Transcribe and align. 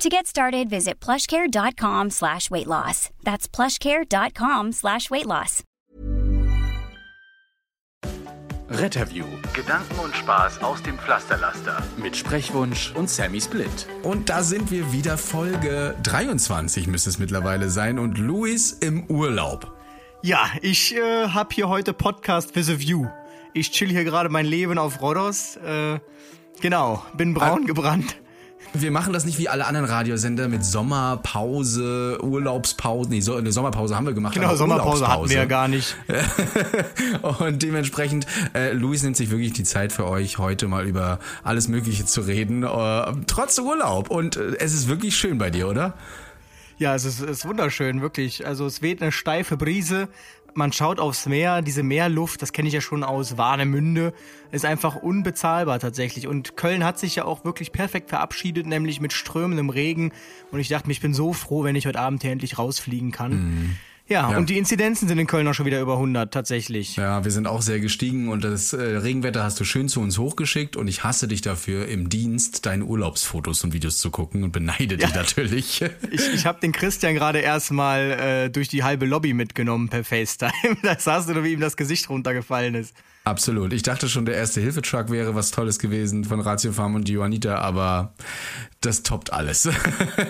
To 0.00 0.08
get 0.08 0.26
started, 0.26 0.70
visit 0.70 0.98
plushcare.com 0.98 2.08
slash 2.08 2.50
weight 2.50 2.66
loss. 2.66 3.10
That's 3.22 3.46
plushcare.com 3.46 4.72
slash 4.72 5.10
weight 5.10 5.26
loss. 5.26 5.62
Retterview. 8.70 9.26
Gedanken 9.52 9.98
und 10.02 10.16
Spaß 10.16 10.62
aus 10.62 10.82
dem 10.82 10.98
Pflasterlaster. 10.98 11.82
Mit 11.98 12.16
Sprechwunsch 12.16 12.94
und 12.94 13.10
Sammy 13.10 13.42
Split. 13.42 13.86
Und 14.02 14.30
da 14.30 14.42
sind 14.42 14.70
wir 14.70 14.90
wieder, 14.90 15.18
Folge 15.18 15.94
23 16.04 16.86
müsste 16.86 17.10
es 17.10 17.18
mittlerweile 17.18 17.68
sein 17.68 17.98
und 17.98 18.16
Luis 18.16 18.72
im 18.72 19.04
Urlaub. 19.04 19.70
Ja, 20.22 20.50
ich 20.62 20.96
äh, 20.96 21.28
habe 21.28 21.54
hier 21.54 21.68
heute 21.68 21.92
Podcast 21.92 22.56
with 22.56 22.70
a 22.70 22.78
View. 22.78 23.06
Ich 23.52 23.70
chill 23.70 23.90
hier 23.90 24.04
gerade 24.04 24.30
mein 24.30 24.46
Leben 24.46 24.78
auf 24.78 25.02
Rhodos. 25.02 25.56
Äh, 25.56 26.00
genau, 26.62 27.04
bin 27.18 27.34
braun 27.34 27.66
gebrannt. 27.66 28.16
Wir 28.72 28.92
machen 28.92 29.12
das 29.12 29.24
nicht 29.24 29.38
wie 29.38 29.48
alle 29.48 29.66
anderen 29.66 29.86
Radiosender 29.86 30.48
mit 30.48 30.64
Sommerpause, 30.64 32.18
Urlaubspause. 32.22 33.10
Nee, 33.10 33.20
so, 33.20 33.34
eine 33.34 33.50
Sommerpause 33.50 33.96
haben 33.96 34.06
wir 34.06 34.12
gemacht. 34.12 34.34
Genau, 34.34 34.54
Sommerpause 34.54 35.08
hatten 35.08 35.28
wir 35.28 35.36
ja 35.36 35.44
gar 35.44 35.66
nicht. 35.66 35.96
und 37.40 37.62
dementsprechend, 37.62 38.26
äh, 38.54 38.72
Luis 38.72 39.02
nimmt 39.02 39.16
sich 39.16 39.30
wirklich 39.30 39.52
die 39.52 39.64
Zeit 39.64 39.92
für 39.92 40.06
euch, 40.06 40.38
heute 40.38 40.68
mal 40.68 40.86
über 40.86 41.18
alles 41.42 41.66
Mögliche 41.66 42.04
zu 42.04 42.20
reden, 42.20 42.62
äh, 42.62 43.12
trotz 43.26 43.58
Urlaub. 43.58 44.08
Und 44.08 44.36
äh, 44.36 44.56
es 44.58 44.72
ist 44.72 44.88
wirklich 44.88 45.16
schön 45.16 45.38
bei 45.38 45.50
dir, 45.50 45.68
oder? 45.68 45.94
Ja, 46.80 46.94
es 46.94 47.04
ist, 47.04 47.20
ist 47.20 47.44
wunderschön, 47.44 48.00
wirklich. 48.00 48.46
Also 48.46 48.64
es 48.64 48.80
weht 48.80 49.02
eine 49.02 49.12
steife 49.12 49.58
Brise. 49.58 50.08
Man 50.54 50.72
schaut 50.72 50.98
aufs 51.00 51.26
Meer, 51.26 51.62
diese 51.62 51.82
Meerluft, 51.82 52.42
das 52.42 52.52
kenne 52.52 52.68
ich 52.68 52.74
ja 52.74 52.80
schon 52.80 53.04
aus 53.04 53.38
Warnemünde, 53.38 54.12
ist 54.50 54.64
einfach 54.64 54.96
unbezahlbar 54.96 55.78
tatsächlich. 55.78 56.26
Und 56.26 56.56
Köln 56.56 56.84
hat 56.84 56.98
sich 56.98 57.16
ja 57.16 57.24
auch 57.24 57.44
wirklich 57.44 57.72
perfekt 57.72 58.10
verabschiedet, 58.10 58.66
nämlich 58.66 59.00
mit 59.00 59.12
strömendem 59.12 59.70
Regen. 59.70 60.12
Und 60.50 60.60
ich 60.60 60.68
dachte 60.68 60.86
mir, 60.86 60.92
ich 60.92 61.00
bin 61.00 61.14
so 61.14 61.32
froh, 61.32 61.64
wenn 61.64 61.76
ich 61.76 61.86
heute 61.86 62.00
Abend 62.00 62.22
hier 62.22 62.32
endlich 62.32 62.58
rausfliegen 62.58 63.12
kann. 63.12 63.32
Mhm. 63.32 63.76
Ja, 64.10 64.32
ja, 64.32 64.38
und 64.38 64.50
die 64.50 64.58
Inzidenzen 64.58 65.06
sind 65.06 65.18
in 65.20 65.28
Köln 65.28 65.46
auch 65.46 65.54
schon 65.54 65.66
wieder 65.66 65.80
über 65.80 65.94
100 65.94 66.34
tatsächlich. 66.34 66.96
Ja, 66.96 67.22
wir 67.22 67.30
sind 67.30 67.46
auch 67.46 67.62
sehr 67.62 67.78
gestiegen 67.78 68.28
und 68.28 68.42
das 68.42 68.72
äh, 68.72 68.82
Regenwetter 68.82 69.44
hast 69.44 69.60
du 69.60 69.64
schön 69.64 69.88
zu 69.88 70.00
uns 70.00 70.18
hochgeschickt 70.18 70.74
und 70.74 70.88
ich 70.88 71.04
hasse 71.04 71.28
dich 71.28 71.42
dafür, 71.42 71.86
im 71.86 72.08
Dienst 72.08 72.66
deine 72.66 72.84
Urlaubsfotos 72.84 73.62
und 73.62 73.72
Videos 73.72 73.98
zu 73.98 74.10
gucken 74.10 74.42
und 74.42 74.50
beneide 74.50 74.96
ja. 74.96 75.06
dich 75.06 75.14
natürlich. 75.14 75.84
Ich, 76.10 76.32
ich 76.34 76.46
habe 76.46 76.58
den 76.60 76.72
Christian 76.72 77.14
gerade 77.14 77.38
erstmal 77.38 78.10
äh, 78.10 78.50
durch 78.50 78.68
die 78.68 78.82
halbe 78.82 79.06
Lobby 79.06 79.32
mitgenommen 79.32 79.88
per 79.88 80.02
FaceTime. 80.02 80.50
Da 80.82 80.98
sahst 80.98 81.28
du, 81.28 81.44
wie 81.44 81.52
ihm 81.52 81.60
das 81.60 81.76
Gesicht 81.76 82.08
runtergefallen 82.08 82.74
ist. 82.74 82.94
Absolut. 83.30 83.72
Ich 83.72 83.84
dachte 83.84 84.08
schon, 84.08 84.24
der 84.26 84.34
erste 84.34 84.60
Hilfetruck 84.60 85.08
wäre 85.08 85.36
was 85.36 85.52
Tolles 85.52 85.78
gewesen 85.78 86.24
von 86.24 86.40
Ratio 86.40 86.72
Farm 86.72 86.96
und 86.96 87.08
Johannita, 87.08 87.58
aber 87.58 88.12
das 88.80 89.04
toppt 89.04 89.32
alles. 89.32 89.68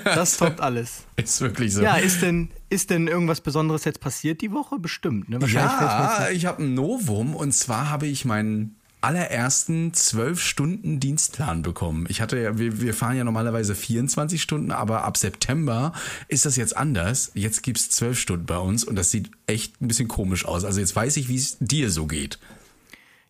Das 0.05 0.37
toppt 0.37 0.61
alles. 0.61 1.05
Ist 1.17 1.41
wirklich 1.41 1.73
so. 1.73 1.83
Ja, 1.83 1.97
ist 1.97 2.21
denn, 2.21 2.51
ist 2.69 2.91
denn 2.91 3.07
irgendwas 3.09 3.41
Besonderes 3.41 3.85
jetzt 3.85 4.01
passiert 4.01 4.43
die 4.43 4.53
Woche? 4.53 4.79
Bestimmt, 4.79 5.31
ne? 5.31 5.39
ja, 5.47 6.29
ich 6.31 6.45
habe 6.45 6.63
ein 6.63 6.75
Novum 6.75 7.35
und 7.35 7.53
zwar 7.53 7.89
habe 7.89 8.07
ich 8.07 8.27
meinen 8.27 8.77
allerersten 9.01 9.95
zwölf 9.95 10.43
Stunden 10.43 11.01
Dienstplan 11.01 11.63
bekommen. 11.63 12.05
Ich 12.11 12.21
hatte 12.21 12.39
ja, 12.39 12.59
wir, 12.59 12.83
wir 12.83 12.93
fahren 12.93 13.17
ja 13.17 13.25
normalerweise 13.25 13.75
24 13.75 14.43
Stunden, 14.43 14.73
aber 14.73 15.05
ab 15.05 15.17
September 15.17 15.93
ist 16.29 16.45
das 16.45 16.57
jetzt 16.57 16.77
anders. 16.77 17.31
Jetzt 17.35 17.63
gibt's 17.63 17.89
zwölf 17.89 18.19
Stunden 18.19 18.45
bei 18.45 18.59
uns 18.59 18.85
und 18.85 18.97
das 18.97 19.11
sieht 19.11 19.31
echt 19.47 19.81
ein 19.81 19.89
bisschen 19.89 20.09
komisch 20.09 20.45
aus. 20.45 20.65
Also 20.65 20.81
jetzt 20.81 20.95
weiß 20.95 21.17
ich, 21.17 21.29
wie 21.29 21.37
es 21.37 21.57
dir 21.61 21.91
so 21.91 22.07
geht. 22.07 22.39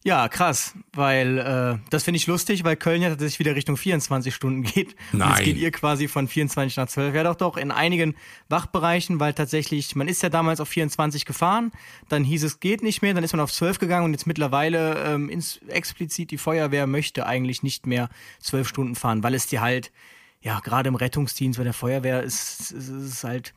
Ja, 0.03 0.29
krass, 0.29 0.75
weil 0.95 1.39
äh, 1.39 1.79
das 1.91 2.05
finde 2.05 2.17
ich 2.17 2.27
lustig, 2.27 2.65
weil 2.65 2.75
Köln 2.75 3.03
ja 3.03 3.11
tatsächlich 3.11 3.39
wieder 3.39 3.55
Richtung 3.55 3.77
24 3.77 4.35
Stunden 4.35 4.63
geht. 4.63 4.97
Nein. 5.13 5.29
Und 5.29 5.37
jetzt 5.37 5.45
geht 5.45 5.57
ihr 5.59 5.71
quasi 5.71 6.09
von 6.09 6.27
24 6.27 6.79
nach 6.79 6.89
12. 6.89 7.15
Ja, 7.15 7.23
doch, 7.23 7.37
doch, 7.37 7.59
in 7.59 7.71
einigen 7.71 8.17
Wachbereichen, 8.49 9.21
weil 9.21 9.35
tatsächlich, 9.35 9.95
man 9.97 10.09
ist 10.09 10.23
ja 10.23 10.31
damals 10.31 10.61
auf 10.61 10.69
24 10.69 11.27
gefahren, 11.27 11.71
dann 12.09 12.25
hieß 12.25 12.45
es, 12.45 12.61
geht 12.61 12.83
nicht 12.83 13.03
mehr, 13.03 13.13
dann 13.13 13.25
ist 13.25 13.33
man 13.35 13.41
auf 13.41 13.53
12 13.53 13.79
gegangen 13.79 14.07
und 14.07 14.13
jetzt 14.13 14.27
mittlerweile 14.27 15.05
ähm, 15.05 15.29
ins, 15.29 15.61
explizit 15.69 16.31
die 16.31 16.39
Feuerwehr 16.39 16.87
möchte 16.87 17.27
eigentlich 17.27 17.63
nicht 17.63 17.87
mehr 17.87 18.09
12 18.41 18.69
Stunden 18.69 18.95
fahren, 18.95 19.23
weil 19.23 19.35
es 19.35 19.49
dir 19.49 19.61
halt, 19.61 19.93
ja, 20.41 20.61
gerade 20.61 20.89
im 20.89 20.95
Rettungsdienst 20.95 21.59
bei 21.59 21.65
der 21.65 21.75
Feuerwehr 21.75 22.23
ist, 22.23 22.73
ist, 22.73 22.89
ist 22.89 23.25
halt 23.25 23.53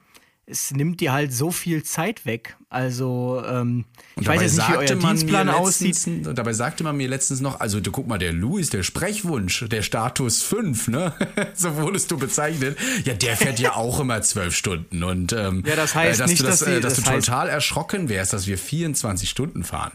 es 0.45 0.71
nimmt 0.71 0.99
dir 0.99 1.13
halt 1.13 1.33
so 1.33 1.51
viel 1.51 1.83
Zeit 1.83 2.25
weg. 2.25 2.57
Also, 2.69 3.41
ähm, 3.47 3.85
ich 4.19 4.27
weiß 4.27 4.41
jetzt 4.41 4.57
nicht, 4.57 4.69
wie 4.69 4.77
euer 4.77 4.95
Dienstplan 4.95 5.49
aussieht. 5.49 6.05
Und 6.05 6.37
dabei 6.37 6.51
sagte 6.53 6.83
man 6.83 6.97
mir 6.97 7.07
letztens 7.07 7.39
noch, 7.39 7.61
also 7.61 7.79
du 7.79 7.91
guck 7.91 8.07
mal, 8.07 8.17
der 8.17 8.33
Louis, 8.33 8.69
der 8.69 8.83
Sprechwunsch, 8.83 9.65
der 9.69 9.83
Status 9.83 10.43
5, 10.43 10.89
ne? 10.89 11.13
so 11.53 11.77
wurdest 11.77 12.11
du 12.11 12.17
bezeichnet. 12.17 12.77
Ja, 13.05 13.13
der 13.13 13.37
fährt 13.37 13.59
ja 13.59 13.75
auch 13.75 14.01
immer 14.01 14.21
zwölf 14.21 14.55
Stunden. 14.55 15.03
Und 15.03 15.31
ähm, 15.31 15.63
ja, 15.65 15.77
das 15.77 15.95
heißt 15.95 16.19
äh, 16.19 16.23
dass 16.23 16.29
nicht, 16.29 16.41
du 16.41 16.45
das, 16.45 16.59
dass, 16.59 16.67
sie, 16.67 16.75
äh, 16.75 16.81
dass 16.81 16.95
das 16.95 17.05
du 17.05 17.11
heißt, 17.11 17.25
total 17.25 17.47
erschrocken 17.47 18.09
wärst, 18.09 18.33
dass 18.33 18.45
wir 18.45 18.57
24 18.57 19.29
Stunden 19.29 19.63
fahren. 19.63 19.93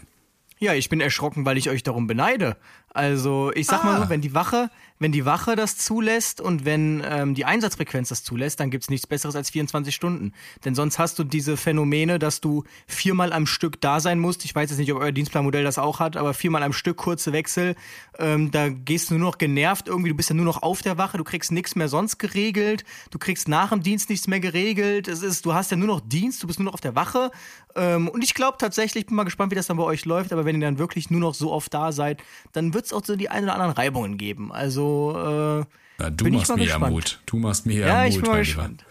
Ja, 0.57 0.73
ich 0.73 0.89
bin 0.89 0.99
erschrocken, 0.99 1.45
weil 1.45 1.57
ich 1.57 1.69
euch 1.69 1.83
darum 1.83 2.07
beneide. 2.07 2.57
Also, 2.89 3.51
ich 3.53 3.67
sag 3.67 3.83
ah. 3.83 3.85
mal 3.85 4.01
so, 4.01 4.09
wenn 4.09 4.21
die 4.21 4.33
Wache, 4.33 4.69
wenn 4.99 5.13
die 5.13 5.25
Wache 5.25 5.55
das 5.55 5.77
zulässt 5.77 6.41
und 6.41 6.65
wenn 6.65 7.01
ähm, 7.05 7.33
die 7.33 7.45
Einsatzfrequenz 7.45 8.09
das 8.09 8.23
zulässt, 8.23 8.59
dann 8.59 8.69
gibt's 8.69 8.89
nichts 8.89 9.07
Besseres 9.07 9.35
als 9.35 9.49
24 9.49 9.95
Stunden. 9.95 10.33
Denn 10.65 10.75
sonst 10.75 10.99
hast 10.99 11.17
du 11.17 11.23
diese 11.23 11.55
Phänomene, 11.55 12.19
dass 12.19 12.41
du 12.41 12.65
viermal 12.85 13.31
am 13.31 13.45
Stück 13.45 13.79
da 13.79 14.01
sein 14.01 14.19
musst. 14.19 14.43
Ich 14.43 14.53
weiß 14.53 14.69
jetzt 14.69 14.79
nicht, 14.79 14.91
ob 14.91 14.99
euer 14.99 15.13
Dienstplanmodell 15.13 15.63
das 15.63 15.77
auch 15.77 16.01
hat, 16.01 16.17
aber 16.17 16.33
viermal 16.33 16.63
am 16.63 16.73
Stück 16.73 16.97
kurze 16.97 17.31
Wechsel. 17.31 17.75
Ähm, 18.17 18.51
da 18.51 18.67
gehst 18.67 19.09
du 19.09 19.15
nur 19.17 19.27
noch 19.29 19.37
genervt 19.37 19.87
irgendwie. 19.87 20.09
Du 20.09 20.15
bist 20.15 20.29
ja 20.29 20.35
nur 20.35 20.45
noch 20.45 20.61
auf 20.61 20.81
der 20.81 20.97
Wache. 20.97 21.17
Du 21.17 21.23
kriegst 21.23 21.53
nichts 21.53 21.77
mehr 21.77 21.87
sonst 21.87 22.19
geregelt. 22.19 22.83
Du 23.09 23.19
kriegst 23.19 23.47
nach 23.47 23.69
dem 23.69 23.81
Dienst 23.81 24.09
nichts 24.09 24.27
mehr 24.27 24.41
geregelt. 24.41 25.07
Es 25.07 25.21
ist, 25.21 25.45
du 25.45 25.53
hast 25.53 25.71
ja 25.71 25.77
nur 25.77 25.87
noch 25.87 26.01
Dienst. 26.01 26.43
Du 26.43 26.47
bist 26.47 26.59
nur 26.59 26.65
noch 26.65 26.73
auf 26.73 26.81
der 26.81 26.95
Wache. 26.95 27.31
Ähm, 27.75 28.09
und 28.09 28.21
ich 28.21 28.33
glaube 28.33 28.57
tatsächlich, 28.57 29.05
bin 29.05 29.15
mal 29.15 29.23
gespannt, 29.23 29.51
wie 29.51 29.55
das 29.55 29.67
dann 29.67 29.77
bei 29.77 29.83
euch 29.83 30.03
läuft. 30.03 30.33
Aber 30.33 30.43
wenn 30.43 30.57
ihr 30.57 30.67
dann 30.67 30.77
wirklich 30.77 31.09
nur 31.09 31.21
noch 31.21 31.35
so 31.35 31.53
oft 31.53 31.73
da 31.73 31.93
seid, 31.93 32.21
dann 32.51 32.73
wird 32.73 32.85
es 32.85 32.91
auch 32.91 33.05
so 33.05 33.15
die 33.15 33.29
ein 33.29 33.45
oder 33.45 33.53
anderen 33.53 33.71
Reibungen 33.71 34.17
geben. 34.17 34.51
Also 34.51 34.88
äh, 35.15 36.03
ja, 36.03 36.09
du 36.09 36.23
bin 36.25 36.33
machst 36.35 36.43
ich 36.45 36.49
mal 36.49 36.55
mir 36.57 36.63
gespannt. 36.65 36.83
ja 36.85 36.89
Mut. 36.91 37.19
Du 37.25 37.37
machst 37.37 37.65
mir 37.65 37.79
ja, 37.81 37.87
Ja, 37.87 38.03
Mut. 38.03 38.09
ich 38.13 38.21
bin 38.21 38.29
mal 38.31 38.37
gespannt. 38.39 38.81
Lieber. 38.81 38.85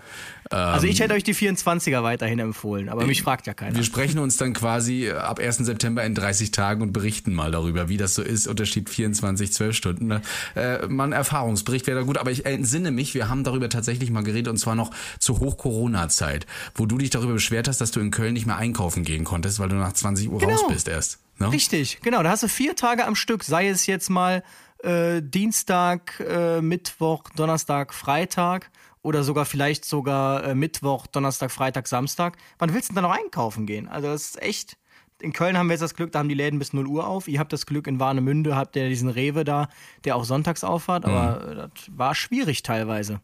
Also 0.51 0.87
ich 0.87 0.99
Ähm, 0.99 1.03
hätte 1.05 1.15
euch 1.15 1.25
die 1.25 1.35
24er 1.35 2.03
weiterhin 2.03 2.39
empfohlen, 2.39 2.89
aber 2.89 3.05
mich 3.05 3.23
fragt 3.23 3.47
ja 3.47 3.53
keiner. 3.53 3.77
Wir 3.77 3.83
sprechen 3.85 4.19
uns 4.19 4.39
dann 4.39 4.55
quasi 4.55 5.11
ab 5.11 5.39
1. 5.41 5.59
September 5.59 6.03
in 6.05 6.15
30 6.15 6.53
Tagen 6.53 6.81
und 6.81 6.93
berichten 6.93 7.35
mal 7.35 7.51
darüber, 7.51 7.91
wie 7.91 7.99
das 7.99 8.15
so 8.15 8.23
ist. 8.23 8.47
Unterschied 8.47 8.89
24, 8.89 9.53
12 9.53 9.77
Stunden. 9.77 10.23
Äh, 10.57 10.87
mal 10.87 11.05
ein 11.05 11.13
Erfahrungsbericht 11.13 11.87
wäre 11.87 11.99
da 12.01 12.07
gut, 12.07 12.17
aber 12.17 12.31
ich 12.31 12.47
entsinne 12.47 12.91
mich, 12.93 13.13
wir 13.15 13.29
haben 13.29 13.45
darüber 13.45 13.69
tatsächlich 13.69 14.11
mal 14.11 14.23
geredet 14.25 14.49
und 14.49 14.57
zwar 14.57 14.75
noch 14.75 14.91
zur 15.19 15.39
Hoch-Corona-Zeit, 15.41 16.47
wo 16.75 16.87
du 16.87 16.97
dich 16.97 17.11
darüber 17.11 17.35
beschwert 17.35 17.69
hast, 17.69 17.83
dass 17.83 17.91
du 17.91 18.01
in 18.01 18.11
Köln 18.11 18.33
nicht 18.33 18.47
mehr 18.47 18.57
einkaufen 18.57 19.05
gehen 19.05 19.25
konntest, 19.25 19.59
weil 19.59 19.69
du 19.69 19.77
nach 19.77 19.93
20 19.93 20.31
Uhr 20.31 20.39
Genau. 20.41 20.53
raus 20.53 20.65
bist 20.69 20.89
erst. 20.89 21.19
Ne? 21.39 21.53
Richtig, 21.53 21.99
genau. 22.03 22.23
Da 22.23 22.31
hast 22.31 22.43
du 22.43 22.49
vier 22.49 22.75
Tage 22.75 23.05
am 23.05 23.17
Stück, 23.17 23.45
sei 23.45 23.69
es 23.69 23.85
jetzt 23.87 24.09
mal 24.09 24.43
äh, 24.83 25.21
Dienstag, 25.23 26.21
äh, 26.21 26.61
Mittwoch, 26.61 27.25
Donnerstag, 27.35 27.95
Freitag 27.95 28.71
oder 29.03 29.23
sogar 29.23 29.45
vielleicht 29.45 29.85
sogar 29.85 30.45
äh, 30.45 30.55
Mittwoch, 30.55 31.07
Donnerstag, 31.07 31.51
Freitag, 31.51 31.89
Samstag. 31.89 32.37
Wann 32.59 32.75
willst 32.75 32.91
du 32.91 32.95
denn 32.95 33.03
da 33.03 33.09
noch 33.09 33.17
einkaufen 33.17 33.67
gehen? 33.67 33.89
Also 33.89 34.09
das 34.09 34.27
ist 34.27 34.43
echt. 34.43 34.77
In 35.21 35.33
Köln 35.33 35.59
haben 35.59 35.67
wir 35.67 35.73
jetzt 35.73 35.83
das 35.83 35.97
Glück, 35.97 36.13
da 36.13 36.21
haben 36.21 36.29
die 36.29 36.37
Läden 36.37 36.61
bis 36.61 36.73
0 36.73 36.87
Uhr 36.87 37.05
auf. 37.05 37.27
Ihr 37.27 37.41
habt 37.41 37.53
das 37.53 37.67
Glück, 37.67 37.89
in 37.89 37.99
Warnemünde 37.99 38.55
habt 38.55 38.77
ihr 38.77 38.89
diesen 38.89 39.09
Rewe 39.09 39.43
da, 39.43 39.69
der 40.05 40.15
auch 40.15 40.23
sonntags 40.23 40.63
aufhat, 40.63 41.05
aber 41.05 41.45
äh, 41.45 41.55
das 41.57 41.71
war 41.91 42.15
schwierig 42.15 42.63
teilweise. 42.63 43.21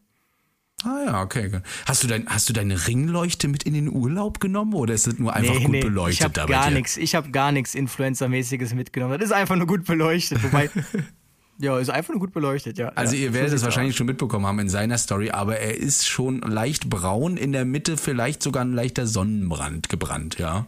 Ah 0.82 1.04
ja, 1.06 1.22
okay. 1.22 1.50
Hast 1.86 2.02
du, 2.02 2.08
dein, 2.08 2.28
hast 2.28 2.48
du 2.48 2.52
deine 2.52 2.86
Ringleuchte 2.88 3.48
mit 3.48 3.62
in 3.62 3.74
den 3.74 3.88
Urlaub 3.88 4.40
genommen 4.40 4.74
oder 4.74 4.92
ist 4.92 5.06
das 5.06 5.18
nur 5.18 5.32
einfach 5.32 5.54
gut 5.62 5.80
beleuchtet 5.80 6.36
ich 6.36 6.40
habe 6.40 6.52
gar 6.52 6.70
nichts. 6.70 6.96
Ich 6.96 7.14
habe 7.14 7.30
gar 7.30 7.52
nichts 7.52 7.74
Influencer-mäßiges 7.74 8.74
mitgenommen. 8.74 9.18
Das 9.18 9.30
ist 9.30 9.32
einfach 9.32 9.56
nur 9.56 9.66
gut 9.66 9.84
beleuchtet. 9.84 10.42
Wobei, 10.42 10.70
ja, 11.58 11.78
ist 11.78 11.90
einfach 11.90 12.12
nur 12.12 12.20
gut 12.20 12.32
beleuchtet, 12.32 12.78
ja. 12.78 12.88
Also 12.90 13.14
ja, 13.14 13.22
ihr 13.22 13.34
werdet 13.34 13.52
es 13.52 13.64
wahrscheinlich 13.64 13.94
aus. 13.94 13.98
schon 13.98 14.06
mitbekommen 14.06 14.46
haben 14.46 14.58
in 14.58 14.68
seiner 14.68 14.98
Story, 14.98 15.30
aber 15.30 15.58
er 15.58 15.76
ist 15.76 16.08
schon 16.08 16.40
leicht 16.40 16.90
braun, 16.90 17.36
in 17.36 17.52
der 17.52 17.64
Mitte 17.64 17.96
vielleicht 17.96 18.42
sogar 18.42 18.64
ein 18.64 18.72
leichter 18.72 19.06
Sonnenbrand 19.06 19.88
gebrannt, 19.88 20.38
ja. 20.38 20.66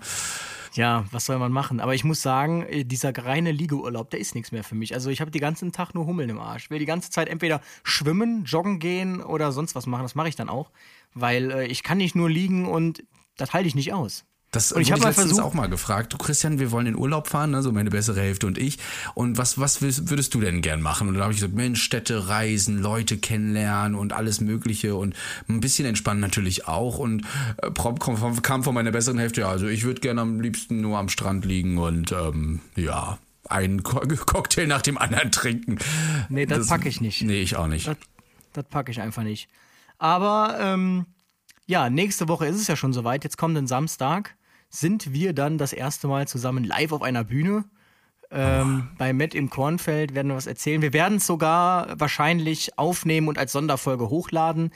Ja, 0.76 1.06
was 1.10 1.24
soll 1.24 1.38
man 1.38 1.52
machen? 1.52 1.80
Aber 1.80 1.94
ich 1.94 2.04
muss 2.04 2.20
sagen, 2.20 2.62
äh, 2.64 2.84
dieser 2.84 3.16
reine 3.16 3.50
Liegeurlaub, 3.50 4.10
der 4.10 4.20
ist 4.20 4.34
nichts 4.34 4.52
mehr 4.52 4.62
für 4.62 4.74
mich. 4.74 4.92
Also 4.92 5.08
ich 5.08 5.22
habe 5.22 5.30
den 5.30 5.40
ganzen 5.40 5.72
Tag 5.72 5.94
nur 5.94 6.04
Hummeln 6.04 6.28
im 6.28 6.38
Arsch. 6.38 6.64
Ich 6.64 6.70
will 6.70 6.78
die 6.78 6.84
ganze 6.84 7.10
Zeit 7.10 7.28
entweder 7.28 7.62
schwimmen, 7.82 8.44
joggen 8.44 8.78
gehen 8.78 9.22
oder 9.22 9.52
sonst 9.52 9.74
was 9.74 9.86
machen. 9.86 10.02
Das 10.02 10.14
mache 10.14 10.28
ich 10.28 10.36
dann 10.36 10.50
auch, 10.50 10.70
weil 11.14 11.50
äh, 11.50 11.66
ich 11.66 11.82
kann 11.82 11.96
nicht 11.96 12.14
nur 12.14 12.28
liegen 12.28 12.66
und 12.66 13.04
das 13.38 13.54
halte 13.54 13.68
ich 13.68 13.74
nicht 13.74 13.94
aus. 13.94 14.26
Das 14.56 14.72
und 14.72 14.80
ich 14.80 14.90
habe 14.90 15.02
letztens 15.02 15.26
versucht, 15.26 15.44
auch 15.44 15.52
mal 15.52 15.66
gefragt, 15.66 16.14
du 16.14 16.16
Christian, 16.16 16.58
wir 16.58 16.70
wollen 16.70 16.86
in 16.86 16.96
Urlaub 16.96 17.28
fahren, 17.28 17.50
ne, 17.50 17.62
so 17.62 17.72
meine 17.72 17.90
bessere 17.90 18.22
Hälfte 18.22 18.46
und 18.46 18.56
ich. 18.56 18.78
Und 19.12 19.36
was, 19.36 19.60
was 19.60 19.82
würdest 19.82 20.34
du 20.34 20.40
denn 20.40 20.62
gern 20.62 20.80
machen? 20.80 21.08
Und 21.08 21.14
dann 21.14 21.24
habe 21.24 21.34
ich 21.34 21.40
gesagt, 21.40 21.54
Mensch, 21.54 21.82
Städte 21.82 22.28
reisen, 22.28 22.80
Leute 22.80 23.18
kennenlernen 23.18 23.94
und 23.94 24.14
alles 24.14 24.40
Mögliche 24.40 24.94
und 24.94 25.14
ein 25.48 25.60
bisschen 25.60 25.86
entspannen 25.86 26.20
natürlich 26.22 26.66
auch. 26.66 26.98
Und 26.98 27.26
äh, 27.58 27.70
prompt 27.70 28.02
kam 28.42 28.64
von 28.64 28.74
meiner 28.74 28.92
besseren 28.92 29.18
Hälfte, 29.18 29.42
ja, 29.42 29.48
also 29.48 29.66
ich 29.66 29.84
würde 29.84 30.00
gerne 30.00 30.22
am 30.22 30.40
liebsten 30.40 30.80
nur 30.80 30.96
am 30.96 31.10
Strand 31.10 31.44
liegen 31.44 31.76
und 31.76 32.12
ähm, 32.12 32.60
ja, 32.76 33.18
einen 33.50 33.82
Cocktail 33.82 34.66
nach 34.66 34.80
dem 34.80 34.96
anderen 34.96 35.32
trinken. 35.32 35.76
Nee, 36.30 36.46
das, 36.46 36.60
das 36.60 36.68
packe 36.68 36.88
ich 36.88 37.02
nicht. 37.02 37.20
Nee, 37.22 37.42
ich 37.42 37.56
auch 37.56 37.66
nicht. 37.66 37.88
Das, 37.88 37.98
das 38.54 38.64
packe 38.64 38.90
ich 38.90 39.02
einfach 39.02 39.22
nicht. 39.22 39.50
Aber 39.98 40.56
ähm, 40.58 41.04
ja, 41.66 41.90
nächste 41.90 42.28
Woche 42.28 42.46
ist 42.46 42.56
es 42.56 42.68
ja 42.68 42.76
schon 42.76 42.94
soweit. 42.94 43.22
Jetzt 43.22 43.36
kommt 43.36 43.54
ein 43.58 43.66
Samstag 43.66 44.34
sind 44.80 45.12
wir 45.12 45.32
dann 45.32 45.58
das 45.58 45.72
erste 45.72 46.08
Mal 46.08 46.28
zusammen 46.28 46.64
live 46.64 46.92
auf 46.92 47.02
einer 47.02 47.24
Bühne. 47.24 47.64
Ähm, 48.30 48.88
bei 48.98 49.12
Matt 49.12 49.34
im 49.34 49.50
Kornfeld 49.50 50.14
werden 50.14 50.28
wir 50.28 50.36
was 50.36 50.46
erzählen. 50.46 50.82
Wir 50.82 50.92
werden 50.92 51.18
es 51.18 51.26
sogar 51.26 51.98
wahrscheinlich 51.98 52.76
aufnehmen 52.78 53.28
und 53.28 53.38
als 53.38 53.52
Sonderfolge 53.52 54.10
hochladen. 54.10 54.72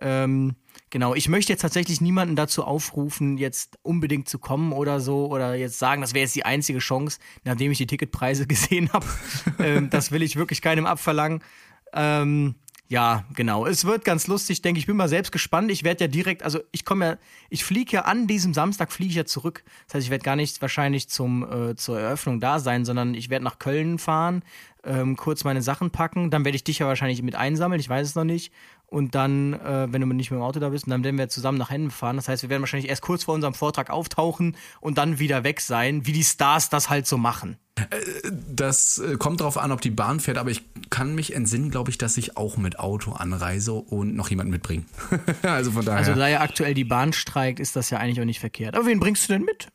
Ähm, 0.00 0.56
genau, 0.90 1.14
ich 1.14 1.28
möchte 1.28 1.52
jetzt 1.52 1.62
tatsächlich 1.62 2.00
niemanden 2.00 2.36
dazu 2.36 2.64
aufrufen, 2.64 3.38
jetzt 3.38 3.78
unbedingt 3.82 4.28
zu 4.28 4.38
kommen 4.38 4.72
oder 4.72 5.00
so 5.00 5.26
oder 5.26 5.54
jetzt 5.54 5.78
sagen, 5.78 6.00
das 6.00 6.14
wäre 6.14 6.24
jetzt 6.24 6.36
die 6.36 6.44
einzige 6.44 6.78
Chance, 6.78 7.18
nachdem 7.44 7.72
ich 7.72 7.78
die 7.78 7.86
Ticketpreise 7.86 8.46
gesehen 8.48 8.92
habe. 8.92 9.06
ähm, 9.58 9.90
das 9.90 10.12
will 10.12 10.22
ich 10.22 10.36
wirklich 10.36 10.62
keinem 10.62 10.86
abverlangen. 10.86 11.42
Ähm, 11.92 12.54
ja, 12.90 13.24
genau. 13.36 13.66
Es 13.66 13.84
wird 13.84 14.04
ganz 14.04 14.26
lustig, 14.26 14.62
denke 14.62 14.80
ich. 14.80 14.86
Bin 14.86 14.96
mal 14.96 15.08
selbst 15.08 15.30
gespannt. 15.30 15.70
Ich 15.70 15.84
werde 15.84 16.04
ja 16.04 16.08
direkt, 16.08 16.42
also 16.42 16.58
ich 16.72 16.84
komme 16.84 17.04
ja, 17.06 17.18
ich 17.48 17.64
fliege 17.64 17.92
ja 17.92 18.00
an 18.02 18.26
diesem 18.26 18.52
Samstag, 18.52 18.90
fliege 18.90 19.10
ich 19.10 19.16
ja 19.16 19.24
zurück. 19.24 19.62
Das 19.86 19.94
heißt, 19.94 20.06
ich 20.06 20.10
werde 20.10 20.24
gar 20.24 20.34
nicht 20.34 20.60
wahrscheinlich 20.60 21.08
zum, 21.08 21.70
äh, 21.70 21.76
zur 21.76 22.00
Eröffnung 22.00 22.40
da 22.40 22.58
sein, 22.58 22.84
sondern 22.84 23.14
ich 23.14 23.30
werde 23.30 23.44
nach 23.44 23.60
Köln 23.60 24.00
fahren, 24.00 24.42
ähm, 24.82 25.16
kurz 25.16 25.44
meine 25.44 25.62
Sachen 25.62 25.92
packen. 25.92 26.30
Dann 26.30 26.44
werde 26.44 26.56
ich 26.56 26.64
dich 26.64 26.80
ja 26.80 26.88
wahrscheinlich 26.88 27.22
mit 27.22 27.36
einsammeln, 27.36 27.78
ich 27.78 27.88
weiß 27.88 28.08
es 28.08 28.14
noch 28.16 28.24
nicht 28.24 28.52
und 28.90 29.14
dann, 29.14 29.54
äh, 29.54 29.86
wenn 29.90 30.00
du 30.00 30.06
nicht 30.08 30.30
mehr 30.30 30.38
im 30.38 30.44
Auto 30.44 30.58
da 30.58 30.68
bist, 30.68 30.90
dann 30.90 31.04
werden 31.04 31.16
wir 31.16 31.28
zusammen 31.28 31.58
nach 31.58 31.70
Hennen 31.70 31.90
fahren. 31.90 32.16
Das 32.16 32.28
heißt, 32.28 32.42
wir 32.42 32.50
werden 32.50 32.62
wahrscheinlich 32.62 32.90
erst 32.90 33.02
kurz 33.02 33.24
vor 33.24 33.34
unserem 33.34 33.54
Vortrag 33.54 33.88
auftauchen 33.88 34.56
und 34.80 34.98
dann 34.98 35.20
wieder 35.20 35.44
weg 35.44 35.60
sein, 35.60 36.06
wie 36.06 36.12
die 36.12 36.24
Stars 36.24 36.70
das 36.70 36.90
halt 36.90 37.06
so 37.06 37.16
machen. 37.16 37.56
Äh, 37.76 37.84
das 38.48 38.98
äh, 38.98 39.16
kommt 39.16 39.40
darauf 39.40 39.58
an, 39.58 39.70
ob 39.70 39.80
die 39.80 39.90
Bahn 39.90 40.18
fährt, 40.18 40.38
aber 40.38 40.50
ich 40.50 40.62
kann 40.90 41.14
mich 41.14 41.34
entsinnen, 41.34 41.70
glaube 41.70 41.90
ich, 41.90 41.98
dass 41.98 42.16
ich 42.16 42.36
auch 42.36 42.56
mit 42.56 42.80
Auto 42.80 43.12
anreise 43.12 43.74
und 43.74 44.16
noch 44.16 44.28
jemanden 44.28 44.50
mitbringe. 44.50 44.84
also 45.42 45.70
von 45.70 45.84
daher. 45.84 45.98
Also 45.98 46.14
da 46.14 46.28
ja 46.28 46.40
aktuell 46.40 46.74
die 46.74 46.84
Bahn 46.84 47.12
streikt, 47.12 47.60
ist 47.60 47.76
das 47.76 47.90
ja 47.90 47.98
eigentlich 47.98 48.20
auch 48.20 48.24
nicht 48.24 48.40
verkehrt. 48.40 48.74
Aber 48.74 48.86
wen 48.86 48.98
bringst 48.98 49.28
du 49.28 49.34
denn 49.34 49.44
mit? 49.44 49.68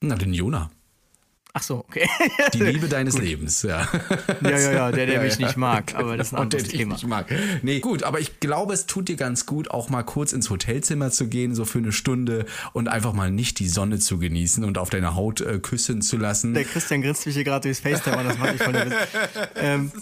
Na, 0.00 0.14
den 0.14 0.32
Jona. 0.32 0.70
Ach 1.54 1.62
so, 1.62 1.78
okay. 1.78 2.08
Die 2.54 2.60
Liebe 2.60 2.88
deines 2.88 3.18
Lebens, 3.18 3.62
ja. 3.62 3.88
Ja, 4.42 4.50
ja, 4.50 4.72
ja, 4.72 4.92
der, 4.92 5.06
der 5.06 5.14
ja, 5.16 5.22
mich 5.22 5.38
ja. 5.38 5.46
nicht 5.46 5.56
mag, 5.56 5.94
aber 5.94 6.16
das 6.16 6.28
ist 6.28 6.34
ein 6.34 6.40
anderes 6.40 6.68
der, 6.68 6.78
Thema. 6.78 6.94
Nicht 6.94 7.06
mag. 7.06 7.26
Nee, 7.62 7.80
gut, 7.80 8.02
aber 8.02 8.20
ich 8.20 8.40
glaube, 8.40 8.74
es 8.74 8.86
tut 8.86 9.08
dir 9.08 9.16
ganz 9.16 9.46
gut, 9.46 9.70
auch 9.70 9.88
mal 9.88 10.02
kurz 10.02 10.32
ins 10.32 10.50
Hotelzimmer 10.50 11.10
zu 11.10 11.28
gehen, 11.28 11.54
so 11.54 11.64
für 11.64 11.78
eine 11.78 11.92
Stunde 11.92 12.46
und 12.72 12.88
einfach 12.88 13.12
mal 13.12 13.30
nicht 13.30 13.58
die 13.58 13.68
Sonne 13.68 13.98
zu 13.98 14.18
genießen 14.18 14.62
und 14.64 14.78
auf 14.78 14.90
deiner 14.90 15.14
Haut 15.14 15.40
äh, 15.40 15.58
küssen 15.58 16.02
zu 16.02 16.16
lassen. 16.16 16.54
Der 16.54 16.64
Christian 16.64 17.02
grinst 17.02 17.26
mich 17.26 17.34
hier 17.34 17.44
gerade 17.44 17.62
durchs 17.62 17.80
FaceTime 17.80 18.24
das 18.24 18.38
mache 18.38 18.54
ich 18.54 18.62
von 18.62 18.72
der 18.72 18.92
ähm, 19.56 19.92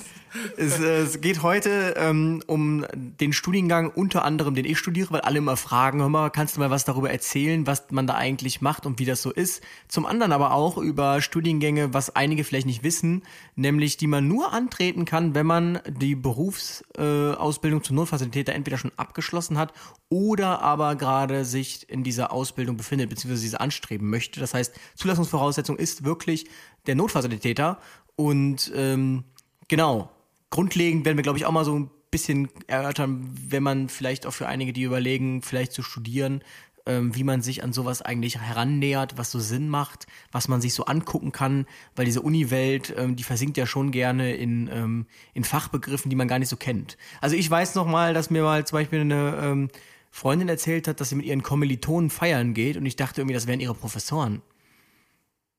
es, 0.57 0.81
äh, 0.81 1.03
es, 1.03 1.21
geht 1.21 1.43
heute 1.43 1.95
ähm, 1.97 2.43
um 2.47 2.87
den 2.93 3.33
Studiengang, 3.33 3.91
unter 3.91 4.25
anderem, 4.25 4.55
den 4.55 4.65
ich 4.65 4.79
studiere, 4.79 5.13
weil 5.13 5.21
alle 5.23 5.39
immer 5.39 5.57
fragen, 5.57 6.01
hör 6.01 6.09
mal, 6.09 6.31
kannst 6.31 6.57
du 6.57 6.61
mal 6.61 6.71
was 6.71 6.85
darüber 6.85 7.11
erzählen, 7.11 7.67
was 7.67 7.91
man 7.91 8.07
da 8.07 8.15
eigentlich 8.15 8.61
macht 8.61 8.87
und 8.87 8.99
wie 8.99 9.05
das 9.05 9.23
so 9.23 9.33
ist? 9.33 9.63
Zum 9.89 10.07
anderen 10.07 10.33
aber 10.33 10.53
auch 10.53 10.79
über 10.79 11.21
Studiengänge, 11.21 11.95
was 11.95 12.15
einige 12.15 12.45
vielleicht 12.45 12.67
nicht 12.67 12.83
wissen, 12.83 13.23
nämlich 13.55 13.97
die 13.97 14.07
man 14.07 14.29
nur 14.29 14.53
antreten 14.53 15.05
kann, 15.05 15.35
wenn 15.35 15.47
man 15.47 15.81
die 15.89 16.15
Berufsausbildung 16.15 17.81
äh, 17.81 17.83
zum 17.83 17.97
Notfazilitäter 17.97 18.53
entweder 18.53 18.79
schon 18.79 18.93
abgeschlossen 18.97 19.59
hat 19.59 19.73
oder 20.09 20.63
aber 20.63 20.97
gerade 20.97 21.45
sich 21.45 21.89
in 21.89 22.05
dieser 22.05 22.33
Ausbildung 22.33 22.77
befindet, 22.77 23.11
beziehungsweise 23.11 23.43
diese 23.43 23.61
anstreben 23.61 24.09
möchte. 24.09 24.41
Das 24.41 24.55
heißt, 24.55 24.75
Zulassungsvoraussetzung 24.95 25.77
ist 25.77 26.05
wirklich 26.05 26.47
der 26.87 26.95
Notfazilitäter 26.95 27.79
und 28.17 28.73
ähm, 28.75 29.25
genau, 29.69 30.11
grundlegend 30.51 31.05
werden 31.05 31.17
wir, 31.17 31.23
glaube 31.23 31.39
ich, 31.39 31.47
auch 31.47 31.53
mal 31.53 31.65
so 31.65 31.79
ein 31.79 31.91
bisschen 32.11 32.49
erörtern, 32.67 33.29
wenn 33.49 33.63
man 33.63 33.89
vielleicht 33.89 34.27
auch 34.27 34.33
für 34.33 34.47
einige, 34.47 34.73
die 34.73 34.83
überlegen, 34.83 35.43
vielleicht 35.43 35.73
zu 35.73 35.83
studieren, 35.83 36.43
ähm, 36.87 37.15
wie 37.17 37.25
man 37.25 37.43
sich 37.43 37.65
an 37.65 37.73
sowas 37.73 38.01
eigentlich 38.01 38.39
herannähert, 38.39 39.19
was 39.19 39.31
so 39.33 39.41
Sinn 39.41 39.69
macht, 39.69 40.07
was 40.31 40.47
man 40.49 40.61
sich 40.61 40.73
so 40.73 40.85
angucken 40.85 41.33
kann, 41.33 41.67
weil 41.97 42.05
diese 42.05 42.23
Uni-Welt, 42.23 42.95
ähm, 42.97 43.17
die 43.17 43.25
versinkt 43.25 43.57
ja 43.57 43.67
schon 43.67 43.91
gerne 43.91 44.35
in, 44.35 44.71
ähm, 44.73 45.07
in 45.35 45.43
Fachbegriffen, 45.43 46.11
die 46.11 46.17
man 46.17 46.29
gar 46.29 46.39
nicht 46.39 46.49
so 46.49 46.57
kennt. 46.57 46.97
Also 47.21 47.35
ich 47.35 47.51
weiß 47.51 47.75
noch 47.75 47.87
mal, 47.87 48.15
dass 48.15 48.31
mir 48.31 48.43
mal 48.43 48.65
zum 48.67 48.79
Beispiel 48.79 49.01
eine 49.01 49.69
Freundin 50.17 50.49
erzählt 50.49 50.89
hat, 50.89 51.01
dass 51.01 51.11
sie 51.11 51.15
mit 51.15 51.27
ihren 51.27 51.43
Kommilitonen 51.43 52.09
feiern 52.09 52.55
geht 52.55 52.79
und 52.79 52.87
ich 52.87 52.97
dachte 52.97 53.21
irgendwie, 53.21 53.35
das 53.35 53.47
wären 53.47 53.61
ihre 53.61 53.75
Professoren. 53.75 54.41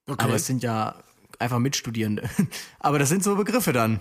Okay. 0.08 0.24
Aber 0.24 0.34
es 0.34 0.48
sind 0.48 0.64
ja 0.64 0.96
einfach 1.38 1.60
Mitstudierende. 1.60 2.28
Aber 2.80 2.98
das 2.98 3.10
sind 3.10 3.24
so 3.24 3.36
Begriffe 3.36 3.72
dann. 3.72 4.00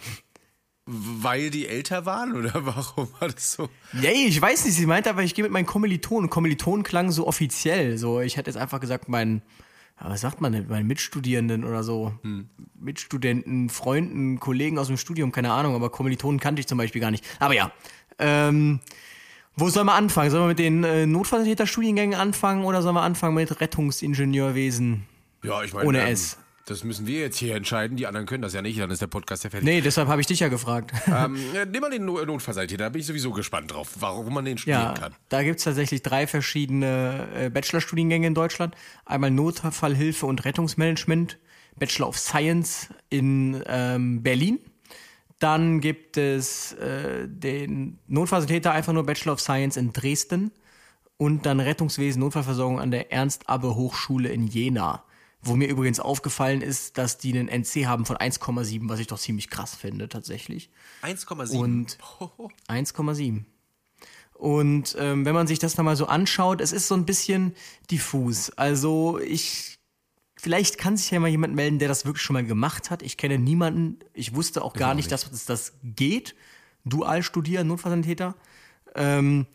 Weil 0.88 1.50
die 1.50 1.66
älter 1.66 2.06
waren 2.06 2.36
oder 2.36 2.52
warum 2.64 3.08
war 3.18 3.28
das 3.28 3.52
so? 3.52 3.68
Nee, 3.92 4.26
ich 4.26 4.40
weiß 4.40 4.64
nicht. 4.64 4.74
Sie 4.74 4.86
meinte 4.86 5.10
aber, 5.10 5.22
ich 5.22 5.34
gehe 5.34 5.42
mit 5.42 5.52
meinen 5.52 5.66
Kommilitonen. 5.66 6.30
Kommilitonen 6.30 6.84
klang 6.84 7.10
so 7.10 7.26
offiziell. 7.26 7.98
So, 7.98 8.20
ich 8.20 8.36
hätte 8.36 8.50
jetzt 8.50 8.56
einfach 8.56 8.78
gesagt, 8.78 9.08
mein, 9.08 9.42
was 9.98 10.20
sagt 10.20 10.40
man 10.40 10.52
denn, 10.52 10.68
meinen 10.68 10.86
Mitstudierenden 10.86 11.64
oder 11.64 11.82
so. 11.82 12.14
Hm. 12.22 12.48
Mitstudenten, 12.78 13.68
Freunden, 13.68 14.38
Kollegen 14.38 14.78
aus 14.78 14.86
dem 14.86 14.96
Studium, 14.96 15.32
keine 15.32 15.50
Ahnung, 15.50 15.74
aber 15.74 15.90
Kommilitonen 15.90 16.38
kannte 16.38 16.60
ich 16.60 16.68
zum 16.68 16.78
Beispiel 16.78 17.00
gar 17.00 17.10
nicht. 17.10 17.24
Aber 17.40 17.54
ja. 17.54 17.72
Ähm, 18.18 18.80
wo 19.56 19.68
soll 19.70 19.84
man 19.84 19.96
anfangen? 19.96 20.30
Sollen 20.30 20.44
wir 20.44 20.48
mit 20.48 20.58
den 20.58 20.84
äh, 20.84 21.06
Notfalltäterstudiengängen 21.06 22.18
anfangen 22.18 22.64
oder 22.64 22.82
sollen 22.82 22.94
wir 22.94 23.02
anfangen 23.02 23.34
mit 23.34 23.60
Rettungsingenieurwesen? 23.60 25.06
Ja, 25.42 25.62
ich 25.62 25.72
meine. 25.72 25.88
Ohne 25.88 26.02
ähm, 26.02 26.12
S. 26.12 26.38
Das 26.66 26.82
müssen 26.82 27.06
wir 27.06 27.20
jetzt 27.20 27.38
hier 27.38 27.54
entscheiden. 27.54 27.96
Die 27.96 28.08
anderen 28.08 28.26
können 28.26 28.42
das 28.42 28.52
ja 28.52 28.60
nicht, 28.60 28.80
dann 28.80 28.90
ist 28.90 29.00
der 29.00 29.06
Podcast 29.06 29.44
ja 29.44 29.50
fertig. 29.50 29.64
Nee, 29.64 29.80
deshalb 29.80 30.08
habe 30.08 30.20
ich 30.20 30.26
dich 30.26 30.40
ja 30.40 30.48
gefragt. 30.48 30.92
Ähm, 31.16 31.38
nimm 31.70 31.80
mal 31.80 31.90
den 31.90 32.04
Notfallseite, 32.04 32.76
da 32.76 32.88
bin 32.88 33.00
ich 33.00 33.06
sowieso 33.06 33.32
gespannt 33.32 33.72
drauf, 33.72 33.94
warum 34.00 34.34
man 34.34 34.44
den 34.44 34.58
studieren 34.58 34.82
ja, 34.82 34.92
kann. 34.92 35.14
Da 35.28 35.42
gibt 35.44 35.58
es 35.58 35.64
tatsächlich 35.64 36.02
drei 36.02 36.26
verschiedene 36.26 37.28
äh, 37.34 37.48
Bachelorstudiengänge 37.48 38.26
in 38.26 38.34
Deutschland. 38.34 38.74
Einmal 39.04 39.30
Notfallhilfe 39.30 40.26
und 40.26 40.44
Rettungsmanagement, 40.44 41.38
Bachelor 41.76 42.08
of 42.08 42.18
Science 42.18 42.88
in 43.08 43.62
ähm, 43.66 44.22
Berlin. 44.22 44.58
Dann 45.38 45.80
gibt 45.80 46.16
es 46.16 46.72
äh, 46.74 47.28
den 47.28 47.98
Notfalltäter 48.08 48.72
einfach 48.72 48.92
nur 48.92 49.06
Bachelor 49.06 49.34
of 49.34 49.40
Science 49.40 49.76
in 49.76 49.92
Dresden 49.92 50.50
und 51.16 51.46
dann 51.46 51.60
Rettungswesen 51.60 52.20
Notfallversorgung 52.20 52.80
an 52.80 52.90
der 52.90 53.12
Ernst-Abbe-Hochschule 53.12 54.28
in 54.28 54.48
Jena. 54.48 55.05
Wo 55.46 55.56
mir 55.56 55.68
übrigens 55.68 56.00
aufgefallen 56.00 56.60
ist, 56.60 56.98
dass 56.98 57.18
die 57.18 57.36
einen 57.36 57.48
NC 57.48 57.86
haben 57.86 58.04
von 58.04 58.16
1,7, 58.16 58.88
was 58.88 58.98
ich 58.98 59.06
doch 59.06 59.18
ziemlich 59.18 59.48
krass 59.48 59.74
finde, 59.74 60.08
tatsächlich. 60.08 60.70
1,7? 61.02 61.56
Und 61.56 61.98
1,7. 62.68 63.44
Und 64.34 64.96
ähm, 64.98 65.24
wenn 65.24 65.34
man 65.34 65.46
sich 65.46 65.58
das 65.58 65.74
dann 65.74 65.86
mal 65.86 65.96
so 65.96 66.06
anschaut, 66.06 66.60
es 66.60 66.72
ist 66.72 66.88
so 66.88 66.94
ein 66.94 67.06
bisschen 67.06 67.54
diffus. 67.90 68.50
Also 68.50 69.18
ich, 69.18 69.78
vielleicht 70.36 70.76
kann 70.76 70.96
sich 70.96 71.10
ja 71.10 71.20
mal 71.20 71.28
jemand 71.28 71.54
melden, 71.54 71.78
der 71.78 71.88
das 71.88 72.04
wirklich 72.04 72.22
schon 72.22 72.34
mal 72.34 72.44
gemacht 72.44 72.90
hat. 72.90 73.02
Ich 73.02 73.16
kenne 73.16 73.38
niemanden, 73.38 73.98
ich 74.12 74.34
wusste 74.34 74.62
auch 74.62 74.74
gar 74.74 74.94
nicht, 74.94 75.10
nicht, 75.10 75.12
dass 75.12 75.46
das 75.46 75.72
geht. 75.82 76.34
Dual 76.84 77.22
studieren, 77.22 77.68
Notfallsanitäter. 77.68 78.34
Ähm, 78.94 79.46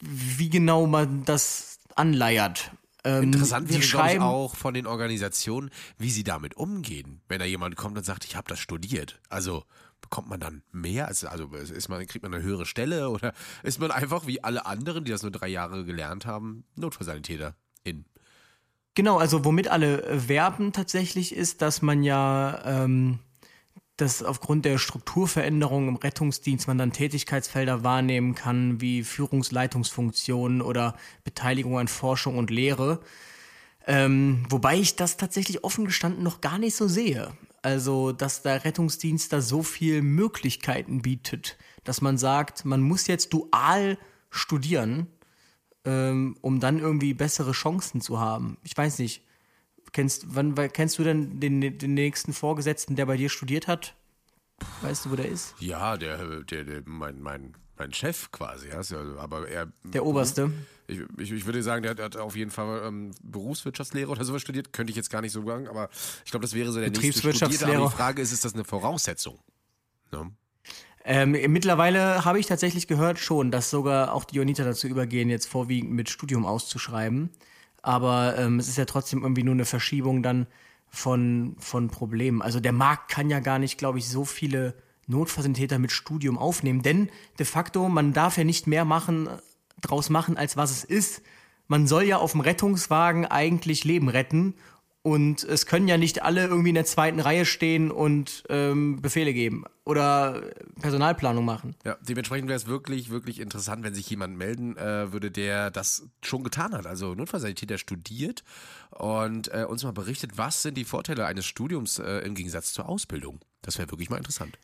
wie 0.00 0.50
genau 0.50 0.86
man 0.86 1.24
das 1.24 1.78
anleiert. 1.96 2.70
Ähm, 3.08 3.22
Interessant 3.22 3.70
wäre, 3.70 3.80
glaube 3.80 4.12
ich, 4.12 4.20
auch 4.20 4.54
von 4.54 4.74
den 4.74 4.86
Organisationen, 4.86 5.70
wie 5.96 6.10
sie 6.10 6.24
damit 6.24 6.58
umgehen, 6.58 7.22
wenn 7.26 7.38
da 7.38 7.46
jemand 7.46 7.76
kommt 7.76 7.96
und 7.96 8.04
sagt, 8.04 8.26
ich 8.26 8.36
habe 8.36 8.48
das 8.48 8.58
studiert. 8.58 9.18
Also 9.30 9.64
bekommt 10.02 10.28
man 10.28 10.40
dann 10.40 10.62
mehr? 10.72 11.08
Also, 11.08 11.28
also 11.28 11.48
ist 11.54 11.88
man, 11.88 12.06
kriegt 12.06 12.22
man 12.22 12.34
eine 12.34 12.42
höhere 12.42 12.66
Stelle 12.66 13.08
oder 13.10 13.32
ist 13.62 13.80
man 13.80 13.90
einfach 13.90 14.26
wie 14.26 14.44
alle 14.44 14.66
anderen, 14.66 15.04
die 15.04 15.10
das 15.10 15.22
nur 15.22 15.32
drei 15.32 15.48
Jahre 15.48 15.86
gelernt 15.86 16.26
haben, 16.26 16.64
Notfallsanitäter 16.76 17.54
in? 17.82 18.04
Genau, 18.94 19.16
also 19.16 19.44
womit 19.44 19.68
alle 19.68 20.28
werben 20.28 20.72
tatsächlich 20.72 21.34
ist, 21.34 21.62
dass 21.62 21.80
man 21.80 22.02
ja 22.02 22.60
ähm, 22.64 23.20
dass 23.98 24.22
aufgrund 24.22 24.64
der 24.64 24.78
Strukturveränderung 24.78 25.88
im 25.88 25.96
Rettungsdienst 25.96 26.68
man 26.68 26.78
dann 26.78 26.92
Tätigkeitsfelder 26.92 27.82
wahrnehmen 27.82 28.34
kann, 28.34 28.80
wie 28.80 29.02
Führungsleitungsfunktionen 29.02 30.62
oder 30.62 30.96
Beteiligung 31.24 31.78
an 31.78 31.88
Forschung 31.88 32.38
und 32.38 32.50
Lehre. 32.50 33.00
Ähm, 33.86 34.46
wobei 34.48 34.76
ich 34.76 34.96
das 34.96 35.16
tatsächlich 35.16 35.64
offen 35.64 35.84
gestanden 35.84 36.22
noch 36.22 36.40
gar 36.40 36.58
nicht 36.58 36.76
so 36.76 36.86
sehe. 36.86 37.32
Also, 37.60 38.12
dass 38.12 38.42
der 38.42 38.64
Rettungsdienst 38.64 39.32
da 39.32 39.40
so 39.40 39.64
viel 39.64 40.00
Möglichkeiten 40.00 41.02
bietet, 41.02 41.58
dass 41.82 42.00
man 42.00 42.18
sagt, 42.18 42.64
man 42.64 42.80
muss 42.80 43.08
jetzt 43.08 43.32
dual 43.32 43.98
studieren, 44.30 45.08
ähm, 45.84 46.36
um 46.40 46.60
dann 46.60 46.78
irgendwie 46.78 47.14
bessere 47.14 47.52
Chancen 47.52 48.00
zu 48.00 48.20
haben. 48.20 48.58
Ich 48.62 48.76
weiß 48.76 49.00
nicht. 49.00 49.24
Kennst, 49.92 50.34
wann, 50.34 50.54
kennst 50.72 50.98
du 50.98 51.04
denn 51.04 51.40
den, 51.40 51.60
den 51.78 51.94
nächsten 51.94 52.32
Vorgesetzten, 52.32 52.96
der 52.96 53.06
bei 53.06 53.16
dir 53.16 53.28
studiert 53.28 53.66
hat? 53.66 53.94
Weißt 54.82 55.04
du, 55.04 55.10
wo 55.10 55.16
der 55.16 55.28
ist? 55.28 55.54
Ja, 55.60 55.96
der, 55.96 56.42
der, 56.42 56.64
der 56.64 56.82
mein, 56.84 57.20
mein, 57.20 57.54
mein 57.76 57.92
Chef 57.92 58.30
quasi, 58.32 58.68
ja, 58.68 58.80
aber 59.18 59.48
er. 59.48 59.68
Der 59.84 60.04
Oberste. 60.04 60.50
Ich, 60.86 61.00
ich, 61.18 61.32
ich 61.32 61.46
würde 61.46 61.62
sagen, 61.62 61.82
der 61.82 61.96
hat, 61.96 62.16
auf 62.16 62.34
jeden 62.34 62.50
Fall 62.50 62.82
ähm, 62.84 63.12
Berufswirtschaftslehre 63.22 64.10
oder 64.10 64.24
sowas 64.24 64.42
studiert. 64.42 64.72
Könnte 64.72 64.90
ich 64.90 64.96
jetzt 64.96 65.10
gar 65.10 65.20
nicht 65.20 65.32
so 65.32 65.44
sagen, 65.44 65.68
aber 65.68 65.90
ich 66.24 66.30
glaube, 66.30 66.44
das 66.44 66.54
wäre 66.54 66.72
so 66.72 66.80
der 66.80 66.90
nächste 66.90 67.32
Studierte. 67.32 67.66
Aber 67.66 67.88
die 67.88 67.94
Frage 67.94 68.22
ist, 68.22 68.32
ist 68.32 68.44
das 68.44 68.54
eine 68.54 68.64
Voraussetzung? 68.64 69.38
Ne? 70.10 70.30
Ähm, 71.04 71.32
mittlerweile 71.52 72.24
habe 72.24 72.38
ich 72.38 72.46
tatsächlich 72.46 72.86
gehört 72.86 73.18
schon, 73.18 73.50
dass 73.50 73.70
sogar 73.70 74.12
auch 74.12 74.24
die 74.24 74.36
Jonita 74.36 74.64
dazu 74.64 74.88
übergehen, 74.88 75.30
jetzt 75.30 75.46
vorwiegend 75.46 75.92
mit 75.92 76.10
Studium 76.10 76.44
auszuschreiben. 76.44 77.30
Aber 77.82 78.36
ähm, 78.38 78.58
es 78.58 78.68
ist 78.68 78.78
ja 78.78 78.84
trotzdem 78.84 79.22
irgendwie 79.22 79.42
nur 79.42 79.54
eine 79.54 79.64
Verschiebung 79.64 80.22
dann 80.22 80.46
von, 80.88 81.56
von 81.58 81.88
Problemen. 81.88 82.42
Also 82.42 82.60
der 82.60 82.72
Markt 82.72 83.10
kann 83.10 83.30
ja 83.30 83.40
gar 83.40 83.58
nicht, 83.58 83.78
glaube 83.78 83.98
ich, 83.98 84.08
so 84.08 84.24
viele 84.24 84.74
Notfallsanitäter 85.06 85.78
mit 85.78 85.92
Studium 85.92 86.38
aufnehmen. 86.38 86.82
Denn 86.82 87.10
de 87.38 87.46
facto, 87.46 87.88
man 87.88 88.12
darf 88.12 88.36
ja 88.36 88.44
nicht 88.44 88.66
mehr 88.66 88.84
machen, 88.84 89.28
draus 89.80 90.10
machen, 90.10 90.36
als 90.36 90.56
was 90.56 90.70
es 90.70 90.84
ist. 90.84 91.22
Man 91.66 91.86
soll 91.86 92.04
ja 92.04 92.16
auf 92.16 92.32
dem 92.32 92.40
Rettungswagen 92.40 93.26
eigentlich 93.26 93.84
Leben 93.84 94.08
retten 94.08 94.54
und 95.08 95.42
es 95.44 95.66
können 95.66 95.88
ja 95.88 95.96
nicht 95.96 96.22
alle 96.22 96.46
irgendwie 96.46 96.68
in 96.68 96.74
der 96.74 96.84
zweiten 96.84 97.20
Reihe 97.20 97.44
stehen 97.46 97.90
und 97.90 98.44
ähm, 98.48 99.00
Befehle 99.00 99.32
geben 99.32 99.64
oder 99.84 100.42
Personalplanung 100.80 101.44
machen. 101.44 101.74
Ja, 101.84 101.96
dementsprechend 102.02 102.48
wäre 102.48 102.58
es 102.58 102.66
wirklich, 102.66 103.08
wirklich 103.08 103.40
interessant, 103.40 103.84
wenn 103.84 103.94
sich 103.94 104.08
jemand 104.10 104.36
melden 104.36 104.76
äh, 104.76 105.12
würde, 105.12 105.30
der 105.30 105.70
das 105.70 106.08
schon 106.22 106.44
getan 106.44 106.74
hat. 106.74 106.86
Also 106.86 107.14
Notfallsanitäter 107.14 107.78
studiert 107.78 108.44
und 108.90 109.48
äh, 109.54 109.64
uns 109.64 109.82
mal 109.82 109.92
berichtet, 109.92 110.32
was 110.36 110.62
sind 110.62 110.76
die 110.76 110.84
Vorteile 110.84 111.24
eines 111.24 111.46
Studiums 111.46 111.98
äh, 111.98 112.18
im 112.18 112.34
Gegensatz 112.34 112.74
zur 112.74 112.88
Ausbildung. 112.88 113.40
Das 113.62 113.78
wäre 113.78 113.90
wirklich 113.90 114.10
mal 114.10 114.18
interessant. 114.18 114.58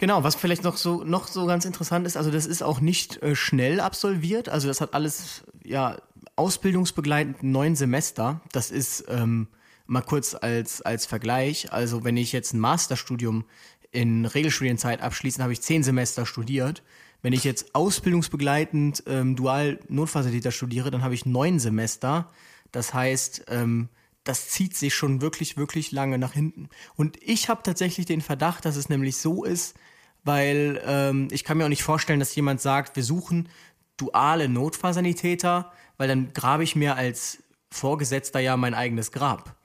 Genau, 0.00 0.22
was 0.22 0.36
vielleicht 0.36 0.62
noch 0.62 0.76
so 0.76 1.02
noch 1.02 1.26
so 1.26 1.46
ganz 1.46 1.64
interessant 1.64 2.06
ist, 2.06 2.16
also 2.16 2.30
das 2.30 2.46
ist 2.46 2.62
auch 2.62 2.80
nicht 2.80 3.20
äh, 3.20 3.34
schnell 3.34 3.80
absolviert, 3.80 4.48
also 4.48 4.68
das 4.68 4.80
hat 4.80 4.94
alles 4.94 5.42
ja 5.64 5.96
ausbildungsbegleitend 6.36 7.42
neun 7.42 7.76
Semester. 7.76 8.40
Das 8.52 8.70
ist 8.70 9.04
ähm, 9.08 9.48
mal 9.86 10.02
kurz 10.02 10.34
als, 10.34 10.82
als 10.82 11.06
Vergleich. 11.06 11.72
Also 11.72 12.04
wenn 12.04 12.16
ich 12.16 12.32
jetzt 12.32 12.52
ein 12.54 12.60
Masterstudium 12.60 13.44
in 13.90 14.26
Regelstudienzeit 14.26 15.00
abschließe, 15.00 15.42
habe 15.42 15.52
ich 15.52 15.62
zehn 15.62 15.82
Semester 15.82 16.26
studiert. 16.26 16.82
Wenn 17.22 17.32
ich 17.32 17.42
jetzt 17.42 17.74
ausbildungsbegleitend 17.74 19.02
ähm, 19.06 19.34
dual 19.34 19.80
Notfallsanitäter 19.88 20.52
studiere, 20.52 20.90
dann 20.90 21.02
habe 21.02 21.14
ich 21.14 21.26
neun 21.26 21.58
Semester. 21.58 22.30
Das 22.70 22.94
heißt, 22.94 23.46
ähm, 23.48 23.88
das 24.24 24.50
zieht 24.50 24.76
sich 24.76 24.94
schon 24.94 25.20
wirklich, 25.20 25.56
wirklich 25.56 25.90
lange 25.90 26.18
nach 26.18 26.34
hinten. 26.34 26.68
Und 26.96 27.16
ich 27.22 27.48
habe 27.48 27.62
tatsächlich 27.62 28.06
den 28.06 28.20
Verdacht, 28.20 28.64
dass 28.64 28.76
es 28.76 28.88
nämlich 28.88 29.16
so 29.16 29.42
ist, 29.42 29.74
weil 30.22 30.80
ähm, 30.84 31.28
ich 31.30 31.44
kann 31.44 31.56
mir 31.56 31.64
auch 31.64 31.70
nicht 31.70 31.82
vorstellen, 31.82 32.20
dass 32.20 32.34
jemand 32.34 32.60
sagt, 32.60 32.94
wir 32.94 33.04
suchen 33.04 33.48
duale 33.96 34.48
Notfallsanitäter, 34.48 35.72
weil 35.98 36.08
dann 36.08 36.32
grabe 36.32 36.64
ich 36.64 36.74
mir 36.74 36.96
als 36.96 37.42
Vorgesetzter 37.70 38.40
ja 38.40 38.56
mein 38.56 38.72
eigenes 38.72 39.12
Grab. 39.12 39.56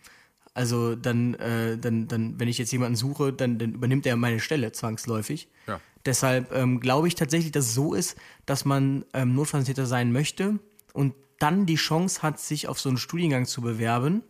Also 0.54 0.96
dann, 0.96 1.36
äh, 1.36 1.78
dann, 1.78 2.08
dann, 2.08 2.40
wenn 2.40 2.48
ich 2.48 2.58
jetzt 2.58 2.72
jemanden 2.72 2.96
suche, 2.96 3.32
dann, 3.32 3.58
dann 3.58 3.74
übernimmt 3.74 4.06
er 4.06 4.16
meine 4.18 4.40
Stelle 4.40 4.72
zwangsläufig. 4.72 5.48
Ja. 5.68 5.80
Deshalb 6.06 6.54
ähm, 6.54 6.80
glaube 6.80 7.08
ich 7.08 7.16
tatsächlich, 7.16 7.52
dass 7.52 7.68
es 7.68 7.74
so 7.74 7.94
ist, 7.94 8.18
dass 8.46 8.66
man 8.66 9.06
ähm, 9.13 9.34
Notfallsanitäter 9.36 9.86
sein 9.86 10.12
möchte 10.12 10.60
und 10.92 11.16
dann 11.40 11.66
die 11.66 11.75
Chance 11.75 12.22
hat, 12.22 12.40
sich 12.40 12.68
auf 12.68 12.80
so 12.80 12.90
einen 12.90 12.98
Studiengang 12.98 13.46
zu 13.46 13.62
bewerben 13.62 14.22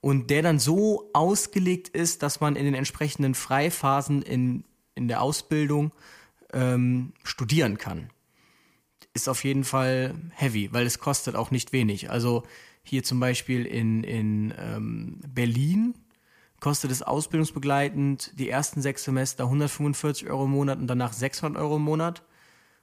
und 0.00 0.30
der 0.30 0.42
dann 0.42 0.58
so 0.58 1.10
ausgelegt 1.12 1.88
ist, 1.88 2.22
dass 2.22 2.40
man 2.40 2.56
in 2.56 2.64
den 2.64 2.74
entsprechenden 2.74 3.34
Freiphasen 3.34 4.22
in, 4.22 4.64
in 4.94 5.08
der 5.08 5.20
Ausbildung 5.20 5.92
ähm, 6.52 7.12
studieren 7.24 7.78
kann 7.78 8.10
ist 9.14 9.28
auf 9.28 9.44
jeden 9.44 9.64
Fall 9.64 10.14
heavy, 10.34 10.72
weil 10.72 10.86
es 10.86 10.98
kostet 10.98 11.34
auch 11.34 11.50
nicht 11.50 11.72
wenig. 11.72 12.10
Also 12.10 12.44
hier 12.82 13.02
zum 13.02 13.20
Beispiel 13.20 13.66
in, 13.66 14.04
in 14.04 14.54
ähm, 14.56 15.20
Berlin 15.26 15.94
kostet 16.60 16.90
es 16.90 17.02
ausbildungsbegleitend 17.02 18.32
die 18.38 18.48
ersten 18.48 18.82
sechs 18.82 19.04
Semester 19.04 19.44
145 19.44 20.28
Euro 20.28 20.44
im 20.44 20.50
Monat 20.50 20.78
und 20.78 20.86
danach 20.86 21.12
600 21.12 21.60
Euro 21.60 21.76
im 21.76 21.82
Monat. 21.82 22.22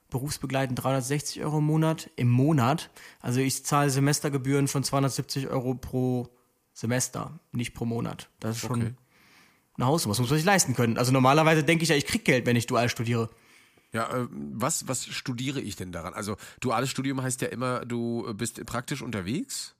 Berufsbegleitend 0.08 0.82
360 0.82 1.42
Euro 1.42 1.58
im 1.58 1.64
Monat. 1.64 2.10
Im 2.16 2.28
Monat. 2.28 2.90
Also 3.20 3.40
ich 3.40 3.64
zahle 3.64 3.90
Semestergebühren 3.90 4.68
von 4.68 4.84
270 4.84 5.48
Euro 5.48 5.74
pro 5.74 6.28
Semester, 6.72 7.40
nicht 7.52 7.74
pro 7.74 7.86
Monat. 7.86 8.28
Das 8.38 8.56
ist 8.56 8.62
schon 8.62 8.82
okay. 8.82 8.94
eine 9.76 9.86
Hausnummer. 9.86 10.12
Das 10.12 10.20
muss 10.20 10.30
man 10.30 10.38
sich 10.38 10.46
leisten 10.46 10.74
können. 10.74 10.98
Also 10.98 11.10
normalerweise 11.10 11.64
denke 11.64 11.82
ich 11.82 11.88
ja, 11.88 11.96
ich 11.96 12.06
kriege 12.06 12.22
Geld, 12.22 12.46
wenn 12.46 12.56
ich 12.56 12.66
dual 12.66 12.88
studiere. 12.88 13.30
Ja, 13.96 14.14
äh, 14.14 14.26
was, 14.30 14.86
was 14.88 15.06
studiere 15.06 15.58
ich 15.58 15.74
denn 15.74 15.90
daran? 15.90 16.12
Also 16.12 16.36
duales 16.60 16.90
Studium 16.90 17.22
heißt 17.22 17.40
ja 17.40 17.48
immer, 17.48 17.86
du 17.86 18.34
bist 18.34 18.62
praktisch 18.66 19.00
unterwegs 19.00 19.74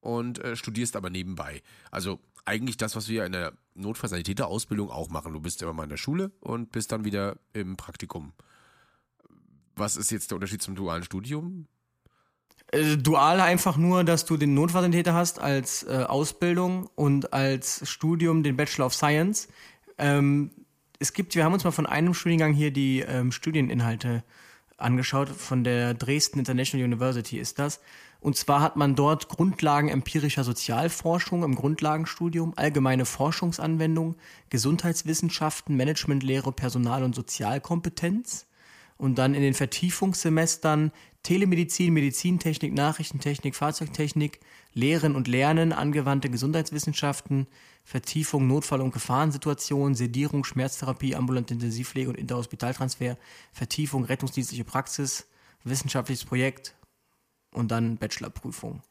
und 0.00 0.40
äh, 0.40 0.56
studierst 0.56 0.96
aber 0.96 1.08
nebenbei. 1.08 1.62
Also 1.92 2.18
eigentlich 2.44 2.78
das, 2.78 2.96
was 2.96 3.08
wir 3.08 3.24
in 3.24 3.30
der 3.30 3.52
Notfallsanitäterausbildung 3.74 4.90
auch 4.90 5.08
machen. 5.08 5.32
Du 5.32 5.38
bist 5.38 5.62
immer 5.62 5.72
mal 5.72 5.84
in 5.84 5.88
der 5.88 5.98
Schule 5.98 6.32
und 6.40 6.72
bist 6.72 6.90
dann 6.90 7.04
wieder 7.04 7.36
im 7.52 7.76
Praktikum. 7.76 8.32
Was 9.76 9.96
ist 9.96 10.10
jetzt 10.10 10.32
der 10.32 10.36
Unterschied 10.36 10.60
zum 10.60 10.74
dualen 10.74 11.04
Studium? 11.04 11.68
Äh, 12.72 12.96
dual 12.96 13.40
einfach 13.40 13.76
nur, 13.76 14.02
dass 14.02 14.24
du 14.24 14.36
den 14.36 14.54
Notfallsanitäter 14.54 15.14
hast 15.14 15.38
als 15.38 15.84
äh, 15.84 16.04
Ausbildung 16.08 16.90
und 16.96 17.32
als 17.32 17.88
Studium 17.88 18.42
den 18.42 18.56
Bachelor 18.56 18.86
of 18.86 18.94
Science. 18.94 19.46
Ähm, 19.96 20.50
es 21.04 21.12
gibt, 21.12 21.34
wir 21.34 21.44
haben 21.44 21.52
uns 21.52 21.64
mal 21.64 21.70
von 21.70 21.84
einem 21.84 22.14
Studiengang 22.14 22.54
hier 22.54 22.70
die 22.70 23.00
ähm, 23.00 23.30
Studieninhalte 23.30 24.24
angeschaut, 24.78 25.28
von 25.28 25.62
der 25.62 25.92
Dresden 25.92 26.38
International 26.38 26.82
University 26.82 27.38
ist 27.38 27.58
das. 27.58 27.80
Und 28.20 28.38
zwar 28.38 28.62
hat 28.62 28.76
man 28.76 28.94
dort 28.94 29.28
Grundlagen 29.28 29.90
empirischer 29.90 30.44
Sozialforschung 30.44 31.42
im 31.42 31.56
Grundlagenstudium, 31.56 32.54
allgemeine 32.56 33.04
Forschungsanwendung, 33.04 34.16
Gesundheitswissenschaften, 34.48 35.76
Managementlehre, 35.76 36.52
Personal- 36.52 37.04
und 37.04 37.14
Sozialkompetenz. 37.14 38.46
Und 38.96 39.18
dann 39.18 39.34
in 39.34 39.42
den 39.42 39.52
Vertiefungssemestern 39.52 40.90
Telemedizin, 41.22 41.92
Medizintechnik, 41.92 42.72
Nachrichtentechnik, 42.72 43.54
Fahrzeugtechnik, 43.54 44.40
Lehren 44.72 45.16
und 45.16 45.28
Lernen, 45.28 45.74
angewandte 45.74 46.30
Gesundheitswissenschaften, 46.30 47.46
Vertiefung, 47.84 48.46
Notfall- 48.46 48.80
und 48.80 48.92
Gefahrensituationen, 48.92 49.94
Sedierung, 49.94 50.44
Schmerztherapie, 50.44 51.14
ambulante 51.14 51.54
Intensivpflege 51.54 52.08
und 52.08 52.16
Interhospitaltransfer, 52.16 53.18
Vertiefung, 53.52 54.04
rettungsdienstliche 54.04 54.64
Praxis, 54.64 55.26
wissenschaftliches 55.64 56.24
Projekt 56.24 56.74
und 57.52 57.70
dann 57.70 57.98
Bachelorprüfung. 57.98 58.82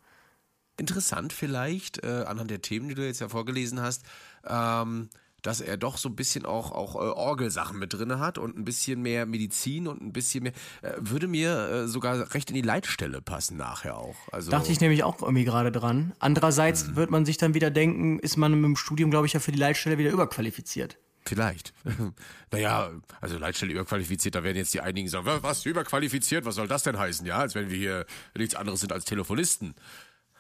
Interessant 0.78 1.34
vielleicht, 1.34 2.04
äh, 2.04 2.24
anhand 2.28 2.52
der 2.52 2.62
Themen, 2.62 2.88
die 2.88 2.96
du 2.96 3.06
jetzt 3.06 3.20
ja 3.20 3.30
vorgelesen 3.30 3.82
hast, 3.82 4.04
ähm, 4.46 5.10
dass 5.44 5.62
er 5.62 5.78
doch 5.78 5.98
so 5.98 6.10
ein 6.10 6.16
bisschen 6.16 6.46
auch, 6.46 6.72
auch 6.72 6.96
äh, 6.96 7.00
Orgelsachen 7.00 7.78
mit 7.78 7.94
drin 7.94 8.20
hat 8.20 8.40
und 8.40 8.58
ein 8.58 8.66
bisschen 8.66 9.02
mehr 9.02 9.28
Medizin 9.28 9.88
und 9.88 10.02
ein 10.02 10.12
bisschen 10.12 10.44
mehr, 10.44 10.54
äh, 10.82 10.94
würde 11.00 11.28
mir 11.28 11.70
äh, 11.70 11.88
sogar 11.88 12.34
recht 12.34 12.50
in 12.50 12.56
die 12.56 12.62
Leitstelle 12.62 13.22
passen 13.22 13.58
nachher 13.58 13.98
auch. 13.98 14.16
Also, 14.32 14.50
Dachte 14.50 14.72
ich 14.72 14.82
nämlich 14.82 15.04
auch 15.04 15.22
irgendwie 15.22 15.44
gerade 15.44 15.72
dran. 15.72 16.14
Andererseits 16.20 16.88
hm. 16.88 16.96
wird 16.96 17.12
man 17.12 17.26
sich 17.26 17.38
dann 17.38 17.54
wieder 17.54 17.70
denken, 17.70 18.20
ist 18.20 18.38
man 18.38 18.52
dem 18.52 18.76
Studium, 18.76 19.12
glaube 19.12 19.28
ich, 19.28 19.34
ja 19.34 19.40
für 19.40 19.52
die 19.52 19.60
Leitstelle 19.60 19.98
wieder 19.98 20.12
überqualifiziert. 20.12 20.98
Vielleicht. 21.26 21.74
naja, 22.52 22.92
also 23.22 23.38
Leitstelle 23.38 23.72
überqualifiziert, 23.74 24.36
da 24.36 24.44
werden 24.44 24.58
jetzt 24.58 24.74
die 24.74 24.82
einigen 24.82 25.08
sagen, 25.08 25.26
was, 25.26 25.66
überqualifiziert, 25.66 26.46
was 26.46 26.56
soll 26.56 26.68
das 26.68 26.84
denn 26.84 26.98
heißen? 26.98 27.26
Ja, 27.26 27.38
als 27.38 27.56
wenn 27.56 27.70
wir 27.70 27.78
hier 27.78 28.06
nichts 28.38 28.56
anderes 28.56 28.82
sind 28.82 28.92
als 28.92 29.06
Telefonisten. 29.06 29.76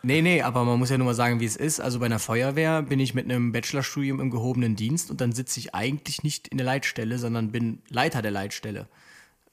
Nee, 0.05 0.21
nee, 0.21 0.41
aber 0.41 0.65
man 0.65 0.77
muss 0.77 0.89
ja 0.89 0.97
nur 0.97 1.05
mal 1.05 1.13
sagen, 1.13 1.39
wie 1.39 1.45
es 1.45 1.55
ist. 1.55 1.79
Also 1.79 1.99
bei 1.99 2.07
einer 2.07 2.19
Feuerwehr 2.19 2.81
bin 2.81 2.99
ich 2.99 3.13
mit 3.13 3.23
einem 3.23 3.53
Bachelorstudium 3.53 4.19
im 4.19 4.31
gehobenen 4.31 4.75
Dienst 4.75 5.09
und 5.09 5.21
dann 5.21 5.31
sitze 5.31 5.59
ich 5.61 5.73
eigentlich 5.73 6.23
nicht 6.23 6.49
in 6.49 6.57
der 6.57 6.65
Leitstelle, 6.65 7.17
sondern 7.17 7.53
bin 7.53 7.81
Leiter 7.89 8.21
der 8.21 8.31
Leitstelle. 8.31 8.89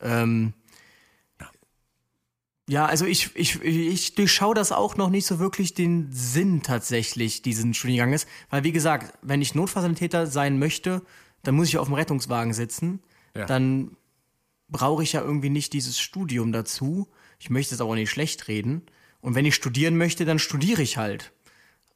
Ähm, 0.01 0.53
ja, 2.69 2.87
also 2.87 3.05
ich, 3.05 3.35
ich, 3.35 3.63
ich 3.63 4.15
durchschaue 4.17 4.55
das 4.55 4.73
auch 4.73 4.97
noch 4.97 5.11
nicht 5.11 5.27
so 5.27 5.39
wirklich 5.39 5.75
den 5.75 6.09
Sinn 6.11 6.63
tatsächlich 6.63 7.43
diesen 7.43 7.75
Studienganges. 7.75 8.27
Weil 8.49 8.65
wie 8.65 8.73
gesagt, 8.73 9.19
wenn 9.23 9.43
ich 9.43 9.55
Notfallsanitäter 9.55 10.27
sein 10.27 10.59
möchte, 10.59 11.03
dann 11.43 11.55
muss 11.55 11.69
ich 11.69 11.79
auf 11.79 11.89
dem 11.89 11.95
Rettungswagen 11.95 12.53
sitzen. 12.53 13.01
Ja. 13.37 13.47
Dann 13.47 13.97
brauche 14.69 15.03
ich 15.03 15.13
ja 15.13 15.21
irgendwie 15.21 15.51
nicht 15.51 15.73
dieses 15.73 16.01
Studium 16.01 16.53
dazu. 16.53 17.09
Ich 17.39 17.51
möchte 17.51 17.75
es 17.75 17.81
aber 17.81 17.91
auch 17.91 17.97
nicht 17.97 18.11
schlecht 18.11 18.49
reden. 18.49 18.83
Und 19.21 19.35
wenn 19.35 19.45
ich 19.45 19.55
studieren 19.55 19.97
möchte, 19.97 20.25
dann 20.25 20.39
studiere 20.39 20.83
ich 20.83 20.97
halt. 20.97 21.33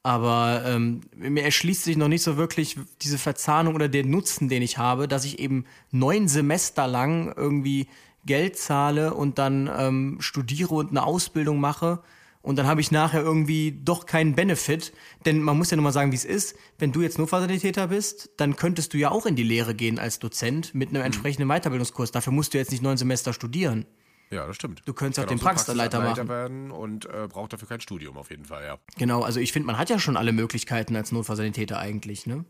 Aber 0.02 0.62
ähm, 0.66 1.00
mir 1.16 1.44
erschließt 1.44 1.84
sich 1.84 1.96
noch 1.96 2.08
nicht 2.08 2.22
so 2.22 2.36
wirklich 2.36 2.76
diese 3.00 3.16
Verzahnung 3.16 3.74
oder 3.74 3.88
der 3.88 4.04
Nutzen, 4.04 4.48
den 4.48 4.60
ich 4.60 4.76
habe, 4.76 5.08
dass 5.08 5.24
ich 5.24 5.38
eben 5.38 5.64
neun 5.90 6.28
Semester 6.28 6.86
lang 6.86 7.32
irgendwie 7.34 7.88
Geld 8.26 8.58
zahle 8.58 9.14
und 9.14 9.38
dann 9.38 9.70
ähm, 9.74 10.16
studiere 10.20 10.74
und 10.74 10.90
eine 10.90 11.04
Ausbildung 11.04 11.58
mache 11.58 12.02
und 12.44 12.56
dann 12.56 12.66
habe 12.66 12.82
ich 12.82 12.90
nachher 12.90 13.22
irgendwie 13.22 13.72
doch 13.72 14.04
keinen 14.04 14.34
Benefit. 14.34 14.92
Denn 15.24 15.40
man 15.40 15.56
muss 15.56 15.70
ja 15.70 15.78
nur 15.78 15.84
mal 15.84 15.92
sagen, 15.92 16.12
wie 16.12 16.16
es 16.16 16.26
ist. 16.26 16.54
Wenn 16.78 16.92
du 16.92 17.00
jetzt 17.00 17.16
nur 17.16 17.26
Facilitäter 17.26 17.86
bist, 17.86 18.32
dann 18.36 18.54
könntest 18.54 18.92
du 18.92 18.98
ja 18.98 19.10
auch 19.10 19.24
in 19.24 19.34
die 19.34 19.42
Lehre 19.42 19.74
gehen 19.74 19.98
als 19.98 20.18
Dozent 20.18 20.74
mit 20.74 20.90
einem 20.90 21.00
mhm. 21.00 21.06
entsprechenden 21.06 21.48
Weiterbildungskurs. 21.48 22.10
Dafür 22.10 22.34
musst 22.34 22.52
du 22.52 22.58
jetzt 22.58 22.70
nicht 22.70 22.82
neun 22.82 22.98
Semester 22.98 23.32
studieren. 23.32 23.86
Ja, 24.30 24.46
das 24.46 24.56
stimmt. 24.56 24.82
Du 24.86 24.92
könntest 24.92 25.20
auch 25.20 25.28
den 25.28 25.38
so 25.38 25.44
Praxisleiter 25.44 26.00
machen. 26.00 26.28
werden 26.28 26.70
und 26.70 27.06
äh, 27.06 27.28
braucht 27.28 27.52
dafür 27.52 27.68
kein 27.68 27.80
Studium 27.80 28.16
auf 28.16 28.30
jeden 28.30 28.44
Fall, 28.44 28.64
ja. 28.64 28.78
Genau, 28.96 29.22
also 29.22 29.40
ich 29.40 29.52
finde, 29.52 29.66
man 29.66 29.78
hat 29.78 29.90
ja 29.90 29.98
schon 29.98 30.16
alle 30.16 30.32
Möglichkeiten 30.32 30.96
als 30.96 31.12
Notfallsanitäter 31.12 31.78
eigentlich, 31.78 32.26
ne? 32.26 32.44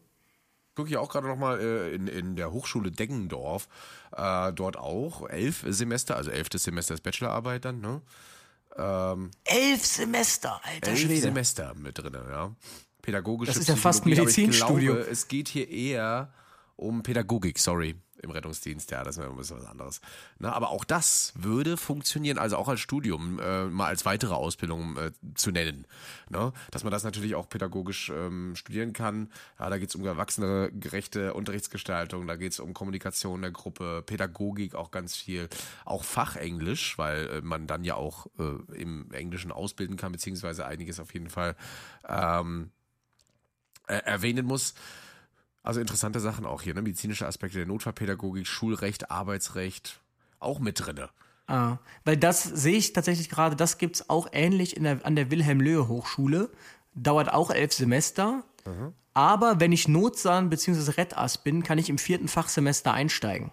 gucke 0.75 0.91
ich 0.91 0.97
auch 0.97 1.09
gerade 1.09 1.29
nochmal 1.29 1.61
äh, 1.61 1.95
in, 1.95 2.09
in 2.09 2.37
der 2.37 2.53
Hochschule 2.53 2.91
Deggendorf, 2.91 3.69
äh, 4.17 4.53
dort 4.53 4.77
auch 4.77 5.29
elf 5.29 5.65
Semester, 5.69 6.17
also 6.17 6.31
elftes 6.31 6.65
Semester 6.65 6.95
ist 6.95 7.03
Bachelorarbeit 7.03 7.65
dann, 7.65 7.81
ne? 7.81 8.03
Ähm, 8.77 9.31
elf 9.45 9.87
Semester, 9.87 10.61
alter 10.65 10.91
elf 10.91 11.01
Schwede. 11.01 11.21
Semester 11.21 11.75
mit 11.77 11.99
drin, 11.99 12.13
ja. 12.29 12.55
Pädagogische 13.03 13.53
Das 13.53 13.61
ist 13.61 13.69
ja 13.69 13.77
fast 13.77 14.07
Medizinstudium. 14.07 14.97
Es 14.97 15.29
geht 15.29 15.49
hier 15.49 15.69
eher 15.69 16.33
um 16.77 17.03
Pädagogik, 17.03 17.59
sorry 17.59 17.95
im 18.25 18.31
Rettungsdienst, 18.31 18.91
ja, 18.91 19.05
das 19.05 19.19
wäre 19.19 19.31
ein 19.31 19.37
bisschen 19.37 19.59
was 19.59 19.67
anderes. 19.67 20.01
Na, 20.39 20.53
aber 20.53 20.71
auch 20.71 20.85
das 20.85 21.33
würde 21.37 21.77
funktionieren, 21.77 22.39
also 22.39 22.57
auch 22.57 22.69
als 22.69 22.81
Studium, 22.81 23.39
äh, 23.39 23.67
mal 23.67 23.87
als 23.87 24.05
weitere 24.05 24.35
Ausbildung 24.35 24.97
äh, 24.97 25.13
zu 25.35 25.51
nennen. 25.51 25.87
Ne? 26.29 26.53
Dass 26.71 26.85
man 26.85 26.91
das 26.91 27.05
natürlich 27.05 27.35
auch 27.35 27.49
pädagogisch 27.49 28.11
ähm, 28.11 28.57
studieren 28.57 28.93
kann. 28.93 29.31
Ja, 29.59 29.71
da 29.71 29.79
geht 29.79 29.91
es 29.91 29.95
um 29.95 30.05
erwachsene 30.05 30.71
gerechte 30.73 31.35
Unterrichtsgestaltung, 31.35 32.27
da 32.27 32.37
geht 32.37 32.53
es 32.53 32.61
um 32.61 32.75
Kommunikation 32.75 33.43
der 33.43 33.51
Gruppe, 33.51 34.03
Pädagogik 34.05 34.75
auch 34.75 34.91
ganz 34.91 35.17
viel, 35.17 35.49
auch 35.85 36.05
Fachenglisch, 36.05 36.99
weil 36.99 37.27
äh, 37.29 37.41
man 37.41 37.67
dann 37.67 37.85
ja 37.85 37.95
auch 37.95 38.27
äh, 38.39 38.81
im 38.81 39.11
Englischen 39.13 39.53
ausbilden 39.53 39.97
kann, 39.97 40.13
beziehungsweise 40.13 40.67
einiges 40.67 41.01
auf 41.01 41.13
jeden 41.15 41.31
Fall 41.31 41.57
ähm, 42.09 42.71
erwähnen 43.87 44.47
muss. 44.47 44.75
Also 45.65 45.81
interessante 45.81 46.21
Sachen 46.21 46.45
auch 46.45 46.63
hier, 46.63 46.75
ne? 46.75 46.83
Medizinische 46.83 47.27
Aspekte 47.27 47.59
der 47.59 47.67
Notfallpädagogik, 47.67 48.47
Schulrecht, 48.47 49.11
Arbeitsrecht, 49.11 49.99
auch 50.39 50.61
mit 50.61 50.85
drinne. 50.85 51.09
Ah, 51.47 51.79
weil 52.05 52.17
das 52.17 52.43
sehe 52.43 52.77
ich 52.77 52.93
tatsächlich 52.93 53.29
gerade, 53.29 53.57
das 53.57 53.79
gibt 53.79 53.97
es 53.97 54.11
auch 54.11 54.29
ähnlich 54.33 54.75
der, 54.75 55.05
an 55.05 55.17
der 55.17 55.31
Wilhelm-Löhe-Hochschule. 55.31 56.51
Dauert 56.95 57.33
auch 57.33 57.51
elf 57.51 57.73
Semester. 57.73 58.45
Mhm. 58.67 58.93
Aber 59.15 59.59
wenn 59.59 59.73
ich 59.73 59.89
Notsahn 59.89 60.51
bzw. 60.51 60.93
Rettass 60.93 61.39
bin, 61.39 61.63
kann 61.63 61.79
ich 61.79 61.89
im 61.89 61.99
vierten 61.99 62.29
Fachsemester 62.29 62.93
einsteigen. 62.93 63.51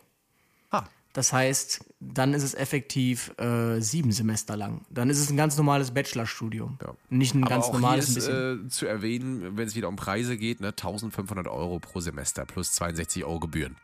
Das 1.13 1.33
heißt, 1.33 1.83
dann 1.99 2.33
ist 2.33 2.43
es 2.43 2.53
effektiv 2.53 3.37
äh, 3.37 3.81
sieben 3.81 4.11
Semester 4.13 4.55
lang. 4.55 4.85
Dann 4.89 5.09
ist 5.09 5.19
es 5.19 5.29
ein 5.29 5.35
ganz 5.35 5.57
normales 5.57 5.91
Bachelorstudium. 5.91 6.77
Ja. 6.81 6.93
Nicht 7.09 7.35
ein 7.35 7.43
Aber 7.43 7.49
ganz 7.49 7.65
auch 7.65 7.73
normales 7.73 8.07
hier 8.07 8.17
ist, 8.17 8.25
bisschen. 8.27 8.65
Äh, 8.67 8.69
zu 8.69 8.85
erwähnen, 8.85 9.57
wenn 9.57 9.67
es 9.67 9.75
wieder 9.75 9.89
um 9.89 9.97
Preise 9.97 10.37
geht, 10.37 10.61
ne, 10.61 10.69
1500 10.69 11.47
Euro 11.47 11.79
pro 11.79 11.99
Semester 11.99 12.45
plus 12.45 12.71
62 12.73 13.25
Euro 13.25 13.41
Gebühren. 13.41 13.75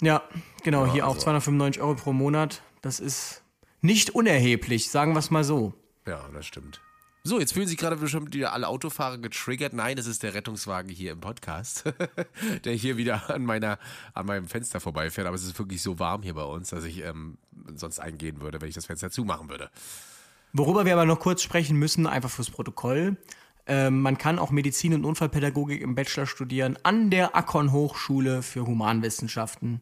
Ja, 0.00 0.22
genau, 0.62 0.86
ja, 0.86 0.92
hier 0.92 1.04
also. 1.04 1.18
auch 1.18 1.22
295 1.22 1.82
Euro 1.82 1.94
pro 1.94 2.12
Monat. 2.12 2.62
Das 2.80 2.98
ist 2.98 3.42
nicht 3.82 4.10
unerheblich, 4.10 4.90
sagen 4.90 5.12
wir 5.12 5.18
es 5.18 5.30
mal 5.30 5.44
so. 5.44 5.74
Ja, 6.06 6.24
das 6.32 6.46
stimmt. 6.46 6.80
So, 7.26 7.40
jetzt 7.40 7.54
fühlen 7.54 7.66
sich 7.66 7.76
gerade 7.76 7.96
bestimmt 7.96 8.32
wieder 8.34 8.52
alle 8.52 8.68
Autofahrer 8.68 9.18
getriggert. 9.18 9.72
Nein, 9.72 9.98
es 9.98 10.06
ist 10.06 10.22
der 10.22 10.32
Rettungswagen 10.32 10.88
hier 10.88 11.10
im 11.10 11.18
Podcast, 11.18 11.82
der 12.64 12.72
hier 12.72 12.96
wieder 12.98 13.28
an 13.28 13.44
meiner, 13.44 13.80
an 14.14 14.26
meinem 14.26 14.46
Fenster 14.46 14.78
vorbeifährt. 14.78 15.26
Aber 15.26 15.34
es 15.34 15.42
ist 15.42 15.58
wirklich 15.58 15.82
so 15.82 15.98
warm 15.98 16.22
hier 16.22 16.34
bei 16.34 16.44
uns, 16.44 16.70
dass 16.70 16.84
ich 16.84 17.02
ähm, 17.02 17.36
sonst 17.74 17.98
eingehen 17.98 18.40
würde, 18.40 18.60
wenn 18.60 18.68
ich 18.68 18.76
das 18.76 18.86
Fenster 18.86 19.10
zumachen 19.10 19.48
würde. 19.48 19.70
Worüber 20.52 20.84
wir 20.84 20.92
aber 20.92 21.04
noch 21.04 21.18
kurz 21.18 21.42
sprechen 21.42 21.76
müssen, 21.76 22.06
einfach 22.06 22.30
fürs 22.30 22.48
Protokoll. 22.48 23.16
Ähm, 23.66 24.02
man 24.02 24.18
kann 24.18 24.38
auch 24.38 24.52
Medizin 24.52 24.94
und 24.94 25.04
Unfallpädagogik 25.04 25.82
im 25.82 25.96
Bachelor 25.96 26.26
studieren 26.26 26.78
an 26.84 27.10
der 27.10 27.34
Akon 27.34 27.72
Hochschule 27.72 28.42
für 28.42 28.68
Humanwissenschaften 28.68 29.80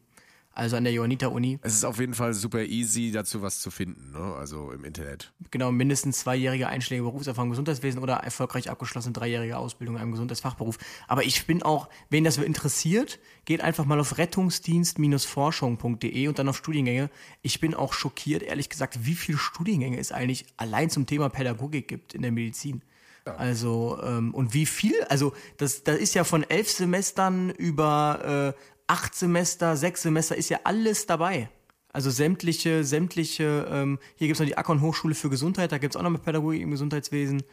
also 0.55 0.77
an 0.77 0.85
der 0.85 0.93
Johanniter-Uni. 0.93 1.59
Es 1.61 1.75
ist 1.75 1.83
auf 1.83 1.99
jeden 1.99 2.13
Fall 2.13 2.33
super 2.33 2.63
easy, 2.63 3.11
dazu 3.11 3.41
was 3.41 3.59
zu 3.59 3.69
finden, 3.69 4.11
ne? 4.11 4.35
also 4.35 4.71
im 4.71 4.85
Internet. 4.85 5.33
Genau, 5.51 5.69
mindestens 5.71 6.19
zweijährige 6.19 6.67
Einschläge 6.67 7.03
Berufserfahrung 7.03 7.49
im 7.49 7.51
Gesundheitswesen 7.51 8.01
oder 8.01 8.13
erfolgreich 8.15 8.69
abgeschlossene 8.69 9.11
dreijährige 9.13 9.57
Ausbildung 9.57 9.97
in 9.97 10.01
einem 10.01 10.13
Gesundheitsfachberuf. 10.13 10.77
Aber 11.07 11.23
ich 11.23 11.45
bin 11.45 11.61
auch, 11.61 11.89
wen 12.09 12.23
das 12.23 12.37
interessiert, 12.37 13.19
geht 13.43 13.59
einfach 13.61 13.83
mal 13.85 13.99
auf 13.99 14.17
rettungsdienst-forschung.de 14.17 16.27
und 16.27 16.39
dann 16.39 16.49
auf 16.49 16.57
Studiengänge. 16.57 17.11
Ich 17.41 17.59
bin 17.59 17.75
auch 17.75 17.91
schockiert, 17.93 18.41
ehrlich 18.41 18.69
gesagt, 18.69 19.05
wie 19.05 19.15
viele 19.15 19.37
Studiengänge 19.37 19.99
es 19.99 20.13
eigentlich 20.13 20.45
allein 20.55 20.89
zum 20.89 21.05
Thema 21.05 21.27
Pädagogik 21.29 21.89
gibt 21.89 22.13
in 22.13 22.21
der 22.21 22.31
Medizin. 22.31 22.81
Also, 23.25 23.99
ähm, 24.03 24.33
und 24.35 24.53
wie 24.53 24.67
viel, 24.67 24.93
also 25.09 25.33
das, 25.57 25.83
das 25.83 25.97
ist 25.97 26.13
ja 26.13 26.23
von 26.23 26.43
elf 26.43 26.69
Semestern 26.69 27.49
über 27.49 28.53
äh, 28.55 28.59
acht 28.87 29.15
Semester, 29.15 29.75
sechs 29.75 30.01
Semester 30.01 30.35
ist 30.35 30.49
ja 30.49 30.59
alles 30.63 31.05
dabei. 31.05 31.49
Also 31.91 32.09
sämtliche, 32.09 32.83
sämtliche, 32.83 33.67
ähm, 33.71 33.99
hier 34.17 34.27
gibt 34.27 34.35
es 34.35 34.39
noch 34.41 34.47
die 34.47 34.57
Akon 34.57 34.81
Hochschule 34.81 35.15
für 35.15 35.29
Gesundheit, 35.29 35.71
da 35.71 35.77
gibt 35.77 35.95
es 35.95 35.97
auch 35.97 36.03
noch 36.03 36.09
mal 36.09 36.19
Pädagogik 36.19 36.61
im 36.61 36.71
Gesundheitswesen. 36.71 37.43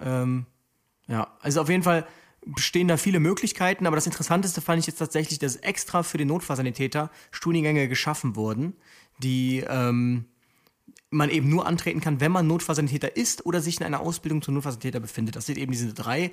Ähm, 0.00 0.46
ja, 1.06 1.36
also 1.40 1.60
auf 1.60 1.68
jeden 1.68 1.84
Fall 1.84 2.06
bestehen 2.44 2.88
da 2.88 2.96
viele 2.96 3.20
Möglichkeiten, 3.20 3.86
aber 3.86 3.96
das 3.96 4.06
Interessanteste 4.06 4.60
fand 4.60 4.80
ich 4.80 4.86
jetzt 4.86 4.98
tatsächlich, 4.98 5.38
dass 5.38 5.56
extra 5.56 6.02
für 6.02 6.18
den 6.18 6.28
Notfallsanitäter 6.28 7.10
Studiengänge 7.30 7.88
geschaffen 7.88 8.36
wurden, 8.36 8.74
die 9.22 9.64
ähm, 9.68 10.26
man 11.10 11.30
eben 11.30 11.48
nur 11.48 11.66
antreten 11.66 12.00
kann, 12.00 12.20
wenn 12.20 12.32
man 12.32 12.46
Notfallsanitäter 12.46 13.16
ist 13.16 13.46
oder 13.46 13.60
sich 13.60 13.80
in 13.80 13.86
einer 13.86 14.00
Ausbildung 14.00 14.42
zum 14.42 14.54
Notfallsanitäter 14.54 15.00
befindet. 15.00 15.36
Das 15.36 15.46
sind 15.46 15.56
eben 15.56 15.72
diese 15.72 15.94
drei. 15.94 16.32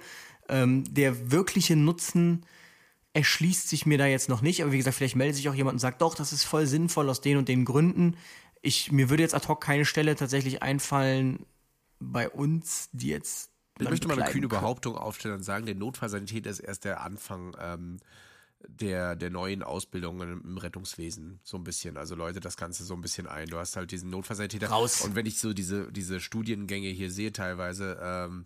Ähm, 0.50 0.84
der 0.92 1.32
wirkliche 1.32 1.76
Nutzen 1.76 2.46
erschließt 3.14 3.68
sich 3.68 3.86
mir 3.86 3.98
da 3.98 4.06
jetzt 4.06 4.30
noch 4.30 4.42
nicht. 4.42 4.62
Aber 4.62 4.72
wie 4.72 4.78
gesagt, 4.78 4.96
vielleicht 4.98 5.16
meldet 5.16 5.36
sich 5.36 5.50
auch 5.50 5.54
jemand 5.54 5.76
und 5.76 5.80
sagt, 5.80 6.02
doch, 6.02 6.16
das 6.16 6.34
ist 6.34 6.44
voll 6.44 6.66
sinnvoll 6.66 7.10
aus 7.10 7.22
den 7.22 7.38
und 7.38 7.48
den 7.48 7.66
Gründen. 7.66 8.18
Ich, 8.62 8.92
mir 8.92 9.10
würde 9.10 9.24
jetzt 9.24 9.36
ad 9.36 9.48
hoc 9.48 9.62
keine 9.62 9.86
Stelle 9.86 10.16
tatsächlich 10.16 10.64
einfallen 10.64 11.46
bei 12.00 12.30
uns, 12.30 12.90
die 12.92 13.08
jetzt. 13.08 13.52
Ich 13.80 13.90
möchte 13.90 14.08
mal 14.08 14.22
eine 14.22 14.32
kühne 14.32 14.48
Behauptung 14.48 14.96
aufstellen 14.96 15.36
und 15.36 15.44
sagen, 15.44 15.66
der 15.66 15.76
Notfallsanität 15.76 16.46
ist 16.46 16.60
erst 16.60 16.86
der 16.86 17.02
Anfang 17.02 17.56
ähm, 17.60 17.98
der, 18.68 19.16
der 19.16 19.30
neuen 19.30 19.64
Ausbildungen 19.64 20.42
im 20.44 20.58
Rettungswesen. 20.58 21.40
So 21.44 21.58
ein 21.58 21.64
bisschen. 21.64 21.98
Also 21.98 22.16
Leute, 22.16 22.40
das 22.40 22.58
Ganze 22.58 22.84
so 22.84 22.94
ein 22.94 23.02
bisschen 23.02 23.28
ein. 23.28 23.48
Du 23.48 23.58
hast 23.58 23.76
halt 23.76 23.92
diesen 23.92 24.10
Notfallsanitäter. 24.10 24.68
Raus. 24.68 25.02
Und 25.02 25.16
wenn 25.16 25.26
ich 25.26 25.40
so 25.40 25.54
diese, 25.54 25.92
diese 25.92 26.20
Studiengänge 26.20 26.90
hier 26.90 27.12
sehe, 27.12 27.32
teilweise, 27.32 27.98
ähm, 28.02 28.46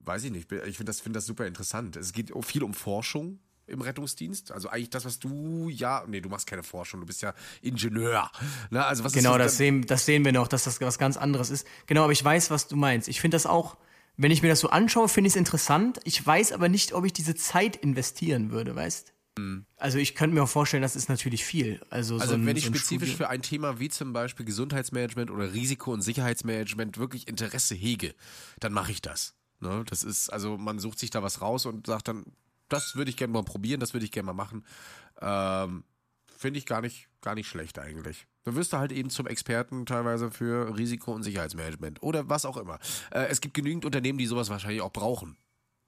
weiß 0.00 0.24
ich 0.24 0.30
nicht, 0.30 0.50
ich 0.52 0.76
finde 0.76 0.90
das, 0.90 1.00
find 1.00 1.16
das 1.16 1.26
super 1.26 1.46
interessant. 1.46 1.96
Es 1.96 2.12
geht 2.12 2.32
viel 2.44 2.62
um 2.62 2.74
Forschung, 2.74 3.40
im 3.72 3.80
Rettungsdienst? 3.80 4.52
Also 4.52 4.68
eigentlich 4.68 4.90
das, 4.90 5.04
was 5.04 5.18
du 5.18 5.68
ja, 5.68 6.04
nee, 6.06 6.20
du 6.20 6.28
machst 6.28 6.46
keine 6.46 6.62
Forschung, 6.62 7.00
du 7.00 7.06
bist 7.06 7.22
ja 7.22 7.34
Ingenieur. 7.60 8.30
Ne? 8.70 8.84
Also 8.84 9.04
was 9.04 9.12
genau, 9.12 9.38
das, 9.38 9.52
das 9.52 9.56
sehen, 9.56 9.86
das 9.86 10.06
sehen 10.06 10.24
wir 10.24 10.32
noch, 10.32 10.48
dass 10.48 10.64
das 10.64 10.80
was 10.80 10.98
ganz 10.98 11.16
anderes 11.16 11.50
ist. 11.50 11.66
Genau, 11.86 12.04
aber 12.04 12.12
ich 12.12 12.24
weiß, 12.24 12.50
was 12.50 12.68
du 12.68 12.76
meinst. 12.76 13.08
Ich 13.08 13.20
finde 13.20 13.34
das 13.34 13.46
auch, 13.46 13.76
wenn 14.16 14.30
ich 14.30 14.42
mir 14.42 14.48
das 14.48 14.60
so 14.60 14.70
anschaue, 14.70 15.08
finde 15.08 15.28
ich 15.28 15.32
es 15.32 15.36
interessant. 15.36 16.00
Ich 16.04 16.24
weiß 16.24 16.52
aber 16.52 16.68
nicht, 16.68 16.92
ob 16.92 17.04
ich 17.04 17.12
diese 17.12 17.34
Zeit 17.34 17.76
investieren 17.76 18.50
würde, 18.50 18.76
weißt 18.76 19.12
mhm. 19.38 19.64
also 19.76 19.98
ich 19.98 20.14
könnte 20.14 20.34
mir 20.34 20.42
auch 20.42 20.48
vorstellen, 20.48 20.82
das 20.82 20.96
ist 20.96 21.08
natürlich 21.08 21.44
viel. 21.44 21.80
Also, 21.90 22.16
also 22.16 22.28
so 22.28 22.34
ein, 22.34 22.46
wenn 22.46 22.56
ich 22.56 22.64
so 22.64 22.68
spezifisch 22.68 23.10
Studium. 23.10 23.16
für 23.16 23.28
ein 23.30 23.42
Thema 23.42 23.80
wie 23.80 23.88
zum 23.88 24.12
Beispiel 24.12 24.44
Gesundheitsmanagement 24.44 25.30
oder 25.30 25.52
Risiko- 25.52 25.92
und 25.92 26.02
Sicherheitsmanagement 26.02 26.98
wirklich 26.98 27.26
Interesse 27.26 27.74
hege, 27.74 28.14
dann 28.60 28.72
mache 28.72 28.92
ich 28.92 29.00
das. 29.00 29.34
Ne? 29.62 29.84
Das 29.88 30.02
ist, 30.02 30.28
also 30.28 30.58
man 30.58 30.78
sucht 30.78 30.98
sich 30.98 31.10
da 31.10 31.22
was 31.22 31.40
raus 31.40 31.66
und 31.66 31.86
sagt 31.86 32.08
dann, 32.08 32.24
das 32.68 32.96
würde 32.96 33.10
ich 33.10 33.16
gerne 33.16 33.32
mal 33.32 33.44
probieren, 33.44 33.80
das 33.80 33.92
würde 33.92 34.04
ich 34.04 34.12
gerne 34.12 34.26
mal 34.26 34.32
machen. 34.32 34.64
Ähm, 35.20 35.84
Finde 36.36 36.58
ich 36.58 36.66
gar 36.66 36.80
nicht, 36.80 37.08
gar 37.20 37.34
nicht 37.34 37.48
schlecht 37.48 37.78
eigentlich. 37.78 38.26
Dann 38.44 38.56
wirst 38.56 38.72
du 38.72 38.78
halt 38.78 38.90
eben 38.90 39.10
zum 39.10 39.28
Experten 39.28 39.86
teilweise 39.86 40.30
für 40.30 40.76
Risiko- 40.76 41.12
und 41.12 41.22
Sicherheitsmanagement 41.22 42.02
oder 42.02 42.28
was 42.28 42.44
auch 42.44 42.56
immer. 42.56 42.78
Äh, 43.12 43.26
es 43.26 43.40
gibt 43.40 43.54
genügend 43.54 43.84
Unternehmen, 43.84 44.18
die 44.18 44.26
sowas 44.26 44.48
wahrscheinlich 44.50 44.82
auch 44.82 44.92
brauchen. 44.92 45.36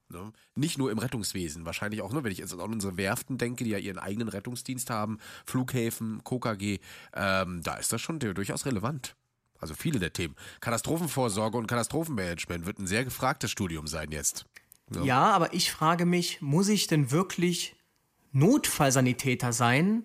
Ne? 0.08 0.32
Nicht 0.54 0.78
nur 0.78 0.90
im 0.90 0.98
Rettungswesen, 0.98 1.64
wahrscheinlich 1.64 2.02
auch, 2.02 2.12
nur, 2.12 2.24
wenn 2.24 2.32
ich 2.32 2.38
jetzt 2.38 2.52
an 2.52 2.60
unsere 2.60 2.96
Werften 2.96 3.38
denke, 3.38 3.64
die 3.64 3.70
ja 3.70 3.78
ihren 3.78 3.98
eigenen 3.98 4.28
Rettungsdienst 4.28 4.90
haben, 4.90 5.18
Flughäfen, 5.46 6.22
KKG, 6.22 6.78
ähm, 7.14 7.62
da 7.62 7.74
ist 7.74 7.92
das 7.92 8.00
schon 8.00 8.18
durchaus 8.18 8.66
relevant. 8.66 9.16
Also 9.58 9.74
viele 9.74 9.98
der 9.98 10.12
Themen. 10.12 10.36
Katastrophenvorsorge 10.60 11.56
und 11.56 11.66
Katastrophenmanagement 11.66 12.66
wird 12.66 12.78
ein 12.78 12.86
sehr 12.86 13.04
gefragtes 13.04 13.50
Studium 13.50 13.86
sein 13.86 14.10
jetzt. 14.10 14.44
Ja. 14.92 15.04
ja, 15.04 15.30
aber 15.30 15.54
ich 15.54 15.70
frage 15.70 16.06
mich, 16.06 16.40
muss 16.42 16.68
ich 16.68 16.86
denn 16.86 17.10
wirklich 17.10 17.76
Notfallsanitäter 18.32 19.52
sein, 19.52 20.04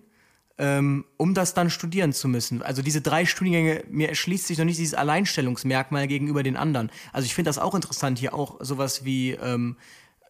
ähm, 0.58 1.04
um 1.16 1.34
das 1.34 1.54
dann 1.54 1.70
studieren 1.70 2.12
zu 2.12 2.28
müssen? 2.28 2.62
Also 2.62 2.82
diese 2.82 3.00
drei 3.00 3.26
Studiengänge, 3.26 3.84
mir 3.90 4.08
erschließt 4.08 4.46
sich 4.46 4.58
noch 4.58 4.64
nicht 4.64 4.78
dieses 4.78 4.94
Alleinstellungsmerkmal 4.94 6.06
gegenüber 6.06 6.42
den 6.42 6.56
anderen. 6.56 6.90
Also 7.12 7.26
ich 7.26 7.34
finde 7.34 7.48
das 7.48 7.58
auch 7.58 7.74
interessant, 7.74 8.18
hier 8.18 8.34
auch 8.34 8.58
sowas 8.60 9.04
wie 9.04 9.32
ähm, 9.32 9.76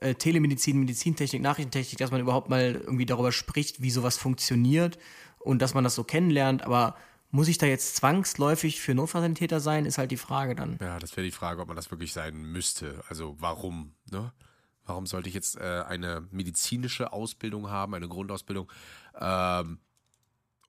äh, 0.00 0.14
Telemedizin, 0.14 0.78
Medizintechnik, 0.80 1.42
Nachrichtentechnik, 1.42 1.98
dass 1.98 2.10
man 2.10 2.20
überhaupt 2.20 2.48
mal 2.48 2.80
irgendwie 2.84 3.06
darüber 3.06 3.32
spricht, 3.32 3.82
wie 3.82 3.90
sowas 3.90 4.16
funktioniert 4.16 4.98
und 5.38 5.62
dass 5.62 5.74
man 5.74 5.84
das 5.84 5.94
so 5.94 6.04
kennenlernt, 6.04 6.62
aber 6.62 6.96
Muss 7.30 7.48
ich 7.48 7.58
da 7.58 7.66
jetzt 7.66 7.96
zwangsläufig 7.96 8.80
für 8.80 8.94
Notfallsanitäter 8.94 9.60
sein, 9.60 9.86
ist 9.86 9.98
halt 9.98 10.10
die 10.10 10.16
Frage 10.16 10.54
dann. 10.54 10.78
Ja, 10.80 10.98
das 10.98 11.16
wäre 11.16 11.24
die 11.24 11.30
Frage, 11.30 11.62
ob 11.62 11.68
man 11.68 11.76
das 11.76 11.90
wirklich 11.90 12.12
sein 12.12 12.34
müsste. 12.34 13.02
Also 13.08 13.36
warum, 13.38 13.94
ne? 14.10 14.32
Warum 14.84 15.06
sollte 15.06 15.28
ich 15.28 15.34
jetzt 15.34 15.56
äh, 15.56 15.84
eine 15.86 16.26
medizinische 16.32 17.12
Ausbildung 17.12 17.70
haben, 17.70 17.94
eine 17.94 18.08
Grundausbildung, 18.08 18.70
ähm, 19.20 19.78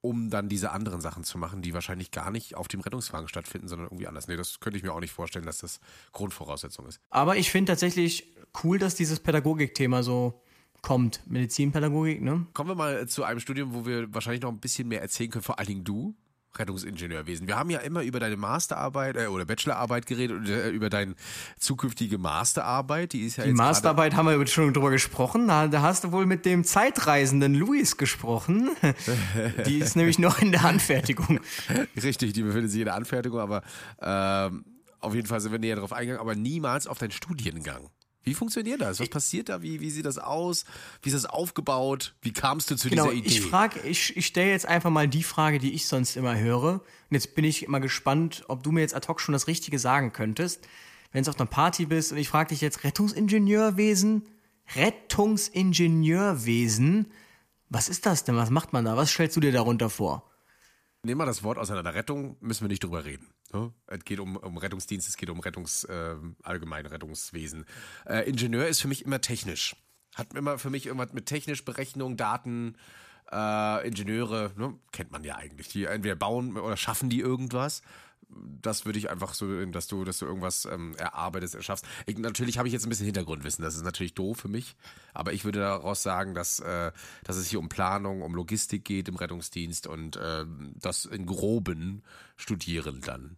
um 0.01 0.29
dann 0.29 0.49
diese 0.49 0.71
anderen 0.71 1.01
Sachen 1.01 1.23
zu 1.23 1.39
machen, 1.39 1.61
die 1.61 1.73
wahrscheinlich 1.73 2.11
gar 2.11 2.29
nicht 2.29 2.55
auf 2.55 2.67
dem 2.67 2.81
Rettungswagen 2.81 3.27
stattfinden, 3.27 3.67
sondern 3.67 3.87
irgendwie 3.87 4.07
anders. 4.07 4.27
Nee, 4.27 4.35
das 4.35 4.59
könnte 4.59 4.77
ich 4.77 4.83
mir 4.83 4.93
auch 4.93 4.99
nicht 4.99 5.13
vorstellen, 5.13 5.45
dass 5.45 5.59
das 5.59 5.79
Grundvoraussetzung 6.11 6.85
ist. 6.87 6.99
Aber 7.09 7.37
ich 7.37 7.49
finde 7.49 7.71
tatsächlich 7.71 8.35
cool, 8.63 8.77
dass 8.77 8.95
dieses 8.95 9.19
Pädagogik-Thema 9.19 10.03
so 10.03 10.43
kommt. 10.81 11.21
Medizinpädagogik, 11.27 12.21
ne? 12.21 12.47
Kommen 12.53 12.69
wir 12.69 12.75
mal 12.75 13.07
zu 13.07 13.23
einem 13.23 13.39
Studium, 13.39 13.73
wo 13.73 13.85
wir 13.85 14.13
wahrscheinlich 14.13 14.41
noch 14.41 14.51
ein 14.51 14.59
bisschen 14.59 14.87
mehr 14.87 15.01
erzählen 15.01 15.29
können, 15.29 15.43
vor 15.43 15.59
allen 15.59 15.67
Dingen 15.67 15.83
du. 15.83 16.15
Rettungsingenieurwesen. 16.57 17.47
Wir 17.47 17.57
haben 17.57 17.69
ja 17.69 17.79
immer 17.79 18.03
über 18.03 18.19
deine 18.19 18.37
Masterarbeit 18.37 19.17
äh, 19.17 19.27
oder 19.27 19.45
Bachelorarbeit 19.45 20.05
geredet 20.05 20.37
und 20.37 20.49
äh, 20.49 20.69
über 20.69 20.89
deine 20.89 21.15
zukünftige 21.57 22.17
Masterarbeit. 22.17 23.13
Die 23.13 23.21
ist 23.21 23.37
ja 23.37 23.43
Die 23.43 23.49
jetzt 23.49 23.57
Masterarbeit 23.57 24.15
haben 24.15 24.27
wir 24.27 24.47
schon 24.47 24.73
drüber 24.73 24.91
gesprochen. 24.91 25.47
Da, 25.47 25.67
da 25.67 25.81
hast 25.81 26.03
du 26.03 26.11
wohl 26.11 26.25
mit 26.25 26.45
dem 26.45 26.63
Zeitreisenden 26.63 27.55
Luis 27.55 27.97
gesprochen. 27.97 28.69
Die 29.65 29.79
ist 29.79 29.95
nämlich 29.95 30.19
noch 30.19 30.39
in 30.39 30.51
der 30.51 30.65
Anfertigung. 30.65 31.39
Richtig, 32.01 32.33
die 32.33 32.43
befindet 32.43 32.71
sich 32.71 32.81
in 32.81 32.85
der 32.85 32.95
Anfertigung, 32.95 33.39
aber 33.39 33.61
ähm, 34.01 34.65
auf 34.99 35.15
jeden 35.15 35.27
Fall 35.27 35.39
sind 35.39 35.51
wir 35.51 35.59
näher 35.59 35.75
darauf 35.75 35.93
eingegangen, 35.93 36.21
aber 36.21 36.35
niemals 36.35 36.87
auf 36.87 36.97
deinen 36.97 37.11
Studiengang. 37.11 37.89
Wie 38.23 38.35
funktioniert 38.35 38.81
das? 38.81 38.99
Was 38.99 39.09
passiert 39.09 39.49
da? 39.49 39.63
Wie, 39.63 39.79
wie 39.79 39.89
sieht 39.89 40.05
das 40.05 40.19
aus? 40.19 40.65
Wie 41.01 41.09
ist 41.09 41.15
das 41.15 41.25
aufgebaut? 41.25 42.13
Wie 42.21 42.31
kamst 42.33 42.69
du 42.69 42.75
zu 42.75 42.87
Genau, 42.89 43.05
dieser 43.05 43.15
Idee? 43.17 43.27
ich 43.29 43.41
frage, 43.41 43.79
ich, 43.81 44.15
ich 44.15 44.27
stelle 44.27 44.51
jetzt 44.51 44.67
einfach 44.67 44.91
mal 44.91 45.07
die 45.07 45.23
Frage, 45.23 45.57
die 45.57 45.73
ich 45.73 45.87
sonst 45.87 46.15
immer 46.15 46.37
höre. 46.37 46.73
Und 46.73 46.81
jetzt 47.09 47.33
bin 47.33 47.45
ich 47.45 47.63
immer 47.63 47.79
gespannt, 47.79 48.43
ob 48.47 48.61
du 48.63 48.71
mir 48.71 48.81
jetzt 48.81 48.93
ad 48.95 49.07
hoc 49.07 49.19
schon 49.21 49.33
das 49.33 49.47
Richtige 49.47 49.79
sagen 49.79 50.13
könntest. 50.13 50.67
Wenn 51.11 51.23
du 51.23 51.31
auf 51.31 51.39
einer 51.39 51.49
Party 51.49 51.87
bist 51.87 52.11
und 52.11 52.19
ich 52.19 52.29
frage 52.29 52.49
dich 52.49 52.61
jetzt 52.61 52.83
Rettungsingenieurwesen, 52.83 54.27
Rettungsingenieurwesen, 54.75 57.07
was 57.69 57.89
ist 57.89 58.05
das 58.05 58.23
denn? 58.23 58.35
Was 58.35 58.49
macht 58.49 58.73
man 58.73 58.85
da? 58.85 58.97
Was 58.97 59.11
stellst 59.11 59.35
du 59.35 59.39
dir 59.39 59.51
darunter 59.51 59.89
vor? 59.89 60.29
Nehmen 61.03 61.19
wir 61.19 61.25
das 61.25 61.43
Wort 61.43 61.57
auseinander. 61.57 61.95
Rettung 61.95 62.37
müssen 62.39 62.65
wir 62.65 62.67
nicht 62.67 62.83
drüber 62.83 63.05
reden. 63.05 63.27
Ne? 63.53 63.73
Es 63.87 64.03
geht 64.03 64.19
um, 64.19 64.37
um 64.37 64.57
Rettungsdienst, 64.57 65.07
es 65.07 65.17
geht 65.17 65.29
um 65.29 65.39
Rettungs, 65.39 65.83
äh, 65.85 66.15
allgemein 66.43 66.85
Rettungswesen. 66.85 67.65
Äh, 68.05 68.29
Ingenieur 68.29 68.67
ist 68.67 68.81
für 68.81 68.87
mich 68.87 69.05
immer 69.05 69.21
technisch. 69.21 69.75
Hat 70.15 70.33
immer 70.33 70.57
für 70.57 70.69
mich 70.69 70.87
irgendwas 70.87 71.13
mit 71.13 71.25
technisch 71.25 71.63
Berechnung, 71.63 72.17
Daten, 72.17 72.75
äh, 73.31 73.87
Ingenieure, 73.87 74.51
ne? 74.57 74.77
kennt 74.91 75.11
man 75.11 75.23
ja 75.23 75.35
eigentlich. 75.35 75.69
Die 75.69 75.85
entweder 75.85 76.15
bauen 76.15 76.57
oder 76.57 76.77
schaffen 76.77 77.09
die 77.09 77.19
irgendwas. 77.19 77.81
Das 78.29 78.85
würde 78.85 78.97
ich 78.97 79.09
einfach 79.09 79.33
so, 79.33 79.65
dass 79.65 79.87
du, 79.87 80.05
dass 80.05 80.19
du 80.19 80.25
irgendwas 80.25 80.63
ähm, 80.65 80.95
erarbeitest, 80.95 81.55
erschaffst. 81.55 81.85
Ich, 82.05 82.17
natürlich 82.17 82.57
habe 82.57 82.67
ich 82.67 82.73
jetzt 82.73 82.85
ein 82.85 82.89
bisschen 82.89 83.05
Hintergrundwissen, 83.05 83.61
das 83.61 83.75
ist 83.75 83.83
natürlich 83.83 84.13
doof 84.13 84.37
für 84.37 84.47
mich, 84.47 84.77
aber 85.13 85.33
ich 85.33 85.43
würde 85.43 85.59
daraus 85.59 86.01
sagen, 86.01 86.33
dass, 86.33 86.61
äh, 86.61 86.93
dass 87.25 87.35
es 87.35 87.49
hier 87.49 87.59
um 87.59 87.67
Planung, 87.67 88.21
um 88.21 88.33
Logistik 88.33 88.85
geht 88.85 89.09
im 89.09 89.17
Rettungsdienst 89.17 89.85
und 89.85 90.15
äh, 90.15 90.45
das 90.75 91.03
in 91.03 91.25
groben 91.25 92.03
studieren 92.37 93.01
dann. 93.01 93.37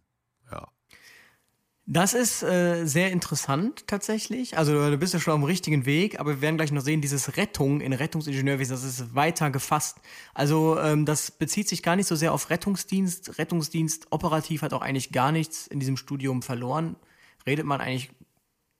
Das 1.86 2.14
ist 2.14 2.42
äh, 2.42 2.86
sehr 2.86 3.12
interessant 3.12 3.86
tatsächlich. 3.86 4.56
Also 4.56 4.72
du 4.90 4.96
bist 4.96 5.12
ja 5.12 5.20
schon 5.20 5.34
auf 5.34 5.40
dem 5.40 5.44
richtigen 5.44 5.84
Weg, 5.84 6.18
aber 6.18 6.36
wir 6.36 6.40
werden 6.40 6.56
gleich 6.56 6.72
noch 6.72 6.80
sehen, 6.80 7.02
dieses 7.02 7.36
Rettung 7.36 7.82
in 7.82 7.92
Rettungsingenieurwesen, 7.92 8.74
das 8.74 8.84
ist 8.84 9.14
weiter 9.14 9.50
gefasst. 9.50 9.98
Also 10.32 10.78
ähm, 10.78 11.04
das 11.04 11.30
bezieht 11.30 11.68
sich 11.68 11.82
gar 11.82 11.94
nicht 11.96 12.06
so 12.06 12.16
sehr 12.16 12.32
auf 12.32 12.48
Rettungsdienst. 12.48 13.38
Rettungsdienst 13.38 14.06
operativ 14.10 14.62
hat 14.62 14.72
auch 14.72 14.80
eigentlich 14.80 15.12
gar 15.12 15.30
nichts 15.30 15.66
in 15.66 15.78
diesem 15.78 15.98
Studium 15.98 16.40
verloren. 16.40 16.96
Redet 17.46 17.66
man 17.66 17.82
eigentlich 17.82 18.10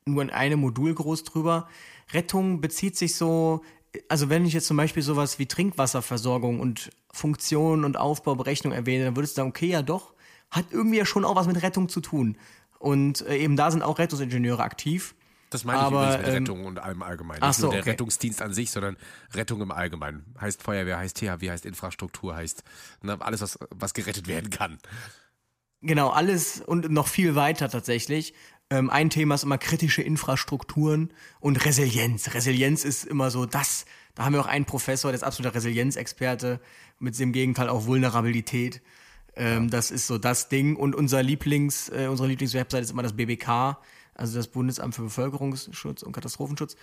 nur 0.06 0.22
in 0.22 0.30
einem 0.30 0.60
Modul 0.60 0.94
groß 0.94 1.24
drüber. 1.24 1.68
Rettung 2.14 2.62
bezieht 2.62 2.96
sich 2.96 3.16
so, 3.16 3.62
also 4.08 4.30
wenn 4.30 4.46
ich 4.46 4.54
jetzt 4.54 4.66
zum 4.66 4.78
Beispiel 4.78 5.02
sowas 5.02 5.38
wie 5.38 5.44
Trinkwasserversorgung 5.44 6.58
und 6.58 6.90
Funktion 7.12 7.84
und 7.84 7.98
Aufbauberechnung 7.98 8.72
erwähne, 8.72 9.04
dann 9.04 9.16
würdest 9.16 9.36
du 9.36 9.40
sagen, 9.40 9.50
okay, 9.50 9.66
ja 9.66 9.82
doch, 9.82 10.14
hat 10.50 10.66
irgendwie 10.70 10.98
ja 10.98 11.04
schon 11.04 11.26
auch 11.26 11.36
was 11.36 11.46
mit 11.46 11.62
Rettung 11.62 11.88
zu 11.90 12.00
tun. 12.00 12.36
Und 12.84 13.26
äh, 13.26 13.38
eben 13.38 13.56
da 13.56 13.70
sind 13.70 13.82
auch 13.82 13.98
Rettungsingenieure 13.98 14.62
aktiv. 14.62 15.14
Das 15.48 15.64
meine 15.64 15.78
Aber, 15.78 16.02
ich 16.02 16.14
übrigens 16.16 16.18
mit 16.18 16.26
ähm, 16.26 16.42
Rettung 16.42 16.66
und 16.66 16.78
allem 16.78 17.02
allgemein. 17.02 17.38
ach 17.40 17.48
Nicht 17.48 17.60
nur 17.60 17.68
so, 17.68 17.70
der 17.70 17.80
okay. 17.80 17.90
Rettungsdienst 17.92 18.42
an 18.42 18.52
sich, 18.52 18.70
sondern 18.70 18.98
Rettung 19.32 19.62
im 19.62 19.70
Allgemeinen. 19.70 20.34
Heißt 20.38 20.62
Feuerwehr, 20.62 20.98
heißt 20.98 21.16
THW, 21.16 21.50
heißt 21.50 21.64
Infrastruktur, 21.64 22.36
heißt 22.36 22.62
ne, 23.00 23.16
alles, 23.20 23.40
was, 23.40 23.58
was 23.70 23.94
gerettet 23.94 24.28
werden 24.28 24.50
kann. 24.50 24.76
Genau, 25.80 26.10
alles 26.10 26.60
und 26.60 26.90
noch 26.90 27.08
viel 27.08 27.34
weiter 27.34 27.70
tatsächlich. 27.70 28.34
Ähm, 28.68 28.90
ein 28.90 29.08
Thema 29.08 29.36
ist 29.36 29.44
immer 29.44 29.56
kritische 29.56 30.02
Infrastrukturen 30.02 31.10
und 31.40 31.64
Resilienz. 31.64 32.34
Resilienz 32.34 32.84
ist 32.84 33.04
immer 33.06 33.30
so 33.30 33.46
das. 33.46 33.86
Da 34.14 34.26
haben 34.26 34.34
wir 34.34 34.42
auch 34.42 34.46
einen 34.46 34.66
Professor, 34.66 35.10
der 35.10 35.16
ist 35.16 35.24
absoluter 35.24 35.54
Resilienzexperte, 35.54 36.60
mit 36.98 37.18
dem 37.18 37.32
Gegenteil 37.32 37.70
auch 37.70 37.86
Vulnerabilität. 37.86 38.82
Ähm, 39.36 39.70
Das 39.70 39.90
ist 39.90 40.06
so 40.06 40.18
das 40.18 40.48
Ding. 40.48 40.76
Und 40.76 40.94
unser 40.94 41.22
Lieblings, 41.22 41.88
äh, 41.88 42.06
unsere 42.08 42.28
Lieblingswebsite 42.28 42.82
ist 42.82 42.90
immer 42.90 43.02
das 43.02 43.14
BBK, 43.14 43.78
also 44.14 44.36
das 44.36 44.48
Bundesamt 44.48 44.94
für 44.94 45.02
Bevölkerungsschutz 45.02 46.02
und 46.02 46.12
Katastrophenschutz. 46.12 46.76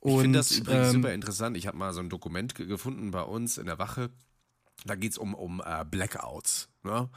Und, 0.00 0.12
Ich 0.12 0.20
finde 0.20 0.38
das 0.38 0.50
übrigens 0.52 0.88
ähm, 0.88 0.92
super 1.02 1.14
interessant. 1.14 1.56
Ich 1.56 1.66
habe 1.66 1.76
mal 1.76 1.92
so 1.92 2.00
ein 2.00 2.08
Dokument 2.08 2.54
ge- 2.54 2.66
gefunden 2.66 3.10
bei 3.10 3.22
uns 3.22 3.58
in 3.58 3.66
der 3.66 3.78
Wache. 3.78 4.10
Da 4.84 4.94
geht's 4.94 5.18
um, 5.18 5.34
um 5.34 5.62
äh, 5.64 5.84
Blackouts. 5.90 6.68
Ne? 6.86 7.08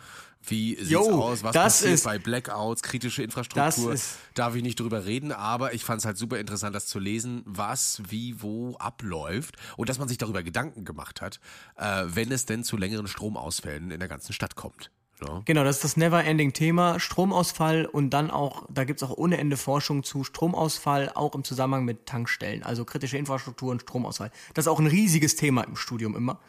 Wie 0.42 0.76
sieht's 0.76 0.90
Jo, 0.90 1.22
aus? 1.22 1.44
Was 1.44 1.54
passiert 1.54 1.94
ist- 1.94 2.04
bei 2.06 2.18
Blackouts? 2.18 2.82
Kritische 2.82 3.22
Infrastruktur. 3.24 3.94
Ist- 3.94 4.16
Darf 4.36 4.56
ich 4.56 4.64
nicht 4.64 4.80
drüber 4.80 5.06
reden, 5.06 5.32
aber 5.32 5.74
ich 5.74 5.84
fand 5.84 6.00
es 6.00 6.06
halt 6.06 6.18
super 6.18 6.40
interessant, 6.40 6.74
das 6.76 6.88
zu 6.88 6.98
lesen, 6.98 7.44
was, 7.46 8.02
wie, 8.08 8.42
wo 8.42 8.76
abläuft 8.78 9.56
und 9.78 9.90
dass 9.90 10.00
man 10.00 10.08
sich 10.08 10.18
darüber 10.18 10.42
Gedanken 10.44 10.86
gemacht 10.86 11.22
hat, 11.22 11.40
äh, 11.76 12.04
wenn 12.08 12.32
es 12.32 12.46
denn 12.46 12.64
zu 12.64 12.78
längeren 12.78 13.08
Stromausfällen 13.08 13.92
in 13.92 14.00
der 14.00 14.08
ganzen 14.10 14.32
Stadt 14.34 14.56
kommt. 14.56 14.92
Ne? 15.22 15.42
Genau, 15.44 15.66
das 15.66 15.76
ist 15.78 15.84
das 15.84 15.98
Never-Ending-Thema. 15.98 16.98
Stromausfall 17.02 17.86
und 17.86 18.12
dann 18.12 18.32
auch, 18.32 18.66
da 18.70 18.86
gibt's 18.86 19.04
auch 19.04 19.12
ohne 19.18 19.38
Ende 19.38 19.58
Forschung 19.58 20.04
zu 20.04 20.24
Stromausfall, 20.24 21.12
auch 21.14 21.36
im 21.36 21.44
Zusammenhang 21.44 21.84
mit 21.84 22.06
Tankstellen, 22.06 22.64
also 22.64 22.86
kritische 22.86 23.18
Infrastruktur 23.18 23.72
und 23.72 23.82
Stromausfall. 23.82 24.32
Das 24.54 24.64
ist 24.64 24.70
auch 24.70 24.80
ein 24.80 24.88
riesiges 24.88 25.36
Thema 25.36 25.64
im 25.64 25.76
Studium 25.76 26.16
immer. 26.16 26.40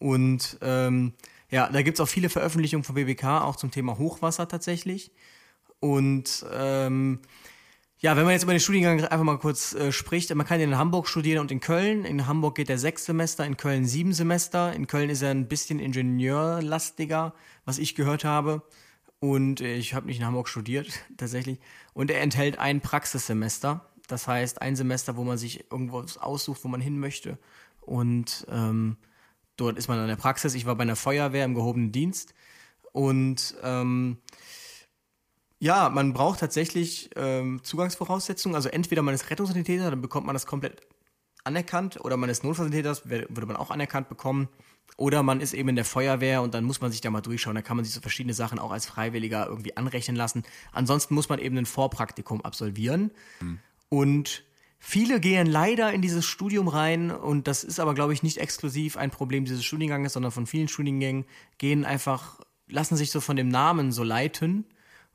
Und 0.00 0.58
ähm, 0.62 1.12
ja, 1.50 1.68
da 1.68 1.82
gibt's 1.82 2.00
auch 2.00 2.08
viele 2.08 2.28
Veröffentlichungen 2.28 2.84
von 2.84 2.94
BBK, 2.94 3.42
auch 3.42 3.56
zum 3.56 3.70
Thema 3.70 3.98
Hochwasser 3.98 4.48
tatsächlich. 4.48 5.12
Und 5.80 6.44
ähm, 6.52 7.20
ja, 8.00 8.16
wenn 8.16 8.24
man 8.24 8.32
jetzt 8.32 8.44
über 8.44 8.52
den 8.52 8.60
Studiengang 8.60 9.04
einfach 9.04 9.24
mal 9.24 9.38
kurz 9.38 9.74
äh, 9.74 9.90
spricht, 9.90 10.32
man 10.34 10.46
kann 10.46 10.60
in 10.60 10.78
Hamburg 10.78 11.08
studieren 11.08 11.40
und 11.40 11.50
in 11.50 11.60
Köln. 11.60 12.04
In 12.04 12.26
Hamburg 12.26 12.54
geht 12.54 12.70
er 12.70 12.78
sechs 12.78 13.04
Semester, 13.06 13.44
in 13.44 13.56
Köln 13.56 13.86
sieben 13.86 14.12
Semester. 14.12 14.72
In 14.72 14.86
Köln 14.86 15.10
ist 15.10 15.22
er 15.22 15.30
ein 15.30 15.48
bisschen 15.48 15.80
ingenieurlastiger, 15.80 17.34
was 17.64 17.78
ich 17.78 17.94
gehört 17.94 18.24
habe. 18.24 18.62
Und 19.18 19.60
ich 19.60 19.94
habe 19.94 20.06
nicht 20.06 20.20
in 20.20 20.26
Hamburg 20.26 20.48
studiert, 20.48 20.88
tatsächlich. 21.16 21.58
Und 21.92 22.10
er 22.10 22.20
enthält 22.20 22.58
ein 22.58 22.80
Praxissemester. 22.80 23.84
Das 24.06 24.28
heißt, 24.28 24.62
ein 24.62 24.76
Semester, 24.76 25.16
wo 25.16 25.24
man 25.24 25.36
sich 25.36 25.70
irgendwo 25.70 26.04
aussucht, 26.20 26.62
wo 26.62 26.68
man 26.68 26.80
hin 26.80 27.00
möchte. 27.00 27.36
Und 27.80 28.46
ähm, 28.50 28.96
dort 29.58 29.76
ist 29.76 29.88
man 29.88 29.98
an 29.98 30.08
der 30.08 30.16
Praxis. 30.16 30.54
Ich 30.54 30.64
war 30.64 30.76
bei 30.76 30.82
einer 30.82 30.96
Feuerwehr 30.96 31.44
im 31.44 31.54
gehobenen 31.54 31.92
Dienst. 31.92 32.34
Und 32.92 33.54
ähm, 33.62 34.18
ja, 35.58 35.90
man 35.90 36.12
braucht 36.14 36.40
tatsächlich 36.40 37.10
ähm, 37.16 37.62
Zugangsvoraussetzungen. 37.62 38.54
Also 38.54 38.70
entweder 38.70 39.02
man 39.02 39.14
ist 39.14 39.28
Rettungssanitäter, 39.28 39.90
dann 39.90 40.00
bekommt 40.00 40.26
man 40.26 40.34
das 40.34 40.46
komplett 40.46 40.80
anerkannt, 41.44 42.04
oder 42.04 42.16
man 42.16 42.28
ist 42.28 42.44
Notfallsanitäter, 42.44 42.88
das 42.90 43.08
würde 43.08 43.46
man 43.46 43.56
auch 43.56 43.70
anerkannt 43.70 44.08
bekommen. 44.08 44.48
Oder 44.96 45.22
man 45.22 45.40
ist 45.40 45.54
eben 45.54 45.68
in 45.68 45.76
der 45.76 45.84
Feuerwehr 45.84 46.42
und 46.42 46.54
dann 46.54 46.64
muss 46.64 46.80
man 46.80 46.90
sich 46.90 47.00
da 47.00 47.10
mal 47.10 47.20
durchschauen. 47.20 47.54
Da 47.54 47.62
kann 47.62 47.76
man 47.76 47.84
sich 47.84 47.94
so 47.94 48.00
verschiedene 48.00 48.34
Sachen 48.34 48.58
auch 48.58 48.72
als 48.72 48.86
Freiwilliger 48.86 49.46
irgendwie 49.46 49.76
anrechnen 49.76 50.16
lassen. 50.16 50.44
Ansonsten 50.72 51.14
muss 51.14 51.28
man 51.28 51.38
eben 51.38 51.56
ein 51.58 51.66
Vorpraktikum 51.66 52.40
absolvieren. 52.42 53.10
Und 53.90 54.44
viele 54.78 55.20
gehen 55.20 55.46
leider 55.46 55.92
in 55.92 56.02
dieses 56.02 56.24
Studium 56.24 56.68
rein 56.68 57.10
und 57.10 57.48
das 57.48 57.64
ist 57.64 57.80
aber, 57.80 57.94
glaube 57.94 58.12
ich, 58.12 58.22
nicht 58.22 58.38
exklusiv 58.38 58.96
ein 58.96 59.10
Problem 59.10 59.44
dieses 59.44 59.64
Studienganges, 59.64 60.12
sondern 60.12 60.32
von 60.32 60.46
vielen 60.46 60.68
Studiengängen 60.68 61.24
gehen 61.58 61.84
einfach, 61.84 62.40
lassen 62.68 62.96
sich 62.96 63.10
so 63.10 63.20
von 63.20 63.36
dem 63.36 63.48
Namen 63.48 63.92
so 63.92 64.02
leiten 64.02 64.64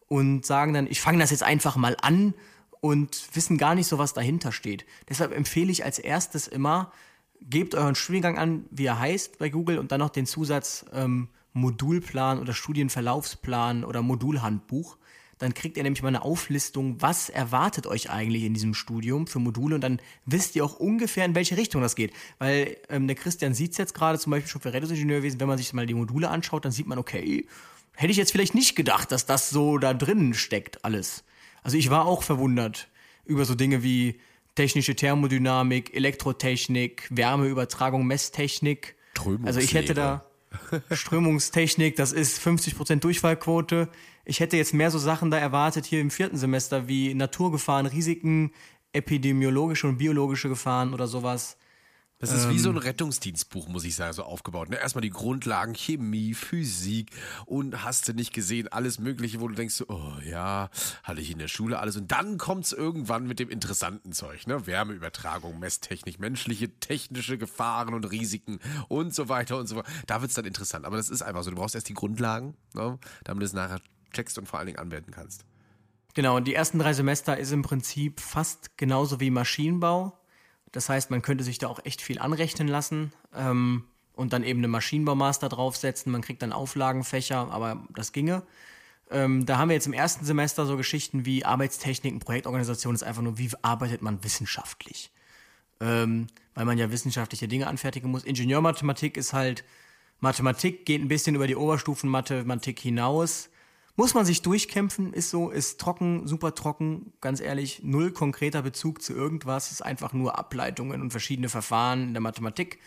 und 0.07 0.45
sagen 0.45 0.73
dann, 0.73 0.87
ich 0.87 1.01
fange 1.01 1.19
das 1.19 1.31
jetzt 1.31 1.43
einfach 1.43 1.75
mal 1.75 1.97
an 2.01 2.33
und 2.81 3.29
wissen 3.33 3.57
gar 3.57 3.75
nicht 3.75 3.87
so, 3.87 3.97
was 3.97 4.13
dahinter 4.13 4.51
steht. 4.51 4.85
Deshalb 5.07 5.31
empfehle 5.31 5.71
ich 5.71 5.85
als 5.85 5.99
erstes 5.99 6.47
immer, 6.47 6.91
gebt 7.39 7.75
euren 7.75 7.95
Studiengang 7.95 8.37
an, 8.37 8.65
wie 8.71 8.85
er 8.85 8.99
heißt 8.99 9.37
bei 9.37 9.49
Google 9.49 9.79
und 9.79 9.91
dann 9.91 9.99
noch 9.99 10.09
den 10.09 10.25
Zusatz 10.25 10.85
ähm, 10.93 11.29
Modulplan 11.53 12.39
oder 12.39 12.53
Studienverlaufsplan 12.53 13.83
oder 13.83 14.01
Modulhandbuch. 14.01 14.97
Dann 15.43 15.53
kriegt 15.53 15.75
ihr 15.75 15.83
nämlich 15.83 16.01
mal 16.01 16.07
eine 16.07 16.21
Auflistung, 16.21 17.01
was 17.01 17.27
erwartet 17.27 17.85
euch 17.85 18.09
eigentlich 18.09 18.43
in 18.43 18.53
diesem 18.53 18.73
Studium 18.73 19.27
für 19.27 19.39
Module 19.39 19.75
und 19.75 19.81
dann 19.81 19.99
wisst 20.25 20.55
ihr 20.55 20.63
auch 20.63 20.79
ungefähr, 20.79 21.25
in 21.25 21.35
welche 21.35 21.57
Richtung 21.57 21.81
das 21.81 21.95
geht. 21.95 22.13
Weil 22.39 22.77
ähm, 22.87 23.07
der 23.07 23.17
Christian 23.17 23.53
sieht 23.53 23.73
es 23.73 23.77
jetzt 23.77 23.93
gerade 23.93 24.17
zum 24.17 24.31
Beispiel 24.31 24.49
schon 24.49 24.61
für 24.61 24.71
Rettungsingenieurwesen, 24.71 25.41
wenn 25.41 25.49
man 25.49 25.57
sich 25.57 25.73
mal 25.73 25.85
die 25.85 25.95
Module 25.95 26.29
anschaut, 26.29 26.63
dann 26.63 26.71
sieht 26.71 26.87
man, 26.87 26.97
okay, 26.97 27.45
hätte 27.93 28.11
ich 28.11 28.15
jetzt 28.15 28.31
vielleicht 28.31 28.55
nicht 28.55 28.77
gedacht, 28.77 29.11
dass 29.11 29.25
das 29.25 29.49
so 29.49 29.77
da 29.77 29.93
drinnen 29.93 30.33
steckt, 30.33 30.85
alles. 30.85 31.25
Also 31.61 31.75
ich 31.77 31.89
war 31.89 32.05
auch 32.05 32.23
verwundert 32.23 32.87
über 33.25 33.43
so 33.43 33.53
Dinge 33.53 33.83
wie 33.83 34.21
technische 34.55 34.95
Thermodynamik, 34.95 35.93
Elektrotechnik, 35.93 37.09
Wärmeübertragung, 37.09 38.07
Messtechnik. 38.07 38.95
Also 39.45 39.59
ich 39.59 39.73
hätte 39.73 39.93
da 39.93 40.25
Strömungstechnik, 40.91 41.97
das 41.97 42.13
ist 42.13 42.39
50% 42.39 43.01
Durchfallquote. 43.01 43.89
Ich 44.25 44.39
hätte 44.39 44.57
jetzt 44.57 44.73
mehr 44.73 44.91
so 44.91 44.99
Sachen 44.99 45.31
da 45.31 45.37
erwartet 45.37 45.85
hier 45.85 45.99
im 45.99 46.11
vierten 46.11 46.37
Semester 46.37 46.87
wie 46.87 47.13
Naturgefahren, 47.13 47.85
Risiken, 47.85 48.51
epidemiologische 48.93 49.87
und 49.87 49.97
biologische 49.97 50.49
Gefahren 50.49 50.93
oder 50.93 51.07
sowas. 51.07 51.57
Das 52.23 52.31
ist 52.31 52.49
wie 52.49 52.59
so 52.59 52.69
ein 52.69 52.77
ähm. 52.77 52.83
Rettungsdienstbuch, 52.83 53.67
muss 53.67 53.83
ich 53.83 53.95
sagen, 53.95 54.13
so 54.13 54.23
aufgebaut. 54.23 54.69
Ne? 54.69 54.77
Erstmal 54.77 55.01
die 55.01 55.09
Grundlagen, 55.09 55.73
Chemie, 55.73 56.33
Physik 56.33 57.11
und 57.45 57.83
hast 57.83 58.07
du 58.07 58.13
nicht 58.13 58.31
gesehen, 58.31 58.69
alles 58.69 58.97
Mögliche, 58.97 59.41
wo 59.41 59.49
du 59.49 59.55
denkst, 59.55 59.83
oh 59.89 60.13
ja, 60.25 60.69
hatte 61.03 61.19
ich 61.19 61.31
in 61.31 61.39
der 61.39 61.49
Schule 61.49 61.79
alles. 61.79 61.97
Und 61.97 62.13
dann 62.13 62.37
kommt 62.37 62.63
es 62.63 62.71
irgendwann 62.71 63.27
mit 63.27 63.39
dem 63.39 63.49
interessanten 63.49 64.13
Zeug, 64.13 64.47
ne? 64.47 64.65
Wärmeübertragung, 64.65 65.59
Messtechnik, 65.59 66.17
menschliche, 66.17 66.69
technische 66.79 67.37
Gefahren 67.37 67.93
und 67.93 68.09
Risiken 68.09 68.59
und 68.87 69.13
so 69.13 69.27
weiter 69.27 69.57
und 69.57 69.67
so 69.67 69.75
fort. 69.75 69.87
Da 70.07 70.21
wird 70.21 70.29
es 70.29 70.35
dann 70.35 70.45
interessant. 70.45 70.85
Aber 70.85 70.95
das 70.95 71.09
ist 71.09 71.23
einfach 71.23 71.43
so. 71.43 71.49
Du 71.49 71.57
brauchst 71.57 71.75
erst 71.75 71.89
die 71.89 71.93
Grundlagen, 71.93 72.55
ne? 72.73 72.99
damit 73.25 73.43
es 73.43 73.51
nachher 73.51 73.81
checkst 74.13 74.37
und 74.37 74.47
vor 74.47 74.59
allen 74.59 74.67
Dingen 74.67 74.79
anwenden 74.79 75.11
kannst. 75.11 75.45
Genau, 76.13 76.37
und 76.37 76.47
die 76.47 76.53
ersten 76.53 76.79
drei 76.79 76.93
Semester 76.93 77.37
ist 77.37 77.51
im 77.51 77.63
Prinzip 77.63 78.19
fast 78.19 78.77
genauso 78.77 79.19
wie 79.19 79.31
Maschinenbau 79.31 80.17
das 80.73 80.89
heißt, 80.89 81.11
man 81.11 81.21
könnte 81.21 81.43
sich 81.45 81.59
da 81.59 81.67
auch 81.67 81.79
echt 81.85 82.01
viel 82.01 82.19
anrechnen 82.19 82.67
lassen 82.67 83.13
ähm, 83.33 83.85
und 84.13 84.33
dann 84.33 84.43
eben 84.43 84.59
eine 84.59 84.67
Maschinenbaumaster 84.67 85.47
draufsetzen. 85.47 86.11
Man 86.11 86.21
kriegt 86.21 86.41
dann 86.41 86.51
Auflagenfächer, 86.51 87.51
aber 87.51 87.87
das 87.95 88.11
ginge. 88.11 88.41
Ähm, 89.11 89.45
da 89.45 89.59
haben 89.59 89.69
wir 89.69 89.75
jetzt 89.75 89.85
im 89.85 89.93
ersten 89.93 90.25
Semester 90.25 90.65
so 90.65 90.75
Geschichten 90.75 91.27
wie 91.27 91.45
Arbeitstechniken, 91.45 92.19
Projektorganisation 92.19 92.95
ist 92.95 93.03
einfach 93.03 93.21
nur, 93.21 93.37
wie 93.37 93.51
arbeitet 93.61 94.01
man 94.01 94.23
wissenschaftlich? 94.23 95.11
Ähm, 95.79 96.25
weil 96.55 96.65
man 96.65 96.79
ja 96.79 96.89
wissenschaftliche 96.91 97.47
Dinge 97.47 97.67
anfertigen 97.67 98.09
muss. 98.09 98.23
Ingenieurmathematik 98.23 99.15
ist 99.15 99.33
halt, 99.33 99.63
Mathematik 100.21 100.87
geht 100.87 101.01
ein 101.01 101.07
bisschen 101.07 101.35
über 101.35 101.45
die 101.45 101.55
Oberstufenmathematik 101.55 102.79
hinaus. 102.79 103.49
Muss 103.95 104.15
man 104.15 104.25
sich 104.25 104.41
durchkämpfen, 104.41 105.13
ist 105.13 105.29
so, 105.29 105.51
ist 105.51 105.79
trocken, 105.79 106.27
super 106.27 106.55
trocken, 106.55 107.13
ganz 107.21 107.39
ehrlich, 107.39 107.81
null 107.83 108.11
konkreter 108.11 108.63
Bezug 108.63 109.03
zu 109.03 109.13
irgendwas, 109.13 109.71
ist 109.71 109.83
einfach 109.83 110.13
nur 110.13 110.37
Ableitungen 110.37 111.01
und 111.01 111.11
verschiedene 111.11 111.47
Verfahren 111.49 112.03
in 112.03 112.13
der 112.13 112.21
Mathematik. 112.21 112.79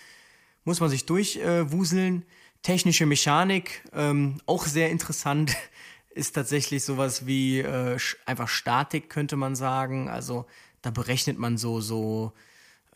Muss 0.64 0.80
man 0.80 0.90
sich 0.90 1.06
durchwuseln. 1.06 2.22
Äh, 2.22 2.26
Technische 2.62 3.06
Mechanik, 3.06 3.84
ähm, 3.92 4.40
auch 4.46 4.66
sehr 4.66 4.90
interessant, 4.90 5.54
ist 6.10 6.32
tatsächlich 6.34 6.82
sowas 6.82 7.24
wie 7.24 7.60
äh, 7.60 7.96
einfach 8.24 8.48
Statik, 8.48 9.08
könnte 9.08 9.36
man 9.36 9.54
sagen. 9.54 10.08
Also 10.08 10.46
da 10.82 10.90
berechnet 10.90 11.38
man 11.38 11.58
so, 11.58 11.80
so, 11.80 12.32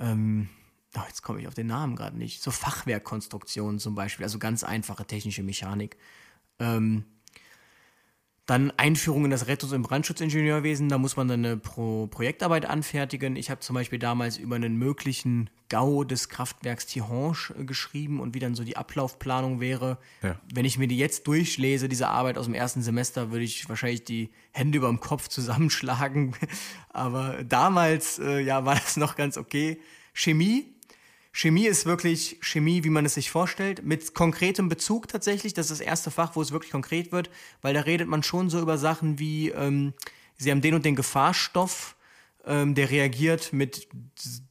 ähm, 0.00 0.48
oh, 0.96 1.02
jetzt 1.06 1.22
komme 1.22 1.40
ich 1.40 1.46
auf 1.46 1.54
den 1.54 1.68
Namen 1.68 1.94
gerade 1.94 2.18
nicht, 2.18 2.42
so 2.42 2.50
Fachwerkkonstruktionen 2.50 3.78
zum 3.78 3.94
Beispiel, 3.94 4.24
also 4.24 4.40
ganz 4.40 4.64
einfache 4.64 5.04
technische 5.04 5.44
Mechanik. 5.44 5.96
Ähm, 6.58 7.04
dann 8.50 8.72
Einführung 8.76 9.26
in 9.26 9.30
das 9.30 9.46
Rettungs- 9.46 9.72
und 9.72 9.82
Brandschutzingenieurwesen, 9.82 10.88
da 10.88 10.98
muss 10.98 11.16
man 11.16 11.28
dann 11.28 11.44
eine 11.44 11.56
Pro 11.56 12.08
Projektarbeit 12.08 12.66
anfertigen. 12.66 13.36
Ich 13.36 13.48
habe 13.48 13.60
zum 13.60 13.74
Beispiel 13.74 14.00
damals 14.00 14.38
über 14.38 14.56
einen 14.56 14.76
möglichen 14.76 15.50
GAU 15.68 16.02
des 16.02 16.28
Kraftwerks 16.28 16.86
Tihange 16.86 17.54
äh, 17.56 17.64
geschrieben 17.64 18.18
und 18.18 18.34
wie 18.34 18.40
dann 18.40 18.56
so 18.56 18.64
die 18.64 18.76
Ablaufplanung 18.76 19.60
wäre. 19.60 19.98
Ja. 20.24 20.34
Wenn 20.52 20.64
ich 20.64 20.78
mir 20.78 20.88
die 20.88 20.98
jetzt 20.98 21.28
durchlese, 21.28 21.88
diese 21.88 22.08
Arbeit 22.08 22.38
aus 22.38 22.46
dem 22.46 22.54
ersten 22.54 22.82
Semester, 22.82 23.30
würde 23.30 23.44
ich 23.44 23.68
wahrscheinlich 23.68 24.02
die 24.02 24.30
Hände 24.50 24.78
über 24.78 24.88
dem 24.88 24.98
Kopf 24.98 25.28
zusammenschlagen. 25.28 26.34
Aber 26.88 27.44
damals, 27.44 28.18
äh, 28.18 28.40
ja, 28.40 28.64
war 28.64 28.74
das 28.74 28.96
noch 28.96 29.14
ganz 29.14 29.36
okay. 29.38 29.80
Chemie, 30.12 30.74
Chemie 31.32 31.66
ist 31.66 31.86
wirklich 31.86 32.38
Chemie, 32.40 32.82
wie 32.82 32.90
man 32.90 33.06
es 33.06 33.14
sich 33.14 33.30
vorstellt, 33.30 33.84
mit 33.84 34.14
konkretem 34.14 34.68
Bezug 34.68 35.08
tatsächlich. 35.08 35.54
Das 35.54 35.70
ist 35.70 35.80
das 35.80 35.86
erste 35.86 36.10
Fach, 36.10 36.34
wo 36.34 36.42
es 36.42 36.50
wirklich 36.50 36.72
konkret 36.72 37.12
wird, 37.12 37.30
weil 37.62 37.74
da 37.74 37.80
redet 37.80 38.08
man 38.08 38.22
schon 38.22 38.50
so 38.50 38.60
über 38.60 38.78
Sachen 38.78 39.18
wie, 39.18 39.50
ähm, 39.50 39.94
sie 40.36 40.50
haben 40.50 40.60
den 40.60 40.74
und 40.74 40.84
den 40.84 40.96
Gefahrstoff, 40.96 41.96
ähm, 42.46 42.74
der 42.74 42.90
reagiert 42.90 43.52
mit 43.52 43.88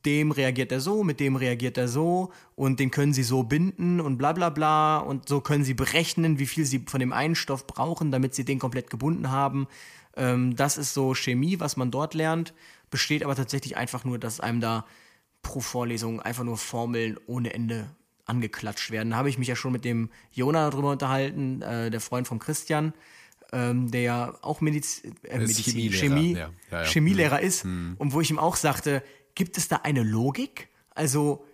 dem 0.06 0.32
reagiert 0.32 0.72
er 0.72 0.80
so, 0.80 1.04
mit 1.04 1.20
dem 1.20 1.36
reagiert 1.36 1.78
er 1.78 1.88
so 1.88 2.32
und 2.56 2.80
den 2.80 2.92
können 2.92 3.14
sie 3.14 3.24
so 3.24 3.44
binden 3.44 4.00
und 4.00 4.18
bla 4.18 4.32
bla 4.32 4.50
bla 4.50 5.00
und 5.00 5.28
so 5.28 5.42
können 5.42 5.64
sie 5.64 5.74
berechnen, 5.74 6.40
wie 6.40 6.46
viel 6.46 6.66
sie 6.66 6.86
von 6.88 7.00
dem 7.00 7.12
einen 7.12 7.36
Stoff 7.36 7.68
brauchen, 7.68 8.12
damit 8.12 8.36
sie 8.36 8.46
den 8.46 8.60
komplett 8.60 8.90
gebunden 8.90 9.32
haben. 9.32 9.68
Ähm, 10.16 10.56
das 10.56 10.78
ist 10.78 10.94
so 10.94 11.14
Chemie, 11.14 11.60
was 11.60 11.78
man 11.78 11.92
dort 11.92 12.14
lernt, 12.14 12.54
besteht 12.90 13.24
aber 13.24 13.36
tatsächlich 13.36 13.76
einfach 13.76 14.06
nur, 14.06 14.18
dass 14.18 14.40
einem 14.40 14.62
da 14.62 14.86
pro 15.42 15.60
Vorlesung 15.60 16.22
einfach 16.22 16.44
nur 16.44 16.58
Formeln 16.58 17.18
ohne 17.28 17.54
Ende 17.54 17.90
angeklatscht 18.26 18.92
werden. 18.92 19.12
Da 19.12 19.18
habe 19.18 19.30
ich 19.30 19.38
mich 19.38 19.48
ja 19.48 19.56
schon 19.56 19.72
mit 19.72 19.84
dem 19.84 20.10
Jona 20.32 20.70
darüber 20.70 20.92
unterhalten, 20.92 21.62
äh, 21.62 21.90
der 21.90 22.00
Freund 22.00 22.28
von 22.28 22.40
Christian, 22.40 22.94
ähm, 23.52 23.90
der 23.92 24.02
ja 24.02 24.38
auch 24.42 24.62
Mediz 24.62 25.04
äh, 25.24 25.40
Medizin, 25.40 25.74
Chemielehrer, 25.74 26.00
Chemie, 26.00 26.34
ja. 26.34 26.50
Ja, 26.72 26.82
ja. 26.82 26.86
Chemielehrer 26.86 27.40
mhm. 27.40 27.48
ist 27.48 27.66
mhm. 27.66 27.96
und 27.98 28.14
wo 28.14 28.22
ich 28.22 28.30
ihm 28.30 28.40
auch 28.40 28.56
sagte, 28.56 29.04
gibt 29.36 29.58
es 29.58 29.68
da 29.68 29.78
eine 29.78 30.04
Logik? 30.04 30.69
Also 31.00 31.46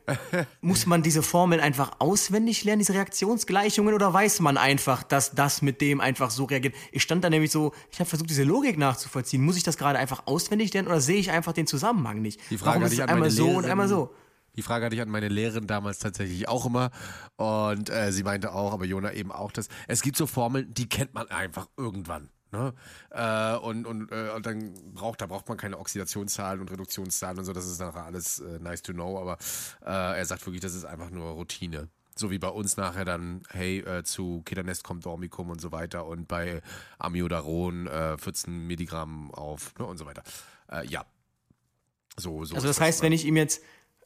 muss 0.61 0.87
man 0.87 1.03
diese 1.03 1.21
Formeln 1.21 1.61
einfach 1.61 1.99
auswendig 1.99 2.63
lernen, 2.63 2.79
diese 2.79 2.95
Reaktionsgleichungen, 2.95 3.93
oder 3.93 4.11
weiß 4.11 4.39
man 4.39 4.57
einfach, 4.57 5.03
dass 5.03 5.35
das 5.35 5.61
mit 5.61 5.81
dem 5.81 6.01
einfach 6.01 6.31
so 6.31 6.45
reagiert? 6.45 6.73
Ich 6.91 7.03
stand 7.03 7.23
da 7.23 7.29
nämlich 7.29 7.51
so, 7.51 7.71
ich 7.91 7.99
habe 7.99 8.09
versucht, 8.09 8.31
diese 8.31 8.43
Logik 8.43 8.79
nachzuvollziehen. 8.79 9.45
Muss 9.45 9.55
ich 9.55 9.61
das 9.61 9.77
gerade 9.77 9.99
einfach 9.99 10.25
auswendig 10.25 10.73
lernen 10.73 10.87
oder 10.87 10.99
sehe 10.99 11.19
ich 11.19 11.29
einfach 11.29 11.53
den 11.53 11.67
Zusammenhang 11.67 12.23
nicht? 12.23 12.41
Die 12.49 12.57
Frage 12.57 12.81
Warum 12.81 12.91
ist 12.91 12.93
es 12.93 12.99
einmal 13.01 13.29
so 13.29 13.43
Lehrerin, 13.43 13.63
und 13.63 13.69
einmal 13.69 13.87
so? 13.87 14.15
Die 14.55 14.63
Frage 14.63 14.85
hatte 14.85 14.95
ich 14.95 15.01
an 15.03 15.09
meine 15.09 15.27
Lehrerin 15.27 15.67
damals 15.67 15.99
tatsächlich 15.99 16.47
auch 16.47 16.65
immer. 16.65 16.89
Und 17.35 17.91
äh, 17.91 18.11
sie 18.11 18.23
meinte 18.23 18.51
auch, 18.51 18.73
aber 18.73 18.85
Jona 18.85 19.13
eben 19.13 19.31
auch, 19.31 19.51
dass 19.51 19.67
es 19.87 20.01
gibt 20.01 20.17
so 20.17 20.25
Formeln, 20.25 20.73
die 20.73 20.89
kennt 20.89 21.13
man 21.13 21.29
einfach 21.29 21.67
irgendwann. 21.77 22.31
Ne? 22.51 22.73
Äh, 23.09 23.57
und, 23.57 23.85
und, 23.85 24.11
äh, 24.11 24.29
und 24.35 24.45
dann 24.45 24.73
braucht, 24.93 25.21
da 25.21 25.25
braucht 25.25 25.47
man 25.49 25.57
keine 25.57 25.77
Oxidationszahlen 25.77 26.61
und 26.61 26.71
Reduktionszahlen 26.71 27.39
und 27.39 27.45
so, 27.45 27.53
das 27.53 27.65
ist 27.65 27.79
nachher 27.79 28.05
alles 28.05 28.39
äh, 28.39 28.59
nice 28.59 28.81
to 28.81 28.93
know, 28.93 29.19
aber 29.19 29.37
äh, 29.85 30.17
er 30.17 30.25
sagt 30.25 30.45
wirklich, 30.45 30.61
das 30.61 30.73
ist 30.73 30.85
einfach 30.85 31.09
nur 31.09 31.31
Routine. 31.31 31.89
So 32.17 32.31
wie 32.31 32.39
bei 32.39 32.47
uns 32.47 32.77
nachher 32.77 33.03
dann, 33.03 33.43
hey, 33.49 33.79
äh, 33.79 34.03
zu 34.03 34.41
Kedernest 34.45 34.85
kommt 34.85 35.05
Dormicum 35.05 35.49
und 35.49 35.59
so 35.59 35.73
weiter 35.73 36.05
und 36.05 36.29
bei 36.29 36.61
Amiodaron 36.97 37.89
14 38.17 38.53
äh, 38.53 38.57
Milligramm 38.57 39.31
auf 39.31 39.77
ne, 39.77 39.85
und 39.85 39.97
so 39.97 40.05
weiter. 40.05 40.23
ja. 40.83 41.05
So, 42.17 42.45
so 42.45 42.55
also 42.55 42.67
das 42.67 42.79
heißt, 42.79 43.01
wenn 43.01 43.11
ich 43.11 43.25
ihm 43.25 43.35
jetzt 43.35 43.61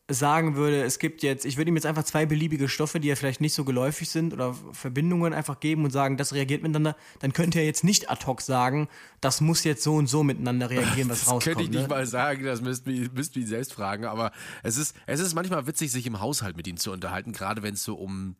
sagen 0.09 0.55
würde, 0.55 0.83
es 0.83 0.99
gibt 0.99 1.21
jetzt, 1.23 1.45
ich 1.45 1.57
würde 1.57 1.69
ihm 1.69 1.75
jetzt 1.75 1.85
einfach 1.85 2.03
zwei 2.03 2.25
beliebige 2.25 2.67
Stoffe, 2.67 2.99
die 2.99 3.07
ja 3.07 3.15
vielleicht 3.15 3.41
nicht 3.41 3.53
so 3.53 3.63
geläufig 3.63 4.09
sind 4.09 4.33
oder 4.33 4.55
Verbindungen 4.71 5.33
einfach 5.33 5.59
geben 5.59 5.85
und 5.85 5.91
sagen, 5.91 6.17
das 6.17 6.33
reagiert 6.33 6.63
miteinander, 6.63 6.95
dann 7.19 7.31
könnte 7.31 7.59
er 7.59 7.65
jetzt 7.65 7.83
nicht 7.83 8.09
ad 8.09 8.25
hoc 8.25 8.41
sagen, 8.41 8.89
das 9.21 9.39
muss 9.39 9.63
jetzt 9.63 9.83
so 9.83 9.95
und 9.95 10.07
so 10.07 10.23
miteinander 10.23 10.69
reagieren, 10.69 11.09
was 11.09 11.19
das 11.19 11.29
rauskommt. 11.31 11.45
Das 11.45 11.45
könnte 11.45 11.63
ich 11.63 11.69
nicht 11.69 11.89
ne? 11.89 11.95
mal 11.95 12.05
sagen, 12.07 12.43
das 12.43 12.61
müsst 12.61 12.87
ihr, 12.87 13.09
müsst 13.13 13.35
ihr 13.35 13.47
selbst 13.47 13.73
fragen, 13.73 14.05
aber 14.05 14.31
es 14.63 14.77
ist, 14.77 14.95
es 15.05 15.19
ist 15.19 15.35
manchmal 15.35 15.67
witzig, 15.67 15.91
sich 15.91 16.05
im 16.07 16.19
Haushalt 16.19 16.57
mit 16.57 16.67
ihm 16.67 16.77
zu 16.77 16.91
unterhalten, 16.91 17.31
gerade 17.31 17.61
wenn 17.61 17.75
es 17.75 17.83
so 17.83 17.95
um 17.95 18.35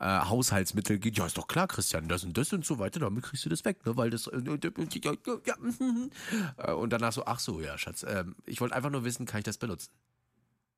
äh, 0.00 0.04
Haushaltsmittel 0.04 0.98
geht. 0.98 1.16
Ja, 1.16 1.26
ist 1.26 1.38
doch 1.38 1.46
klar, 1.46 1.68
Christian, 1.68 2.08
das 2.08 2.24
und 2.24 2.36
das 2.36 2.52
und 2.52 2.66
so 2.66 2.80
weiter, 2.80 3.00
damit 3.00 3.22
kriegst 3.22 3.44
du 3.44 3.48
das 3.48 3.64
weg, 3.64 3.86
ne? 3.86 3.96
Weil 3.96 4.10
das. 4.10 4.26
Äh, 4.26 4.40
ja, 5.44 5.54
äh, 6.58 6.72
und 6.72 6.92
danach 6.92 7.12
so, 7.12 7.24
ach 7.24 7.38
so, 7.38 7.60
ja, 7.60 7.78
Schatz, 7.78 8.02
äh, 8.02 8.24
ich 8.44 8.60
wollte 8.60 8.74
einfach 8.74 8.90
nur 8.90 9.04
wissen, 9.04 9.26
kann 9.26 9.38
ich 9.38 9.44
das 9.44 9.58
benutzen? 9.58 9.90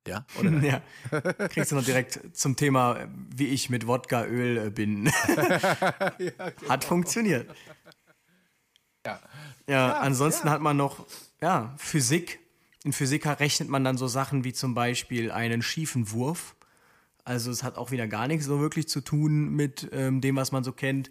Ja, 0.07 0.27
oder? 0.39 0.51
Nein? 0.51 0.83
ja. 1.11 1.49
Kriegst 1.49 1.73
du 1.73 1.77
noch 1.77 1.85
direkt 1.85 2.21
zum 2.37 2.57
Thema, 2.57 3.09
wie 3.35 3.49
ich 3.49 3.71
mit 3.71 3.87
Wodka-Öl 3.87 4.67
äh, 4.67 4.71
bin. 4.71 5.07
ja, 5.37 6.51
genau. 6.51 6.69
Hat 6.69 6.85
funktioniert. 6.85 7.49
Ja. 9.07 9.13
Ja, 9.13 9.21
ja 9.67 9.99
ansonsten 9.99 10.49
ja. 10.49 10.53
hat 10.53 10.61
man 10.61 10.77
noch 10.77 11.07
ja, 11.41 11.75
Physik. 11.79 12.41
In 12.85 12.93
Physik 12.93 13.27
rechnet 13.27 13.69
man 13.69 13.85
dann 13.85 13.97
so 13.97 14.07
Sachen 14.09 14.45
wie 14.45 14.53
zum 14.53 14.75
Beispiel 14.75 15.31
einen 15.31 15.63
schiefen 15.63 16.11
Wurf. 16.11 16.55
Also 17.25 17.51
es 17.51 17.63
hat 17.63 17.79
auch 17.79 17.91
wieder 17.91 18.07
gar 18.07 18.29
nichts 18.29 18.45
so 18.45 18.61
wirklich 18.61 18.89
zu 18.89 19.01
tun 19.01 19.51
mit 19.51 19.89
ähm, 19.93 20.21
dem, 20.21 20.37
was 20.37 20.53
man 20.53 20.65
so 20.65 20.73
kennt. 20.73 21.11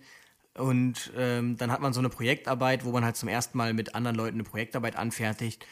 Und 0.56 1.12
ähm, 1.18 1.58
dann 1.58 1.72
hat 1.72 1.82
man 1.82 1.94
so 1.94 2.00
eine 2.00 2.10
Projektarbeit, 2.10 2.86
wo 2.86 2.92
man 2.92 3.04
halt 3.04 3.16
zum 3.16 3.28
ersten 3.28 3.58
Mal 3.58 3.74
mit 3.74 3.96
anderen 3.96 4.16
Leuten 4.16 4.36
eine 4.36 4.44
Projektarbeit 4.44 4.96
anfertigt. 4.96 5.66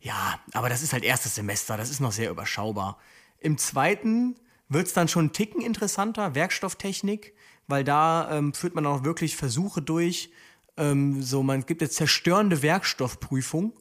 Ja, 0.00 0.38
aber 0.52 0.68
das 0.68 0.82
ist 0.82 0.92
halt 0.92 1.04
erstes 1.04 1.34
Semester, 1.34 1.76
das 1.76 1.90
ist 1.90 2.00
noch 2.00 2.12
sehr 2.12 2.30
überschaubar. 2.30 2.98
Im 3.40 3.58
zweiten 3.58 4.36
wird 4.68 4.86
es 4.86 4.92
dann 4.92 5.08
schon 5.08 5.26
einen 5.26 5.32
Ticken 5.32 5.60
interessanter, 5.60 6.34
Werkstofftechnik, 6.34 7.34
weil 7.66 7.84
da 7.84 8.30
ähm, 8.30 8.52
führt 8.52 8.74
man 8.74 8.86
auch 8.86 9.04
wirklich 9.04 9.36
Versuche 9.36 9.82
durch, 9.82 10.30
ähm, 10.76 11.22
so, 11.22 11.42
man 11.42 11.64
gibt 11.64 11.80
jetzt 11.80 11.96
zerstörende 11.96 12.62
Werkstoffprüfung, 12.62 13.72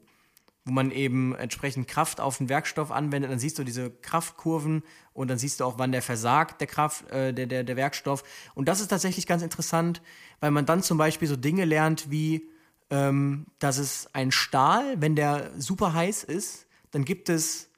wo 0.66 0.72
man 0.72 0.92
eben 0.92 1.36
entsprechend 1.36 1.88
Kraft 1.88 2.20
auf 2.20 2.38
den 2.38 2.50
Werkstoff 2.50 2.92
anwendet. 2.92 3.32
Dann 3.32 3.40
siehst 3.40 3.60
du 3.60 3.64
diese 3.64 3.92
Kraftkurven 3.92 4.84
und 5.14 5.28
dann 5.28 5.38
siehst 5.38 5.60
du 5.60 5.66
auch, 5.66 5.78
wann 5.78 5.92
der 5.92 6.02
versagt, 6.02 6.62
der 6.62 6.68
Kraft, 6.68 7.10
äh, 7.12 7.34
der, 7.34 7.46
der, 7.46 7.64
der 7.64 7.76
Werkstoff. 7.76 8.24
Und 8.56 8.68
das 8.68 8.82
ist 8.82 8.88
tatsächlich 8.88 9.28
ganz 9.28 9.44
interessant, 9.44 10.02
weil 10.40 10.52
man 10.52 10.66
dann 10.66 10.82
zum 10.82 10.98
Beispiel 10.98 11.28
so 11.28 11.36
Dinge 11.36 11.66
lernt 11.66 12.10
wie, 12.10 12.50
ähm, 12.90 13.48
dass 13.60 13.78
es 13.78 14.08
ein 14.14 14.32
Stahl, 14.32 15.02
wenn 15.02 15.16
der 15.16 15.52
super 15.58 15.94
heiß 15.94 16.24
ist, 16.24 16.68
dann 16.92 17.06
gibt 17.06 17.30
es 17.30 17.70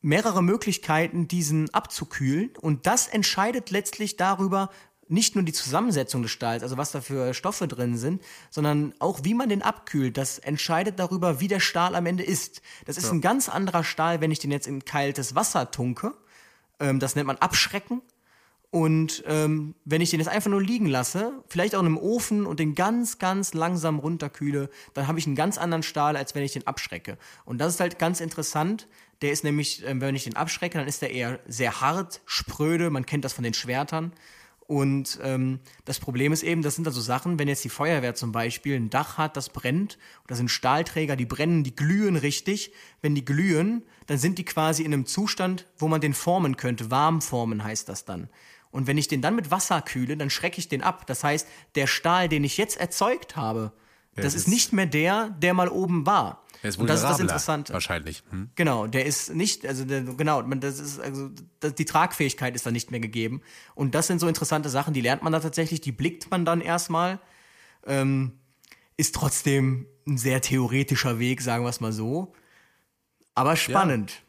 mehrere 0.00 0.42
Möglichkeiten, 0.42 1.28
diesen 1.28 1.72
abzukühlen. 1.72 2.50
Und 2.60 2.86
das 2.86 3.08
entscheidet 3.08 3.70
letztlich 3.70 4.16
darüber, 4.16 4.70
nicht 5.08 5.34
nur 5.34 5.44
die 5.44 5.52
Zusammensetzung 5.52 6.22
des 6.22 6.30
Stahls, 6.30 6.62
also 6.62 6.76
was 6.76 6.92
da 6.92 7.00
für 7.00 7.34
Stoffe 7.34 7.68
drin 7.68 7.96
sind, 7.96 8.22
sondern 8.50 8.94
auch 8.98 9.20
wie 9.22 9.34
man 9.34 9.48
den 9.48 9.62
abkühlt. 9.62 10.16
Das 10.16 10.38
entscheidet 10.38 10.98
darüber, 10.98 11.40
wie 11.40 11.48
der 11.48 11.60
Stahl 11.60 11.94
am 11.94 12.06
Ende 12.06 12.22
ist. 12.22 12.62
Das 12.86 12.96
ist 12.96 13.06
ja. 13.06 13.12
ein 13.12 13.20
ganz 13.20 13.48
anderer 13.48 13.84
Stahl, 13.84 14.20
wenn 14.20 14.30
ich 14.30 14.38
den 14.38 14.50
jetzt 14.50 14.66
in 14.66 14.84
kaltes 14.84 15.34
Wasser 15.34 15.70
tunke. 15.70 16.14
Ähm, 16.80 17.00
das 17.00 17.16
nennt 17.16 17.26
man 17.26 17.36
Abschrecken. 17.36 18.02
Und 18.74 19.22
ähm, 19.28 19.76
wenn 19.84 20.00
ich 20.00 20.10
den 20.10 20.18
jetzt 20.18 20.28
einfach 20.28 20.50
nur 20.50 20.60
liegen 20.60 20.86
lasse, 20.86 21.44
vielleicht 21.46 21.76
auch 21.76 21.80
in 21.80 21.86
einem 21.86 21.96
Ofen 21.96 22.44
und 22.44 22.58
den 22.58 22.74
ganz, 22.74 23.20
ganz 23.20 23.54
langsam 23.54 24.00
runterkühle, 24.00 24.68
dann 24.94 25.06
habe 25.06 25.20
ich 25.20 25.28
einen 25.28 25.36
ganz 25.36 25.58
anderen 25.58 25.84
Stahl, 25.84 26.16
als 26.16 26.34
wenn 26.34 26.42
ich 26.42 26.54
den 26.54 26.66
abschrecke. 26.66 27.16
Und 27.44 27.58
das 27.58 27.74
ist 27.74 27.78
halt 27.78 28.00
ganz 28.00 28.20
interessant. 28.20 28.88
Der 29.22 29.30
ist 29.30 29.44
nämlich, 29.44 29.86
äh, 29.86 30.00
wenn 30.00 30.16
ich 30.16 30.24
den 30.24 30.34
abschrecke, 30.34 30.76
dann 30.76 30.88
ist 30.88 31.02
der 31.02 31.12
eher 31.12 31.38
sehr 31.46 31.80
hart, 31.80 32.20
spröde. 32.26 32.90
Man 32.90 33.06
kennt 33.06 33.24
das 33.24 33.32
von 33.32 33.44
den 33.44 33.54
Schwertern. 33.54 34.10
Und 34.66 35.20
ähm, 35.22 35.60
das 35.84 36.00
Problem 36.00 36.32
ist 36.32 36.42
eben, 36.42 36.62
das 36.62 36.74
sind 36.74 36.88
also 36.88 37.00
Sachen, 37.00 37.38
wenn 37.38 37.46
jetzt 37.46 37.62
die 37.62 37.68
Feuerwehr 37.68 38.16
zum 38.16 38.32
Beispiel 38.32 38.74
ein 38.74 38.90
Dach 38.90 39.18
hat, 39.18 39.36
das 39.36 39.50
brennt, 39.50 39.98
da 40.26 40.34
sind 40.34 40.50
Stahlträger, 40.50 41.14
die 41.14 41.26
brennen, 41.26 41.62
die 41.62 41.76
glühen 41.76 42.16
richtig. 42.16 42.72
Wenn 43.02 43.14
die 43.14 43.24
glühen, 43.24 43.84
dann 44.08 44.18
sind 44.18 44.38
die 44.38 44.44
quasi 44.44 44.82
in 44.82 44.92
einem 44.92 45.06
Zustand, 45.06 45.66
wo 45.78 45.86
man 45.86 46.00
den 46.00 46.12
formen 46.12 46.56
könnte. 46.56 46.90
Warm 46.90 47.22
formen 47.22 47.62
heißt 47.62 47.88
das 47.88 48.04
dann. 48.04 48.28
Und 48.74 48.88
wenn 48.88 48.98
ich 48.98 49.06
den 49.06 49.22
dann 49.22 49.36
mit 49.36 49.52
Wasser 49.52 49.80
kühle, 49.82 50.16
dann 50.16 50.30
schrecke 50.30 50.58
ich 50.58 50.68
den 50.68 50.82
ab. 50.82 51.06
Das 51.06 51.22
heißt, 51.22 51.46
der 51.76 51.86
Stahl, 51.86 52.28
den 52.28 52.42
ich 52.42 52.56
jetzt 52.56 52.76
erzeugt 52.76 53.36
habe, 53.36 53.72
ja, 54.16 54.24
das 54.24 54.34
ist 54.34 54.48
nicht 54.48 54.72
mehr 54.72 54.86
der, 54.86 55.28
der 55.38 55.54
mal 55.54 55.68
oben 55.68 56.06
war. 56.06 56.42
Der 56.60 56.70
ist 56.70 56.78
und 56.78 56.88
das 56.88 57.00
ist 57.00 57.08
das 57.08 57.20
Interessante. 57.20 57.72
Wahrscheinlich. 57.72 58.24
Hm? 58.30 58.50
Genau, 58.56 58.88
der 58.88 59.06
ist 59.06 59.32
nicht, 59.32 59.64
also 59.64 59.84
der, 59.84 60.02
genau, 60.02 60.42
das 60.42 60.80
ist, 60.80 60.98
also 60.98 61.30
das, 61.60 61.76
die 61.76 61.84
Tragfähigkeit 61.84 62.56
ist 62.56 62.66
da 62.66 62.72
nicht 62.72 62.90
mehr 62.90 62.98
gegeben. 62.98 63.42
Und 63.76 63.94
das 63.94 64.08
sind 64.08 64.18
so 64.18 64.26
interessante 64.26 64.68
Sachen, 64.68 64.92
die 64.92 65.02
lernt 65.02 65.22
man 65.22 65.32
da 65.32 65.38
tatsächlich, 65.38 65.80
die 65.80 65.92
blickt 65.92 66.32
man 66.32 66.44
dann 66.44 66.60
erstmal. 66.60 67.20
Ähm, 67.86 68.32
ist 68.96 69.14
trotzdem 69.14 69.86
ein 70.04 70.18
sehr 70.18 70.40
theoretischer 70.40 71.20
Weg, 71.20 71.42
sagen 71.42 71.64
wir 71.64 71.70
es 71.70 71.80
mal 71.80 71.92
so. 71.92 72.34
Aber 73.36 73.54
spannend. 73.54 74.23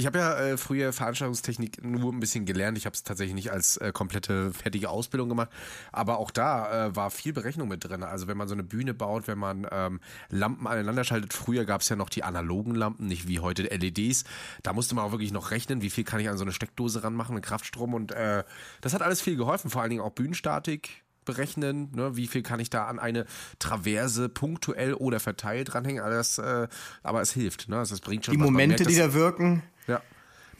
Ich 0.00 0.06
habe 0.06 0.18
ja 0.18 0.34
äh, 0.34 0.56
früher 0.56 0.94
Veranstaltungstechnik 0.94 1.84
nur 1.84 2.10
ein 2.10 2.20
bisschen 2.20 2.46
gelernt. 2.46 2.78
Ich 2.78 2.86
habe 2.86 2.94
es 2.94 3.02
tatsächlich 3.02 3.34
nicht 3.34 3.52
als 3.52 3.76
äh, 3.76 3.92
komplette 3.92 4.50
fertige 4.50 4.88
Ausbildung 4.88 5.28
gemacht. 5.28 5.50
Aber 5.92 6.16
auch 6.18 6.30
da 6.30 6.86
äh, 6.86 6.96
war 6.96 7.10
viel 7.10 7.34
Berechnung 7.34 7.68
mit 7.68 7.84
drin. 7.84 8.02
Also 8.02 8.26
wenn 8.26 8.38
man 8.38 8.48
so 8.48 8.54
eine 8.54 8.62
Bühne 8.62 8.94
baut, 8.94 9.28
wenn 9.28 9.38
man 9.38 9.66
ähm, 9.70 10.00
Lampen 10.30 10.66
aneinander 10.66 11.04
schaltet. 11.04 11.34
Früher 11.34 11.66
gab 11.66 11.82
es 11.82 11.90
ja 11.90 11.96
noch 11.96 12.08
die 12.08 12.24
analogen 12.24 12.74
Lampen, 12.74 13.08
nicht 13.08 13.28
wie 13.28 13.40
heute 13.40 13.64
LEDs. 13.64 14.24
Da 14.62 14.72
musste 14.72 14.94
man 14.94 15.04
auch 15.04 15.12
wirklich 15.12 15.32
noch 15.32 15.50
rechnen, 15.50 15.82
wie 15.82 15.90
viel 15.90 16.04
kann 16.04 16.18
ich 16.18 16.30
an 16.30 16.38
so 16.38 16.44
eine 16.44 16.52
Steckdose 16.52 17.04
ranmachen, 17.04 17.34
einen 17.34 17.42
Kraftstrom. 17.42 17.92
Und 17.92 18.12
äh, 18.12 18.42
das 18.80 18.94
hat 18.94 19.02
alles 19.02 19.20
viel 19.20 19.36
geholfen. 19.36 19.68
Vor 19.68 19.82
allen 19.82 19.90
Dingen 19.90 20.02
auch 20.02 20.12
Bühnenstatik 20.12 21.04
berechnen, 21.26 21.90
ne? 21.94 22.16
wie 22.16 22.26
viel 22.26 22.42
kann 22.42 22.60
ich 22.60 22.70
da 22.70 22.86
an 22.86 22.98
eine 22.98 23.26
Traverse 23.58 24.28
punktuell 24.28 24.94
oder 24.94 25.20
verteilt 25.20 25.72
dranhängen, 25.72 26.02
alles, 26.02 26.38
äh, 26.38 26.66
aber 27.02 27.20
es 27.20 27.32
hilft. 27.32 27.68
Ne? 27.68 27.78
Also, 27.78 27.94
das 27.94 28.00
bringt 28.00 28.24
schon 28.24 28.32
Die 28.32 28.38
Momente, 28.38 28.82
merkt, 28.82 28.90
die 28.90 28.96
da 28.96 29.12
wirken. 29.12 29.62
Ja. 29.86 30.02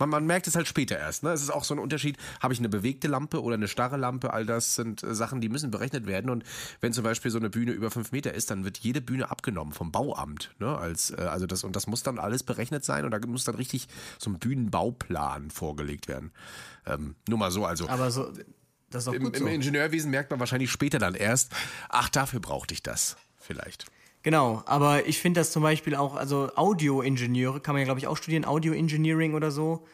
Man, 0.01 0.09
man, 0.09 0.25
merkt 0.25 0.47
es 0.47 0.57
halt 0.57 0.67
später 0.67 0.99
erst. 0.99 1.23
Ne? 1.25 1.31
Es 1.31 1.43
ist 1.43 1.51
auch 1.51 1.63
so 1.63 1.75
ein 1.75 1.79
Unterschied, 1.79 2.17
habe 2.41 2.55
ich 2.55 2.59
eine 2.59 2.71
bewegte 2.71 3.07
Lampe 3.07 3.43
oder 3.43 3.57
eine 3.57 3.69
starre 3.69 3.99
Lampe, 3.99 4.33
all 4.33 4.47
das 4.47 4.75
sind 4.75 5.03
äh, 5.03 5.15
Sachen, 5.15 5.43
die 5.43 5.51
müssen 5.51 5.71
berechnet 5.71 6.07
werden. 6.07 6.31
Und 6.31 6.43
wenn 6.81 6.95
zum 6.95 7.05
Beispiel 7.05 7.31
so 7.31 7.39
eine 7.39 7.51
Bühne 7.51 7.73
über 7.73 7.91
fünf 7.91 8.11
Meter 8.11 8.33
ist, 8.33 8.51
dann 8.51 8.65
wird 8.65 8.79
jede 8.79 9.03
Bühne 9.03 9.31
abgenommen 9.31 9.75
vom 9.75 9.93
Bauamt. 9.93 10.55
Ne? 10.59 10.75
Als, 10.75 11.11
äh, 11.11 11.17
also 11.21 11.47
das, 11.47 11.65
und 11.65 11.77
das 11.77 11.87
muss 11.87 12.03
dann 12.03 12.19
alles 12.19 12.43
berechnet 12.43 12.83
sein 12.83 13.05
und 13.05 13.11
da 13.11 13.19
muss 13.27 13.45
dann 13.45 13.57
richtig 13.57 13.89
so 14.19 14.31
ein 14.31 14.39
Bühnenbauplan 14.39 15.51
vorgelegt 15.51 16.09
werden. 16.09 16.33
Ähm, 16.87 17.15
nur 17.29 17.39
mal 17.39 17.51
so, 17.51 17.67
also. 17.67 17.87
Aber 17.91 18.11
so, 18.11 18.33
das 18.89 19.03
ist 19.03 19.09
auch 19.09 19.13
Im, 19.13 19.25
gut 19.25 19.37
Im 19.37 19.47
Ingenieurwesen 19.49 20.11
merkt 20.11 20.31
man 20.31 20.41
wahrscheinlich 20.41 20.71
später 20.71 20.99
dann 20.99 21.15
erst, 21.15 21.53
ach, 21.91 22.09
dafür 22.09 22.41
brauchte 22.41 22.73
ich 22.73 22.83
das 22.83 23.19
vielleicht. 23.39 23.85
Genau, 24.23 24.63
aber 24.67 25.07
ich 25.07 25.19
finde 25.19 25.41
das 25.41 25.51
zum 25.51 25.63
Beispiel 25.63 25.95
auch, 25.95 26.15
also 26.15 26.51
Audio-Ingenieure 26.55 27.61
kann 27.61 27.75
man 27.75 27.81
ja, 27.81 27.85
glaube 27.87 28.01
ich, 28.01 28.07
auch 28.07 28.17
studieren, 28.17 28.45
Audio-Engineering 28.45 29.35
oder 29.35 29.51
so. 29.51 29.87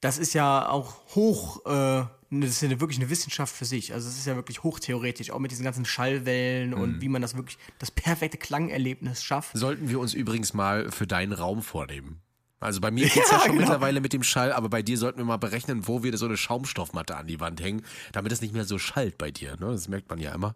Das 0.00 0.18
ist 0.18 0.34
ja 0.34 0.68
auch 0.68 0.94
hoch, 1.16 1.66
äh, 1.66 2.04
das 2.30 2.50
ist 2.50 2.62
ja 2.62 2.80
wirklich 2.80 2.98
eine 2.98 3.10
Wissenschaft 3.10 3.54
für 3.54 3.64
sich. 3.64 3.92
Also 3.92 4.08
es 4.08 4.18
ist 4.18 4.26
ja 4.26 4.36
wirklich 4.36 4.62
hochtheoretisch, 4.62 5.30
auch 5.30 5.40
mit 5.40 5.50
diesen 5.50 5.64
ganzen 5.64 5.84
Schallwellen 5.84 6.70
mhm. 6.70 6.80
und 6.80 7.00
wie 7.00 7.08
man 7.08 7.22
das 7.22 7.36
wirklich, 7.36 7.58
das 7.78 7.90
perfekte 7.90 8.38
Klangerlebnis 8.38 9.24
schafft. 9.24 9.56
Sollten 9.56 9.88
wir 9.88 9.98
uns 9.98 10.14
übrigens 10.14 10.54
mal 10.54 10.92
für 10.92 11.06
deinen 11.08 11.32
Raum 11.32 11.62
vornehmen. 11.62 12.20
Also 12.60 12.80
bei 12.80 12.90
mir 12.90 13.08
geht 13.08 13.24
es 13.24 13.30
ja, 13.30 13.38
ja, 13.38 13.42
schon 13.42 13.52
genau. 13.52 13.62
mittlerweile 13.62 14.00
mit 14.00 14.12
dem 14.12 14.22
Schall, 14.22 14.52
aber 14.52 14.68
bei 14.68 14.82
dir 14.82 14.96
sollten 14.96 15.18
wir 15.18 15.24
mal 15.24 15.36
berechnen, 15.38 15.88
wo 15.88 16.02
wir 16.02 16.16
so 16.16 16.26
eine 16.26 16.36
Schaumstoffmatte 16.36 17.16
an 17.16 17.26
die 17.26 17.40
Wand 17.40 17.60
hängen, 17.60 17.82
damit 18.12 18.32
es 18.32 18.40
nicht 18.40 18.54
mehr 18.54 18.64
so 18.64 18.78
schallt 18.78 19.18
bei 19.18 19.30
dir. 19.30 19.56
Ne? 19.58 19.72
Das 19.72 19.88
merkt 19.88 20.08
man 20.08 20.18
ja 20.18 20.32
immer. 20.32 20.54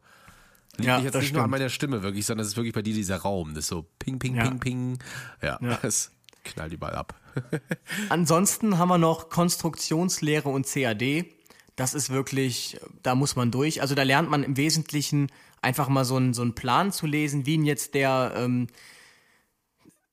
Liegt 0.80 0.88
ja, 0.88 0.98
jetzt 0.98 1.14
nicht 1.14 1.24
stimmt. 1.24 1.36
nur 1.36 1.44
an 1.44 1.50
meiner 1.50 1.68
Stimme 1.68 2.02
wirklich, 2.02 2.26
sondern 2.26 2.42
es 2.44 2.52
ist 2.52 2.56
wirklich 2.56 2.74
bei 2.74 2.82
dir 2.82 2.94
dieser 2.94 3.16
Raum. 3.16 3.54
Das 3.54 3.64
ist 3.64 3.68
so 3.68 3.86
ping, 3.98 4.18
ping, 4.18 4.36
ja. 4.36 4.44
ping, 4.44 4.60
ping. 4.60 4.98
Ja, 5.42 5.58
ja. 5.60 5.78
das 5.82 6.12
knallt 6.44 6.72
die 6.72 6.76
Ball 6.76 6.94
ab. 6.94 7.14
Ansonsten 8.08 8.78
haben 8.78 8.88
wir 8.88 8.98
noch 8.98 9.28
Konstruktionslehre 9.28 10.48
und 10.48 10.66
CAD. 10.66 11.26
Das 11.76 11.94
ist 11.94 12.10
wirklich, 12.10 12.78
da 13.02 13.14
muss 13.14 13.36
man 13.36 13.50
durch. 13.50 13.80
Also 13.80 13.94
da 13.94 14.02
lernt 14.02 14.30
man 14.30 14.42
im 14.42 14.56
Wesentlichen 14.56 15.28
einfach 15.62 15.88
mal 15.88 16.04
so 16.04 16.16
einen, 16.16 16.34
so 16.34 16.42
einen 16.42 16.54
Plan 16.54 16.92
zu 16.92 17.06
lesen, 17.06 17.46
wie 17.46 17.54
ihn 17.54 17.64
jetzt 17.64 17.94
der, 17.94 18.32
ähm, 18.36 18.66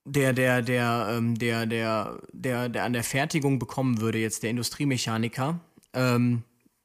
der, 0.04 0.32
der, 0.32 0.62
der, 0.62 1.08
ähm, 1.10 1.38
der, 1.38 1.66
der, 1.66 2.20
der, 2.32 2.68
der 2.68 2.84
an 2.84 2.92
der 2.92 3.04
Fertigung 3.04 3.58
bekommen 3.58 4.00
würde, 4.00 4.18
jetzt 4.18 4.42
der 4.42 4.50
Industriemechaniker. 4.50 5.60
Ähm, 5.92 6.42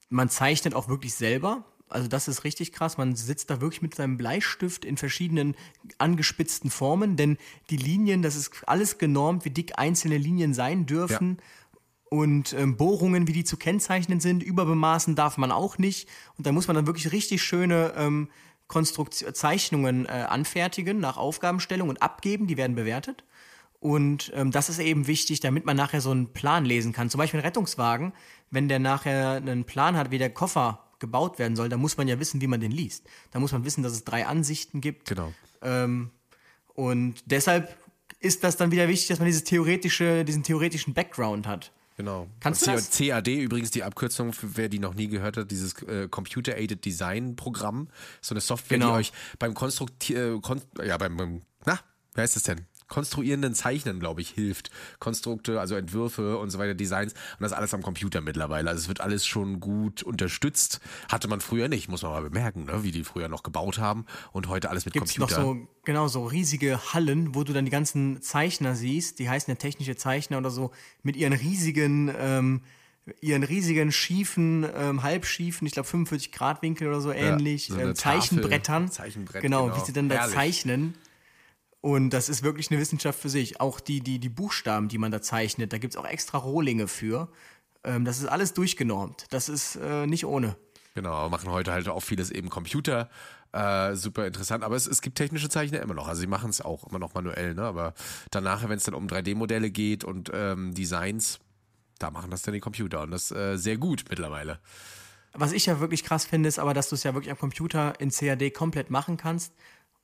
man 0.10 0.30
zeichnet 0.30 0.76
auch 0.76 0.88
wirklich 0.88 1.13
selber. 1.13 1.63
Also 1.93 2.08
das 2.08 2.27
ist 2.27 2.43
richtig 2.43 2.71
krass. 2.71 2.97
Man 2.97 3.15
sitzt 3.15 3.49
da 3.49 3.62
wirklich 3.62 3.82
mit 3.82 3.95
seinem 3.95 4.17
Bleistift 4.17 4.86
in 4.86 4.97
verschiedenen 4.97 5.56
angespitzten 5.97 6.69
Formen, 6.69 7.15
denn 7.15 7.38
die 7.69 7.77
Linien, 7.77 8.21
das 8.21 8.36
ist 8.36 8.51
alles 8.67 8.97
genormt, 8.97 9.45
wie 9.45 9.49
dick 9.49 9.73
einzelne 9.77 10.17
Linien 10.17 10.53
sein 10.53 10.86
dürfen. 10.86 11.38
Ja. 11.39 11.43
Und 12.10 12.53
ähm, 12.53 12.77
Bohrungen, 12.77 13.27
wie 13.27 13.34
die 13.34 13.43
zu 13.43 13.58
kennzeichnen 13.58 14.19
sind, 14.19 14.43
überbemaßen 14.43 15.15
darf 15.15 15.38
man 15.38 15.51
auch 15.51 15.77
nicht. 15.79 16.08
Und 16.38 16.45
da 16.45 16.51
muss 16.51 16.67
man 16.67 16.75
dann 16.75 16.86
wirklich 16.86 17.12
richtig 17.12 17.41
schöne 17.41 17.93
ähm, 17.97 18.29
Konstruktion, 18.67 19.34
Zeichnungen 19.34 20.06
äh, 20.06 20.10
anfertigen 20.10 20.99
nach 20.99 21.17
Aufgabenstellung 21.17 21.89
und 21.89 22.01
abgeben, 22.01 22.45
die 22.47 22.58
werden 22.58 22.75
bewertet. 22.75 23.23
Und 23.79 24.32
ähm, 24.34 24.51
das 24.51 24.69
ist 24.69 24.79
eben 24.79 25.08
wichtig, 25.08 25.41
damit 25.41 25.65
man 25.65 25.75
nachher 25.75 25.99
so 25.99 26.12
einen 26.12 26.32
Plan 26.32 26.63
lesen 26.63 26.93
kann. 26.93 27.10
Zum 27.10 27.17
Beispiel 27.17 27.41
ein 27.41 27.45
Rettungswagen, 27.45 28.13
wenn 28.49 28.69
der 28.69 28.79
nachher 28.79 29.32
einen 29.32 29.65
Plan 29.65 29.97
hat, 29.97 30.10
wie 30.10 30.17
der 30.17 30.29
Koffer 30.29 30.92
gebaut 31.04 31.38
werden 31.38 31.58
soll, 31.58 31.68
dann 31.68 31.82
muss 31.82 31.98
man 31.98 32.08
ja 32.08 32.18
wissen, 32.18 32.39
wie 32.39 32.48
man 32.48 32.62
den 32.62 32.72
liest. 32.72 33.04
Da 33.32 33.39
muss 33.39 33.52
man 33.52 33.66
wissen, 33.66 33.84
dass 33.84 33.92
es 33.92 34.06
drei 34.06 34.26
Ansichten 34.26 34.80
gibt. 34.80 35.10
Genau. 35.10 35.34
Ähm, 35.62 36.12
und 36.74 37.16
deshalb 37.26 37.78
ist 38.22 38.46
das 38.46 38.56
dann 38.56 38.72
wieder 38.72 38.88
wichtig, 38.88 39.10
dass 39.10 39.20
man 39.20 39.26
dieses 39.26 39.44
theoretische, 39.44 40.24
diesen 40.24 40.44
theoretischen 40.44 40.94
Background 40.94 41.46
hat. 41.46 41.74
Genau. 41.98 42.28
Kannst 42.39 42.66
du 42.66 42.72
das? 42.72 42.89
CAD 42.98 43.28
übrigens 43.28 43.70
die 43.72 43.84
Abkürzung, 43.84 44.32
für 44.32 44.56
wer 44.56 44.70
die 44.70 44.80
noch 44.80 44.96
nie 44.96 45.10
gehört 45.10 45.38
hat, 45.38 45.52
dieses 45.52 45.74
äh, 45.84 46.08
Computer 46.08 46.56
Aided 46.56 46.86
Design 46.86 47.36
Programm, 47.36 47.89
so 48.22 48.34
eine 48.34 48.42
Software, 48.42 48.80
genau. 48.80 48.94
die 48.94 49.00
euch 49.02 49.13
beim 49.38 49.54
Konstruktieren, 49.54 50.42
äh, 50.80 50.88
ja 50.88 50.98
beim, 50.98 51.42
na, 51.66 51.80
wer 52.13 52.24
heißt 52.24 52.36
das 52.36 52.44
denn? 52.44 52.66
Konstruierenden 52.93 53.56
Zeichnen, 53.56 53.99
glaube 53.99 54.21
ich, 54.21 54.29
hilft. 54.29 54.69
Konstrukte, 54.99 55.60
also 55.60 55.75
Entwürfe 55.75 56.38
und 56.38 56.51
so 56.51 56.60
weiter, 56.60 56.75
Designs 56.75 57.13
und 57.13 57.41
das 57.41 57.51
alles 57.51 57.73
am 57.73 57.82
Computer 57.82 58.21
mittlerweile. 58.21 58.69
Also 58.69 58.82
es 58.82 58.88
wird 58.88 59.01
alles 59.01 59.25
schon 59.25 59.60
gut 59.60 60.03
unterstützt. 60.03 60.79
Hatte 61.10 61.27
man 61.27 61.41
früher 61.41 61.69
nicht, 61.69 61.89
muss 61.89 62.03
man 62.03 62.12
mal 62.12 62.21
bemerken, 62.21 62.65
ne? 62.65 62.84
wie 62.84 62.91
die 62.91 63.03
früher 63.03 63.29
noch 63.29 63.41
gebaut 63.41 63.79
haben 63.79 64.06
und 64.32 64.47
heute 64.47 64.69
alles 64.69 64.86
mit 64.86 64.93
Gibt's 64.93 65.15
Computer. 65.15 65.41
noch 65.41 65.56
so, 65.56 65.67
genau, 65.85 66.08
so 66.08 66.27
riesige 66.27 66.94
Hallen, 66.94 67.33
wo 67.33 67.44
du 67.44 67.52
dann 67.52 67.65
die 67.65 67.71
ganzen 67.71 68.21
Zeichner 68.21 68.75
siehst, 68.75 69.17
die 69.17 69.27
heißen 69.27 69.52
ja 69.52 69.56
technische 69.56 69.96
Zeichner 69.96 70.37
oder 70.37 70.52
so, 70.52 70.69
mit 71.02 71.15
ihren 71.15 71.33
riesigen, 71.33 72.13
ähm, 72.15 72.62
ihren 73.21 73.41
riesigen 73.41 73.91
schiefen, 73.91 74.67
ähm, 74.75 75.02
halbschiefen, 75.02 75.65
ich 75.65 75.73
glaube 75.73 75.89
45 75.89 76.31
Grad 76.31 76.62
Winkel 76.62 76.89
oder 76.89 77.02
so 77.02 77.12
ähnlich, 77.12 77.69
ja, 77.69 77.75
so 77.75 77.81
ähm, 77.81 77.96
Zeichenbrettern. 77.96 78.91
Zeichenbrett, 78.91 79.41
genau, 79.41 79.65
genau, 79.65 79.77
wie 79.77 79.85
sie 79.85 79.94
dann 79.94 80.10
da 80.10 80.15
Herrlich. 80.15 80.35
zeichnen. 80.35 80.94
Und 81.84 82.12
das 82.12 82.29
ist 82.29 82.44
wirklich 82.44 82.71
eine 82.71 82.79
Wissenschaft 82.79 83.19
für 83.19 83.27
sich. 83.27 83.60
Auch 83.60 83.81
die, 83.81 84.00
die, 84.00 84.17
die 84.17 84.29
Buchstaben, 84.29 84.88
die 84.88 84.98
man 84.98 85.12
da 85.12 85.21
zeichnet, 85.21 85.73
da 85.73 85.77
gibt 85.79 85.94
es 85.94 86.00
auch 86.00 86.06
extra 86.06 86.38
Rohlinge 86.38 86.88
für. 86.88 87.27
Ähm, 87.84 88.06
das 88.06 88.19
ist 88.19 88.25
alles 88.25 88.54
durchgenormt. 88.54 89.25
Das 89.31 89.50
ist 89.50 89.75
äh, 89.75 90.08
nicht 90.08 90.25
ohne. 90.25 90.56
Genau, 90.96 91.27
machen 91.27 91.52
heute 91.52 91.73
halt 91.73 91.90
auch 91.90 92.00
vieles 92.00 92.31
eben 92.31 92.50
Computer. 92.50 93.10
Äh, 93.52 93.96
super 93.96 94.25
interessant. 94.25 94.63
Aber 94.63 94.77
es, 94.77 94.88
es 94.88 95.02
gibt 95.02 95.17
technische 95.17 95.50
Zeichner 95.50 95.81
immer 95.81 95.94
noch. 95.94 96.08
Also 96.08 96.21
sie 96.21 96.27
machen 96.27 96.52
es 96.52 96.62
auch 96.62 96.88
immer 96.88 97.00
noch 97.00 97.15
manuell, 97.15 97.54
ne? 97.54 97.63
Aber 97.63 97.96
danach, 98.31 98.63
wenn 98.69 98.77
es 98.77 98.86
dann 98.86 98.94
um 98.94 99.08
3D-Modelle 99.08 99.69
geht 99.69 100.06
und 100.06 100.31
ähm, 100.34 100.73
Designs, 100.73 101.42
da 102.00 102.12
machen 102.12 102.31
das 102.31 102.44
dann 102.44 102.54
die 102.54 102.62
Computer. 102.62 103.02
Und 103.02 103.12
das 103.12 103.29
äh, 103.31 103.58
sehr 103.58 103.75
gut 103.75 104.06
mittlerweile. 104.10 104.62
Was 105.34 105.52
ich 105.52 105.65
ja 105.65 105.81
wirklich 105.81 106.06
krass 106.06 106.23
finde, 106.23 106.48
ist 106.48 106.60
aber, 106.60 106.73
dass 106.73 106.88
du 106.88 106.96
es 106.96 107.04
ja 107.04 107.13
wirklich 107.13 107.31
am 107.31 107.40
Computer 107.40 108.00
in 108.00 108.10
CAD 108.10 108.54
komplett 108.54 108.90
machen 108.90 109.17
kannst. 109.17 109.52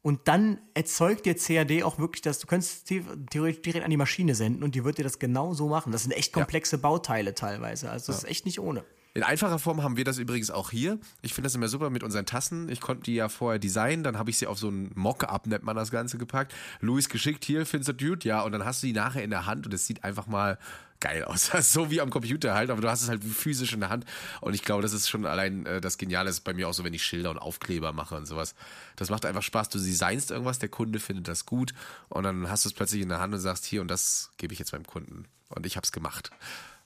Und 0.01 0.27
dann 0.29 0.61
erzeugt 0.73 1.25
dir 1.25 1.35
CAD 1.35 1.83
auch 1.83 1.99
wirklich, 1.99 2.21
dass 2.21 2.39
du 2.39 2.47
könntest 2.47 2.87
theoretisch 2.87 3.61
direkt 3.61 3.83
an 3.83 3.91
die 3.91 3.97
Maschine 3.97 4.33
senden 4.33 4.63
und 4.63 4.75
die 4.75 4.85
wird 4.85 4.97
dir 4.97 5.03
das 5.03 5.19
genau 5.19 5.53
so 5.53 5.67
machen. 5.67 5.91
Das 5.91 6.03
sind 6.03 6.13
echt 6.13 6.31
komplexe 6.31 6.77
ja. 6.77 6.81
Bauteile 6.81 7.35
teilweise. 7.35 7.91
Also 7.91 8.13
das 8.13 8.21
ja. 8.21 8.27
ist 8.27 8.31
echt 8.31 8.45
nicht 8.45 8.59
ohne. 8.61 8.85
In 9.16 9.24
einfacher 9.24 9.57
Form 9.57 9.82
haben 9.82 9.97
wir 9.97 10.03
das 10.03 10.20
übrigens 10.20 10.51
auch 10.51 10.70
hier. 10.70 10.99
Ich 11.22 11.34
finde 11.34 11.47
das 11.47 11.55
immer 11.55 11.68
super 11.68 11.89
mit 11.89 12.03
unseren 12.03 12.26
Tassen. 12.26 12.70
Ich 12.70 12.80
konnte 12.80 13.03
die 13.03 13.16
ja 13.16 13.28
vorher 13.28 13.57
designen, 13.57 14.03
dann 14.03 14.18
habe 14.18 14.30
ich 14.30 14.38
sie 14.38 14.45
auf 14.45 14.60
so 14.60 14.70
ein 14.70 14.91
Mock-up, 14.93 15.47
nennt 15.47 15.64
man 15.64 15.76
das 15.76 15.89
Ganze, 15.89 16.18
gepackt. 16.18 16.53
Luis 16.80 17.10
geschickt, 17.10 17.43
hier, 17.43 17.66
findest 17.66 17.89
du 17.89 17.93
Dude? 17.93 18.28
Ja, 18.28 18.41
und 18.41 18.51
dann 18.51 18.66
hast 18.66 18.84
du 18.84 18.88
die 18.88 18.93
nachher 18.93 19.24
in 19.24 19.32
der 19.32 19.45
Hand 19.47 19.66
und 19.66 19.74
es 19.74 19.88
sieht 19.88 20.03
einfach 20.03 20.28
mal 20.28 20.60
geil 20.99 21.24
aus. 21.24 21.49
so 21.62 21.89
wie 21.89 22.01
am 22.01 22.10
Computer 22.10 22.53
halt, 22.53 22.70
aber 22.70 22.82
du 22.82 22.89
hast 22.89 23.01
es 23.01 23.10
halt 23.10 23.24
physisch 23.24 23.74
in 23.74 23.80
der 23.80 23.89
Hand. 23.89 24.05
Und 24.41 24.53
ich 24.53 24.64
glaube, 24.64 24.82
das 24.82 24.93
ist 24.93 25.10
schon 25.10 25.26
allein 25.26 25.66
äh, 25.66 25.82
das 25.82 25.97
Geniale 25.97 26.30
ist 26.30 26.41
bei 26.41 26.53
mir 26.53 26.68
auch 26.68 26.74
so, 26.74 26.84
wenn 26.84 26.93
ich 26.93 27.03
Schilder 27.03 27.32
und 27.32 27.39
Aufkleber 27.39 27.93
mache 27.93 28.16
und 28.16 28.26
sowas. 28.26 28.53
Das 28.95 29.10
macht 29.10 29.26
einfach 29.26 29.43
Spaß. 29.43 29.70
Du 29.70 29.80
designst 29.80 30.32
irgendwas, 30.32 30.60
der 30.60 30.70
Kunde 30.70 30.99
findet 30.99 31.28
das 31.28 31.45
gut 31.45 31.74
und 32.10 32.24
dann 32.24 32.49
hast 32.49 32.66
du 32.66 32.70
es 32.70 32.74
plötzlich 32.74 33.01
in 33.01 33.10
der 33.10 33.20
Hand 33.20 33.34
und 33.34 33.39
sagst, 33.39 33.66
hier 33.66 33.82
und 33.82 33.89
das 33.89 34.32
gebe 34.38 34.53
ich 34.53 34.60
jetzt 34.60 34.72
meinem 34.72 34.86
Kunden. 34.86 35.26
Und 35.49 35.66
ich 35.66 35.76
habe 35.78 35.86
es 35.86 35.91
gemacht. 35.91 36.32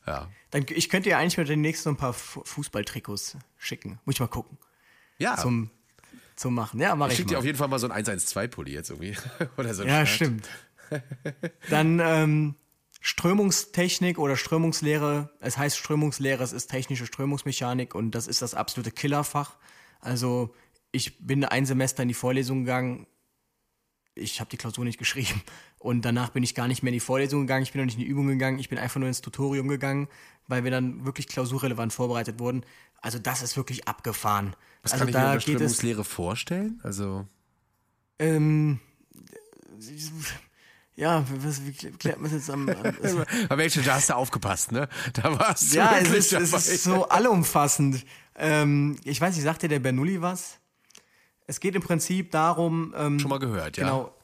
Ja. 0.06 0.30
Dann, 0.52 0.66
ich 0.70 0.90
könnte 0.90 1.10
dir 1.10 1.18
eigentlich 1.18 1.38
mit 1.38 1.50
den 1.50 1.62
nächsten 1.62 1.90
ein 1.90 1.98
paar 1.98 2.14
Fußballtrikots 2.14 3.38
schicken. 3.58 4.00
Muss 4.06 4.16
ich 4.16 4.20
mal 4.20 4.28
gucken. 4.28 4.58
Ja. 5.18 5.38
Zum, 5.38 5.70
zum 6.36 6.54
Machen. 6.54 6.80
Ja, 6.80 6.96
mach 6.96 7.08
ich. 7.08 7.14
Ich 7.14 7.18
schicke 7.20 7.30
dir 7.30 7.40
auf 7.40 7.46
jeden 7.46 7.58
Fall 7.58 7.68
mal 7.70 7.80
so 7.80 7.90
ein 7.90 8.04
112-Pulli 8.04 8.72
jetzt 8.72 8.90
irgendwie. 8.90 9.16
Oder 9.58 9.74
so 9.74 9.84
Ja, 9.84 10.06
Shirt. 10.06 10.16
stimmt. 10.16 10.50
Dann 11.70 12.00
ähm, 12.04 12.56
Strömungstechnik 13.02 14.18
oder 14.18 14.38
Strömungslehre. 14.38 15.30
Es 15.40 15.58
heißt 15.58 15.78
Strömungslehre, 15.78 16.44
es 16.44 16.54
ist 16.54 16.68
technische 16.68 17.06
Strömungsmechanik 17.06 17.96
und 17.96 18.12
das 18.12 18.28
ist 18.28 18.42
das 18.42 18.54
absolute 18.54 18.92
Killerfach. 18.92 19.58
Also 20.00 20.54
ich 20.92 21.18
bin 21.26 21.44
ein 21.44 21.66
Semester 21.66 22.04
in 22.04 22.08
die 22.10 22.14
Vorlesung 22.14 22.62
gegangen. 22.66 23.08
Ich 24.16 24.40
habe 24.40 24.50
die 24.50 24.58
Klausur 24.58 24.86
nicht 24.86 25.00
geschrieben. 25.00 25.42
Und 25.84 26.04
danach 26.06 26.30
bin 26.30 26.44
ich 26.44 26.56
gar 26.56 26.70
nicht 26.70 26.82
mehr 26.82 26.92
in 26.92 26.94
die 26.94 27.02
Vorlesung 27.02 27.42
gegangen, 27.42 27.64
ich 27.64 27.74
bin 27.74 27.82
noch 27.82 27.86
nicht 27.86 28.00
in 28.00 28.06
die 28.06 28.08
Übung 28.08 28.28
gegangen, 28.28 28.58
ich 28.58 28.70
bin 28.70 28.78
einfach 28.78 29.02
nur 29.02 29.10
ins 29.10 29.20
Tutorium 29.20 29.68
gegangen, 29.68 30.08
weil 30.48 30.64
wir 30.64 30.72
dann 30.72 31.04
wirklich 31.04 31.28
klausurrelevant 31.28 31.92
vorbereitet 31.92 32.40
wurden. 32.40 32.66
Also 33.02 33.20
das 33.20 33.42
ist 33.44 33.58
wirklich 33.58 33.86
abgefahren. 33.86 34.56
Was 34.82 34.94
also 34.94 35.04
kann 35.04 35.10
ich 35.10 35.16
mir 35.16 35.26
unter 35.26 35.42
Strömungslehre 35.42 36.06
vorstellen? 36.06 36.80
Also 36.84 37.28
ähm, 38.18 38.80
ja, 40.96 41.26
was, 41.40 41.66
wie 41.66 41.74
klärt 41.74 42.22
man 42.22 42.32
das 42.32 42.40
jetzt 42.40 42.50
am. 42.50 42.70
am 42.70 43.58
welchen, 43.58 43.84
da 43.84 43.96
hast 43.96 44.10
du 44.10 44.16
aufgepasst, 44.16 44.72
ne? 44.72 44.88
Da 45.12 45.38
warst 45.38 45.74
du. 45.74 45.78
Ja, 45.78 45.98
es 45.98 46.12
ist, 46.12 46.32
es 46.32 46.54
ist 46.54 46.84
so 46.86 47.10
allumfassend. 47.10 48.06
Ähm, 48.36 48.96
ich 49.04 49.20
weiß 49.20 49.36
nicht, 49.36 49.44
sagt 49.44 49.64
dir 49.64 49.68
der 49.68 49.80
Bernoulli 49.80 50.22
was? 50.22 50.60
Es 51.46 51.60
geht 51.60 51.76
im 51.76 51.82
Prinzip 51.82 52.32
darum. 52.32 52.94
Ähm, 52.96 53.20
Schon 53.20 53.30
mal 53.30 53.40
gehört, 53.40 53.76
ja. 53.76 53.84
Genau, 53.84 54.16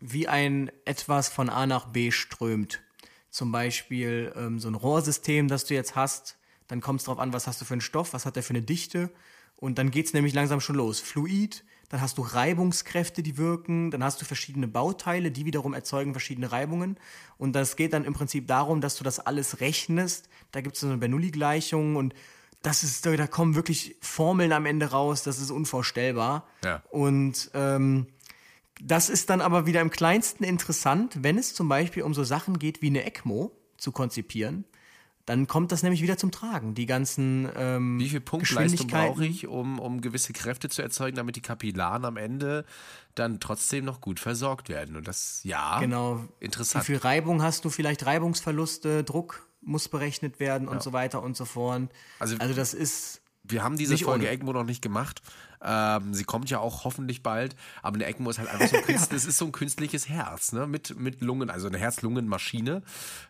wie 0.00 0.28
ein 0.28 0.70
etwas 0.84 1.28
von 1.28 1.48
A 1.48 1.66
nach 1.66 1.86
B 1.86 2.10
strömt. 2.10 2.82
Zum 3.30 3.52
Beispiel 3.52 4.32
ähm, 4.36 4.58
so 4.58 4.68
ein 4.68 4.74
Rohrsystem, 4.74 5.48
das 5.48 5.64
du 5.64 5.74
jetzt 5.74 5.94
hast. 5.94 6.38
Dann 6.68 6.80
kommt 6.80 7.00
es 7.00 7.06
darauf 7.06 7.20
an, 7.20 7.32
was 7.32 7.46
hast 7.46 7.60
du 7.60 7.64
für 7.64 7.74
einen 7.74 7.80
Stoff, 7.80 8.12
was 8.12 8.26
hat 8.26 8.36
der 8.36 8.42
für 8.42 8.50
eine 8.50 8.62
Dichte. 8.62 9.10
Und 9.56 9.78
dann 9.78 9.90
geht 9.90 10.06
es 10.06 10.14
nämlich 10.14 10.34
langsam 10.34 10.60
schon 10.60 10.76
los. 10.76 11.00
Fluid, 11.00 11.64
dann 11.88 12.00
hast 12.00 12.18
du 12.18 12.22
Reibungskräfte, 12.22 13.22
die 13.22 13.36
wirken, 13.36 13.90
dann 13.90 14.02
hast 14.02 14.20
du 14.20 14.24
verschiedene 14.24 14.68
Bauteile, 14.68 15.30
die 15.30 15.44
wiederum 15.44 15.72
erzeugen 15.72 16.12
verschiedene 16.12 16.50
Reibungen. 16.50 16.98
Und 17.38 17.52
das 17.52 17.76
geht 17.76 17.92
dann 17.92 18.04
im 18.04 18.12
Prinzip 18.12 18.48
darum, 18.48 18.80
dass 18.80 18.96
du 18.96 19.04
das 19.04 19.20
alles 19.20 19.60
rechnest. 19.60 20.28
Da 20.52 20.60
gibt 20.60 20.74
es 20.74 20.80
so 20.80 20.88
eine 20.88 20.98
Bernoulli-Gleichung 20.98 21.96
und 21.96 22.14
das 22.62 22.82
ist, 22.82 23.06
da 23.06 23.26
kommen 23.28 23.54
wirklich 23.54 23.96
Formeln 24.00 24.52
am 24.52 24.66
Ende 24.66 24.86
raus, 24.86 25.22
das 25.22 25.38
ist 25.38 25.50
unvorstellbar. 25.50 26.46
Ja. 26.64 26.82
Und 26.90 27.50
ähm, 27.54 28.08
das 28.80 29.08
ist 29.08 29.30
dann 29.30 29.40
aber 29.40 29.66
wieder 29.66 29.80
im 29.80 29.90
kleinsten 29.90 30.44
interessant, 30.44 31.22
wenn 31.22 31.38
es 31.38 31.54
zum 31.54 31.68
Beispiel 31.68 32.02
um 32.02 32.14
so 32.14 32.24
Sachen 32.24 32.58
geht 32.58 32.82
wie 32.82 32.88
eine 32.88 33.04
ECMO 33.04 33.52
zu 33.76 33.92
konzipieren 33.92 34.64
dann 35.26 35.48
kommt 35.48 35.72
das 35.72 35.82
nämlich 35.82 36.02
wieder 36.02 36.16
zum 36.16 36.30
Tragen. 36.30 36.74
Die 36.74 36.86
ganzen 36.86 37.48
ähm, 37.56 37.98
Wie 37.98 38.08
viel 38.08 38.20
Punktleistung 38.20 38.86
brauche 38.86 39.26
ich, 39.26 39.48
um, 39.48 39.80
um 39.80 40.00
gewisse 40.00 40.32
Kräfte 40.32 40.68
zu 40.68 40.82
erzeugen, 40.82 41.16
damit 41.16 41.34
die 41.34 41.42
Kapillaren 41.42 42.04
am 42.04 42.16
Ende 42.16 42.64
dann 43.16 43.40
trotzdem 43.40 43.84
noch 43.84 44.00
gut 44.00 44.20
versorgt 44.20 44.68
werden? 44.68 44.94
Und 44.94 45.08
das, 45.08 45.40
ja, 45.42 45.80
genau. 45.80 46.24
interessant. 46.38 46.84
Wie 46.84 46.92
viel 46.92 46.98
Reibung 46.98 47.42
hast 47.42 47.64
du? 47.64 47.70
Vielleicht 47.70 48.06
Reibungsverluste, 48.06 49.02
Druck 49.02 49.48
muss 49.60 49.88
berechnet 49.88 50.38
werden 50.38 50.68
und 50.68 50.76
ja. 50.76 50.80
so 50.80 50.92
weiter 50.92 51.20
und 51.24 51.36
so 51.36 51.44
fort. 51.44 51.88
Also, 52.20 52.36
also 52.38 52.54
das 52.54 52.72
ist 52.72 53.20
wir 53.42 53.62
haben 53.62 53.76
diese 53.76 53.98
Folge 53.98 54.26
ohne. 54.26 54.32
ECMO 54.32 54.52
noch 54.52 54.64
nicht 54.64 54.82
gemacht. 54.82 55.22
Ähm, 55.62 56.14
sie 56.14 56.24
kommt 56.24 56.50
ja 56.50 56.58
auch 56.58 56.84
hoffentlich 56.84 57.22
bald. 57.22 57.56
Aber 57.82 57.94
eine 57.96 58.06
ECMO 58.06 58.30
ist 58.30 58.38
halt 58.38 58.48
einfach 58.48 58.68
so 58.68 58.76
ein, 58.76 58.82
Künst, 58.86 59.10
ja. 59.10 59.16
ist 59.16 59.38
so 59.38 59.44
ein 59.46 59.52
künstliches 59.52 60.08
Herz, 60.08 60.52
ne? 60.52 60.66
Mit, 60.66 60.98
mit 60.98 61.20
Lungen, 61.20 61.50
also 61.50 61.68
eine 61.68 61.78
Herz-Lungen-Maschine. 61.78 62.82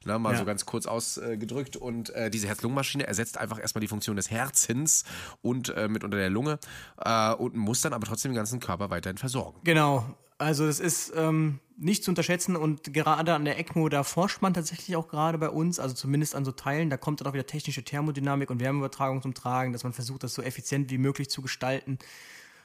Ne? 0.05 0.19
Mal 0.19 0.33
ja. 0.33 0.39
so 0.39 0.45
ganz 0.45 0.67
kurz 0.67 0.87
ausgedrückt. 0.87 1.77
Und 1.77 2.11
äh, 2.11 2.31
diese 2.31 2.47
Herz-Lungen-Maschine 2.49 3.07
ersetzt 3.07 3.39
einfach 3.39 3.61
erstmal 3.61 3.81
die 3.81 3.89
Funktion 3.89 4.17
des 4.17 4.31
Herzens 4.31 5.05
und 5.43 5.71
äh, 5.71 5.89
mit 5.89 6.05
unter 6.05 6.17
der 6.17 6.31
Lunge 6.31 6.59
äh, 6.99 7.33
und 7.33 7.57
muss 7.57 7.81
dann 7.81 7.93
aber 7.93 8.07
trotzdem 8.07 8.33
den 8.33 8.37
ganzen 8.37 8.61
Körper 8.61 8.91
weiterhin 8.91 9.19
versorgen. 9.19 9.61
Genau. 9.65 10.17
Also 10.39 10.67
es 10.67 10.81
ist 10.81 11.13
ähm, 11.17 11.61
nicht 11.79 12.05
zu 12.05 12.11
unterschätzen 12.11 12.57
und 12.57 12.93
gerade 12.93 13.35
an 13.35 13.45
der 13.45 13.59
ECMO, 13.59 13.89
da 13.89 14.03
forscht 14.03 14.43
man 14.43 14.53
tatsächlich 14.53 14.97
auch 14.97 15.09
gerade 15.09 15.39
bei 15.39 15.49
uns, 15.49 15.79
also 15.79 15.95
zumindest 15.95 16.35
an 16.35 16.45
so 16.45 16.53
Teilen, 16.53 16.91
da 16.91 16.97
kommt 16.97 17.21
dann 17.21 17.29
auch 17.29 17.33
wieder 17.33 17.47
technische 17.47 17.83
Thermodynamik 17.83 18.51
und 18.51 18.61
Wärmeübertragung 18.61 19.23
zum 19.23 19.35
Tragen, 19.35 19.73
dass 19.73 19.85
man 19.85 19.95
versucht, 19.95 20.25
das 20.25 20.35
so 20.35 20.43
effizient 20.43 20.91
wie 20.91 20.99
möglich 20.99 21.31
zu 21.31 21.41
gestalten. 21.41 21.99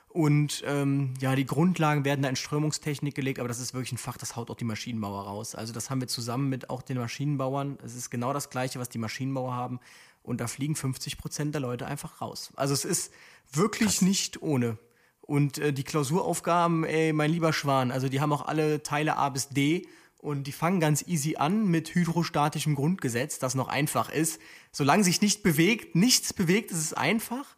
Und 0.09 0.63
ähm, 0.65 1.13
ja, 1.22 1.36
die 1.36 1.45
Grundlagen 1.45 2.03
werden 2.03 2.22
da 2.22 2.28
in 2.30 2.36
Strömungstechnik 2.36 3.15
gelegt, 3.15 3.39
aber 3.39 3.47
das 3.47 3.61
ist 3.61 3.74
wirklich 3.74 3.93
ein 3.93 3.97
Fach, 3.97 4.17
das 4.17 4.36
haut 4.36 4.51
auch 4.51 4.55
die 4.55 4.65
Maschinenbauer 4.65 5.24
raus. 5.24 5.55
Also 5.55 5.72
das 5.72 5.89
haben 5.89 6.01
wir 6.01 6.09
zusammen 6.09 6.49
mit 6.49 6.69
auch 6.69 6.82
den 6.82 6.97
Maschinenbauern. 6.97 7.78
Es 7.86 7.95
ist 7.95 8.09
genau 8.09 8.34
das 8.34 8.49
Gleiche, 8.49 8.80
was 8.80 8.89
die 8.89 8.97
Maschinenbauer 8.97 9.53
haben. 9.53 9.80
Und 10.22 10.41
da 10.41 10.47
fliegen 10.47 10.76
50 10.76 11.17
Prozent 11.17 11.55
der 11.55 11.61
Leute 11.61 11.86
einfach 11.86 12.19
raus. 12.19 12.51
Also 12.57 12.74
es 12.74 12.84
ist 12.84 13.13
wirklich 13.53 13.99
Krass. 13.99 14.01
nicht 14.01 14.41
ohne. 14.41 14.78
Und 15.22 15.57
äh, 15.59 15.72
die 15.72 15.84
Klausuraufgaben, 15.84 16.84
ey, 16.84 17.13
mein 17.13 17.32
lieber 17.32 17.53
Schwan, 17.53 17.91
also 17.91 18.09
die 18.09 18.19
haben 18.19 18.34
auch 18.34 18.45
alle 18.45 18.84
Teile 18.84 19.17
A 19.17 19.30
bis 19.30 19.49
D 19.49 19.88
und 20.17 20.45
die 20.45 20.51
fangen 20.51 20.80
ganz 20.80 21.07
easy 21.07 21.36
an 21.38 21.67
mit 21.67 21.95
hydrostatischem 21.95 22.76
Grundgesetz, 22.76 23.39
das 23.39 23.55
noch 23.55 23.67
einfach 23.67 24.09
ist. 24.09 24.39
Solange 24.72 25.03
sich 25.03 25.22
nicht 25.22 25.41
bewegt, 25.41 25.95
nichts 25.95 26.34
bewegt, 26.34 26.72
ist 26.72 26.78
es 26.78 26.93
einfach. 26.93 27.55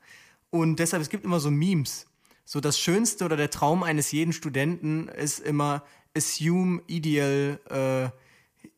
Und 0.49 0.77
deshalb, 0.77 1.01
es 1.01 1.09
gibt 1.09 1.25
immer 1.25 1.39
so 1.39 1.51
Memes. 1.51 2.05
So 2.45 2.59
das 2.59 2.79
Schönste 2.79 3.25
oder 3.25 3.37
der 3.37 3.49
Traum 3.49 3.83
eines 3.83 4.11
jeden 4.11 4.33
Studenten 4.33 5.07
ist 5.07 5.39
immer 5.39 5.83
assume 6.15 6.81
ideal, 6.87 7.59
äh, 7.69 8.09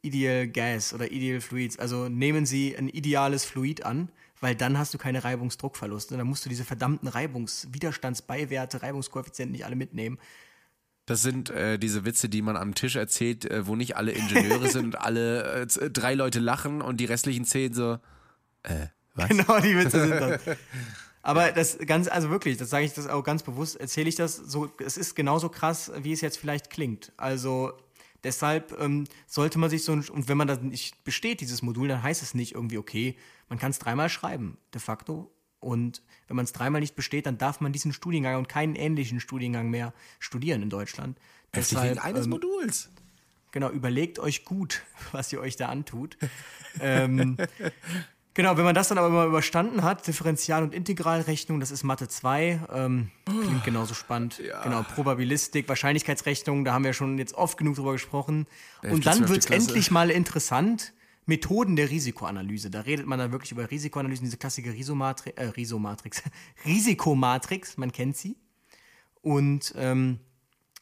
ideal 0.02 0.48
gas 0.48 0.94
oder 0.94 1.12
ideal 1.12 1.42
fluids. 1.42 1.78
Also 1.78 2.08
nehmen 2.10 2.46
Sie 2.46 2.76
ein 2.78 2.90
ideales 2.90 3.46
Fluid 3.46 3.86
an 3.86 4.10
weil 4.42 4.56
dann 4.56 4.78
hast 4.78 4.94
du 4.94 4.98
keine 4.98 5.24
Reibungsdruckverluste. 5.24 6.18
Dann 6.18 6.28
musst 6.28 6.46
du 6.46 6.50
diese 6.50 6.66
verdammten 6.66 7.08
Reibungswiderstandsbeiwerte, 7.08 8.82
Reibungskoeffizienten 8.82 9.54
nicht 9.54 9.66
alle 9.66 9.76
mitnehmen. 9.76 10.20
Das 11.06 11.22
sind 11.22 11.52
äh, 11.52 11.78
diese 11.78 12.04
Witze, 12.04 12.30
die 12.30 12.42
man 12.42 12.58
am 12.58 12.74
Tisch 12.74 12.96
erzählt, 12.96 13.46
äh, 13.46 13.68
wo 13.68 13.76
nicht 13.76 13.96
alle 13.96 14.12
Ingenieure 14.12 14.70
sind 14.70 14.86
und 14.86 14.96
alle 15.00 15.62
äh, 15.62 15.90
drei 15.90 16.16
Leute 16.16 16.40
lachen 16.40 16.82
und 16.82 16.98
die 16.98 17.06
restlichen 17.06 17.46
zehn 17.46 17.74
so, 17.74 18.00
äh, 18.64 18.88
was? 19.14 19.30
Genau, 19.30 19.60
die 19.60 19.78
Witze 19.78 20.02
sind 20.08 20.12
das. 20.20 20.42
Aber 21.22 21.52
das 21.52 21.80
ganz, 21.80 22.08
also 22.08 22.30
wirklich, 22.30 22.58
das 22.58 22.70
sage 22.70 22.86
ich 22.86 22.94
das 22.94 23.08
auch 23.08 23.24
ganz 23.24 23.42
bewusst, 23.42 23.80
erzähle 23.80 24.10
ich 24.10 24.16
das 24.16 24.36
so, 24.36 24.72
es 24.78 24.96
ist 24.96 25.16
genauso 25.16 25.50
krass, 25.50 25.92
wie 25.98 26.12
es 26.12 26.22
jetzt 26.22 26.38
vielleicht 26.38 26.70
klingt. 26.70 27.12
Also 27.18 27.74
deshalb 28.24 28.80
ähm, 28.80 29.06
sollte 29.26 29.58
man 29.58 29.72
sich 29.72 29.84
so, 29.84 29.94
und 29.94 30.28
wenn 30.28 30.38
man 30.38 30.48
das 30.48 30.62
nicht 30.62 31.04
besteht, 31.04 31.42
dieses 31.42 31.64
Modul, 31.64 31.88
dann 31.88 32.04
heißt 32.04 32.22
es 32.22 32.36
nicht 32.36 32.54
irgendwie, 32.54 32.78
okay, 32.78 33.16
man 33.50 33.60
kann 33.60 33.72
es 33.72 33.80
dreimal 33.80 34.10
schreiben, 34.10 34.58
de 34.74 34.82
facto. 34.82 35.32
Und 35.60 36.04
wenn 36.28 36.36
man 36.36 36.46
es 36.46 36.54
dreimal 36.54 36.82
nicht 36.82 36.96
besteht, 36.96 37.26
dann 37.26 37.38
darf 37.38 37.60
man 37.60 37.72
diesen 37.72 37.92
Studiengang 37.92 38.38
und 38.38 38.50
keinen 38.50 38.76
ähnlichen 38.76 39.20
Studiengang 39.20 39.70
mehr 39.70 39.94
studieren 40.20 40.62
in 40.62 40.70
Deutschland. 40.70 41.18
Deshalb, 41.56 41.92
wegen 41.92 42.00
eines 42.00 42.26
ähm, 42.26 42.32
Moduls. 42.32 42.90
Genau, 43.52 43.70
überlegt 43.70 44.20
euch 44.20 44.46
gut, 44.46 44.84
was 45.12 45.32
ihr 45.32 45.40
euch 45.40 45.56
da 45.56 45.70
antut. 45.70 46.18
ähm, 46.82 47.38
genau, 48.34 48.58
wenn 48.58 48.64
man 48.64 48.76
das 48.76 48.90
dann 48.90 48.98
aber 48.98 49.10
mal 49.10 49.28
überstanden 49.28 49.82
hat, 49.82 50.06
Differential- 50.06 50.62
und 50.62 50.74
Integralrechnung, 50.74 51.60
das 51.60 51.72
ist 51.72 51.84
Mathe 51.84 52.08
2, 52.08 52.68
ähm, 52.72 53.12
klingt 53.26 53.64
genauso 53.64 53.94
spannend. 53.94 54.40
Ja. 54.40 54.62
Genau, 54.64 54.84
Probabilistik, 54.84 55.68
Wahrscheinlichkeitsrechnung, 55.70 56.66
da 56.66 56.74
haben 56.74 56.84
wir 56.84 56.94
schon 56.94 57.18
jetzt 57.18 57.34
oft 57.34 57.58
genug 57.58 57.76
drüber 57.76 57.94
gesprochen. 57.94 58.46
Und 58.84 59.06
dann 59.06 59.30
wird 59.30 59.40
es 59.40 59.50
endlich 59.50 59.90
mal 59.90 60.12
interessant 60.12 60.94
Methoden 61.26 61.76
der 61.76 61.90
Risikoanalyse. 61.90 62.70
Da 62.70 62.82
redet 62.82 63.06
man 63.06 63.20
dann 63.20 63.32
wirklich 63.32 63.52
über 63.52 63.70
Risikoanalysen, 63.70 64.26
diese 64.26 64.38
klassische 64.38 64.72
Risomatrix, 64.72 65.38
äh, 65.38 65.46
Risomatrix, 65.46 66.24
Risikomatrix, 66.66 67.78
man 67.78 67.92
kennt 67.92 68.18
sie. 68.18 68.38
Und 69.22 69.74
ähm, 69.76 70.20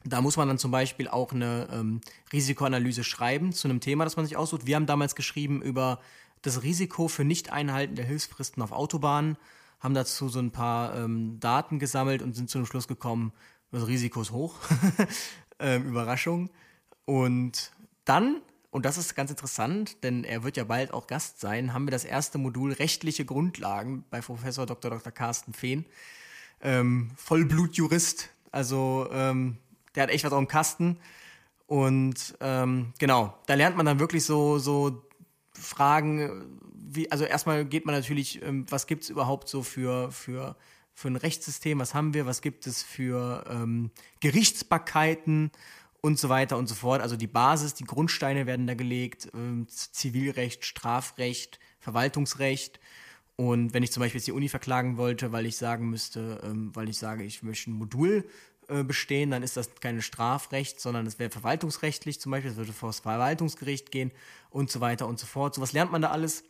da 0.04 0.22
muss 0.22 0.36
man 0.36 0.48
dann 0.48 0.58
zum 0.58 0.72
Beispiel 0.72 1.08
auch 1.08 1.32
eine 1.32 1.70
ähm, 1.72 2.02
Risikoanalyse 2.32 3.04
schreiben 3.04 3.54
zu 3.54 3.68
einem 3.68 3.80
Thema, 3.80 4.04
das 4.04 4.18
man 4.18 4.26
sich 4.26 4.36
aussucht. 4.36 4.66
Wir 4.66 4.76
haben 4.76 4.86
damals 4.86 5.16
geschrieben 5.16 5.62
über 5.62 6.00
das 6.42 6.64
Risiko 6.64 7.08
für 7.08 7.24
Nicht-Einhalten 7.24 7.96
der 7.96 8.06
Hilfsfristen 8.06 8.62
auf 8.62 8.74
Autobahnen, 8.74 9.38
haben 9.80 9.94
dazu 9.94 10.28
so 10.28 10.40
ein 10.40 10.52
paar 10.52 10.96
ähm, 10.96 11.40
Daten 11.40 11.80
gesammelt 11.80 12.22
und 12.22 12.36
sind 12.36 12.50
zu 12.50 12.58
dem 12.58 12.66
Schluss 12.66 12.88
gekommen, 12.88 13.32
das 13.72 13.88
Risiko 13.88 14.22
ist 14.22 14.32
hoch. 14.32 14.56
ähm, 15.60 15.88
Überraschung. 15.88 16.50
Und 17.06 17.72
dann, 18.06 18.42
und 18.74 18.86
das 18.86 18.98
ist 18.98 19.14
ganz 19.14 19.30
interessant, 19.30 20.04
denn 20.04 20.24
er 20.24 20.44
wird 20.44 20.58
ja 20.58 20.64
bald 20.64 20.96
auch 20.96 21.06
Gast 21.06 21.40
sein, 21.40 21.76
haben 21.76 21.86
wir 21.86 21.92
das 21.92 22.06
erste 22.06 22.40
Modul 22.40 22.74
rechtliche 22.74 23.24
Grundlagen 23.24 24.04
bei 24.10 24.20
Professor 24.20 24.66
Dr. 24.66 24.90
Dr. 24.90 25.12
Carsten 25.12 25.54
Fehn. 25.54 25.86
Ähm, 26.60 27.12
Vollblutjurist, 27.16 28.32
also 28.52 29.08
ähm, 29.12 29.58
der 29.94 30.02
hat 30.02 30.10
echt 30.10 30.24
was 30.24 30.34
auf 30.34 30.40
dem 30.40 30.48
Kasten. 30.48 30.98
Und 31.68 32.36
ähm, 32.40 32.94
genau, 32.98 33.38
da 33.46 33.54
lernt 33.54 33.78
man 33.78 33.86
dann 33.86 34.00
wirklich 34.00 34.26
so, 34.26 34.58
so 34.58 35.08
Fragen, 35.52 36.60
wie, 36.74 37.12
also 37.12 37.26
erstmal 37.26 37.66
geht 37.66 37.86
man 37.86 37.94
natürlich, 37.94 38.42
ähm, 38.42 38.66
was 38.72 38.88
gibt 38.88 39.04
es 39.04 39.12
überhaupt 39.12 39.50
so 39.50 39.62
für, 39.62 40.12
für, 40.12 40.56
für 40.96 41.10
ein 41.10 41.16
Rechtssystem, 41.16 41.78
was 41.78 41.94
haben 41.94 42.16
wir, 42.16 42.26
was 42.26 42.42
gibt 42.42 42.66
es 42.66 42.82
für 42.82 43.46
ähm, 43.48 43.92
Gerichtsbarkeiten 44.20 45.52
und 46.04 46.20
so 46.20 46.28
weiter 46.28 46.58
und 46.58 46.68
so 46.68 46.76
fort. 46.76 47.02
Also 47.02 47.16
die 47.16 47.28
Basis, 47.28 47.76
die 47.76 47.86
Grundsteine 47.86 48.46
werden 48.46 48.68
da 48.68 48.74
gelegt, 48.74 49.30
ähm, 49.34 49.68
Zivilrecht, 49.70 50.66
Strafrecht, 50.66 51.60
Verwaltungsrecht. 51.80 52.82
Und 53.38 53.74
wenn 53.74 53.84
ich 53.84 53.94
zum 53.94 54.02
Beispiel 54.02 54.20
jetzt 54.20 54.28
die 54.28 54.34
Uni 54.34 54.50
verklagen 54.50 54.98
wollte, 54.98 55.32
weil 55.32 55.46
ich 55.46 55.56
sagen 55.56 55.90
müsste, 55.90 56.42
ähm, 56.44 56.72
weil 56.76 56.90
ich 56.90 56.98
sage, 56.98 57.24
ich 57.24 57.42
möchte 57.42 57.72
ein 57.72 57.76
Modul 57.76 58.28
äh, 58.68 58.84
bestehen, 58.84 59.32
dann 59.32 59.44
ist 59.44 59.56
das 59.56 59.74
kein 59.80 60.02
Strafrecht, 60.02 60.82
sondern 60.82 61.08
es 61.08 61.20
wäre 61.20 61.30
verwaltungsrechtlich 61.30 62.20
zum 62.20 62.34
Beispiel, 62.34 62.52
es 62.52 62.58
würde 62.58 62.74
vor 62.74 62.90
das 62.90 63.00
Verwaltungsgericht 63.00 63.90
gehen 63.90 64.12
und 64.50 64.70
so 64.70 64.82
weiter 64.82 65.08
und 65.08 65.20
so 65.20 65.26
fort. 65.26 65.56
So 65.56 65.62
was 65.62 65.72
lernt 65.72 65.94
man 65.94 66.02
da 66.02 66.12
alles. 66.12 66.44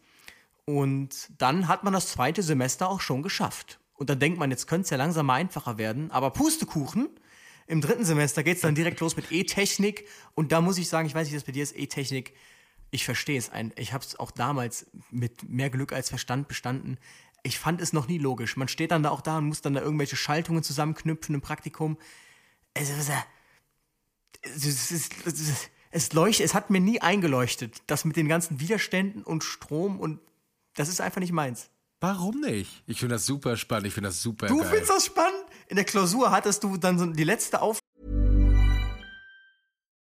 Und 0.66 1.30
dann 1.38 1.68
hat 1.68 1.84
man 1.84 1.93
das 1.93 2.08
zweite 2.08 2.41
Semester 2.41 2.89
auch 2.89 3.01
schon 3.01 3.22
geschafft. 3.22 3.80
Und 3.93 4.10
dann 4.10 4.18
denkt 4.18 4.39
man, 4.39 4.49
jetzt 4.49 4.66
könnte 4.66 4.86
es 4.86 4.89
ja 4.89 4.97
langsam 4.97 5.28
mal 5.28 5.36
einfacher 5.36 5.78
werden. 5.78 6.10
Aber 6.10 6.32
Pustekuchen, 6.32 7.08
im 7.68 7.82
dritten 7.82 8.05
Semester 8.05 8.43
geht 8.43 8.55
es 8.57 8.61
dann 8.61 8.76
direkt 8.76 8.99
los 8.99 9.16
mit 9.16 9.32
E-Technik. 9.32 10.07
Und 10.36 10.51
da 10.51 10.61
muss 10.61 10.78
ich 10.78 10.89
sagen, 10.89 11.07
ich 11.07 11.16
weiß 11.16 11.28
nicht, 11.28 11.36
was 11.36 11.43
bei 11.43 11.51
dir 11.51 11.64
ist, 11.64 11.78
E-Technik. 11.78 12.34
Ich 12.91 13.05
verstehe 13.05 13.39
es. 13.39 13.49
Ich 13.78 13.93
habe 13.93 14.03
es 14.03 14.20
auch 14.20 14.32
damals 14.32 14.86
mit 15.09 15.49
mehr 15.49 15.70
Glück 15.70 15.93
als 15.93 16.09
Verstand 16.09 16.47
bestanden 16.47 16.97
ich 17.43 17.59
fand 17.59 17.82
es 17.82 17.93
noch 17.93 18.07
nie 18.07 18.18
logisch. 18.18 18.57
Man 18.57 18.70
steht 18.70 18.91
dann 18.91 19.03
da 19.03 19.09
auch 19.09 19.22
da 19.22 19.38
und 19.38 19.47
muss 19.47 19.61
dann 19.61 19.74
da 19.74 19.82
irgendwelche 19.82 20.16
Schaltungen 20.16 20.64
zusammenknüpfen 20.64 21.36
im 21.36 21.41
Praktikum. 21.41 21.97
Es, 22.74 22.89
es, 22.89 23.09
es, 24.41 24.91
es, 25.26 25.70
es, 25.91 26.14
leuchtet, 26.14 26.45
es 26.45 26.53
hat 26.53 26.70
mir 26.70 26.80
nie 26.80 27.01
eingeleuchtet, 27.01 27.84
das 27.88 28.05
mit 28.05 28.16
den 28.16 28.28
ganzen 28.30 28.59
Widerständen 28.59 29.24
und 29.24 29.43
Strom 29.43 29.99
und 29.99 30.20
das 30.76 30.88
ist 30.88 31.01
einfach 31.01 31.20
nicht 31.20 31.34
meins. 31.34 31.70
Warum 31.99 32.39
nicht? 32.41 32.84
Ich 32.88 32.99
finde 32.99 33.16
das 33.16 33.26
super 33.26 33.55
spannend. 33.55 33.88
Ich 33.88 33.93
finde 33.93 34.09
das 34.09 34.22
super 34.22 34.47
Du 34.47 34.57
geil. 34.57 34.70
findest 34.70 34.89
das 34.89 35.05
spannend? 35.05 35.43
In 35.74 35.78
der 35.78 35.86
Klausur 35.86 36.30
hattest 36.30 36.63
du 36.63 36.78
dann 36.78 36.99
so 36.99 37.07
die 37.07 37.24
letzte 37.24 37.59
Auf. 37.59 37.80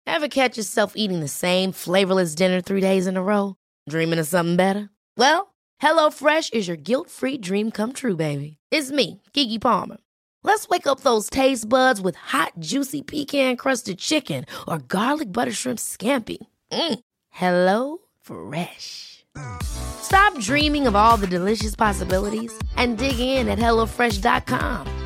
Ever 0.06 0.28
catch 0.28 0.58
yourself 0.58 0.92
eating 0.94 1.20
the 1.20 1.26
same 1.26 1.72
flavorless 1.72 2.34
dinner 2.34 2.60
three 2.60 2.82
days 2.82 3.06
in 3.06 3.16
a 3.16 3.22
row? 3.22 3.56
Dreaming 3.88 4.18
of 4.18 4.26
something 4.26 4.56
better? 4.56 4.90
Well. 5.16 5.54
HelloFresh 5.82 6.52
is 6.52 6.68
your 6.68 6.76
guilt 6.76 7.08
free 7.08 7.38
dream 7.38 7.70
come 7.70 7.94
true, 7.94 8.14
baby. 8.14 8.58
It's 8.70 8.92
me, 8.92 9.22
Gigi 9.32 9.58
Palmer. 9.58 9.96
Let's 10.42 10.68
wake 10.68 10.86
up 10.86 11.00
those 11.00 11.30
taste 11.30 11.66
buds 11.66 11.98
with 11.98 12.16
hot, 12.16 12.52
juicy 12.58 13.00
pecan 13.00 13.56
crusted 13.56 13.98
chicken 13.98 14.44
or 14.68 14.78
garlic 14.78 15.32
butter 15.32 15.52
shrimp 15.52 15.78
scampi. 15.78 16.36
Mm. 16.70 16.98
Hello 17.30 17.98
Fresh. 18.20 19.24
Stop 19.62 20.38
dreaming 20.40 20.86
of 20.86 20.94
all 20.94 21.16
the 21.16 21.26
delicious 21.26 21.74
possibilities 21.74 22.52
and 22.76 22.98
dig 22.98 23.18
in 23.18 23.48
at 23.48 23.58
HelloFresh.com. 23.58 25.03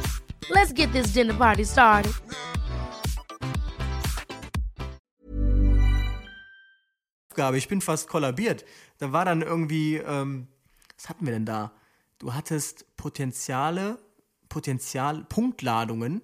Let's 0.68 0.74
get 0.74 0.92
this 0.92 1.14
dinner 1.14 1.32
party 1.32 1.64
started. 1.64 2.14
Ich 7.54 7.68
bin 7.68 7.80
fast 7.80 8.08
kollabiert. 8.08 8.66
Da 8.98 9.12
war 9.12 9.24
dann 9.24 9.40
irgendwie. 9.40 9.96
Ähm 9.96 10.48
was 10.98 11.08
hatten 11.08 11.24
wir 11.24 11.32
denn 11.32 11.46
da? 11.46 11.72
Du 12.18 12.34
hattest 12.34 12.84
Potenziale, 12.96 13.98
Potenzial, 14.50 15.24
Punktladungen 15.24 16.20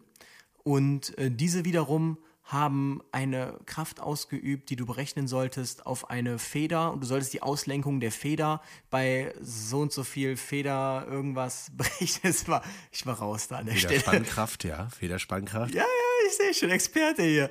und 0.62 1.16
äh, 1.16 1.30
diese 1.30 1.64
wiederum 1.64 2.18
haben 2.44 3.02
eine 3.10 3.58
Kraft 3.66 4.00
ausgeübt, 4.00 4.68
die 4.68 4.76
du 4.76 4.84
berechnen 4.84 5.26
solltest 5.26 5.86
auf 5.86 6.10
eine 6.10 6.38
Feder 6.38 6.92
und 6.92 7.02
du 7.02 7.06
solltest 7.06 7.32
die 7.32 7.42
Auslenkung 7.42 8.00
der 8.00 8.12
Feder 8.12 8.60
bei 8.90 9.34
so 9.40 9.80
und 9.80 9.92
so 9.92 10.04
viel 10.04 10.36
Feder 10.36 11.06
irgendwas 11.08 11.70
berechnen. 11.76 12.34
War, 12.46 12.62
ich 12.92 13.06
war 13.06 13.18
raus 13.18 13.48
da 13.48 13.58
an 13.58 13.66
der 13.66 13.76
Stelle. 13.76 14.00
Federspannkraft, 14.00 14.64
ja, 14.64 14.88
Federspannkraft. 14.90 15.74
Ja, 15.74 15.82
ja, 15.82 16.26
ich 16.26 16.36
sehe 16.36 16.54
schon, 16.54 16.70
Experte 16.70 17.22
hier. 17.22 17.50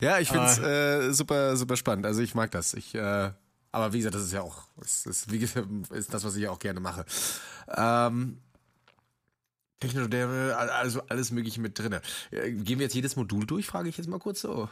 Ja, 0.00 0.18
ich 0.18 0.28
finde 0.28 0.46
es 0.46 0.60
ah. 0.60 1.08
äh, 1.08 1.12
super, 1.12 1.56
super 1.56 1.76
spannend. 1.76 2.06
Also 2.06 2.22
ich 2.22 2.34
mag 2.34 2.50
das. 2.50 2.74
Ich 2.74 2.94
äh, 2.94 3.30
aber 3.72 3.92
wie 3.94 3.98
gesagt, 3.98 4.14
das 4.14 4.24
ist 4.24 4.32
ja 4.32 4.42
auch, 4.42 4.64
ist, 4.82 5.06
ist, 5.06 5.32
wie 5.32 5.38
gesagt, 5.38 5.66
ist 5.90 6.12
das, 6.12 6.24
was 6.24 6.36
ich 6.36 6.42
ja 6.42 6.50
auch 6.50 6.58
gerne 6.58 6.78
mache. 6.78 7.06
Ähm, 7.74 8.38
Technodäre, 9.82 10.56
also 10.56 11.02
alles 11.08 11.32
Mögliche 11.32 11.60
mit 11.60 11.78
drin. 11.78 11.98
Äh, 12.30 12.52
gehen 12.52 12.78
wir 12.78 12.84
jetzt 12.84 12.94
jedes 12.94 13.16
Modul 13.16 13.46
durch, 13.46 13.66
frage 13.66 13.88
ich 13.88 13.98
jetzt 13.98 14.08
mal 14.08 14.18
kurz 14.18 14.40
so. 14.40 14.68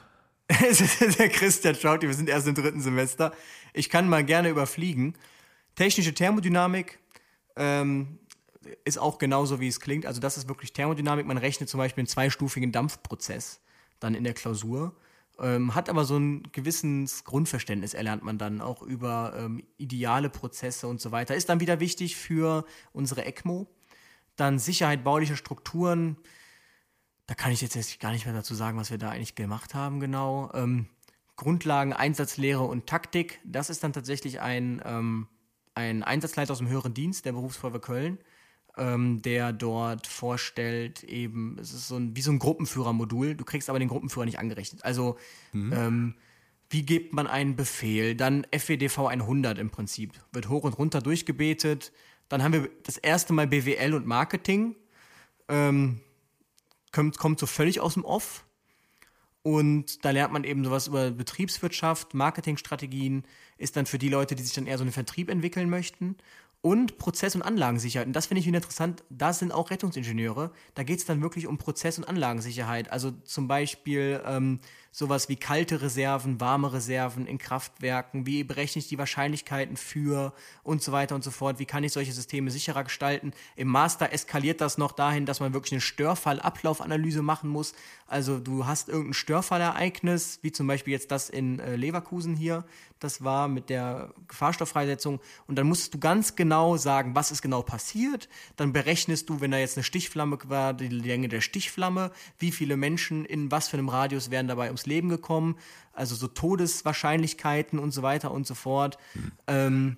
Der 1.19 1.29
Christian 1.29 1.75
schaut, 1.75 2.03
wir 2.03 2.15
sind 2.15 2.29
erst 2.29 2.47
im 2.47 2.55
dritten 2.55 2.81
Semester. 2.81 3.33
Ich 3.73 3.89
kann 3.89 4.09
mal 4.09 4.25
gerne 4.25 4.49
überfliegen. 4.49 5.15
Technische 5.75 6.15
Thermodynamik 6.15 6.99
ähm, 7.57 8.19
ist 8.85 8.99
auch 8.99 9.19
genauso, 9.19 9.61
wie 9.61 9.69
es 9.69 9.81
klingt. 9.81 10.07
Also 10.07 10.21
das 10.21 10.37
ist 10.37 10.49
wirklich 10.49 10.73
Thermodynamik. 10.73 11.27
Man 11.27 11.39
rechnet 11.39 11.69
zum 11.69 11.79
Beispiel 11.79 12.03
einen 12.03 12.09
zweistufigen 12.09 12.73
Dampfprozess 12.73 13.61
dann 14.01 14.15
in 14.15 14.25
der 14.25 14.35
Klausur. 14.35 14.95
Ähm, 15.41 15.75
hat 15.75 15.89
aber 15.89 16.05
so 16.05 16.19
ein 16.19 16.43
gewisses 16.53 17.25
Grundverständnis, 17.25 17.95
erlernt 17.95 18.23
man 18.23 18.37
dann 18.37 18.61
auch 18.61 18.83
über 18.83 19.35
ähm, 19.37 19.63
ideale 19.79 20.29
Prozesse 20.31 20.87
und 20.87 21.01
so 21.01 21.13
weiter. 21.13 21.35
Ist 21.35 21.49
dann 21.49 21.61
wieder 21.61 21.81
wichtig 21.81 22.17
für 22.17 22.65
unsere 22.93 23.25
ECMO. 23.25 23.67
Dann 24.41 24.59
Sicherheit 24.59 25.05
baulicher 25.05 25.37
Strukturen. 25.37 26.17
Da 27.27 27.35
kann 27.35 27.53
ich 27.53 27.61
jetzt 27.61 28.01
gar 28.01 28.13
nicht 28.13 28.27
mehr 28.27 28.35
dazu 28.35 28.55
sagen, 28.55 28.79
was 28.79 28.91
wir 28.91 28.99
da 28.99 29.11
eigentlich 29.11 29.35
gemacht 29.35 29.75
haben, 29.75 30.01
genau. 30.01 30.51
Ähm, 30.55 30.87
Grundlagen, 31.37 31.93
Einsatzlehre 31.93 32.63
und 32.63 32.87
Taktik. 32.87 33.41
Das 33.45 33.71
ist 33.71 33.85
dann 33.85 33.93
tatsächlich 33.93 34.41
ein, 34.41 34.83
ähm, 34.85 35.29
ein 35.75 36.03
Einsatzleiter 36.03 36.53
aus 36.53 36.59
dem 36.59 36.69
höheren 36.69 36.95
Dienst 36.95 37.25
der 37.25 37.33
Berufsfeuerwehr 37.33 37.81
Köln 37.81 38.19
ähm, 38.77 39.23
der 39.23 39.53
dort 39.53 40.07
vorstellt, 40.07 41.05
eben, 41.05 41.59
es 41.61 41.73
ist 41.73 41.89
so 41.89 41.97
ein, 41.97 42.17
wie 42.17 42.23
so 42.23 42.31
ein 42.31 42.39
Gruppenführermodul, 42.39 43.35
du 43.35 43.45
kriegst 43.45 43.69
aber 43.69 43.79
den 43.79 43.89
Gruppenführer 43.89 44.25
nicht 44.25 44.39
angerechnet. 44.39 44.85
Also, 44.85 45.17
mhm. 45.53 45.73
ähm, 45.73 46.15
wie 46.71 46.83
gibt 46.83 47.13
man 47.13 47.27
einen 47.27 47.57
Befehl? 47.57 48.15
Dann 48.15 48.47
FWDV 48.53 49.07
100 49.07 49.59
im 49.59 49.71
Prinzip, 49.71 50.13
wird 50.33 50.49
hoch 50.49 50.63
und 50.63 50.79
runter 50.79 51.01
durchgebetet. 51.01 51.93
Dann 52.31 52.43
haben 52.43 52.55
wir 52.55 52.71
das 52.85 52.97
erste 52.97 53.35
Mal 53.35 53.47
BWL 53.47 53.93
und 53.93 54.07
Marketing, 54.07 54.77
ähm, 55.49 56.01
kommt, 56.93 57.19
kommt 57.19 57.39
so 57.39 57.47
völlig 57.47 57.81
aus 57.81 57.95
dem 57.95 58.05
Off. 58.07 58.45
Und 59.43 60.05
da 60.05 60.11
lernt 60.11 60.33
man 60.33 60.45
eben 60.45 60.65
sowas 60.65 60.87
über 60.87 61.11
Betriebswirtschaft, 61.11 62.15
Marketingstrategien, 62.15 63.25
ist 63.59 63.77
dann 63.77 63.87
für 63.87 63.99
die 63.99 64.09
Leute, 64.09 64.35
die 64.35 64.43
sich 64.43 64.55
dann 64.55 64.67
eher 64.67 64.79
so 64.79 64.85
einen 64.85 64.93
Vertrieb 64.93 65.29
entwickeln 65.29 65.69
möchten 65.69 66.17
und 66.63 66.99
Prozess- 66.99 67.35
und 67.35 67.43
Anlagensicherheit. 67.43 68.07
Und 68.07 68.13
das 68.13 68.27
finde 68.27 68.41
ich 68.41 68.47
wieder 68.47 68.59
interessant. 68.59 69.03
Da 69.09 69.33
sind 69.33 69.51
auch 69.51 69.71
Rettungsingenieure. 69.71 70.53
Da 70.75 70.83
geht 70.83 71.01
es 71.01 71.07
dann 71.07 71.23
wirklich 71.23 71.47
um 71.47 71.59
Prozess- 71.59 71.99
und 71.99 72.05
Anlagensicherheit. 72.05 72.93
Also 72.93 73.11
zum 73.11 73.49
Beispiel 73.49 74.23
ähm, 74.25 74.61
sowas 74.93 75.29
wie 75.29 75.37
kalte 75.37 75.83
Reserven, 75.83 76.41
warme 76.41 76.73
Reserven 76.73 77.27
in 77.27 77.39
Kraftwerken, 77.39 78.27
wie 78.27 78.43
berechne 78.43 78.81
ich 78.81 78.89
die 78.89 78.99
Wahrscheinlichkeiten 78.99 79.77
für 79.77 80.33
und 80.63 80.83
so 80.83 80.93
weiter 80.93 81.15
und 81.15 81.23
so 81.23 81.31
fort, 81.31 81.59
wie 81.59 81.67
kann 81.67 81.85
ich 81.85 81.93
solche 81.93 82.13
Systeme 82.13 82.51
sicherer 82.51 82.85
gestalten. 82.85 83.33
Im 83.57 83.69
Master 83.69 84.13
eskaliert 84.13 84.61
das 84.61 84.79
noch 84.79 84.93
dahin, 84.93 85.27
dass 85.27 85.41
man 85.41 85.53
wirklich 85.55 85.73
eine 85.73 85.81
Störfallablaufanalyse 85.81 87.23
machen 87.23 87.51
muss. 87.51 87.75
Also 88.07 88.41
du 88.41 88.67
hast 88.67 88.89
irgendein 88.89 89.15
Störfallereignis, 89.15 90.41
wie 90.43 90.51
zum 90.51 90.67
Beispiel 90.67 90.93
jetzt 90.93 91.13
das 91.13 91.31
in 91.31 91.61
äh, 91.61 91.77
Leverkusen 91.77 92.35
hier, 92.35 92.65
das 92.99 93.25
war 93.25 93.49
mit 93.49 93.71
der 93.71 94.13
Gefahrstofffreisetzung 94.29 95.21
und 95.47 95.57
dann 95.57 95.67
musst 95.67 95.95
du 95.95 95.99
ganz 95.99 96.37
genau 96.37 96.77
sagen, 96.77 97.15
was 97.15 97.31
ist 97.31 97.41
genau 97.41 97.63
passiert. 97.63 98.29
Dann 98.57 98.73
berechnest 98.73 99.31
du, 99.31 99.41
wenn 99.41 99.53
da 99.53 99.59
jetzt 99.59 99.79
eine 99.79 99.85
Stichflamme 99.85 100.39
war, 100.45 100.75
die 100.75 100.89
Länge 100.89 101.29
der 101.29 101.41
Stichflamme, 101.41 102.11
wie 102.39 102.53
viele 102.53 102.77
Menschen 102.77 103.25
in 103.25 103.51
was 103.51 103.69
für 103.69 103.79
einem 103.79 103.89
Radius 103.89 104.31
werden 104.31 104.49
dabei 104.49 104.67
ums 104.67 104.80
ums 104.81 104.87
Leben 104.87 105.09
gekommen, 105.09 105.57
also 105.93 106.15
so 106.15 106.29
Todeswahrscheinlichkeiten 106.29 107.79
und 107.79 107.93
so 107.93 108.03
weiter 108.03 108.31
und 108.31 108.47
so 108.47 108.55
fort. 108.55 108.99
Mhm. 109.15 109.33
Ähm, 109.47 109.97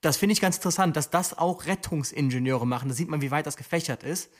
das 0.00 0.16
finde 0.16 0.32
ich 0.32 0.40
ganz 0.40 0.56
interessant, 0.56 0.96
dass 0.96 1.10
das 1.10 1.36
auch 1.36 1.66
Rettungsingenieure 1.66 2.66
machen. 2.66 2.88
Da 2.88 2.94
sieht 2.94 3.08
man, 3.08 3.20
wie 3.20 3.30
weit 3.30 3.46
das 3.46 3.56
gefächert 3.56 4.02
ist. 4.02 4.30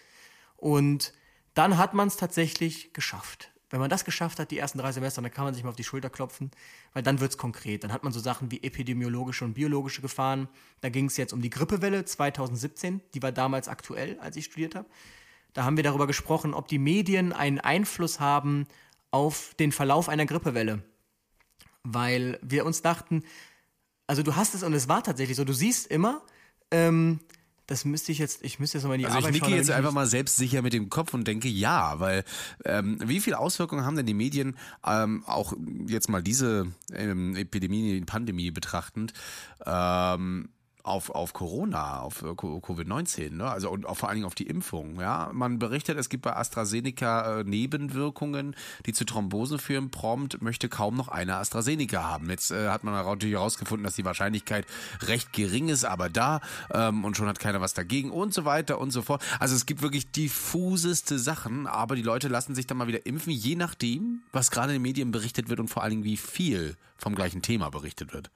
Und 0.56 1.12
dann 1.54 1.76
hat 1.76 1.94
man 1.94 2.08
es 2.08 2.16
tatsächlich 2.16 2.92
geschafft. 2.92 3.50
Wenn 3.70 3.80
man 3.80 3.88
das 3.88 4.04
geschafft 4.04 4.38
hat, 4.38 4.50
die 4.50 4.58
ersten 4.58 4.78
drei 4.78 4.92
Semester, 4.92 5.22
dann 5.22 5.30
kann 5.30 5.44
man 5.44 5.54
sich 5.54 5.62
mal 5.62 5.70
auf 5.70 5.76
die 5.76 5.84
Schulter 5.84 6.10
klopfen, 6.10 6.50
weil 6.92 7.02
dann 7.02 7.20
wird 7.20 7.30
es 7.30 7.38
konkret. 7.38 7.84
Dann 7.84 7.92
hat 7.92 8.02
man 8.02 8.12
so 8.12 8.20
Sachen 8.20 8.50
wie 8.50 8.62
epidemiologische 8.62 9.44
und 9.44 9.54
biologische 9.54 10.02
Gefahren. 10.02 10.48
Da 10.82 10.90
ging 10.90 11.06
es 11.06 11.16
jetzt 11.16 11.32
um 11.32 11.40
die 11.40 11.48
Grippewelle 11.48 12.04
2017, 12.04 13.00
die 13.14 13.22
war 13.22 13.32
damals 13.32 13.68
aktuell, 13.68 14.18
als 14.20 14.36
ich 14.36 14.46
studiert 14.46 14.74
habe. 14.74 14.88
Da 15.54 15.64
haben 15.64 15.76
wir 15.76 15.84
darüber 15.84 16.06
gesprochen, 16.06 16.54
ob 16.54 16.68
die 16.68 16.78
Medien 16.78 17.32
einen 17.32 17.60
Einfluss 17.60 18.20
haben 18.20 18.66
auf 19.12 19.54
den 19.60 19.70
Verlauf 19.70 20.08
einer 20.08 20.26
Grippewelle. 20.26 20.82
Weil 21.84 22.38
wir 22.42 22.66
uns 22.66 22.82
dachten, 22.82 23.22
also 24.06 24.22
du 24.22 24.34
hast 24.34 24.54
es 24.54 24.62
und 24.62 24.72
es 24.72 24.88
war 24.88 25.04
tatsächlich 25.04 25.36
so, 25.36 25.44
du 25.44 25.52
siehst 25.52 25.86
immer, 25.86 26.22
ähm, 26.70 27.20
das 27.66 27.84
müsste 27.84 28.12
ich 28.12 28.18
jetzt, 28.18 28.42
ich 28.42 28.58
müsste 28.58 28.78
jetzt 28.78 28.82
nochmal 28.84 28.96
in 28.96 29.00
die 29.00 29.06
also 29.06 29.18
Arbeit 29.18 29.34
ich 29.34 29.42
nicke 29.42 29.54
jetzt 29.54 29.70
einfach 29.70 29.92
mal 29.92 30.06
selbstsicher 30.06 30.62
mit 30.62 30.72
dem 30.72 30.90
Kopf 30.90 31.14
und 31.14 31.26
denke 31.26 31.48
ja, 31.48 32.00
weil 32.00 32.24
ähm, 32.64 32.98
wie 33.04 33.20
viele 33.20 33.38
Auswirkungen 33.38 33.84
haben 33.84 33.96
denn 33.96 34.06
die 34.06 34.14
Medien 34.14 34.56
ähm, 34.84 35.22
auch 35.26 35.54
jetzt 35.86 36.08
mal 36.08 36.22
diese 36.22 36.66
ähm, 36.92 37.36
Epidemie, 37.36 38.00
Pandemie 38.02 38.50
betrachtend? 38.50 39.12
Ähm, 39.64 40.50
auf, 40.84 41.10
auf 41.10 41.32
Corona, 41.32 42.00
auf 42.00 42.22
äh, 42.22 42.26
Covid-19, 42.26 43.34
ne? 43.36 43.50
also 43.50 43.70
und 43.70 43.86
auch 43.86 43.96
vor 43.96 44.08
allen 44.08 44.16
Dingen 44.16 44.26
auf 44.26 44.34
die 44.34 44.46
Impfung. 44.46 45.00
Ja? 45.00 45.30
Man 45.32 45.58
berichtet, 45.58 45.98
es 45.98 46.08
gibt 46.08 46.22
bei 46.22 46.34
AstraZeneca 46.34 47.40
äh, 47.40 47.44
Nebenwirkungen, 47.44 48.56
die 48.86 48.92
zu 48.92 49.04
Thrombosen 49.04 49.58
führen. 49.58 49.90
Prompt 49.90 50.42
möchte 50.42 50.68
kaum 50.68 50.96
noch 50.96 51.08
eine 51.08 51.36
AstraZeneca 51.36 52.02
haben. 52.02 52.28
Jetzt 52.30 52.50
äh, 52.50 52.68
hat 52.68 52.84
man 52.84 52.94
natürlich 52.94 53.34
herausgefunden, 53.34 53.84
dass 53.84 53.94
die 53.94 54.04
Wahrscheinlichkeit 54.04 54.66
recht 55.02 55.32
gering 55.32 55.68
ist, 55.68 55.84
aber 55.84 56.08
da 56.08 56.40
ähm, 56.72 57.04
und 57.04 57.16
schon 57.16 57.28
hat 57.28 57.38
keiner 57.38 57.60
was 57.60 57.74
dagegen 57.74 58.10
und 58.10 58.34
so 58.34 58.44
weiter 58.44 58.80
und 58.80 58.90
so 58.90 59.02
fort. 59.02 59.22
Also 59.38 59.54
es 59.54 59.66
gibt 59.66 59.82
wirklich 59.82 60.10
diffuseste 60.10 61.18
Sachen, 61.18 61.66
aber 61.66 61.94
die 61.94 62.02
Leute 62.02 62.28
lassen 62.28 62.54
sich 62.54 62.66
dann 62.66 62.78
mal 62.78 62.88
wieder 62.88 63.06
impfen, 63.06 63.32
je 63.32 63.54
nachdem, 63.54 64.22
was 64.32 64.50
gerade 64.50 64.68
in 64.68 64.74
den 64.74 64.82
Medien 64.82 65.12
berichtet 65.12 65.48
wird 65.48 65.60
und 65.60 65.68
vor 65.68 65.82
allen 65.82 65.90
Dingen 65.90 66.04
wie 66.04 66.16
viel 66.16 66.76
vom 66.96 67.14
gleichen 67.14 67.42
Thema 67.42 67.70
berichtet 67.70 68.12
wird. 68.12 68.30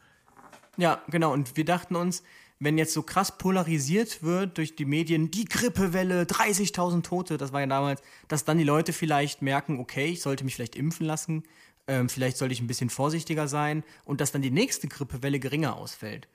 Ja, 0.77 1.03
genau. 1.09 1.33
Und 1.33 1.57
wir 1.57 1.65
dachten 1.65 1.97
uns, 1.97 2.23
wenn 2.59 2.79
jetzt 2.79 2.95
so 2.95 3.03
krass 3.03 3.37
polarisiert 3.37 4.23
wird 4.23 4.57
durch 4.59 4.77
die 4.77 4.85
Medien, 4.85 5.31
die 5.31 5.45
Grippewelle, 5.45 6.23
30.000 6.23 7.03
Tote, 7.03 7.37
das 7.37 7.53
war 7.53 7.61
ja 7.61 7.67
damals, 7.67 8.01
dass 8.29 8.45
dann 8.45 8.59
die 8.59 8.65
Leute 8.65 8.93
vielleicht 8.93 9.43
merken, 9.43 9.79
okay, 9.79 10.07
ich 10.07 10.23
sollte 10.23 10.45
mich 10.45 10.55
vielleicht 10.55 10.77
impfen 10.77 11.07
lassen, 11.07 11.43
ähm, 11.87 12.09
vielleicht 12.09 12.39
sollte 12.39 12.55
ich 12.55 12.61
ein 12.61 12.67
bisschen 12.67 12.91
vorsichtiger 12.91 13.47
sein 13.47 13.85
und 14.05 14.21
dass 14.21 14.33
dann 14.33 14.43
die 14.43 14.51
nächste 14.51 14.89
Grippewelle 14.89 15.39
geringer 15.39 15.77
ausfällt. 15.77 16.29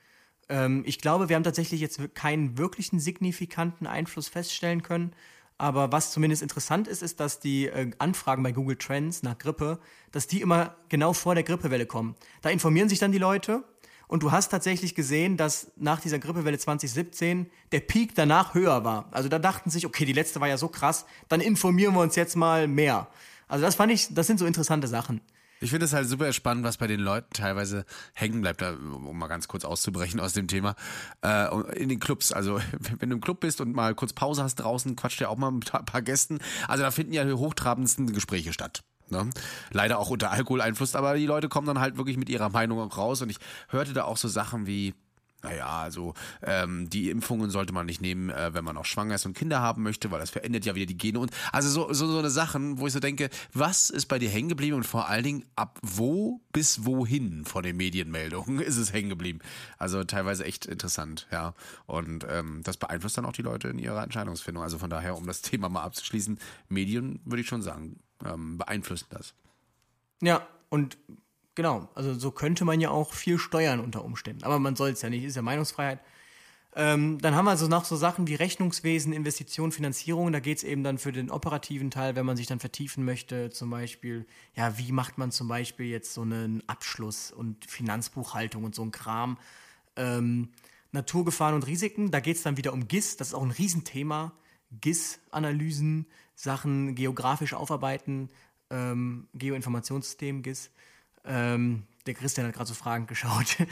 Ähm, 0.47 0.83
ich 0.85 0.99
glaube, 0.99 1.27
wir 1.27 1.35
haben 1.35 1.43
tatsächlich 1.43 1.81
jetzt 1.81 1.99
keinen 2.13 2.57
wirklichen 2.57 2.99
signifikanten 2.99 3.87
Einfluss 3.87 4.27
feststellen 4.27 4.83
können. 4.83 5.13
Aber 5.57 5.91
was 5.91 6.11
zumindest 6.11 6.41
interessant 6.41 6.87
ist, 6.87 7.03
ist, 7.03 7.19
dass 7.19 7.39
die 7.39 7.67
äh, 7.67 7.91
Anfragen 7.99 8.41
bei 8.41 8.51
Google 8.51 8.77
Trends 8.77 9.21
nach 9.21 9.37
Grippe, 9.37 9.79
dass 10.11 10.25
die 10.27 10.41
immer 10.41 10.75
genau 10.89 11.13
vor 11.13 11.35
der 11.35 11.43
Grippewelle 11.43 11.85
kommen. 11.85 12.15
Da 12.41 12.49
informieren 12.49 12.89
sich 12.89 12.99
dann 12.99 13.11
die 13.11 13.19
Leute 13.19 13.63
und 14.11 14.23
du 14.23 14.33
hast 14.33 14.49
tatsächlich 14.49 14.93
gesehen, 14.93 15.37
dass 15.37 15.71
nach 15.77 16.01
dieser 16.01 16.19
Grippewelle 16.19 16.57
2017 16.57 17.49
der 17.71 17.79
Peak 17.79 18.13
danach 18.13 18.53
höher 18.53 18.83
war. 18.83 19.07
Also 19.11 19.29
da 19.29 19.39
dachten 19.39 19.69
sich, 19.69 19.85
okay, 19.85 20.03
die 20.03 20.11
letzte 20.11 20.41
war 20.41 20.49
ja 20.49 20.57
so 20.57 20.67
krass, 20.67 21.05
dann 21.29 21.39
informieren 21.39 21.93
wir 21.93 22.01
uns 22.01 22.17
jetzt 22.17 22.35
mal 22.35 22.67
mehr. 22.67 23.07
Also 23.47 23.63
das 23.63 23.75
fand 23.75 23.89
ich, 23.89 24.13
das 24.13 24.27
sind 24.27 24.37
so 24.37 24.45
interessante 24.45 24.89
Sachen. 24.89 25.21
Ich 25.61 25.69
finde 25.69 25.85
es 25.85 25.93
halt 25.93 26.09
super 26.09 26.33
spannend, 26.33 26.65
was 26.65 26.75
bei 26.75 26.87
den 26.87 26.99
Leuten 26.99 27.29
teilweise 27.31 27.85
hängen 28.13 28.41
bleibt, 28.41 28.61
um 28.61 29.17
mal 29.17 29.27
ganz 29.27 29.47
kurz 29.47 29.63
auszubrechen 29.63 30.19
aus 30.19 30.33
dem 30.33 30.49
Thema. 30.49 30.75
Äh, 31.23 31.47
in 31.77 31.87
den 31.87 32.01
Clubs. 32.01 32.33
Also, 32.33 32.59
wenn 32.99 33.11
du 33.11 33.15
im 33.15 33.21
Club 33.21 33.39
bist 33.39 33.61
und 33.61 33.73
mal 33.73 33.95
kurz 33.95 34.11
Pause 34.11 34.43
hast 34.43 34.55
draußen, 34.55 34.97
quatscht 34.97 35.21
ja 35.21 35.29
auch 35.29 35.37
mal 35.37 35.51
mit 35.51 35.73
ein 35.73 35.85
paar 35.85 36.01
Gästen. 36.01 36.39
Also, 36.67 36.83
da 36.83 36.91
finden 36.91 37.13
ja 37.13 37.23
die 37.23 37.31
hochtrabendsten 37.31 38.11
Gespräche 38.11 38.51
statt. 38.51 38.83
Ne? 39.11 39.29
Leider 39.71 39.99
auch 39.99 40.09
unter 40.09 40.31
Alkoholeinfluss, 40.31 40.95
aber 40.95 41.15
die 41.15 41.25
Leute 41.25 41.49
kommen 41.49 41.67
dann 41.67 41.79
halt 41.79 41.97
wirklich 41.97 42.17
mit 42.17 42.29
ihrer 42.29 42.49
Meinung 42.49 42.79
auch 42.79 42.97
raus. 42.97 43.21
Und 43.21 43.29
ich 43.29 43.37
hörte 43.69 43.93
da 43.93 44.05
auch 44.05 44.17
so 44.17 44.27
Sachen 44.27 44.65
wie, 44.67 44.93
naja, 45.43 45.81
also 45.81 46.13
ähm, 46.43 46.89
die 46.89 47.09
Impfungen 47.09 47.49
sollte 47.49 47.73
man 47.73 47.85
nicht 47.85 48.01
nehmen, 48.01 48.29
äh, 48.29 48.53
wenn 48.53 48.63
man 48.63 48.77
auch 48.77 48.85
schwanger 48.85 49.15
ist 49.15 49.25
und 49.25 49.35
Kinder 49.35 49.59
haben 49.59 49.81
möchte, 49.83 50.11
weil 50.11 50.19
das 50.19 50.29
verändert 50.29 50.65
ja 50.65 50.75
wieder 50.75 50.85
die 50.85 50.97
Gene 50.97 51.19
und 51.19 51.31
also 51.51 51.69
so, 51.69 51.93
so, 51.93 52.07
so 52.11 52.19
eine 52.19 52.29
Sachen, 52.29 52.79
wo 52.79 52.87
ich 52.87 52.93
so 52.93 52.99
denke, 52.99 53.29
was 53.53 53.89
ist 53.89 54.05
bei 54.05 54.19
dir 54.19 54.29
hängen 54.29 54.49
geblieben 54.49 54.77
und 54.77 54.85
vor 54.85 55.09
allen 55.09 55.23
Dingen 55.23 55.45
ab 55.55 55.79
wo 55.81 56.41
bis 56.53 56.85
wohin 56.85 57.45
von 57.45 57.63
den 57.63 57.77
Medienmeldungen 57.77 58.59
ist 58.61 58.77
es 58.77 58.93
hängen 58.93 59.09
geblieben? 59.09 59.39
Also 59.77 60.03
teilweise 60.03 60.45
echt 60.45 60.65
interessant, 60.65 61.27
ja. 61.31 61.53
Und 61.87 62.25
ähm, 62.29 62.61
das 62.63 62.77
beeinflusst 62.77 63.17
dann 63.17 63.25
auch 63.25 63.33
die 63.33 63.41
Leute 63.41 63.69
in 63.69 63.79
ihrer 63.79 64.03
Entscheidungsfindung. 64.03 64.63
Also 64.63 64.77
von 64.77 64.89
daher, 64.89 65.17
um 65.17 65.25
das 65.25 65.41
Thema 65.41 65.69
mal 65.69 65.83
abzuschließen, 65.83 66.37
Medien 66.69 67.19
würde 67.25 67.41
ich 67.41 67.47
schon 67.47 67.61
sagen, 67.63 67.97
ähm, 68.25 68.57
beeinflussen 68.57 69.07
das. 69.09 69.33
Ja, 70.21 70.47
und 70.69 70.97
genau, 71.55 71.89
also 71.95 72.13
so 72.13 72.31
könnte 72.31 72.65
man 72.65 72.79
ja 72.79 72.89
auch 72.89 73.13
viel 73.13 73.37
steuern 73.37 73.79
unter 73.79 74.03
Umständen. 74.03 74.43
Aber 74.43 74.59
man 74.59 74.75
soll 74.75 74.89
es 74.89 75.01
ja 75.01 75.09
nicht, 75.09 75.23
ist 75.23 75.35
ja 75.35 75.41
Meinungsfreiheit. 75.41 75.99
Ähm, 76.73 77.19
dann 77.19 77.35
haben 77.35 77.45
wir 77.45 77.51
also 77.51 77.67
noch 77.67 77.83
so 77.83 77.97
Sachen 77.97 78.27
wie 78.27 78.35
Rechnungswesen, 78.35 79.11
Investition, 79.11 79.73
Finanzierung. 79.73 80.31
Da 80.31 80.39
geht 80.39 80.59
es 80.59 80.63
eben 80.63 80.83
dann 80.83 80.97
für 80.97 81.11
den 81.11 81.29
operativen 81.29 81.91
Teil, 81.91 82.15
wenn 82.15 82.25
man 82.25 82.37
sich 82.37 82.47
dann 82.47 82.61
vertiefen 82.61 83.03
möchte, 83.03 83.49
zum 83.49 83.69
Beispiel, 83.69 84.25
ja, 84.55 84.77
wie 84.77 84.93
macht 84.93 85.17
man 85.17 85.31
zum 85.31 85.49
Beispiel 85.49 85.87
jetzt 85.87 86.13
so 86.13 86.21
einen 86.21 86.63
Abschluss 86.67 87.31
und 87.31 87.65
Finanzbuchhaltung 87.65 88.63
und 88.63 88.73
so 88.73 88.83
ein 88.83 88.91
Kram. 88.91 89.37
Ähm, 89.97 90.49
Naturgefahren 90.93 91.55
und 91.55 91.67
Risiken, 91.67 92.11
da 92.11 92.19
geht 92.19 92.37
es 92.37 92.43
dann 92.43 92.57
wieder 92.57 92.73
um 92.73 92.87
GIS, 92.87 93.17
das 93.17 93.29
ist 93.29 93.33
auch 93.33 93.43
ein 93.43 93.51
Riesenthema. 93.51 94.33
GIS-Analysen, 94.79 96.05
Sachen 96.41 96.95
geografisch 96.95 97.53
aufarbeiten, 97.53 98.29
ähm, 98.69 99.27
Geoinformationssystem, 99.33 100.41
GIS. 100.41 100.71
Ähm, 101.23 101.83
der 102.07 102.15
Christian 102.15 102.47
hat 102.47 102.53
gerade 102.53 102.67
so 102.67 102.73
Fragen 102.73 103.07
geschaut. 103.07 103.57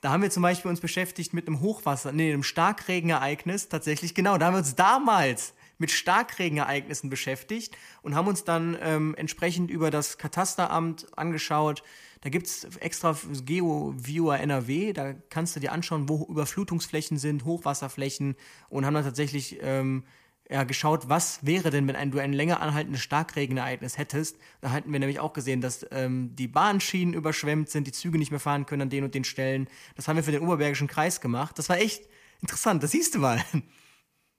Da 0.00 0.10
haben 0.10 0.22
wir 0.22 0.30
zum 0.30 0.44
Beispiel 0.44 0.70
uns 0.70 0.78
beschäftigt 0.78 1.34
mit 1.34 1.48
einem 1.48 1.58
Hochwasser, 1.60 2.12
nee, 2.12 2.32
einem 2.32 2.44
Starkregenereignis 2.44 3.68
tatsächlich, 3.68 4.14
genau, 4.14 4.38
da 4.38 4.46
haben 4.46 4.54
wir 4.54 4.58
uns 4.58 4.76
damals 4.76 5.54
mit 5.78 5.90
Starkregenereignissen 5.90 7.10
beschäftigt 7.10 7.76
und 8.02 8.14
haben 8.14 8.28
uns 8.28 8.44
dann 8.44 8.78
ähm, 8.80 9.16
entsprechend 9.16 9.72
über 9.72 9.90
das 9.90 10.16
Katasteramt 10.16 11.06
angeschaut. 11.18 11.82
Da 12.20 12.30
gibt 12.30 12.46
es 12.46 12.64
extra 12.76 13.16
GeoViewer 13.44 14.38
NRW, 14.38 14.92
da 14.92 15.14
kannst 15.30 15.56
du 15.56 15.60
dir 15.60 15.72
anschauen, 15.72 16.08
wo 16.08 16.24
Überflutungsflächen 16.30 17.18
sind, 17.18 17.44
Hochwasserflächen 17.44 18.36
und 18.68 18.86
haben 18.86 18.94
dann 18.94 19.04
tatsächlich 19.04 19.58
ähm, 19.62 20.04
ja, 20.50 20.64
geschaut, 20.64 21.08
was 21.08 21.44
wäre 21.44 21.70
denn, 21.70 21.86
wenn 21.86 21.96
ein, 21.96 22.10
du 22.10 22.18
ein 22.18 22.32
länger 22.32 22.60
anhaltendes 22.60 23.02
Starkregenereignis 23.02 23.98
hättest. 23.98 24.36
Da 24.60 24.70
hatten 24.70 24.90
wir 24.92 24.98
nämlich 24.98 25.20
auch 25.20 25.34
gesehen, 25.34 25.60
dass 25.60 25.86
ähm, 25.90 26.34
die 26.36 26.48
Bahnschienen 26.48 27.12
überschwemmt 27.12 27.68
sind, 27.68 27.86
die 27.86 27.92
Züge 27.92 28.18
nicht 28.18 28.30
mehr 28.30 28.40
fahren 28.40 28.64
können 28.64 28.82
an 28.82 28.90
den 28.90 29.04
und 29.04 29.14
den 29.14 29.24
Stellen. 29.24 29.68
Das 29.96 30.08
haben 30.08 30.16
wir 30.16 30.24
für 30.24 30.32
den 30.32 30.40
Oberbergischen 30.40 30.88
Kreis 30.88 31.20
gemacht. 31.20 31.58
Das 31.58 31.68
war 31.68 31.78
echt 31.78 32.02
interessant, 32.40 32.82
das 32.82 32.92
siehst 32.92 33.14
du 33.14 33.18
mal. 33.18 33.42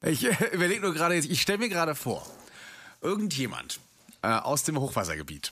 Ich 0.02 0.24
äh, 0.24 0.54
überlege 0.54 0.80
nur 0.80 0.94
gerade, 0.94 1.18
ich 1.18 1.42
stelle 1.42 1.58
mir 1.58 1.68
gerade 1.68 1.94
vor, 1.94 2.26
irgendjemand 3.02 3.82
äh, 4.22 4.30
aus 4.30 4.64
dem 4.64 4.80
Hochwassergebiet, 4.80 5.52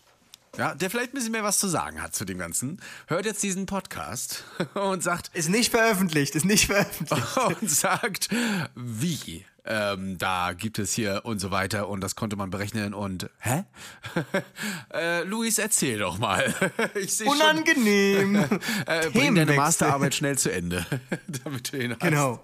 ja, 0.58 0.74
der 0.74 0.90
vielleicht 0.90 1.12
ein 1.12 1.16
bisschen 1.16 1.34
mehr 1.34 1.44
was 1.44 1.60
zu 1.60 1.68
sagen 1.68 2.02
hat 2.02 2.16
zu 2.16 2.24
dem 2.24 2.38
Ganzen, 2.38 2.82
hört 3.08 3.26
jetzt 3.26 3.44
diesen 3.44 3.66
Podcast 3.66 4.46
und 4.74 5.04
sagt... 5.04 5.36
Ist 5.36 5.50
nicht 5.50 5.72
veröffentlicht, 5.72 6.34
ist 6.34 6.46
nicht 6.46 6.68
veröffentlicht. 6.68 7.38
Und 7.62 7.70
sagt, 7.70 8.30
wie 8.74 9.46
ähm, 9.68 10.18
da 10.18 10.54
gibt 10.54 10.80
es 10.80 10.94
hier 10.94 11.22
und 11.24 11.40
so 11.40 11.52
weiter 11.52 11.90
und 11.90 12.02
das 12.02 12.16
konnte 12.16 12.36
man 12.36 12.50
berechnen 12.50 12.94
und 12.94 13.30
hä? 13.40 13.64
äh, 14.94 15.24
Luis, 15.24 15.58
erzähl 15.58 16.00
doch 16.00 16.18
mal. 16.18 16.54
ich 16.96 17.26
Unangenehm. 17.26 18.36
Schon, 18.48 18.60
äh, 18.88 19.10
bring 19.10 19.36
deine 19.36 19.54
Masterarbeit 19.54 20.16
schnell 20.16 20.38
zu 20.38 20.52
Ende, 20.52 20.86
damit 21.44 21.72
du 21.72 21.78
ihn 21.78 21.92
hast. 21.92 22.02
Genau. 22.02 22.44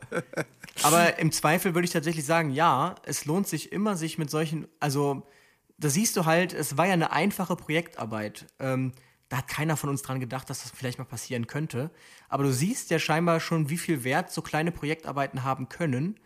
Aber 0.82 1.20
im 1.20 1.32
Zweifel 1.32 1.74
würde 1.74 1.86
ich 1.86 1.92
tatsächlich 1.92 2.26
sagen, 2.26 2.52
ja, 2.52 2.96
es 3.06 3.26
lohnt 3.26 3.48
sich 3.48 3.72
immer, 3.72 3.96
sich 3.96 4.18
mit 4.18 4.30
solchen, 4.30 4.68
also 4.80 5.28
da 5.78 5.90
siehst 5.90 6.16
du 6.18 6.26
halt, 6.26 6.54
es 6.54 6.78
war 6.78 6.88
ja 6.88 6.94
eine 6.94 7.12
einfache 7.12 7.56
Projektarbeit. 7.56 8.46
Ähm, 8.60 8.94
da 9.30 9.38
hat 9.38 9.48
keiner 9.48 9.78
von 9.78 9.90
uns 9.90 10.02
dran 10.04 10.20
gedacht, 10.20 10.50
dass 10.50 10.62
das 10.62 10.72
vielleicht 10.72 11.00
mal 11.00 11.06
passieren 11.06 11.48
könnte. 11.48 11.90
Aber 12.30 12.44
du 12.44 12.52
siehst 12.52 12.92
ja 12.92 13.00
scheinbar 13.00 13.40
schon, 13.40 13.70
wie 13.70 13.78
viel 13.78 14.04
Wert 14.04 14.32
so 14.32 14.42
kleine 14.42 14.72
Projektarbeiten 14.72 15.44
haben 15.44 15.70
können. 15.70 16.20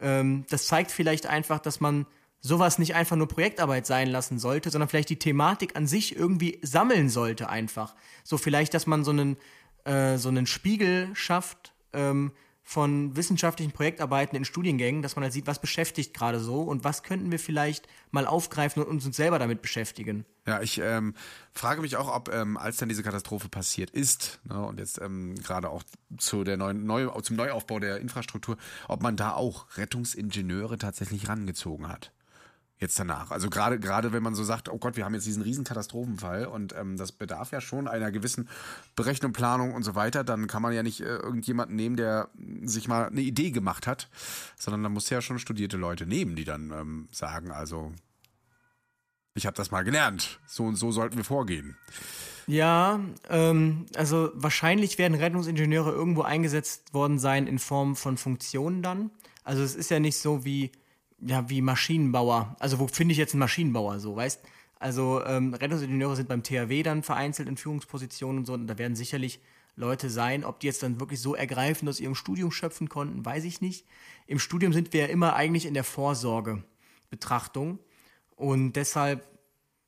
Ähm, 0.00 0.44
das 0.50 0.66
zeigt 0.66 0.90
vielleicht 0.90 1.26
einfach, 1.26 1.58
dass 1.58 1.80
man 1.80 2.06
sowas 2.40 2.78
nicht 2.78 2.94
einfach 2.94 3.16
nur 3.16 3.26
Projektarbeit 3.26 3.86
sein 3.86 4.08
lassen 4.08 4.38
sollte, 4.38 4.70
sondern 4.70 4.88
vielleicht 4.88 5.08
die 5.08 5.18
Thematik 5.18 5.76
an 5.76 5.86
sich 5.86 6.14
irgendwie 6.14 6.58
sammeln 6.62 7.08
sollte 7.08 7.48
einfach. 7.48 7.94
So 8.22 8.36
vielleicht, 8.36 8.74
dass 8.74 8.86
man 8.86 9.02
so 9.02 9.12
einen, 9.12 9.36
äh, 9.84 10.18
so 10.18 10.28
einen 10.28 10.46
Spiegel 10.46 11.08
schafft, 11.14 11.72
ähm, 11.94 12.32
von 12.66 13.14
wissenschaftlichen 13.14 13.72
Projektarbeiten 13.72 14.36
in 14.36 14.46
Studiengängen, 14.46 15.02
dass 15.02 15.16
man 15.16 15.22
halt 15.22 15.34
sieht, 15.34 15.46
was 15.46 15.60
beschäftigt 15.60 16.14
gerade 16.14 16.40
so 16.40 16.62
und 16.62 16.82
was 16.82 17.02
könnten 17.02 17.30
wir 17.30 17.38
vielleicht 17.38 17.86
mal 18.10 18.26
aufgreifen 18.26 18.82
und 18.82 19.04
uns 19.04 19.16
selber 19.16 19.38
damit 19.38 19.60
beschäftigen. 19.60 20.24
Ja, 20.46 20.62
ich 20.62 20.80
ähm, 20.82 21.14
frage 21.52 21.82
mich 21.82 21.96
auch, 21.96 22.14
ob 22.14 22.32
ähm, 22.32 22.56
als 22.56 22.78
dann 22.78 22.88
diese 22.88 23.02
Katastrophe 23.02 23.50
passiert 23.50 23.90
ist 23.90 24.40
ne, 24.44 24.64
und 24.64 24.80
jetzt 24.80 24.98
ähm, 25.00 25.34
gerade 25.36 25.68
auch 25.68 25.82
zu 26.16 26.42
der 26.42 26.56
neuen, 26.56 26.86
neu, 26.86 27.08
zum 27.20 27.36
Neuaufbau 27.36 27.80
der 27.80 28.00
Infrastruktur, 28.00 28.56
ob 28.88 29.02
man 29.02 29.16
da 29.16 29.34
auch 29.34 29.66
Rettungsingenieure 29.76 30.78
tatsächlich 30.78 31.28
rangezogen 31.28 31.88
hat 31.88 32.12
jetzt 32.78 32.98
danach. 32.98 33.30
Also 33.30 33.50
gerade 33.50 33.78
gerade 33.78 34.12
wenn 34.12 34.22
man 34.22 34.34
so 34.34 34.44
sagt, 34.44 34.68
oh 34.68 34.78
Gott, 34.78 34.96
wir 34.96 35.04
haben 35.04 35.14
jetzt 35.14 35.26
diesen 35.26 35.42
riesen 35.42 35.64
Katastrophenfall 35.64 36.46
und 36.46 36.74
ähm, 36.76 36.96
das 36.96 37.12
bedarf 37.12 37.52
ja 37.52 37.60
schon 37.60 37.88
einer 37.88 38.10
gewissen 38.10 38.48
Berechnung, 38.96 39.32
Planung 39.32 39.74
und 39.74 39.82
so 39.82 39.94
weiter, 39.94 40.24
dann 40.24 40.46
kann 40.46 40.62
man 40.62 40.72
ja 40.72 40.82
nicht 40.82 41.00
äh, 41.00 41.04
irgendjemanden 41.04 41.76
nehmen, 41.76 41.96
der 41.96 42.28
sich 42.64 42.88
mal 42.88 43.06
eine 43.06 43.20
Idee 43.20 43.50
gemacht 43.50 43.86
hat, 43.86 44.08
sondern 44.56 44.82
da 44.82 44.88
muss 44.88 45.10
ja 45.10 45.20
schon 45.20 45.38
studierte 45.38 45.76
Leute 45.76 46.06
nehmen, 46.06 46.36
die 46.36 46.44
dann 46.44 46.70
ähm, 46.70 47.08
sagen, 47.12 47.50
also 47.50 47.92
ich 49.34 49.46
habe 49.46 49.56
das 49.56 49.70
mal 49.70 49.82
gelernt, 49.82 50.40
so 50.46 50.64
und 50.64 50.76
so 50.76 50.92
sollten 50.92 51.16
wir 51.16 51.24
vorgehen. 51.24 51.76
Ja, 52.46 53.00
ähm, 53.30 53.86
also 53.96 54.30
wahrscheinlich 54.34 54.98
werden 54.98 55.14
Rettungsingenieure 55.14 55.90
irgendwo 55.90 56.22
eingesetzt 56.22 56.92
worden 56.92 57.18
sein 57.18 57.46
in 57.46 57.58
Form 57.58 57.96
von 57.96 58.16
Funktionen 58.16 58.82
dann. 58.82 59.10
Also 59.44 59.62
es 59.62 59.74
ist 59.74 59.90
ja 59.90 59.98
nicht 59.98 60.18
so 60.18 60.44
wie 60.44 60.70
ja, 61.26 61.48
wie 61.48 61.62
Maschinenbauer. 61.62 62.56
Also 62.58 62.78
wo 62.78 62.86
finde 62.86 63.12
ich 63.12 63.18
jetzt 63.18 63.34
einen 63.34 63.40
Maschinenbauer 63.40 63.98
so, 63.98 64.16
weißt? 64.16 64.40
Also 64.78 65.24
ähm, 65.24 65.54
Rettungsingenieure 65.54 66.16
sind 66.16 66.28
beim 66.28 66.42
THW 66.42 66.82
dann 66.82 67.02
vereinzelt 67.02 67.48
in 67.48 67.56
Führungspositionen 67.56 68.38
und 68.38 68.44
so. 68.46 68.52
Und 68.52 68.66
da 68.66 68.76
werden 68.78 68.96
sicherlich 68.96 69.40
Leute 69.76 70.10
sein. 70.10 70.44
Ob 70.44 70.60
die 70.60 70.66
jetzt 70.66 70.82
dann 70.82 71.00
wirklich 71.00 71.20
so 71.20 71.34
ergreifend 71.34 71.88
aus 71.88 72.00
ihrem 72.00 72.14
Studium 72.14 72.50
schöpfen 72.50 72.88
konnten, 72.88 73.24
weiß 73.24 73.44
ich 73.44 73.60
nicht. 73.60 73.86
Im 74.26 74.38
Studium 74.38 74.72
sind 74.72 74.92
wir 74.92 75.02
ja 75.02 75.06
immer 75.06 75.34
eigentlich 75.34 75.66
in 75.66 75.74
der 75.74 75.84
Vorsorgebetrachtung. 75.84 77.78
Und 78.36 78.74
deshalb 78.74 79.26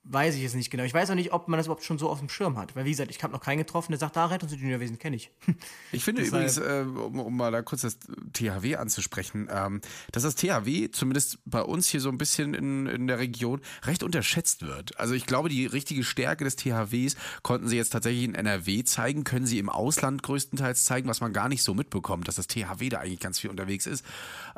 weiß 0.09 0.37
ich 0.37 0.45
es 0.45 0.55
nicht 0.55 0.71
genau. 0.71 0.85
Ich 0.85 0.95
weiß 0.95 1.11
auch 1.11 1.15
nicht, 1.15 1.33
ob 1.33 1.49
man 1.49 1.59
das 1.59 1.67
überhaupt 1.67 1.85
schon 1.85 1.99
so 1.99 2.09
auf 2.09 2.21
dem 2.21 2.29
Schirm 2.29 2.57
hat. 2.57 2.77
Weil, 2.77 2.85
wie 2.85 2.91
gesagt, 2.91 3.11
ich 3.11 3.23
habe 3.23 3.33
noch 3.33 3.41
keinen 3.41 3.59
getroffen, 3.59 3.93
der 3.93 3.99
sagt, 3.99 4.17
da 4.17 4.27
Rettungsingenieurwesen 4.27 4.99
kenne 4.99 5.17
ich. 5.17 5.31
Ich 5.93 6.05
finde 6.05 6.23
übrigens, 6.23 6.59
äh, 6.59 6.85
um, 6.85 7.19
um, 7.19 7.37
mal 7.37 7.51
da 7.51 7.63
kurz 7.63 7.83
das 7.83 7.99
THW 8.33 8.77
anzusprechen, 8.77 9.49
ähm, 9.51 9.81
dass 10.13 10.25
das 10.25 10.35
THW 10.35 10.91
zumindest 10.91 11.39
bei 11.47 11.63
uns 11.63 11.89
hier 11.89 12.01
so 12.01 12.11
ein 12.11 12.19
bisschen 12.19 12.55
in, 12.55 12.87
in 12.87 13.07
der 13.07 13.19
Region 13.19 13.61
recht 13.85 14.03
unterschätzt 14.03 14.63
wird. 14.63 14.99
Also 15.01 15.15
ich 15.15 15.27
glaube, 15.27 15.49
die 15.49 15.65
richtige 15.65 16.05
Stärke 16.05 16.45
des 16.45 16.57
THWs 16.57 17.17
konnten 17.43 17.69
sie 17.69 17.77
jetzt 17.77 17.91
tatsächlich 17.91 18.25
in 18.25 18.35
NRW 18.35 18.85
zeigen, 18.85 19.25
können 19.25 19.47
sie 19.47 19.59
im 19.59 19.71
Ausland 19.71 20.23
größtenteils 20.23 20.85
zeigen, 20.85 21.09
was 21.09 21.21
man 21.21 21.33
gar 21.33 21.49
nicht 21.49 21.63
so 21.63 21.73
mitbekommt, 21.73 22.29
dass 22.29 22.37
das 22.37 22.47
THW 22.47 22.89
da 22.89 22.99
eigentlich 22.99 23.21
ganz 23.21 23.39
viel 23.39 23.51
unterwegs 23.51 23.87
ist. 23.87 24.05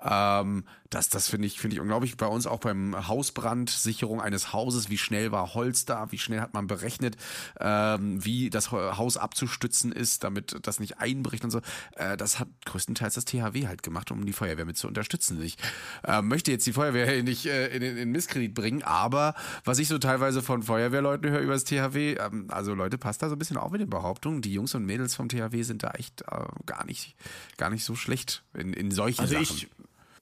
Ähm, 0.03 0.65
das 0.91 1.09
das 1.09 1.29
finde 1.29 1.47
ich, 1.47 1.61
finde 1.61 1.77
ich 1.77 1.81
unglaublich. 1.81 2.17
Bei 2.17 2.27
uns 2.27 2.47
auch 2.47 2.61
beim 2.61 3.09
Hausbrand, 3.09 3.71
Sicherung 3.71 4.21
eines 4.21 4.53
Hauses, 4.53 4.89
wie 4.91 4.99
schnell 4.99 5.33
war 5.33 5.55
Holz 5.55 5.85
da, 5.85 6.11
wie 6.11 6.19
schnell 6.19 6.41
hat 6.41 6.55
man 6.55 6.67
berechnet, 6.67 7.17
ähm, 7.61 8.25
wie 8.25 8.51
das 8.51 8.73
Haus 8.73 9.17
abzustützen 9.17 9.93
ist, 9.93 10.25
damit 10.25 10.57
das 10.63 10.81
nicht 10.81 10.99
einbricht 10.99 11.45
und 11.45 11.51
so. 11.51 11.61
Äh, 11.97 12.17
das 12.17 12.41
hat 12.41 12.49
größtenteils 12.65 13.15
das 13.15 13.25
THW 13.25 13.67
halt 13.67 13.83
gemacht, 13.83 14.11
um 14.11 14.25
die 14.25 14.33
Feuerwehr 14.33 14.65
mit 14.65 14.77
zu 14.77 14.89
unterstützen. 14.89 15.43
Ich 15.43 15.57
äh, 16.05 16.23
möchte 16.23 16.51
jetzt 16.51 16.67
die 16.67 16.73
Feuerwehr 16.73 17.23
nicht 17.23 17.47
äh, 17.47 17.69
in, 17.69 17.83
in 17.83 18.11
Misskredit 18.11 18.55
bringen, 18.55 18.83
aber 18.83 19.35
was 19.65 19.79
ich 19.79 19.89
so 19.89 19.99
teilweise 19.99 20.43
von 20.43 20.63
Feuerwehrleuten 20.63 21.31
höre 21.31 21.41
über 21.41 21.53
das 21.53 21.65
THW, 21.65 22.15
ähm, 22.15 22.47
also 22.49 22.75
Leute, 22.75 22.99
passt 22.99 23.23
da 23.23 23.29
so 23.29 23.35
ein 23.35 23.39
bisschen 23.39 23.57
auf 23.57 23.71
mit 23.71 23.81
den 23.81 23.91
Behauptungen. 23.91 24.43
Die 24.43 24.53
Jungs 24.53 24.75
und 24.75 24.87
Mädels 24.87 25.15
vom 25.15 25.29
THW 25.29 25.63
sind 25.63 25.83
da 25.83 25.91
echt 25.93 26.23
äh, 26.23 26.45
gar 26.67 26.85
nicht, 26.87 27.15
gar 27.57 27.71
nicht 27.71 27.85
so 27.85 27.95
schlecht 27.95 28.43
in, 28.55 28.73
in 28.73 28.91
solchen 28.91 29.21
also 29.21 29.35
Sachen. 29.35 29.57
Ich, 29.57 29.69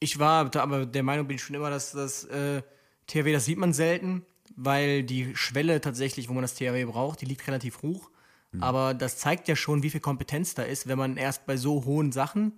ich 0.01 0.19
war 0.19 0.51
aber 0.55 0.87
der 0.87 1.03
Meinung 1.03 1.27
bin 1.27 1.37
ich 1.37 1.43
schon 1.43 1.57
immer, 1.57 1.71
dass 1.71 1.93
das 1.93 2.25
äh, 2.25 2.63
THW, 3.07 3.33
das 3.33 3.45
sieht 3.45 3.59
man 3.59 3.73
selten 3.73 4.25
weil 4.57 5.03
die 5.03 5.37
Schwelle 5.37 5.81
tatsächlich, 5.81 6.29
wo 6.29 6.33
man 6.33 6.43
das 6.43 6.55
THW 6.55 6.85
braucht, 6.87 7.21
die 7.21 7.27
liegt 7.27 7.47
relativ 7.47 7.83
hoch. 7.83 8.11
Mhm. 8.53 8.63
Aber 8.63 8.95
das 8.95 9.19
zeigt 9.19 9.49
ja 9.49 9.55
schon, 9.55 9.83
wie 9.83 9.91
viel 9.91 10.01
Kompetenz 10.01 10.55
da 10.55 10.63
ist, 10.63 10.89
wenn 10.89 10.99
man 10.99 11.17
erst 11.17 11.47
bei 11.47 11.57
so 11.57 11.85
hohen 11.85 12.11
Sachen, 12.11 12.53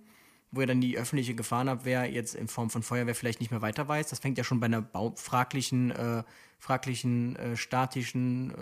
wo 0.51 0.61
ja 0.61 0.67
dann 0.67 0.81
die 0.81 0.97
öffentliche 0.97 1.35
Gefahrenabwehr 1.35 2.09
jetzt 2.09 2.35
in 2.35 2.47
Form 2.47 2.69
von 2.69 2.81
Feuerwehr 2.81 3.13
vielleicht 3.13 3.39
nicht 3.39 3.51
mehr 3.51 3.61
weiter 3.61 3.87
weiß, 3.87 4.07
das 4.07 4.19
fängt 4.19 4.37
ja 4.37 4.43
schon 4.43 4.59
bei 4.59 4.65
einer 4.65 4.89
fraglichen, 5.15 5.91
äh, 5.91 6.23
fraglichen 6.57 7.35
äh, 7.35 7.55
statischen, 7.55 8.51
äh, 8.51 8.55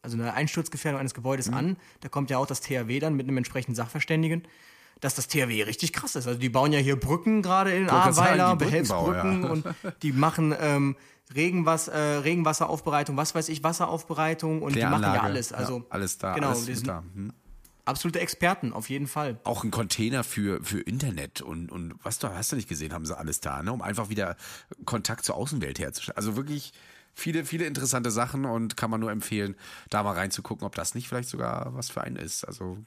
also 0.00 0.16
einer 0.16 0.34
Einsturzgefährdung 0.34 1.00
eines 1.00 1.14
Gebäudes 1.14 1.48
mhm. 1.48 1.56
an. 1.56 1.76
Da 2.00 2.08
kommt 2.08 2.30
ja 2.30 2.38
auch 2.38 2.46
das 2.46 2.60
THW 2.60 2.98
dann 3.00 3.14
mit 3.14 3.26
einem 3.26 3.36
entsprechenden 3.36 3.74
Sachverständigen 3.74 4.42
dass 5.00 5.14
das 5.14 5.28
THW 5.28 5.62
richtig 5.62 5.92
krass 5.92 6.16
ist. 6.16 6.26
Also 6.26 6.38
die 6.38 6.48
bauen 6.48 6.72
ja 6.72 6.78
hier 6.78 6.98
Brücken 6.98 7.42
gerade 7.42 7.72
in 7.72 7.88
Ahrweiler, 7.88 8.56
Behelfsbrücken 8.56 9.44
ja. 9.44 9.50
und 9.50 9.64
die 10.02 10.12
machen 10.12 10.54
ähm, 10.58 10.96
Regenwas, 11.34 11.88
äh, 11.88 11.98
Regenwasseraufbereitung, 11.98 13.16
was 13.16 13.34
weiß 13.34 13.48
ich, 13.50 13.62
Wasseraufbereitung 13.62 14.62
und 14.62 14.74
die 14.74 14.82
machen 14.82 15.02
ja 15.02 15.22
alles. 15.22 15.52
Also 15.52 15.78
ja, 15.78 15.84
alles 15.90 16.18
da. 16.18 16.34
Genau, 16.34 16.50
alles 16.50 16.82
da. 16.82 17.04
Hm. 17.14 17.32
Absolute 17.84 18.20
Experten, 18.20 18.74
auf 18.74 18.90
jeden 18.90 19.06
Fall. 19.06 19.40
Auch 19.44 19.64
ein 19.64 19.70
Container 19.70 20.22
für, 20.22 20.62
für 20.62 20.80
Internet 20.80 21.40
und, 21.40 21.72
und 21.72 21.94
was 22.02 22.18
du 22.18 22.28
hast 22.28 22.52
du 22.52 22.56
nicht 22.56 22.68
gesehen, 22.68 22.92
haben 22.92 23.06
sie 23.06 23.16
alles 23.16 23.40
da, 23.40 23.62
ne? 23.62 23.72
um 23.72 23.80
einfach 23.80 24.10
wieder 24.10 24.36
Kontakt 24.84 25.24
zur 25.24 25.36
Außenwelt 25.36 25.78
herzustellen. 25.78 26.16
Also 26.16 26.36
wirklich 26.36 26.74
viele, 27.14 27.46
viele 27.46 27.64
interessante 27.64 28.10
Sachen 28.10 28.44
und 28.44 28.76
kann 28.76 28.90
man 28.90 29.00
nur 29.00 29.10
empfehlen, 29.10 29.56
da 29.88 30.02
mal 30.02 30.12
reinzugucken, 30.12 30.66
ob 30.66 30.74
das 30.74 30.94
nicht 30.94 31.08
vielleicht 31.08 31.30
sogar 31.30 31.74
was 31.74 31.90
für 31.90 32.02
einen 32.02 32.16
ist. 32.16 32.44
Also 32.44 32.78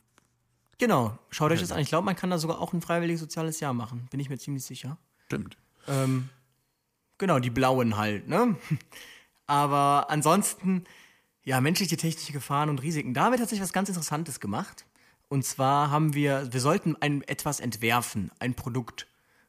Genau, 0.81 1.17
schaut 1.29 1.51
euch 1.51 1.61
das 1.61 1.71
an. 1.71 1.79
Ich 1.79 1.89
glaube, 1.89 2.05
man 2.05 2.15
kann 2.15 2.31
da 2.31 2.37
sogar 2.37 2.59
auch 2.59 2.73
ein 2.73 2.81
freiwilliges 2.81 3.21
soziales 3.21 3.59
Jahr 3.59 3.73
machen. 3.73 4.07
Bin 4.11 4.19
ich 4.19 4.29
mir 4.29 4.37
ziemlich 4.37 4.65
sicher. 4.65 4.97
Stimmt. 5.27 5.55
Ähm, 5.87 6.29
Genau, 7.21 7.37
die 7.37 7.51
blauen 7.51 7.97
halt, 7.97 8.27
ne? 8.27 8.55
Aber 9.45 10.07
ansonsten, 10.09 10.85
ja, 11.43 11.61
menschliche 11.61 11.95
technische 11.95 12.33
Gefahren 12.33 12.67
und 12.67 12.81
Risiken. 12.81 13.13
Da 13.13 13.25
haben 13.25 13.33
wir 13.33 13.37
tatsächlich 13.37 13.61
was 13.61 13.73
ganz 13.73 13.89
Interessantes 13.89 14.39
gemacht. 14.39 14.87
Und 15.27 15.45
zwar 15.45 15.91
haben 15.91 16.15
wir, 16.15 16.51
wir 16.51 16.59
sollten 16.59 16.95
ein 16.99 17.21
etwas 17.21 17.59
entwerfen, 17.59 18.31
ein 18.39 18.55
Produkt. 18.55 19.05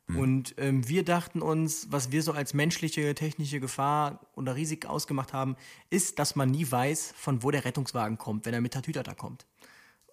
Mhm. 0.06 0.18
Und 0.18 0.54
ähm, 0.58 0.86
wir 0.86 1.02
dachten 1.02 1.40
uns, 1.40 1.86
was 1.90 2.12
wir 2.12 2.22
so 2.22 2.32
als 2.32 2.52
menschliche 2.52 3.14
technische 3.14 3.58
Gefahr 3.58 4.20
oder 4.34 4.54
Risik 4.54 4.84
ausgemacht 4.84 5.32
haben, 5.32 5.56
ist, 5.88 6.18
dass 6.18 6.36
man 6.36 6.50
nie 6.50 6.70
weiß, 6.70 7.14
von 7.16 7.42
wo 7.42 7.50
der 7.50 7.64
Rettungswagen 7.64 8.18
kommt, 8.18 8.44
wenn 8.44 8.52
er 8.52 8.60
mit 8.60 8.74
Tatütata 8.74 9.14
kommt. 9.14 9.46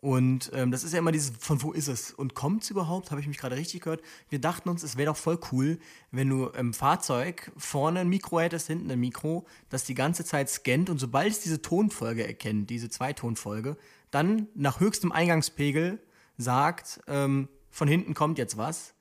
Und 0.01 0.51
ähm, 0.53 0.71
das 0.71 0.83
ist 0.83 0.93
ja 0.93 0.99
immer 0.99 1.11
dieses, 1.11 1.33
von 1.39 1.61
wo 1.61 1.73
ist 1.73 1.87
es? 1.87 2.13
Und 2.13 2.33
kommt 2.33 2.63
es 2.63 2.69
überhaupt? 2.69 3.11
Habe 3.11 3.19
ich 3.19 3.27
mich 3.27 3.37
gerade 3.37 3.57
richtig 3.57 3.81
gehört? 3.81 4.01
Wir 4.29 4.39
dachten 4.39 4.69
uns, 4.69 4.81
es 4.83 4.95
wäre 4.95 5.07
doch 5.07 5.17
voll 5.17 5.39
cool, 5.51 5.77
wenn 6.11 6.29
du 6.29 6.45
im 6.47 6.73
Fahrzeug 6.73 7.51
vorne 7.57 7.99
ein 7.99 8.09
Mikro 8.09 8.39
hättest, 8.39 8.67
hinten 8.67 8.89
ein 8.89 8.99
Mikro, 8.99 9.45
das 9.69 9.83
die 9.83 9.95
ganze 9.95 10.23
Zeit 10.23 10.49
scannt 10.49 10.89
und 10.89 10.99
sobald 10.99 11.31
es 11.31 11.41
diese 11.41 11.61
Tonfolge 11.61 12.25
erkennt, 12.25 12.69
diese 12.69 12.89
Zweitonfolge, 12.89 13.75
dann 14.09 14.47
nach 14.55 14.79
höchstem 14.79 15.11
Eingangspegel 15.11 15.99
sagt, 16.37 17.01
ähm, 17.07 17.49
von 17.69 17.87
hinten 17.87 18.13
kommt 18.13 18.37
jetzt 18.37 18.57
was. 18.57 18.93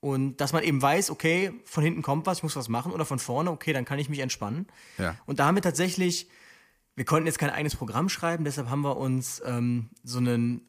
Und 0.00 0.38
dass 0.38 0.52
man 0.52 0.64
eben 0.64 0.80
weiß, 0.80 1.10
okay, 1.10 1.52
von 1.64 1.84
hinten 1.84 2.02
kommt 2.02 2.26
was, 2.26 2.38
ich 2.38 2.42
muss 2.42 2.56
was 2.56 2.68
machen, 2.68 2.92
oder 2.92 3.04
von 3.04 3.18
vorne, 3.18 3.50
okay, 3.50 3.72
dann 3.72 3.84
kann 3.84 3.98
ich 3.98 4.08
mich 4.08 4.20
entspannen. 4.20 4.66
Ja. 4.98 5.14
Und 5.26 5.38
da 5.38 5.46
haben 5.46 5.54
wir 5.54 5.62
tatsächlich 5.62 6.28
wir 6.96 7.04
konnten 7.04 7.26
jetzt 7.26 7.38
kein 7.38 7.50
eigenes 7.50 7.76
Programm 7.76 8.08
schreiben, 8.08 8.44
deshalb 8.44 8.68
haben 8.68 8.82
wir 8.82 8.96
uns 8.96 9.42
ähm, 9.44 9.90
so, 10.02 10.18
einen, 10.18 10.62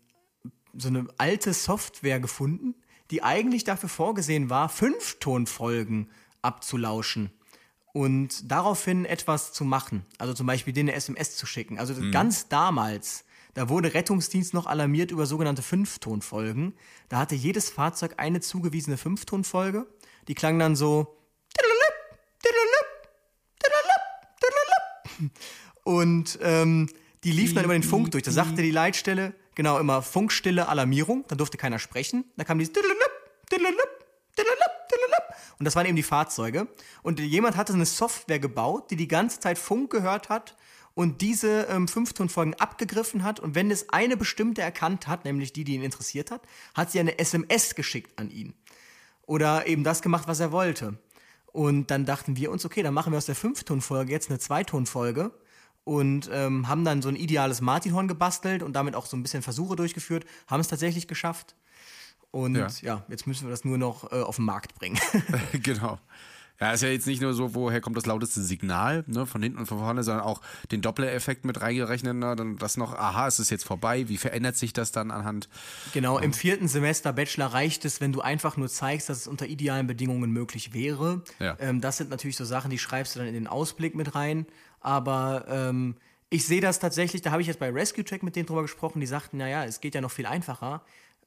so 0.74 0.88
eine 0.88 1.08
alte 1.18 1.54
Software 1.54 2.20
gefunden, 2.20 2.76
die 3.10 3.24
eigentlich 3.24 3.64
dafür 3.64 3.90
vorgesehen 3.90 4.50
war, 4.50 4.70
Fünftonfolgen 4.70 6.10
abzulauschen 6.42 7.32
und 7.94 8.50
daraufhin 8.50 9.06
etwas 9.06 9.54
zu 9.54 9.66
machen. 9.66 10.06
Also 10.18 10.34
zum 10.34 10.48
Beispiel 10.48 10.74
denen 10.74 10.90
eine 10.90 10.98
SMS 10.98 11.36
zu 11.36 11.46
schicken. 11.46 11.78
Also 11.78 11.94
mhm. 11.94 12.12
ganz 12.12 12.48
damals, 12.48 13.26
da 13.54 13.70
wurde 13.70 13.94
Rettungsdienst 13.94 14.54
noch 14.54 14.66
alarmiert 14.66 15.12
über 15.12 15.26
sogenannte 15.26 15.62
Fünftonfolgen. 15.62 16.74
Da 17.10 17.20
hatte 17.20 17.36
jedes 17.36 17.70
Fahrzeug 17.70 18.14
eine 18.18 18.40
zugewiesene 18.40 18.98
Fünftonfolge. 18.98 19.88
Die 20.28 20.36
klang 20.36 20.58
dann 20.58 20.76
so. 20.76 21.18
Und 25.84 26.40
ähm, 26.42 26.90
die 27.24 27.32
liefen 27.32 27.56
dann 27.56 27.66
immer 27.66 27.74
den 27.74 27.84
Funk 27.84 28.12
durch. 28.12 28.24
Da 28.24 28.32
sagte 28.32 28.62
die 28.62 28.72
Leitstelle, 28.72 29.34
genau, 29.56 29.80
immer 29.80 30.02
Funkstille, 30.02 30.68
Alarmierung. 30.68 31.26
Dann 31.28 31.38
durfte 31.38 31.58
keiner 31.58 31.80
sprechen. 31.80 32.26
Dann 32.38 32.46
kam 32.46 32.60
dieses 32.60 32.74
und 35.62 35.66
das 35.66 35.76
waren 35.76 35.86
eben 35.86 35.96
die 35.96 36.02
Fahrzeuge. 36.02 36.68
Und 37.04 37.20
jemand 37.20 37.56
hatte 37.56 37.74
eine 37.74 37.86
Software 37.86 38.40
gebaut, 38.40 38.90
die 38.90 38.96
die 38.96 39.08
ganze 39.08 39.40
Zeit 39.40 39.60
Funk 39.60 39.92
gehört 39.92 40.30
hat 40.30 40.58
und 40.96 41.22
diese 41.22 41.68
ähm, 41.70 41.88
Fünftonfolgen 41.88 42.56
abgegriffen 42.56 43.24
hat. 43.24 43.40
Und 43.40 43.54
wenn 43.54 43.70
es 43.70 43.90
eine 43.90 44.18
bestimmte 44.18 44.64
erkannt 44.64 45.08
hat, 45.08 45.24
nämlich 45.24 45.54
die, 45.54 45.64
die 45.64 45.76
ihn 45.76 45.84
interessiert 45.84 46.32
hat, 46.32 46.42
hat 46.74 46.90
sie 46.90 47.00
eine 47.00 47.20
SMS 47.20 47.76
geschickt 47.76 48.20
an 48.20 48.32
ihn. 48.32 48.56
Oder 49.28 49.68
eben 49.68 49.84
das 49.84 50.02
gemacht, 50.02 50.28
was 50.28 50.40
er 50.40 50.52
wollte. 50.52 50.98
Und 51.46 51.92
dann 51.92 52.06
dachten 52.08 52.38
wir 52.38 52.50
uns, 52.50 52.66
okay, 52.66 52.82
dann 52.82 52.96
machen 52.96 53.14
wir 53.14 53.18
aus 53.18 53.28
der 53.28 53.36
Fünftonfolge 53.36 54.12
jetzt 54.12 54.32
eine 54.32 54.40
Zweitonfolge 54.40 55.32
und 55.84 56.30
ähm, 56.32 56.68
haben 56.68 56.86
dann 56.86 57.02
so 57.02 57.10
ein 57.10 57.16
ideales 57.16 57.62
Martinhorn 57.62 58.08
gebastelt 58.08 58.64
und 58.64 58.74
damit 58.74 58.96
auch 58.96 59.06
so 59.06 59.18
ein 59.18 59.24
bisschen 59.24 59.42
Versuche 59.42 59.76
durchgeführt, 59.76 60.26
haben 60.48 60.60
es 60.60 60.68
tatsächlich 60.68 61.08
geschafft. 61.08 61.56
Und 62.32 62.56
ja. 62.56 62.68
ja. 62.82 63.06
jetzt 63.10 63.28
müssen 63.28 63.46
wir 63.46 63.52
das 63.52 63.66
nur 63.66 63.78
noch 63.78 64.12
äh, 64.12 64.22
auf 64.22 64.38
den 64.38 64.46
Markt 64.46 64.76
bringen. 64.76 65.00
genau. 65.64 66.00
Ja, 66.62 66.74
ist 66.74 66.84
ja 66.84 66.90
jetzt 66.90 67.08
nicht 67.08 67.24
nur 67.24 67.34
so, 67.34 67.56
woher 67.56 67.82
kommt 67.82 67.98
das 67.98 68.06
lauteste 68.06 68.40
Signal, 68.40 69.04
ne, 69.08 69.26
von 69.26 69.42
hinten 69.42 69.58
und 69.58 69.66
von 69.66 69.80
vorne, 69.80 70.04
sondern 70.04 70.24
auch 70.24 70.42
den 70.72 70.84
Doppler-Effekt 70.84 71.44
mit 71.44 71.60
reingerechnet, 71.60 72.16
ne, 72.16 72.36
dann 72.36 72.58
das 72.58 72.78
noch, 72.78 72.94
aha, 72.94 73.28
ist 73.28 73.40
es 73.40 73.50
jetzt 73.50 73.66
vorbei, 73.66 74.08
wie 74.10 74.18
verändert 74.18 74.58
sich 74.58 74.72
das 74.72 74.92
dann 74.92 75.10
anhand? 75.10 75.50
Genau, 75.92 76.20
im 76.20 76.34
vierten 76.34 76.68
Semester 76.68 77.14
Bachelor 77.14 77.48
reicht 77.48 77.84
es, 77.84 78.00
wenn 78.00 78.14
du 78.14 78.22
einfach 78.22 78.58
nur 78.58 78.70
zeigst, 78.70 79.10
dass 79.10 79.18
es 79.18 79.28
unter 79.28 79.48
idealen 79.48 79.88
Bedingungen 79.88 80.32
möglich 80.32 80.72
wäre. 80.72 81.24
Ja. 81.40 81.58
Ähm, 81.60 81.82
das 81.82 81.98
sind 81.98 82.12
natürlich 82.12 82.38
so 82.38 82.46
Sachen, 82.46 82.70
die 82.70 82.78
schreibst 82.78 83.16
du 83.16 83.20
dann 83.20 83.28
in 83.28 83.34
den 83.34 83.48
Ausblick 83.48 83.96
mit 83.96 84.14
rein, 84.14 84.46
aber 84.82 85.46
ähm, 85.48 85.96
ich 86.30 86.46
sehe 86.46 86.62
das 86.62 86.80
tatsächlich, 86.80 87.22
da 87.22 87.32
habe 87.32 87.42
ich 87.42 87.48
jetzt 87.48 87.60
bei 87.60 87.70
Rescue 87.70 88.04
Track 88.04 88.24
mit 88.24 88.36
denen 88.36 88.46
drüber 88.46 88.62
gesprochen, 88.62 89.00
die 89.00 89.08
sagten, 89.08 89.38
naja, 89.38 89.66
es 89.66 89.82
geht 89.82 89.96
ja 89.96 90.02
noch 90.02 90.12
viel 90.12 90.26
einfacher 90.26 90.82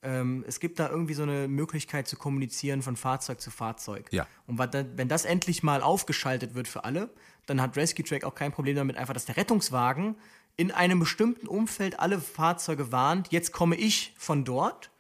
ähm, 0.05 0.45
es 0.47 0.61
gibt 0.61 0.79
da 0.79 0.89
irgendwie 0.89 1.15
so 1.15 1.23
eine 1.23 1.49
Möglichkeit 1.49 2.07
zu 2.07 2.17
kommunizieren 2.17 2.83
von 2.83 2.95
Fahrzeug 2.95 3.41
zu 3.41 3.51
Fahrzeug. 3.51 4.07
Ja. 4.13 4.27
Und 4.47 4.59
wenn 4.59 5.09
das 5.09 5.25
endlich 5.25 5.63
mal 5.63 5.81
aufgeschaltet 5.81 6.55
wird 6.55 6.69
für 6.69 6.85
alle, 6.85 7.09
dann 7.47 7.61
hat 7.61 7.77
Rescue 7.77 8.05
Track 8.05 8.25
auch 8.25 8.35
kein 8.35 8.53
Problem 8.53 8.77
damit, 8.77 8.97
einfach, 8.97 9.15
dass 9.15 9.25
der 9.25 9.37
Rettungswagen 9.37 10.15
in 10.57 10.71
einem 10.71 11.01
bestimmten 11.01 11.49
Umfeld 11.49 11.99
alle 11.99 12.21
Fahrzeuge 12.21 12.93
warnt, 12.93 13.33
jetzt 13.33 13.53
komme 13.53 13.77
ich 13.77 14.15
von 14.17 14.45
dort 14.45 14.91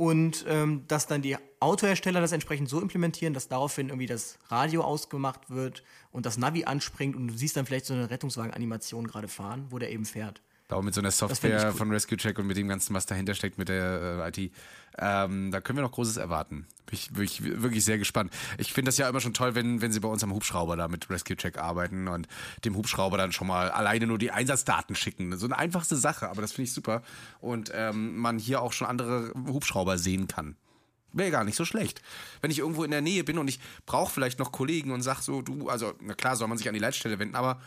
und 0.00 0.46
ähm, 0.48 0.84
dass 0.88 1.06
dann 1.06 1.20
die 1.20 1.36
Autohersteller 1.60 2.22
das 2.22 2.32
entsprechend 2.32 2.70
so 2.70 2.80
implementieren, 2.80 3.34
dass 3.34 3.48
daraufhin 3.48 3.90
irgendwie 3.90 4.06
das 4.06 4.38
Radio 4.48 4.80
ausgemacht 4.80 5.50
wird 5.50 5.82
und 6.10 6.24
das 6.24 6.38
Navi 6.38 6.64
anspringt 6.64 7.14
und 7.14 7.28
du 7.28 7.34
siehst 7.36 7.54
dann 7.54 7.66
vielleicht 7.66 7.84
so 7.84 7.92
eine 7.92 8.08
Rettungswagen-Animation 8.08 9.06
gerade 9.06 9.28
fahren, 9.28 9.66
wo 9.68 9.78
der 9.78 9.92
eben 9.92 10.06
fährt. 10.06 10.40
Da 10.70 10.76
auch 10.76 10.82
mit 10.82 10.94
so 10.94 11.00
einer 11.00 11.10
Software 11.10 11.72
von 11.72 11.90
Rescue 11.90 12.16
Check 12.16 12.38
und 12.38 12.46
mit 12.46 12.56
dem 12.56 12.68
Ganzen, 12.68 12.94
was 12.94 13.04
dahinter 13.04 13.34
steckt 13.34 13.58
mit 13.58 13.68
der 13.68 14.22
äh, 14.24 14.28
IT. 14.28 14.52
Ähm, 14.98 15.50
da 15.50 15.60
können 15.60 15.78
wir 15.78 15.82
noch 15.82 15.90
Großes 15.90 16.16
erwarten. 16.16 16.68
Bin 16.86 16.94
ich, 16.94 17.10
bin 17.10 17.24
ich 17.24 17.42
wirklich 17.42 17.84
sehr 17.84 17.98
gespannt. 17.98 18.32
Ich 18.56 18.72
finde 18.72 18.90
das 18.90 18.96
ja 18.96 19.08
immer 19.08 19.20
schon 19.20 19.34
toll, 19.34 19.56
wenn, 19.56 19.82
wenn 19.82 19.90
sie 19.90 19.98
bei 19.98 20.06
uns 20.06 20.22
am 20.22 20.32
Hubschrauber 20.32 20.76
da 20.76 20.86
mit 20.86 21.10
Rescue 21.10 21.36
Check 21.36 21.58
arbeiten 21.58 22.06
und 22.06 22.28
dem 22.64 22.76
Hubschrauber 22.76 23.16
dann 23.16 23.32
schon 23.32 23.48
mal 23.48 23.72
alleine 23.72 24.06
nur 24.06 24.16
die 24.16 24.30
Einsatzdaten 24.30 24.94
schicken. 24.94 25.36
So 25.36 25.46
eine 25.46 25.58
einfachste 25.58 25.96
Sache, 25.96 26.30
aber 26.30 26.40
das 26.40 26.52
finde 26.52 26.68
ich 26.68 26.72
super. 26.72 27.02
Und 27.40 27.72
ähm, 27.74 28.16
man 28.18 28.38
hier 28.38 28.62
auch 28.62 28.72
schon 28.72 28.86
andere 28.86 29.32
Hubschrauber 29.48 29.98
sehen 29.98 30.28
kann. 30.28 30.54
Wäre 31.12 31.32
gar 31.32 31.42
nicht 31.42 31.56
so 31.56 31.64
schlecht. 31.64 32.00
Wenn 32.42 32.52
ich 32.52 32.60
irgendwo 32.60 32.84
in 32.84 32.92
der 32.92 33.00
Nähe 33.00 33.24
bin 33.24 33.38
und 33.38 33.48
ich 33.48 33.58
brauche 33.86 34.12
vielleicht 34.12 34.38
noch 34.38 34.52
Kollegen 34.52 34.92
und 34.92 35.02
sag 35.02 35.20
so, 35.22 35.42
du, 35.42 35.68
also, 35.68 35.94
na 36.00 36.14
klar 36.14 36.36
soll 36.36 36.46
man 36.46 36.58
sich 36.58 36.68
an 36.68 36.74
die 36.74 36.80
Leitstelle 36.80 37.18
wenden, 37.18 37.34
aber 37.34 37.60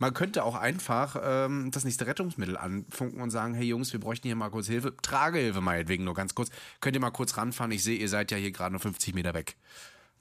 man 0.00 0.14
könnte 0.14 0.44
auch 0.44 0.56
einfach 0.56 1.16
ähm, 1.22 1.70
das 1.70 1.84
nächste 1.84 2.06
Rettungsmittel 2.06 2.56
anfunken 2.56 3.20
und 3.20 3.30
sagen, 3.30 3.52
hey 3.52 3.66
Jungs, 3.66 3.92
wir 3.92 4.00
bräuchten 4.00 4.26
hier 4.26 4.34
mal 4.34 4.48
kurz 4.48 4.66
Hilfe. 4.66 4.96
Tragehilfe 4.96 5.60
meinetwegen 5.60 6.04
nur 6.04 6.14
ganz 6.14 6.34
kurz. 6.34 6.50
Könnt 6.80 6.96
ihr 6.96 7.00
mal 7.00 7.10
kurz 7.10 7.36
ranfahren? 7.36 7.70
Ich 7.70 7.84
sehe, 7.84 7.98
ihr 7.98 8.08
seid 8.08 8.30
ja 8.30 8.38
hier 8.38 8.50
gerade 8.50 8.72
nur 8.72 8.80
50 8.80 9.14
Meter 9.14 9.34
weg. 9.34 9.56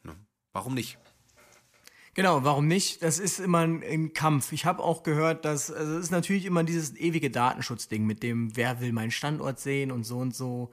Ne? 0.03 0.15
Warum 0.51 0.73
nicht? 0.73 0.97
Genau, 2.13 2.43
warum 2.43 2.67
nicht? 2.67 3.01
Das 3.03 3.19
ist 3.19 3.39
immer 3.39 3.59
ein, 3.59 3.81
ein 3.81 4.11
Kampf. 4.11 4.51
Ich 4.51 4.65
habe 4.65 4.83
auch 4.83 5.03
gehört, 5.03 5.45
dass 5.45 5.71
also 5.71 5.93
es 5.93 6.05
ist 6.05 6.11
natürlich 6.11 6.43
immer 6.43 6.65
dieses 6.65 6.97
ewige 6.97 7.31
Datenschutzding 7.31 8.05
mit 8.05 8.21
dem, 8.21 8.57
wer 8.57 8.81
will 8.81 8.91
meinen 8.91 9.11
Standort 9.11 9.61
sehen 9.61 9.91
und 9.91 10.03
so 10.03 10.17
und 10.17 10.35
so 10.35 10.71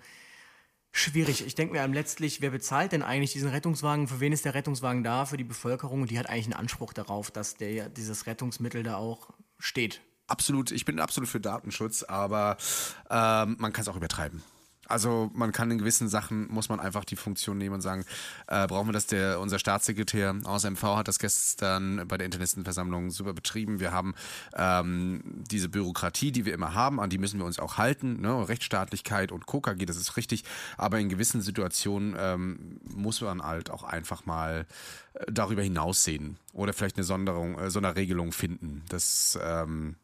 schwierig. 0.96 1.46
Ich 1.46 1.54
denke 1.54 1.74
mir 1.74 1.86
letztlich, 1.86 2.40
wer 2.40 2.50
bezahlt 2.50 2.92
denn 2.92 3.02
eigentlich 3.02 3.32
diesen 3.32 3.50
Rettungswagen? 3.50 4.08
Für 4.08 4.20
wen 4.20 4.32
ist 4.32 4.44
der 4.44 4.54
Rettungswagen 4.54 5.04
da? 5.04 5.26
Für 5.26 5.36
die 5.36 5.44
Bevölkerung. 5.44 6.02
Und 6.02 6.10
die 6.10 6.18
hat 6.18 6.28
eigentlich 6.28 6.46
einen 6.46 6.54
Anspruch 6.54 6.92
darauf, 6.92 7.30
dass 7.30 7.56
der, 7.56 7.88
dieses 7.88 8.26
Rettungsmittel 8.26 8.82
da 8.82 8.96
auch 8.96 9.30
steht. 9.58 10.00
Absolut, 10.26 10.72
ich 10.72 10.84
bin 10.84 10.98
absolut 10.98 11.28
für 11.28 11.40
Datenschutz, 11.40 12.02
aber 12.02 12.56
ähm, 13.10 13.56
man 13.58 13.72
kann 13.72 13.82
es 13.82 13.88
auch 13.88 13.96
übertreiben. 13.96 14.42
Also 14.88 15.30
man 15.34 15.52
kann 15.52 15.70
in 15.70 15.78
gewissen 15.78 16.08
Sachen, 16.08 16.48
muss 16.52 16.68
man 16.68 16.80
einfach 16.80 17.04
die 17.04 17.16
Funktion 17.16 17.58
nehmen 17.58 17.76
und 17.76 17.80
sagen, 17.80 18.04
äh, 18.46 18.66
brauchen 18.66 18.88
wir 18.88 18.92
das, 18.92 19.06
der, 19.06 19.40
unser 19.40 19.58
Staatssekretär 19.58 20.36
aus 20.44 20.64
MV 20.64 20.82
hat 20.96 21.08
das 21.08 21.18
gestern 21.18 22.06
bei 22.06 22.16
der 22.16 22.26
Internetenversammlung 22.26 23.10
super 23.10 23.32
betrieben. 23.32 23.80
Wir 23.80 23.92
haben 23.92 24.14
ähm, 24.54 25.22
diese 25.50 25.68
Bürokratie, 25.68 26.32
die 26.32 26.44
wir 26.44 26.54
immer 26.54 26.74
haben, 26.74 27.00
an 27.00 27.10
die 27.10 27.18
müssen 27.18 27.38
wir 27.38 27.46
uns 27.46 27.58
auch 27.58 27.78
halten. 27.78 28.20
Ne? 28.20 28.48
Rechtsstaatlichkeit 28.48 29.32
und 29.32 29.46
KKG, 29.46 29.86
das 29.86 29.96
ist 29.96 30.16
richtig. 30.16 30.44
Aber 30.76 30.98
in 30.98 31.08
gewissen 31.08 31.42
Situationen 31.42 32.16
ähm, 32.18 32.80
muss 32.94 33.20
man 33.20 33.42
halt 33.42 33.70
auch 33.70 33.82
einfach 33.82 34.26
mal 34.26 34.66
äh, 35.14 35.24
darüber 35.30 35.62
hinaussehen 35.62 36.38
oder 36.52 36.72
vielleicht 36.72 36.96
eine 36.96 37.04
Sonderung, 37.04 37.58
äh, 37.58 37.70
Sonderregelung 37.70 38.32
finden. 38.32 38.82
Das 38.88 39.38
ähm, 39.42 39.96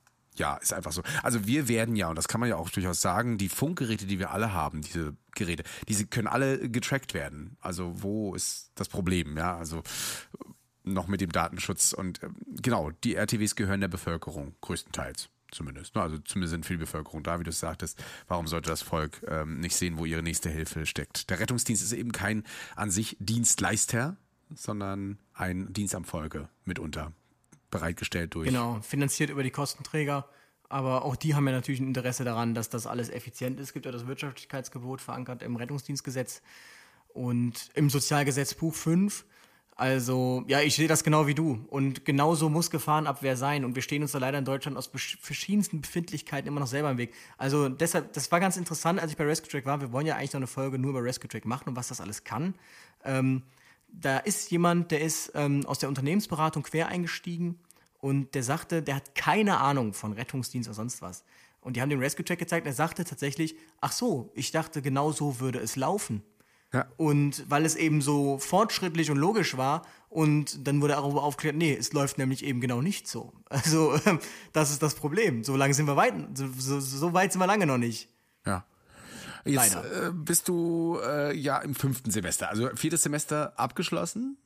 ja, 0.42 0.56
ist 0.56 0.72
einfach 0.72 0.90
so. 0.90 1.02
Also 1.22 1.46
wir 1.46 1.68
werden 1.68 1.94
ja, 1.94 2.08
und 2.08 2.16
das 2.16 2.26
kann 2.26 2.40
man 2.40 2.48
ja 2.48 2.56
auch 2.56 2.68
durchaus 2.68 3.00
sagen, 3.00 3.38
die 3.38 3.48
Funkgeräte, 3.48 4.06
die 4.06 4.18
wir 4.18 4.32
alle 4.32 4.52
haben, 4.52 4.82
diese 4.82 5.16
Geräte, 5.36 5.62
diese 5.86 6.04
können 6.04 6.26
alle 6.26 6.68
getrackt 6.68 7.14
werden. 7.14 7.56
Also 7.60 8.02
wo 8.02 8.34
ist 8.34 8.72
das 8.74 8.88
Problem? 8.88 9.36
Ja, 9.36 9.56
also 9.56 9.84
noch 10.82 11.06
mit 11.06 11.20
dem 11.20 11.30
Datenschutz 11.30 11.92
und 11.92 12.24
äh, 12.24 12.28
genau, 12.60 12.90
die 13.04 13.14
RTWs 13.14 13.54
gehören 13.54 13.80
der 13.80 13.86
Bevölkerung, 13.86 14.56
größtenteils 14.62 15.30
zumindest. 15.52 15.96
Also 15.96 16.18
zumindest 16.18 16.50
sind 16.50 16.66
viel 16.66 16.78
Bevölkerung 16.78 17.22
da, 17.22 17.38
wie 17.38 17.44
du 17.44 17.50
es 17.50 17.60
sagtest. 17.60 18.02
Warum 18.26 18.48
sollte 18.48 18.68
das 18.68 18.82
Volk 18.82 19.22
ähm, 19.28 19.60
nicht 19.60 19.76
sehen, 19.76 19.96
wo 19.96 20.06
ihre 20.06 20.24
nächste 20.24 20.50
Hilfe 20.50 20.86
steckt? 20.86 21.30
Der 21.30 21.38
Rettungsdienst 21.38 21.84
ist 21.84 21.92
eben 21.92 22.10
kein 22.10 22.42
an 22.74 22.90
sich 22.90 23.16
Dienstleister, 23.20 24.16
sondern 24.52 25.20
ein 25.34 25.72
Dienst 25.72 25.94
am 25.94 26.04
Volke 26.04 26.48
mitunter 26.64 27.12
bereitgestellt 27.72 28.36
durch. 28.36 28.46
Genau, 28.46 28.78
finanziert 28.82 29.30
über 29.30 29.42
die 29.42 29.50
Kostenträger. 29.50 30.28
Aber 30.68 31.04
auch 31.04 31.16
die 31.16 31.34
haben 31.34 31.46
ja 31.46 31.52
natürlich 31.52 31.80
ein 31.80 31.88
Interesse 31.88 32.24
daran, 32.24 32.54
dass 32.54 32.70
das 32.70 32.86
alles 32.86 33.10
effizient 33.10 33.58
ist. 33.58 33.68
Es 33.68 33.72
gibt 33.72 33.84
ja 33.84 33.92
das 33.92 34.06
Wirtschaftlichkeitsgebot 34.06 35.00
verankert 35.00 35.42
im 35.42 35.56
Rettungsdienstgesetz 35.56 36.40
und 37.08 37.70
im 37.74 37.90
Sozialgesetzbuch 37.90 38.74
5. 38.74 39.26
Also, 39.74 40.44
ja, 40.46 40.60
ich 40.60 40.76
sehe 40.76 40.88
das 40.88 41.02
genau 41.02 41.26
wie 41.26 41.34
du. 41.34 41.66
Und 41.68 42.04
genauso 42.04 42.48
muss 42.48 42.70
Gefahrenabwehr 42.70 43.36
sein. 43.36 43.64
Und 43.64 43.74
wir 43.74 43.82
stehen 43.82 44.02
uns 44.02 44.12
da 44.12 44.18
leider 44.18 44.38
in 44.38 44.44
Deutschland 44.44 44.76
aus 44.76 44.90
verschiedensten 45.20 45.80
Befindlichkeiten 45.80 46.46
immer 46.46 46.60
noch 46.60 46.66
selber 46.66 46.90
im 46.90 46.98
Weg. 46.98 47.14
Also, 47.36 47.68
deshalb, 47.68 48.12
das 48.12 48.30
war 48.30 48.40
ganz 48.40 48.56
interessant, 48.56 49.00
als 49.00 49.10
ich 49.10 49.16
bei 49.16 49.24
Rescue 49.24 49.50
Track 49.50 49.66
war. 49.66 49.80
Wir 49.80 49.92
wollen 49.92 50.06
ja 50.06 50.16
eigentlich 50.16 50.32
noch 50.32 50.40
eine 50.40 50.46
Folge 50.46 50.78
nur 50.78 50.90
über 50.90 51.02
Rescue 51.02 51.28
Track 51.28 51.46
machen 51.46 51.70
und 51.70 51.76
was 51.76 51.88
das 51.88 52.00
alles 52.00 52.24
kann. 52.24 52.54
Ähm, 53.04 53.42
da 53.92 54.18
ist 54.18 54.50
jemand, 54.50 54.90
der 54.90 55.00
ist 55.00 55.32
ähm, 55.34 55.64
aus 55.66 55.78
der 55.78 55.88
Unternehmensberatung 55.88 56.62
quer 56.62 56.88
eingestiegen 56.88 57.60
und 57.98 58.34
der 58.34 58.42
sagte, 58.42 58.82
der 58.82 58.96
hat 58.96 59.14
keine 59.14 59.58
Ahnung 59.58 59.92
von 59.92 60.12
Rettungsdienst 60.12 60.68
oder 60.68 60.74
sonst 60.74 61.02
was. 61.02 61.24
Und 61.60 61.76
die 61.76 61.80
haben 61.80 61.90
den 61.90 62.00
Rescue 62.00 62.24
Check 62.24 62.38
gezeigt, 62.38 62.66
er 62.66 62.72
sagte 62.72 63.04
tatsächlich, 63.04 63.54
ach 63.80 63.92
so, 63.92 64.32
ich 64.34 64.50
dachte, 64.50 64.82
genau 64.82 65.12
so 65.12 65.38
würde 65.38 65.60
es 65.60 65.76
laufen. 65.76 66.22
Ja. 66.72 66.86
Und 66.96 67.44
weil 67.48 67.64
es 67.64 67.76
eben 67.76 68.00
so 68.00 68.38
fortschrittlich 68.38 69.10
und 69.10 69.18
logisch 69.18 69.56
war, 69.56 69.82
und 70.08 70.66
dann 70.66 70.82
wurde 70.82 70.94
darüber 70.94 71.22
aufgeklärt, 71.22 71.56
nee, 71.56 71.74
es 71.74 71.92
läuft 71.92 72.18
nämlich 72.18 72.44
eben 72.44 72.60
genau 72.60 72.82
nicht 72.82 73.06
so. 73.08 73.32
Also, 73.48 73.98
das 74.52 74.70
ist 74.70 74.82
das 74.82 74.94
Problem. 74.94 75.44
So 75.44 75.56
lange 75.56 75.74
sind 75.74 75.86
wir 75.86 75.96
weit, 75.96 76.14
so, 76.34 76.48
so, 76.56 76.80
so 76.80 77.12
weit 77.12 77.32
sind 77.32 77.40
wir 77.40 77.46
lange 77.46 77.66
noch 77.66 77.78
nicht. 77.78 78.08
Jetzt 79.44 79.74
äh, 79.74 80.10
bist 80.12 80.48
du 80.48 80.98
äh, 81.04 81.36
ja 81.36 81.58
im 81.58 81.74
fünften 81.74 82.10
Semester, 82.10 82.48
also 82.48 82.68
viertes 82.74 83.02
Semester 83.02 83.58
abgeschlossen 83.58 84.36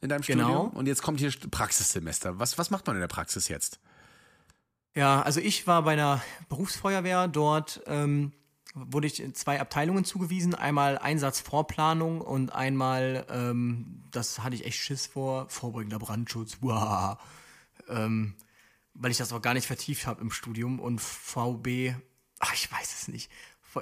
in 0.00 0.08
deinem 0.08 0.22
genau. 0.22 0.44
Studium 0.44 0.70
und 0.70 0.86
jetzt 0.86 1.02
kommt 1.02 1.20
hier 1.20 1.32
Praxissemester. 1.50 2.38
Was, 2.38 2.58
was 2.58 2.70
macht 2.70 2.86
man 2.86 2.96
in 2.96 3.00
der 3.00 3.08
Praxis 3.08 3.48
jetzt? 3.48 3.80
Ja, 4.94 5.22
also 5.22 5.40
ich 5.40 5.66
war 5.66 5.82
bei 5.82 5.92
einer 5.92 6.22
Berufsfeuerwehr. 6.48 7.28
Dort 7.28 7.82
ähm, 7.86 8.32
wurde 8.74 9.06
ich 9.06 9.20
in 9.20 9.34
zwei 9.34 9.58
Abteilungen 9.58 10.04
zugewiesen. 10.04 10.54
Einmal 10.54 10.98
Einsatzvorplanung 10.98 12.20
und 12.20 12.52
einmal, 12.52 13.24
ähm, 13.30 14.04
das 14.10 14.40
hatte 14.40 14.54
ich 14.54 14.66
echt 14.66 14.78
Schiss 14.78 15.06
vor, 15.06 15.48
vorbeugender 15.48 15.98
Brandschutz. 15.98 16.58
Wow. 16.60 17.16
Ähm, 17.88 18.34
weil 18.92 19.10
ich 19.10 19.16
das 19.16 19.32
auch 19.32 19.40
gar 19.40 19.54
nicht 19.54 19.66
vertieft 19.66 20.06
habe 20.06 20.20
im 20.20 20.30
Studium. 20.30 20.78
Und 20.78 21.00
VB, 21.00 21.94
ach, 22.38 22.52
ich 22.52 22.70
weiß 22.70 22.92
es 22.92 23.08
nicht 23.08 23.30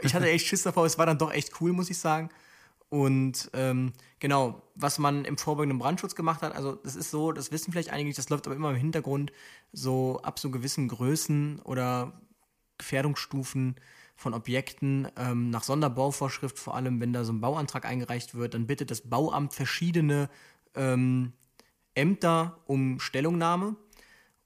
ich 0.03 0.15
hatte 0.15 0.31
echt 0.31 0.47
Schiss 0.47 0.63
davor, 0.63 0.87
es 0.87 0.99
war 0.99 1.07
dann 1.07 1.19
doch 1.19 1.33
echt 1.33 1.61
cool, 1.61 1.73
muss 1.73 1.91
ich 1.91 1.99
sagen. 1.99 2.31
Und 2.91 3.51
ähm, 3.55 3.93
genau, 4.19 4.63
was 4.75 4.99
man 4.99 5.25
im 5.25 5.39
vorbeugenden 5.39 5.79
Brandschutz 5.79 6.17
gemacht 6.17 6.43
hat, 6.43 6.55
also 6.55 6.75
das 6.75 6.97
ist 6.97 7.11
so, 7.11 7.31
das 7.31 7.53
wissen 7.53 7.71
vielleicht 7.71 7.91
einige 7.91 8.13
das 8.13 8.29
läuft 8.29 8.47
aber 8.47 8.57
immer 8.57 8.71
im 8.71 8.77
Hintergrund, 8.77 9.33
so 9.73 10.21
ab 10.23 10.41
so 10.41 10.51
gewissen 10.51 10.89
Größen 10.89 11.61
oder 11.61 12.21
Gefährdungsstufen 12.79 13.77
von 14.17 14.35
Objekten 14.35 15.09
ähm, 15.17 15.51
nach 15.51 15.63
Sonderbauvorschrift, 15.63 16.59
vor 16.59 16.75
allem 16.75 17.01
wenn 17.01 17.13
da 17.13 17.25
so 17.25 17.33
ein 17.33 17.41
Bauantrag 17.41 17.85
eingereicht 17.87 18.35
wird, 18.35 18.55
dann 18.55 18.67
bittet 18.67 18.91
das 18.91 19.03
Bauamt 19.03 19.55
verschiedene 19.55 20.29
ähm, 20.75 21.33
Ämter 21.95 22.59
um 22.67 22.99
Stellungnahme, 22.99 23.77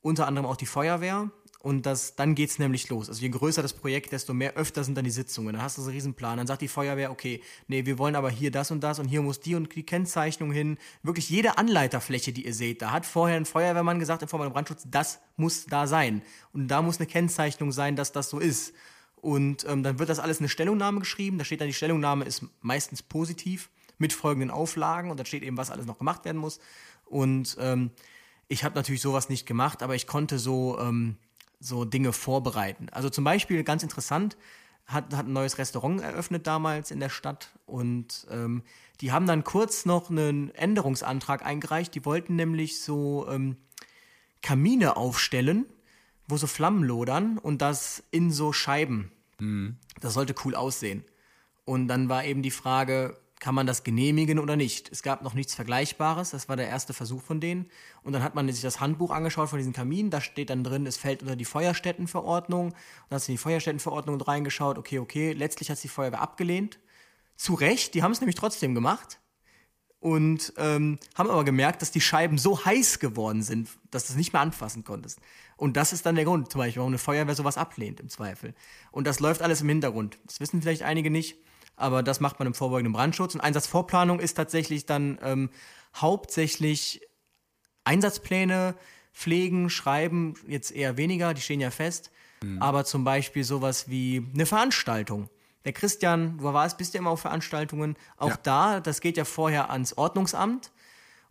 unter 0.02 0.26
anderem 0.26 0.46
auch 0.46 0.56
die 0.56 0.66
Feuerwehr 0.66 1.30
und 1.64 1.86
das, 1.86 2.14
dann 2.14 2.34
geht's 2.34 2.58
nämlich 2.58 2.90
los. 2.90 3.08
Also 3.08 3.22
je 3.22 3.30
größer 3.30 3.62
das 3.62 3.72
Projekt, 3.72 4.12
desto 4.12 4.34
mehr 4.34 4.52
öfter 4.52 4.84
sind 4.84 4.98
dann 4.98 5.06
die 5.06 5.10
Sitzungen. 5.10 5.54
Dann 5.54 5.62
hast 5.62 5.78
du 5.78 5.80
so 5.80 5.88
einen 5.88 5.96
Riesenplan. 5.96 6.36
Dann 6.36 6.46
sagt 6.46 6.60
die 6.60 6.68
Feuerwehr, 6.68 7.10
okay, 7.10 7.42
nee, 7.68 7.86
wir 7.86 7.96
wollen 7.96 8.16
aber 8.16 8.28
hier 8.28 8.50
das 8.50 8.70
und 8.70 8.84
das 8.84 8.98
und 8.98 9.08
hier 9.08 9.22
muss 9.22 9.40
die 9.40 9.54
und 9.54 9.74
die 9.74 9.82
Kennzeichnung 9.82 10.52
hin. 10.52 10.76
Wirklich 11.02 11.30
jede 11.30 11.56
Anleiterfläche, 11.56 12.34
die 12.34 12.44
ihr 12.44 12.52
seht, 12.52 12.82
da 12.82 12.92
hat 12.92 13.06
vorher 13.06 13.38
ein 13.38 13.46
Feuerwehrmann 13.46 13.98
gesagt, 13.98 14.20
im 14.20 14.28
Form 14.28 14.42
von 14.42 14.52
Brandschutz, 14.52 14.82
das 14.90 15.20
muss 15.38 15.64
da 15.64 15.86
sein. 15.86 16.20
Und 16.52 16.68
da 16.68 16.82
muss 16.82 16.98
eine 16.98 17.06
Kennzeichnung 17.06 17.72
sein, 17.72 17.96
dass 17.96 18.12
das 18.12 18.28
so 18.28 18.40
ist. 18.40 18.74
Und 19.16 19.64
ähm, 19.66 19.82
dann 19.82 19.98
wird 19.98 20.10
das 20.10 20.18
alles 20.18 20.40
in 20.40 20.42
eine 20.42 20.50
Stellungnahme 20.50 21.00
geschrieben. 21.00 21.38
Da 21.38 21.46
steht 21.46 21.62
dann, 21.62 21.68
die 21.68 21.72
Stellungnahme 21.72 22.26
ist 22.26 22.44
meistens 22.60 23.02
positiv 23.02 23.70
mit 23.96 24.12
folgenden 24.12 24.50
Auflagen 24.50 25.10
und 25.10 25.18
da 25.18 25.24
steht 25.24 25.42
eben, 25.42 25.56
was 25.56 25.70
alles 25.70 25.86
noch 25.86 25.96
gemacht 25.96 26.26
werden 26.26 26.36
muss. 26.36 26.60
Und 27.06 27.56
ähm, 27.58 27.90
ich 28.48 28.64
habe 28.64 28.74
natürlich 28.74 29.00
sowas 29.00 29.30
nicht 29.30 29.46
gemacht, 29.46 29.82
aber 29.82 29.94
ich 29.94 30.06
konnte 30.06 30.38
so, 30.38 30.78
ähm, 30.78 31.16
so 31.64 31.84
Dinge 31.84 32.12
vorbereiten. 32.12 32.88
Also 32.90 33.08
zum 33.08 33.24
Beispiel 33.24 33.64
ganz 33.64 33.82
interessant, 33.82 34.36
hat, 34.86 35.14
hat 35.14 35.26
ein 35.26 35.32
neues 35.32 35.58
Restaurant 35.58 36.02
eröffnet 36.02 36.46
damals 36.46 36.90
in 36.90 37.00
der 37.00 37.08
Stadt 37.08 37.48
und 37.64 38.26
ähm, 38.30 38.62
die 39.00 39.12
haben 39.12 39.26
dann 39.26 39.42
kurz 39.42 39.86
noch 39.86 40.10
einen 40.10 40.54
Änderungsantrag 40.54 41.44
eingereicht. 41.44 41.94
Die 41.94 42.04
wollten 42.04 42.36
nämlich 42.36 42.80
so 42.80 43.26
ähm, 43.28 43.56
Kamine 44.42 44.96
aufstellen, 44.96 45.64
wo 46.28 46.36
so 46.36 46.46
Flammen 46.46 46.84
lodern 46.84 47.38
und 47.38 47.62
das 47.62 48.02
in 48.10 48.30
so 48.30 48.52
Scheiben. 48.52 49.10
Mhm. 49.38 49.76
Das 50.00 50.14
sollte 50.14 50.34
cool 50.44 50.54
aussehen. 50.54 51.04
Und 51.64 51.88
dann 51.88 52.08
war 52.10 52.24
eben 52.24 52.42
die 52.42 52.50
Frage, 52.50 53.16
kann 53.44 53.54
man 53.54 53.66
das 53.66 53.84
genehmigen 53.84 54.38
oder 54.38 54.56
nicht? 54.56 54.90
Es 54.90 55.02
gab 55.02 55.20
noch 55.20 55.34
nichts 55.34 55.54
Vergleichbares, 55.54 56.30
das 56.30 56.48
war 56.48 56.56
der 56.56 56.66
erste 56.66 56.94
Versuch 56.94 57.20
von 57.20 57.40
denen. 57.40 57.66
Und 58.02 58.14
dann 58.14 58.22
hat 58.22 58.34
man 58.34 58.50
sich 58.50 58.62
das 58.62 58.80
Handbuch 58.80 59.10
angeschaut 59.10 59.50
von 59.50 59.58
diesen 59.58 59.74
Kaminen, 59.74 60.10
da 60.10 60.22
steht 60.22 60.48
dann 60.48 60.64
drin, 60.64 60.86
es 60.86 60.96
fällt 60.96 61.20
unter 61.20 61.36
die 61.36 61.44
Feuerstättenverordnung. 61.44 62.68
Und 62.68 62.74
dann 63.10 63.16
hast 63.16 63.28
du 63.28 63.32
in 63.32 63.34
die 63.34 63.42
Feuerstättenverordnung 63.42 64.18
reingeschaut, 64.18 64.78
okay, 64.78 64.98
okay, 64.98 65.34
letztlich 65.34 65.70
hat 65.70 65.82
die 65.82 65.88
Feuerwehr 65.88 66.22
abgelehnt. 66.22 66.78
Zu 67.36 67.52
Recht, 67.52 67.92
die 67.92 68.02
haben 68.02 68.12
es 68.12 68.22
nämlich 68.22 68.36
trotzdem 68.36 68.74
gemacht. 68.74 69.20
Und 70.00 70.54
ähm, 70.56 70.98
haben 71.14 71.28
aber 71.28 71.44
gemerkt, 71.44 71.82
dass 71.82 71.90
die 71.90 72.00
Scheiben 72.00 72.38
so 72.38 72.64
heiß 72.64 72.98
geworden 72.98 73.42
sind, 73.42 73.68
dass 73.90 74.06
du 74.06 74.14
es 74.14 74.16
nicht 74.16 74.32
mehr 74.32 74.40
anfassen 74.40 74.84
konntest. 74.84 75.18
Und 75.58 75.76
das 75.76 75.92
ist 75.92 76.06
dann 76.06 76.14
der 76.14 76.24
Grund, 76.24 76.50
zum 76.50 76.60
Beispiel, 76.60 76.80
warum 76.80 76.92
eine 76.92 76.98
Feuerwehr 76.98 77.34
sowas 77.34 77.58
ablehnt, 77.58 78.00
im 78.00 78.08
Zweifel. 78.08 78.54
Und 78.90 79.06
das 79.06 79.20
läuft 79.20 79.42
alles 79.42 79.60
im 79.60 79.68
Hintergrund. 79.68 80.16
Das 80.24 80.40
wissen 80.40 80.62
vielleicht 80.62 80.82
einige 80.82 81.10
nicht 81.10 81.36
aber 81.76 82.02
das 82.02 82.20
macht 82.20 82.38
man 82.38 82.46
im 82.46 82.54
vorbeugenden 82.54 82.92
Brandschutz. 82.92 83.34
Und 83.34 83.40
Einsatzvorplanung 83.40 84.20
ist 84.20 84.34
tatsächlich 84.34 84.86
dann 84.86 85.18
ähm, 85.22 85.50
hauptsächlich 85.94 87.00
Einsatzpläne 87.84 88.74
pflegen, 89.12 89.70
schreiben, 89.70 90.34
jetzt 90.46 90.72
eher 90.72 90.96
weniger, 90.96 91.34
die 91.34 91.40
stehen 91.40 91.60
ja 91.60 91.70
fest. 91.70 92.10
Mhm. 92.42 92.60
Aber 92.60 92.84
zum 92.84 93.04
Beispiel 93.04 93.44
sowas 93.44 93.88
wie 93.88 94.26
eine 94.34 94.46
Veranstaltung. 94.46 95.28
Der 95.64 95.72
Christian, 95.72 96.42
wo 96.42 96.52
war 96.52 96.66
es, 96.66 96.76
bist 96.76 96.94
du 96.94 96.98
immer 96.98 97.10
auf 97.10 97.20
Veranstaltungen? 97.20 97.96
Auch 98.16 98.30
ja. 98.30 98.38
da, 98.42 98.80
das 98.80 99.00
geht 99.00 99.16
ja 99.16 99.24
vorher 99.24 99.70
ans 99.70 99.96
Ordnungsamt 99.96 100.72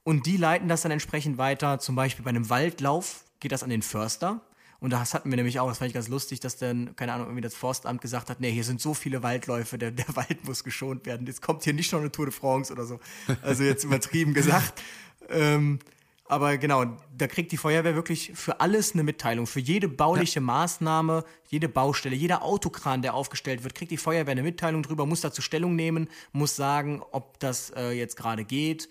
und 0.03 0.25
die 0.25 0.37
leiten 0.37 0.67
das 0.67 0.81
dann 0.81 0.91
entsprechend 0.91 1.37
weiter. 1.37 1.79
Zum 1.79 1.95
Beispiel 1.95 2.23
bei 2.23 2.29
einem 2.29 2.49
Waldlauf 2.49 3.25
geht 3.39 3.51
das 3.51 3.63
an 3.63 3.69
den 3.69 3.83
Förster. 3.83 4.41
Und 4.83 4.89
das 4.89 5.13
hatten 5.13 5.29
wir 5.29 5.37
nämlich 5.37 5.61
auch, 5.61 5.69
das 5.69 5.77
fand 5.77 5.87
ich 5.87 5.93
ganz 5.93 6.09
lustig, 6.09 6.41
dass 6.41 6.57
dann, 6.57 6.93
keine 6.97 7.13
Ahnung, 7.13 7.27
irgendwie 7.27 7.41
das 7.41 7.55
Forstamt 7.55 8.01
gesagt 8.01 8.29
hat, 8.29 8.41
nee, 8.41 8.51
hier 8.51 8.65
sind 8.65 8.81
so 8.81 8.93
viele 8.93 9.23
Waldläufe, 9.23 9.77
der, 9.77 9.91
der 9.91 10.13
Wald 10.17 10.45
muss 10.45 10.65
geschont 10.65 11.05
werden. 11.05 11.25
Jetzt 11.25 11.41
kommt 11.41 11.63
hier 11.63 11.71
nicht 11.71 11.93
noch 11.93 12.01
eine 12.01 12.11
Tour 12.11 12.25
de 12.25 12.33
France 12.33 12.69
oder 12.73 12.83
so. 12.83 12.99
Also 13.43 13.63
jetzt 13.63 13.85
übertrieben 13.85 14.33
gesagt. 14.33 14.83
Ähm, 15.29 15.79
aber 16.25 16.57
genau, 16.57 16.83
da 17.17 17.27
kriegt 17.27 17.53
die 17.53 17.57
Feuerwehr 17.57 17.95
wirklich 17.95 18.33
für 18.35 18.59
alles 18.59 18.91
eine 18.91 19.03
Mitteilung. 19.03 19.47
Für 19.47 19.61
jede 19.61 19.87
bauliche 19.87 20.41
ja. 20.41 20.45
Maßnahme, 20.45 21.23
jede 21.47 21.69
Baustelle, 21.69 22.17
jeder 22.17 22.43
Autokran, 22.43 23.01
der 23.01 23.13
aufgestellt 23.13 23.63
wird, 23.63 23.75
kriegt 23.75 23.91
die 23.91 23.97
Feuerwehr 23.97 24.33
eine 24.33 24.43
Mitteilung 24.43 24.83
drüber, 24.83 25.05
muss 25.05 25.21
dazu 25.21 25.41
Stellung 25.41 25.77
nehmen, 25.77 26.09
muss 26.33 26.57
sagen, 26.57 27.01
ob 27.11 27.39
das 27.39 27.69
äh, 27.69 27.91
jetzt 27.91 28.17
gerade 28.17 28.43
geht. 28.43 28.89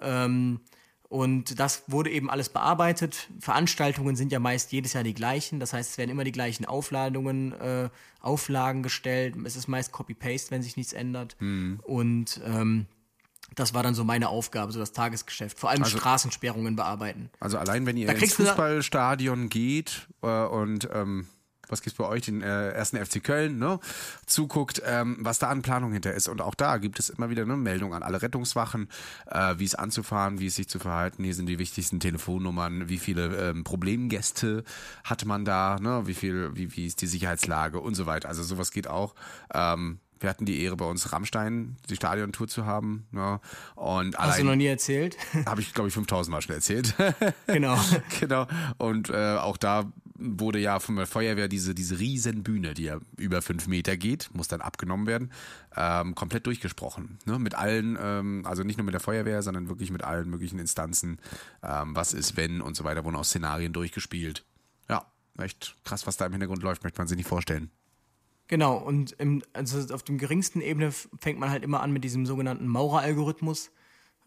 Ähm, 0.00 0.60
und 1.14 1.60
das 1.60 1.84
wurde 1.86 2.10
eben 2.10 2.28
alles 2.28 2.48
bearbeitet. 2.48 3.28
Veranstaltungen 3.38 4.16
sind 4.16 4.32
ja 4.32 4.40
meist 4.40 4.72
jedes 4.72 4.94
Jahr 4.94 5.04
die 5.04 5.14
gleichen. 5.14 5.60
Das 5.60 5.72
heißt, 5.72 5.92
es 5.92 5.96
werden 5.96 6.10
immer 6.10 6.24
die 6.24 6.32
gleichen 6.32 6.64
Aufladungen, 6.64 7.52
äh, 7.52 7.88
Auflagen 8.18 8.82
gestellt. 8.82 9.36
Es 9.44 9.54
ist 9.54 9.68
meist 9.68 9.92
Copy-Paste, 9.92 10.50
wenn 10.50 10.64
sich 10.64 10.76
nichts 10.76 10.92
ändert. 10.92 11.36
Mhm. 11.38 11.78
Und 11.84 12.40
ähm, 12.44 12.86
das 13.54 13.74
war 13.74 13.84
dann 13.84 13.94
so 13.94 14.02
meine 14.02 14.28
Aufgabe, 14.28 14.72
so 14.72 14.80
das 14.80 14.90
Tagesgeschäft. 14.90 15.56
Vor 15.56 15.70
allem 15.70 15.84
also, 15.84 15.96
Straßensperrungen 15.96 16.74
bearbeiten. 16.74 17.30
Also 17.38 17.58
allein, 17.58 17.86
wenn 17.86 17.96
ihr 17.96 18.08
ins 18.08 18.34
Fußballstadion 18.34 19.50
geht 19.50 20.08
äh, 20.20 20.26
und 20.26 20.88
ähm, 20.92 21.28
was 21.68 21.82
gibt's 21.82 21.98
bei 21.98 22.06
euch, 22.06 22.22
den 22.22 22.42
äh, 22.42 22.70
ersten 22.70 23.04
FC 23.04 23.22
Köln, 23.22 23.58
ne, 23.58 23.78
zuguckt, 24.26 24.82
ähm, 24.84 25.16
was 25.20 25.38
da 25.38 25.48
an 25.48 25.62
Planung 25.62 25.92
hinter 25.92 26.12
ist. 26.12 26.28
Und 26.28 26.40
auch 26.40 26.54
da 26.54 26.78
gibt 26.78 26.98
es 26.98 27.10
immer 27.10 27.30
wieder 27.30 27.42
eine 27.42 27.56
Meldung 27.56 27.94
an 27.94 28.02
alle 28.02 28.22
Rettungswachen, 28.22 28.88
äh, 29.30 29.54
wie 29.58 29.64
es 29.64 29.74
anzufahren, 29.74 30.40
wie 30.40 30.46
es 30.46 30.56
sich 30.56 30.68
zu 30.68 30.78
verhalten. 30.78 31.24
Hier 31.24 31.34
sind 31.34 31.46
die 31.46 31.58
wichtigsten 31.58 32.00
Telefonnummern, 32.00 32.88
wie 32.88 32.98
viele 32.98 33.50
ähm, 33.50 33.64
Problemgäste 33.64 34.64
hat 35.04 35.24
man 35.24 35.44
da, 35.44 35.78
ne, 35.80 36.02
wie 36.06 36.14
viel, 36.14 36.50
wie, 36.54 36.74
wie 36.76 36.86
ist 36.86 37.00
die 37.02 37.06
Sicherheitslage 37.06 37.80
und 37.80 37.94
so 37.94 38.06
weiter. 38.06 38.28
Also 38.28 38.42
sowas 38.42 38.70
geht 38.70 38.88
auch. 38.88 39.14
Ähm, 39.52 39.98
wir 40.24 40.30
hatten 40.30 40.46
die 40.46 40.62
Ehre, 40.62 40.76
bei 40.76 40.86
uns 40.86 41.12
Rammstein 41.12 41.76
die 41.90 41.96
Stadiontour 41.96 42.48
zu 42.48 42.64
haben. 42.64 43.06
Ja. 43.12 43.40
Und 43.74 44.16
Hast 44.16 44.40
du 44.40 44.44
noch 44.44 44.56
nie 44.56 44.66
erzählt? 44.66 45.16
Habe 45.46 45.60
ich, 45.60 45.74
glaube 45.74 45.88
ich, 45.88 45.94
5000 45.94 46.32
Mal 46.32 46.40
schon 46.40 46.54
erzählt. 46.54 46.94
Genau. 47.46 47.78
genau. 48.20 48.46
Und 48.78 49.10
äh, 49.10 49.36
auch 49.36 49.58
da 49.58 49.84
wurde 50.16 50.58
ja 50.58 50.78
von 50.78 50.96
der 50.96 51.06
Feuerwehr 51.06 51.48
diese, 51.48 51.74
diese 51.74 51.98
riesen 51.98 52.42
Bühne, 52.42 52.74
die 52.74 52.84
ja 52.84 52.98
über 53.16 53.42
fünf 53.42 53.66
Meter 53.66 53.96
geht, 53.96 54.30
muss 54.32 54.48
dann 54.48 54.60
abgenommen 54.60 55.06
werden, 55.06 55.32
ähm, 55.76 56.14
komplett 56.14 56.46
durchgesprochen. 56.46 57.18
Ne? 57.24 57.38
Mit 57.38 57.54
allen, 57.54 57.98
ähm, 58.00 58.42
also 58.46 58.62
nicht 58.62 58.76
nur 58.76 58.84
mit 58.84 58.94
der 58.94 59.00
Feuerwehr, 59.00 59.42
sondern 59.42 59.68
wirklich 59.68 59.90
mit 59.90 60.04
allen 60.04 60.30
möglichen 60.30 60.58
Instanzen. 60.58 61.18
Ähm, 61.62 61.96
was 61.96 62.14
ist, 62.14 62.36
wenn 62.36 62.60
und 62.60 62.76
so 62.76 62.84
weiter, 62.84 63.04
wurden 63.04 63.16
auch 63.16 63.24
Szenarien 63.24 63.72
durchgespielt. 63.72 64.44
Ja, 64.88 65.04
echt 65.38 65.76
krass, 65.84 66.06
was 66.06 66.16
da 66.16 66.26
im 66.26 66.32
Hintergrund 66.32 66.62
läuft, 66.62 66.84
möchte 66.84 67.00
man 67.00 67.08
sich 67.08 67.16
nicht 67.16 67.28
vorstellen. 67.28 67.70
Genau, 68.46 68.76
und 68.76 69.12
im, 69.12 69.42
also 69.52 69.94
auf 69.94 70.02
dem 70.02 70.18
geringsten 70.18 70.60
Ebene 70.60 70.92
fängt 70.92 71.40
man 71.40 71.50
halt 71.50 71.64
immer 71.64 71.80
an 71.80 71.92
mit 71.92 72.04
diesem 72.04 72.26
sogenannten 72.26 72.68
Maurer-Algorithmus 72.68 73.70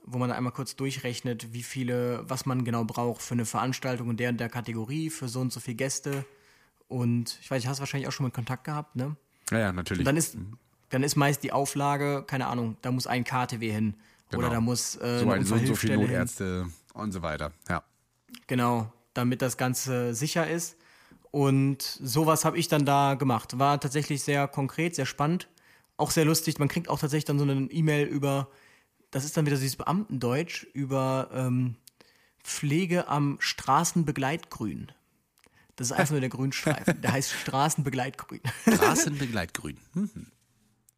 wo 0.08 0.18
man 0.18 0.32
einmal 0.32 0.54
kurz 0.54 0.76
durchrechnet, 0.76 1.54
wie 1.54 1.64
viele, 1.64 2.24
was 2.28 2.46
man 2.46 2.64
genau 2.64 2.86
braucht 2.86 3.22
für 3.22 3.34
eine 3.34 3.46
Veranstaltung 3.46 4.10
in 4.10 4.18
der 4.18 4.30
und 4.30 4.40
der 4.40 4.50
Kategorie, 4.50 5.10
für 5.10 5.28
so 5.28 5.42
und 5.42 5.52
so 5.52 5.60
viele 5.60 5.76
Gäste. 5.76 6.26
Und 6.88 7.38
ich 7.42 7.52
weiß, 7.52 7.62
ich 7.62 7.68
hast 7.68 7.82
wahrscheinlich 7.82 8.08
auch 8.08 8.14
schon 8.14 8.26
mal 8.26 8.32
Kontakt 8.32 8.64
gehabt, 8.64 8.96
ne? 8.96 9.18
Ja, 9.52 9.60
ja, 9.60 9.74
natürlich. 9.74 10.00
Und 10.00 10.06
dann 10.06 10.18
ist, 10.18 10.38
dann 10.90 11.04
ist 11.04 11.18
meist 11.18 11.44
die 11.44 11.52
Auflage, 11.52 12.24
keine 12.26 12.48
Ahnung, 12.48 12.78
da 12.82 12.92
muss 12.92 13.06
ein 13.06 13.26
KTW 13.26 13.70
hin. 13.70 13.96
Genau. 14.30 14.44
Oder 14.44 14.56
da 14.56 14.62
muss 14.62 14.96
äh, 14.96 15.20
so, 15.20 15.30
ein, 15.30 15.44
so, 15.44 15.58
so 15.58 15.76
viele 15.76 15.98
Notärzte 15.98 16.64
hin. 16.64 16.74
und 16.94 17.12
so 17.12 17.22
weiter, 17.22 17.52
ja. 17.68 17.84
Genau, 18.48 18.92
damit 19.14 19.42
das 19.42 19.58
Ganze 19.58 20.14
sicher 20.14 20.50
ist. 20.50 20.78
Und 21.32 21.82
sowas 21.82 22.46
habe 22.46 22.58
ich 22.58 22.70
dann 22.70 22.86
da 22.86 23.16
gemacht. 23.16 23.60
War 23.60 23.80
tatsächlich 23.80 24.24
sehr 24.24 24.48
konkret, 24.48 24.96
sehr 24.96 25.06
spannend. 25.06 25.50
Auch 25.98 26.12
sehr 26.12 26.26
lustig. 26.26 26.60
Man 26.60 26.70
kriegt 26.70 26.90
auch 26.90 27.00
tatsächlich 27.00 27.26
dann 27.26 27.40
so 27.40 27.44
eine 27.44 27.70
E-Mail 27.72 28.08
über, 28.08 28.48
das 29.12 29.26
ist 29.26 29.38
dann 29.38 29.46
wieder 29.46 29.58
dieses 29.58 29.76
Beamtendeutsch 29.76 30.64
über 30.74 31.30
ähm, 31.34 31.76
Pflege 32.44 33.08
am 33.08 33.38
Straßenbegleitgrün. 33.40 34.92
Das 35.76 35.88
ist 35.88 35.92
einfach 35.94 36.12
nur 36.12 36.22
der 36.22 36.30
Grünstreifen. 36.30 37.02
Der 37.02 37.12
heißt 37.12 37.32
Straßenbegleitgrün. 37.42 38.42
Straßenbegleitgrün. 38.64 39.78
Mhm. 39.94 40.28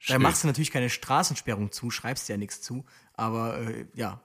Da 0.08 0.18
machst 0.18 0.44
du 0.44 0.48
natürlich 0.48 0.72
keine 0.72 0.90
Straßensperrung 0.90 1.72
zu, 1.72 1.92
schreibst 1.92 2.30
ja 2.30 2.38
nichts 2.38 2.62
zu, 2.62 2.86
aber 3.14 3.60
äh, 3.60 3.86
ja, 3.94 4.22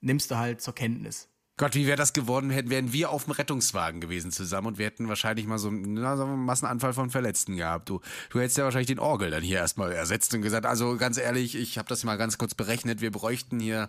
nimmst 0.00 0.30
du 0.30 0.36
halt 0.36 0.60
zur 0.60 0.74
Kenntnis. 0.74 1.28
Gott, 1.56 1.76
wie 1.76 1.86
wäre 1.86 1.96
das 1.96 2.12
geworden, 2.12 2.50
hätten 2.50 2.68
wären 2.68 2.92
wir 2.92 3.10
auf 3.10 3.24
dem 3.24 3.32
Rettungswagen 3.32 4.00
gewesen 4.00 4.32
zusammen 4.32 4.66
und 4.66 4.78
wir 4.78 4.86
hätten 4.86 5.08
wahrscheinlich 5.08 5.46
mal 5.46 5.58
so 5.58 5.68
einen, 5.68 5.94
na, 5.94 6.16
so 6.16 6.24
einen 6.24 6.44
Massenanfall 6.44 6.92
von 6.92 7.10
Verletzten 7.10 7.56
gehabt. 7.56 7.88
Du, 7.88 8.00
du 8.30 8.40
hättest 8.40 8.58
ja 8.58 8.64
wahrscheinlich 8.64 8.88
den 8.88 8.98
Orgel 8.98 9.30
dann 9.30 9.42
hier 9.44 9.58
erstmal 9.58 9.92
ersetzt 9.92 10.34
und 10.34 10.42
gesagt, 10.42 10.66
also 10.66 10.96
ganz 10.96 11.16
ehrlich, 11.16 11.54
ich 11.54 11.78
habe 11.78 11.88
das 11.88 12.02
mal 12.02 12.16
ganz 12.16 12.38
kurz 12.38 12.56
berechnet, 12.56 13.00
wir 13.00 13.12
bräuchten 13.12 13.60
hier 13.60 13.88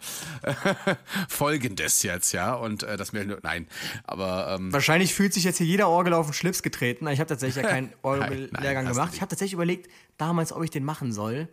Folgendes 1.27 2.03
jetzt, 2.03 2.33
ja, 2.33 2.53
und 2.53 2.83
äh, 2.83 2.97
das 2.97 3.13
wäre 3.13 3.25
nur, 3.25 3.39
nein, 3.41 3.67
aber... 4.03 4.57
Ähm, 4.59 4.71
wahrscheinlich 4.71 5.15
fühlt 5.15 5.33
sich 5.33 5.43
jetzt 5.43 5.57
hier 5.57 5.65
jeder 5.65 5.89
Orgel 5.89 6.13
auf 6.13 6.27
den 6.27 6.33
Schlips 6.33 6.61
getreten. 6.61 7.07
Ich 7.07 7.19
habe 7.19 7.29
tatsächlich 7.29 7.63
ja 7.63 7.69
keinen 7.71 7.91
Orgellehrgang 8.03 8.85
gemacht. 8.85 9.13
Ich 9.15 9.21
habe 9.21 9.29
tatsächlich 9.29 9.53
überlegt, 9.53 9.89
damals, 10.17 10.53
ob 10.53 10.63
ich 10.63 10.69
den 10.69 10.83
machen 10.83 11.11
soll. 11.11 11.49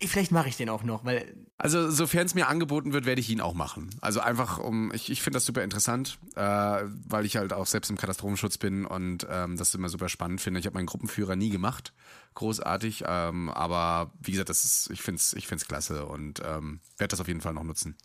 Vielleicht 0.00 0.32
mache 0.32 0.48
ich 0.48 0.56
den 0.56 0.70
auch 0.70 0.84
noch, 0.84 1.04
weil. 1.04 1.34
Also, 1.60 1.90
sofern 1.90 2.24
es 2.24 2.36
mir 2.36 2.46
angeboten 2.46 2.92
wird, 2.92 3.04
werde 3.04 3.20
ich 3.20 3.28
ihn 3.30 3.40
auch 3.40 3.52
machen. 3.52 3.90
Also 4.00 4.20
einfach 4.20 4.58
um, 4.58 4.92
ich, 4.94 5.10
ich 5.10 5.22
finde 5.22 5.38
das 5.38 5.44
super 5.44 5.64
interessant, 5.64 6.18
äh, 6.36 6.40
weil 6.40 7.26
ich 7.26 7.36
halt 7.36 7.52
auch 7.52 7.66
selbst 7.66 7.90
im 7.90 7.96
Katastrophenschutz 7.96 8.58
bin 8.58 8.86
und 8.86 9.26
ähm, 9.28 9.56
das 9.56 9.74
immer 9.74 9.88
super 9.88 10.08
spannend 10.08 10.40
finde. 10.40 10.60
Ich 10.60 10.66
habe 10.66 10.74
meinen 10.74 10.86
Gruppenführer 10.86 11.34
nie 11.34 11.50
gemacht, 11.50 11.92
großartig, 12.34 13.02
ähm, 13.08 13.48
aber 13.48 14.12
wie 14.20 14.30
gesagt, 14.30 14.50
das 14.50 14.64
ist, 14.64 14.90
ich 14.90 15.02
finde 15.02 15.18
es 15.18 15.32
ich 15.32 15.48
find's 15.48 15.66
klasse 15.66 16.06
und 16.06 16.40
ähm, 16.44 16.78
werde 16.96 17.10
das 17.10 17.20
auf 17.20 17.26
jeden 17.26 17.40
Fall 17.40 17.54
noch 17.54 17.64
nutzen. 17.64 17.96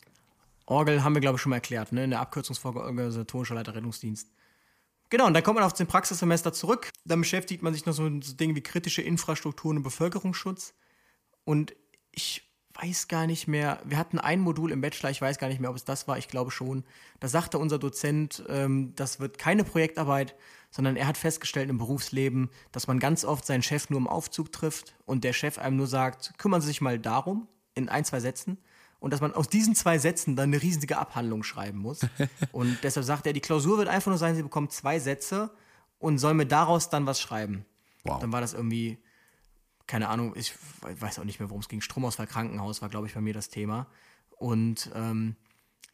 Orgel 0.66 1.04
haben 1.04 1.14
wir, 1.14 1.20
glaube 1.20 1.36
ich, 1.36 1.42
schon 1.42 1.50
mal 1.50 1.56
erklärt, 1.56 1.92
ne? 1.92 2.02
In 2.02 2.10
der 2.10 2.20
Abkürzungsfolge 2.20 2.80
organisatorischer 2.80 3.54
Leiter 3.54 3.76
Rettungsdienst. 3.76 4.32
Genau, 5.10 5.26
und 5.26 5.34
dann 5.34 5.44
kommt 5.44 5.56
man 5.56 5.64
auf 5.64 5.74
den 5.74 5.86
Praxissemester 5.86 6.52
zurück. 6.52 6.90
Dann 7.04 7.20
beschäftigt 7.20 7.62
man 7.62 7.72
sich 7.72 7.86
noch 7.86 7.92
so 7.92 8.02
mit 8.02 8.40
Dingen 8.40 8.56
wie 8.56 8.62
kritische 8.62 9.02
Infrastrukturen 9.02 9.76
und 9.76 9.82
Bevölkerungsschutz. 9.84 10.74
Und 11.44 11.76
weiß 12.84 13.08
gar 13.08 13.26
nicht 13.26 13.48
mehr, 13.48 13.80
wir 13.84 13.98
hatten 13.98 14.18
ein 14.18 14.40
Modul 14.40 14.70
im 14.70 14.80
Bachelor, 14.80 15.10
ich 15.10 15.20
weiß 15.20 15.38
gar 15.38 15.48
nicht 15.48 15.60
mehr, 15.60 15.70
ob 15.70 15.76
es 15.76 15.84
das 15.84 16.06
war, 16.06 16.18
ich 16.18 16.28
glaube 16.28 16.50
schon. 16.50 16.84
Da 17.20 17.28
sagte 17.28 17.58
unser 17.58 17.78
Dozent, 17.78 18.44
ähm, 18.48 18.92
das 18.96 19.20
wird 19.20 19.38
keine 19.38 19.64
Projektarbeit, 19.64 20.34
sondern 20.70 20.96
er 20.96 21.06
hat 21.06 21.16
festgestellt 21.16 21.70
im 21.70 21.78
Berufsleben, 21.78 22.50
dass 22.72 22.86
man 22.86 22.98
ganz 22.98 23.24
oft 23.24 23.46
seinen 23.46 23.62
Chef 23.62 23.90
nur 23.90 23.98
im 23.98 24.06
Aufzug 24.06 24.52
trifft 24.52 24.94
und 25.06 25.24
der 25.24 25.32
Chef 25.32 25.58
einem 25.58 25.76
nur 25.76 25.86
sagt, 25.86 26.34
kümmern 26.38 26.60
Sie 26.60 26.66
sich 26.66 26.80
mal 26.80 26.98
darum, 26.98 27.48
in 27.74 27.88
ein, 27.88 28.04
zwei 28.04 28.20
Sätzen. 28.20 28.58
Und 29.00 29.12
dass 29.12 29.20
man 29.20 29.34
aus 29.34 29.48
diesen 29.48 29.74
zwei 29.74 29.98
Sätzen 29.98 30.34
dann 30.34 30.50
eine 30.50 30.62
riesige 30.62 30.98
Abhandlung 30.98 31.42
schreiben 31.42 31.78
muss. 31.78 32.00
und 32.52 32.78
deshalb 32.82 33.04
sagt 33.04 33.26
er, 33.26 33.32
die 33.32 33.40
Klausur 33.40 33.78
wird 33.78 33.88
einfach 33.88 34.10
nur 34.10 34.18
sein, 34.18 34.34
Sie 34.34 34.42
bekommen 34.42 34.70
zwei 34.70 34.98
Sätze 34.98 35.50
und 35.98 36.18
soll 36.18 36.34
mir 36.34 36.46
daraus 36.46 36.90
dann 36.90 37.06
was 37.06 37.20
schreiben. 37.20 37.64
Wow. 38.04 38.18
Dann 38.20 38.32
war 38.32 38.40
das 38.40 38.54
irgendwie 38.54 38.98
keine 39.86 40.08
Ahnung, 40.08 40.34
ich 40.36 40.54
weiß 40.80 41.18
auch 41.18 41.24
nicht 41.24 41.40
mehr, 41.40 41.50
worum 41.50 41.60
es 41.60 41.68
ging. 41.68 41.80
Stromausfall 41.80 42.26
Krankenhaus 42.26 42.82
war, 42.82 42.88
glaube 42.88 43.06
ich, 43.06 43.14
bei 43.14 43.20
mir 43.20 43.34
das 43.34 43.48
Thema. 43.48 43.86
Und 44.30 44.90
ähm, 44.94 45.36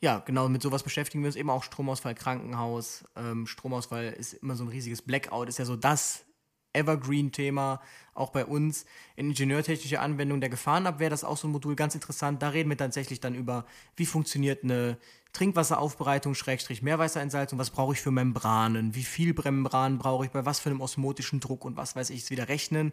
ja, 0.00 0.20
genau, 0.20 0.48
mit 0.48 0.62
sowas 0.62 0.82
beschäftigen 0.82 1.22
wir 1.22 1.28
uns 1.28 1.36
eben 1.36 1.50
auch 1.50 1.62
Stromausfall 1.62 2.14
Krankenhaus. 2.14 3.04
Ähm, 3.16 3.46
Stromausfall 3.46 4.12
ist 4.12 4.34
immer 4.34 4.56
so 4.56 4.64
ein 4.64 4.68
riesiges 4.68 5.02
Blackout, 5.02 5.48
ist 5.48 5.58
ja 5.58 5.64
so 5.64 5.76
das 5.76 6.24
Evergreen-Thema, 6.72 7.80
auch 8.14 8.30
bei 8.30 8.44
uns. 8.44 8.84
In 9.16 9.30
ingenieurtechnische 9.30 10.00
Anwendung 10.00 10.40
der 10.40 10.50
Gefahrenabwehr, 10.50 11.10
das 11.10 11.22
ist 11.22 11.28
auch 11.28 11.36
so 11.36 11.48
ein 11.48 11.52
Modul 11.52 11.76
ganz 11.76 11.94
interessant. 11.94 12.42
Da 12.42 12.50
reden 12.50 12.70
wir 12.70 12.76
tatsächlich 12.76 13.20
dann 13.20 13.34
über, 13.34 13.66
wie 13.96 14.06
funktioniert 14.06 14.64
eine 14.64 14.98
Trinkwasseraufbereitung, 15.32 16.34
Schrägstrich 16.34 16.82
Meerwasserentsalzung, 16.82 17.58
was 17.58 17.70
brauche 17.70 17.94
ich 17.94 18.00
für 18.00 18.10
Membranen, 18.10 18.94
wie 18.94 19.04
viel 19.04 19.32
Membranen 19.32 19.98
brauche 19.98 20.24
ich, 20.24 20.30
bei 20.30 20.44
was 20.44 20.60
für 20.60 20.70
einem 20.70 20.80
osmotischen 20.80 21.40
Druck 21.40 21.64
und 21.64 21.76
was 21.76 21.96
weiß 21.96 22.10
ich, 22.10 22.22
es 22.22 22.30
wieder 22.30 22.48
rechnen. 22.48 22.92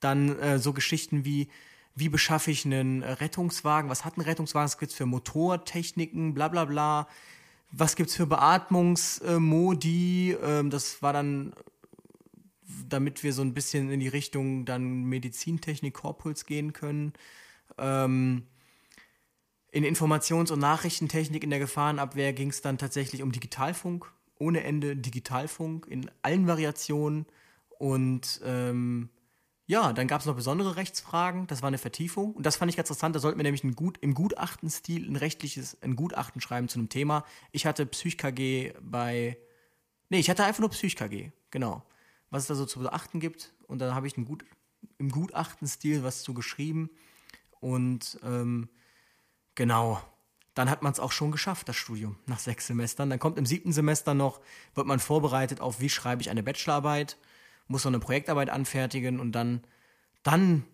Dann 0.00 0.38
äh, 0.38 0.58
so 0.58 0.72
Geschichten 0.72 1.24
wie, 1.24 1.48
wie 1.94 2.08
beschaffe 2.08 2.50
ich 2.50 2.64
einen 2.64 3.02
Rettungswagen, 3.02 3.90
was 3.90 4.04
hat 4.04 4.16
ein 4.16 4.22
Rettungswagen, 4.22 4.66
was 4.66 4.78
gibt 4.78 4.92
es 4.92 4.96
für 4.96 5.06
Motortechniken, 5.06 6.34
bla 6.34 6.48
bla 6.48 6.64
bla. 6.66 7.08
Was 7.70 7.96
gibt 7.96 8.08
es 8.08 8.16
für 8.16 8.26
Beatmungsmodi? 8.26 10.36
Ähm, 10.42 10.70
das 10.70 11.02
war 11.02 11.12
dann, 11.12 11.52
damit 12.88 13.22
wir 13.22 13.32
so 13.32 13.42
ein 13.42 13.54
bisschen 13.54 13.90
in 13.90 14.00
die 14.00 14.08
Richtung 14.08 14.64
dann 14.64 15.04
Medizintechnik, 15.04 15.94
Korpuls 15.94 16.46
gehen 16.46 16.72
können. 16.72 17.12
Ähm, 17.78 18.46
in 19.70 19.84
Informations- 19.84 20.50
und 20.50 20.60
Nachrichtentechnik 20.60 21.44
in 21.44 21.50
der 21.50 21.58
Gefahrenabwehr 21.58 22.32
ging 22.32 22.50
es 22.50 22.62
dann 22.62 22.78
tatsächlich 22.78 23.22
um 23.22 23.32
Digitalfunk, 23.32 24.10
ohne 24.38 24.64
Ende 24.64 24.96
Digitalfunk 24.96 25.86
in 25.88 26.10
allen 26.22 26.46
Variationen. 26.46 27.26
Und 27.78 28.40
ähm, 28.44 29.10
ja, 29.66 29.92
dann 29.92 30.08
gab 30.08 30.20
es 30.20 30.26
noch 30.26 30.34
besondere 30.34 30.76
Rechtsfragen, 30.76 31.46
das 31.46 31.60
war 31.60 31.68
eine 31.68 31.78
Vertiefung. 31.78 32.32
Und 32.32 32.46
das 32.46 32.56
fand 32.56 32.70
ich 32.70 32.76
ganz 32.76 32.88
interessant, 32.88 33.14
da 33.14 33.20
sollten 33.20 33.38
wir 33.38 33.44
nämlich 33.44 33.62
Gut, 33.76 33.98
im 34.00 34.14
Gutachtenstil 34.14 35.06
ein 35.06 35.16
rechtliches, 35.16 35.76
ein 35.82 35.94
Gutachten 35.94 36.40
schreiben 36.40 36.68
zu 36.68 36.78
einem 36.78 36.88
Thema. 36.88 37.24
Ich 37.52 37.66
hatte 37.66 37.84
PsychKG 37.84 38.72
bei. 38.80 39.36
Nee, 40.08 40.20
ich 40.20 40.30
hatte 40.30 40.44
einfach 40.44 40.60
nur 40.60 40.70
PsychKG, 40.70 41.32
genau. 41.50 41.82
Was 42.30 42.42
es 42.42 42.48
da 42.48 42.54
so 42.54 42.66
zu 42.66 42.80
beachten 42.80 43.20
gibt. 43.20 43.52
Und 43.66 43.78
da 43.78 43.94
habe 43.94 44.06
ich 44.06 44.14
Gut, 44.14 44.44
im 44.98 45.10
Gutachtenstil 45.10 46.02
was 46.02 46.22
zu 46.22 46.34
geschrieben. 46.34 46.90
Und 47.60 48.18
ähm, 48.22 48.68
Genau. 49.58 50.00
Dann 50.54 50.70
hat 50.70 50.82
man 50.82 50.92
es 50.92 51.00
auch 51.00 51.10
schon 51.10 51.32
geschafft, 51.32 51.68
das 51.68 51.74
Studium, 51.74 52.16
nach 52.26 52.38
sechs 52.38 52.68
Semestern. 52.68 53.10
Dann 53.10 53.18
kommt 53.18 53.38
im 53.38 53.46
siebten 53.46 53.72
Semester 53.72 54.14
noch, 54.14 54.40
wird 54.76 54.86
man 54.86 55.00
vorbereitet 55.00 55.60
auf, 55.60 55.80
wie 55.80 55.88
schreibe 55.88 56.22
ich 56.22 56.30
eine 56.30 56.44
Bachelorarbeit, 56.44 57.16
muss 57.66 57.82
noch 57.82 57.90
eine 57.90 57.98
Projektarbeit 57.98 58.50
anfertigen 58.50 59.18
und 59.18 59.32
dann, 59.32 59.64
dann, 60.22 60.64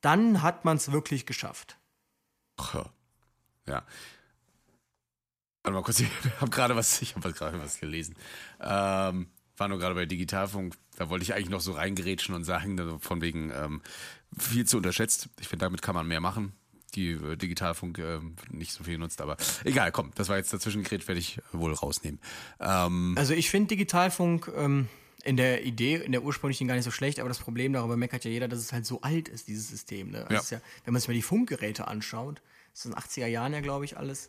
dann 0.00 0.40
hat 0.40 0.64
man 0.64 0.78
es 0.78 0.92
wirklich 0.92 1.26
geschafft. 1.26 1.76
Ja. 3.66 3.84
Warte 5.62 5.74
mal 5.74 5.82
kurz, 5.82 6.00
ich 6.00 6.08
habe 6.40 6.50
gerade 6.50 6.74
was, 6.74 7.02
ich 7.02 7.14
habe 7.16 7.34
gerade 7.34 7.60
was 7.60 7.80
gelesen. 7.80 8.16
Ähm, 8.60 9.28
war 9.62 9.68
nur 9.68 9.78
gerade 9.78 9.94
bei 9.94 10.06
Digitalfunk, 10.06 10.74
da 10.96 11.08
wollte 11.08 11.22
ich 11.22 11.34
eigentlich 11.34 11.50
noch 11.50 11.60
so 11.60 11.72
reingerätschen 11.72 12.34
und 12.34 12.42
sagen, 12.42 12.98
von 12.98 13.20
wegen 13.20 13.52
ähm, 13.54 13.80
viel 14.36 14.66
zu 14.66 14.76
unterschätzt. 14.76 15.28
Ich 15.38 15.46
finde, 15.46 15.66
damit 15.66 15.82
kann 15.82 15.94
man 15.94 16.08
mehr 16.08 16.20
machen 16.20 16.52
die 16.94 17.12
äh, 17.12 17.36
Digitalfunk 17.36 17.98
äh, 17.98 18.18
nicht 18.50 18.72
so 18.72 18.84
viel 18.84 18.98
nutzt, 18.98 19.22
aber 19.22 19.38
egal, 19.64 19.92
komm, 19.92 20.10
das 20.14 20.28
war 20.28 20.36
jetzt 20.36 20.52
dazwischen 20.52 20.82
geredet, 20.82 21.08
werde 21.08 21.20
ich 21.20 21.40
wohl 21.52 21.72
rausnehmen. 21.72 22.20
Ähm, 22.60 23.14
also 23.16 23.32
ich 23.32 23.48
finde 23.48 23.68
Digitalfunk 23.68 24.52
ähm, 24.54 24.88
in 25.24 25.38
der 25.38 25.64
Idee, 25.64 25.94
in 25.96 26.12
der 26.12 26.22
ursprünglichen 26.22 26.68
gar 26.68 26.74
nicht 26.74 26.84
so 26.84 26.90
schlecht, 26.90 27.18
aber 27.18 27.30
das 27.30 27.38
Problem 27.38 27.72
darüber 27.72 27.96
meckert 27.96 28.26
ja 28.26 28.30
jeder, 28.30 28.46
dass 28.46 28.58
es 28.58 28.74
halt 28.74 28.84
so 28.84 29.00
alt 29.00 29.28
ist, 29.28 29.48
dieses 29.48 29.68
System. 29.68 30.10
Ne? 30.10 30.26
Ja. 30.28 30.42
ja. 30.50 30.60
wenn 30.84 30.92
man 30.92 31.00
sich 31.00 31.08
mal 31.08 31.14
die 31.14 31.22
Funkgeräte 31.22 31.88
anschaut, 31.88 32.42
das 32.72 32.80
ist 32.80 32.84
in 32.84 32.90
den 32.90 33.00
80er 33.00 33.26
Jahren 33.26 33.54
ja, 33.54 33.60
glaube 33.60 33.86
ich, 33.86 33.96
alles. 33.96 34.28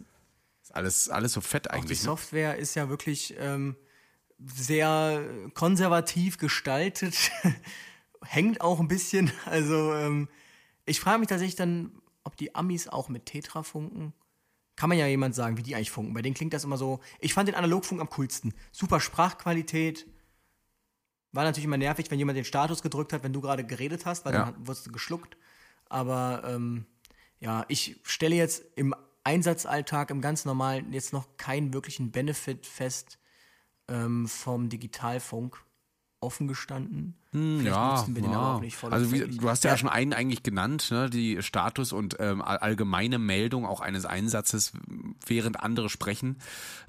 Ist 0.61 0.73
alles, 0.73 1.09
alles 1.09 1.33
so 1.33 1.41
fett 1.41 1.69
eigentlich. 1.69 1.83
Auch 1.83 1.87
die 1.87 1.93
ne? 1.93 2.15
Software 2.15 2.57
ist 2.57 2.75
ja 2.75 2.87
wirklich 2.87 3.35
ähm, 3.37 3.75
sehr 4.39 5.23
konservativ 5.53 6.37
gestaltet, 6.37 7.15
hängt 8.23 8.61
auch 8.61 8.79
ein 8.79 8.87
bisschen. 8.87 9.31
Also 9.45 9.93
ähm, 9.93 10.29
ich 10.85 10.99
frage 10.99 11.19
mich 11.19 11.29
tatsächlich 11.29 11.55
dann, 11.55 11.91
ob 12.23 12.37
die 12.37 12.55
Amis 12.55 12.87
auch 12.87 13.09
mit 13.09 13.25
Tetra 13.25 13.63
funken. 13.63 14.13
Kann 14.75 14.89
man 14.89 14.97
ja 14.97 15.07
jemand 15.07 15.35
sagen, 15.35 15.57
wie 15.57 15.63
die 15.63 15.75
eigentlich 15.75 15.91
funken. 15.91 16.13
Bei 16.13 16.21
denen 16.21 16.33
klingt 16.33 16.53
das 16.53 16.63
immer 16.63 16.77
so. 16.77 16.99
Ich 17.19 17.33
fand 17.33 17.47
den 17.47 17.55
Analogfunk 17.55 18.01
am 18.01 18.09
coolsten. 18.09 18.53
Super 18.71 18.99
Sprachqualität. 18.99 20.07
War 21.31 21.43
natürlich 21.43 21.65
immer 21.65 21.77
nervig, 21.77 22.09
wenn 22.09 22.19
jemand 22.19 22.37
den 22.37 22.45
Status 22.45 22.81
gedrückt 22.81 23.13
hat, 23.13 23.23
wenn 23.23 23.33
du 23.33 23.41
gerade 23.41 23.65
geredet 23.65 24.05
hast, 24.05 24.25
weil 24.25 24.33
ja. 24.33 24.45
dann 24.45 24.67
wurdest 24.67 24.87
du 24.87 24.91
geschluckt. 24.91 25.37
Aber 25.89 26.43
ähm, 26.45 26.85
ja, 27.39 27.65
ich 27.67 27.99
stelle 28.03 28.35
jetzt 28.35 28.63
im 28.75 28.95
Einsatzalltag, 29.23 30.09
im 30.09 30.21
ganz 30.21 30.45
normalen, 30.45 30.91
jetzt 30.91 31.13
noch 31.13 31.37
keinen 31.37 31.73
wirklichen 31.73 32.11
Benefit 32.11 32.65
fest 32.65 33.19
ähm, 33.89 34.27
vom 34.27 34.69
Digitalfunk 34.69 35.63
offen 36.23 36.47
gestanden. 36.47 37.15
Hm, 37.31 37.65
ja, 37.65 38.05
ja. 38.05 38.61
also 38.89 39.11
wie, 39.11 39.27
du 39.27 39.49
hast 39.49 39.63
ja, 39.63 39.71
ja, 39.71 39.77
schon 39.77 39.89
einen 39.89 40.13
eigentlich 40.13 40.43
genannt, 40.43 40.89
ne? 40.91 41.09
die 41.09 41.41
Status 41.41 41.91
und 41.91 42.15
ähm, 42.19 42.41
allgemeine 42.41 43.19
Meldung 43.19 43.65
auch 43.65 43.81
eines 43.81 44.05
Einsatzes, 44.05 44.71
während 45.25 45.59
andere 45.59 45.89
sprechen. 45.89 46.37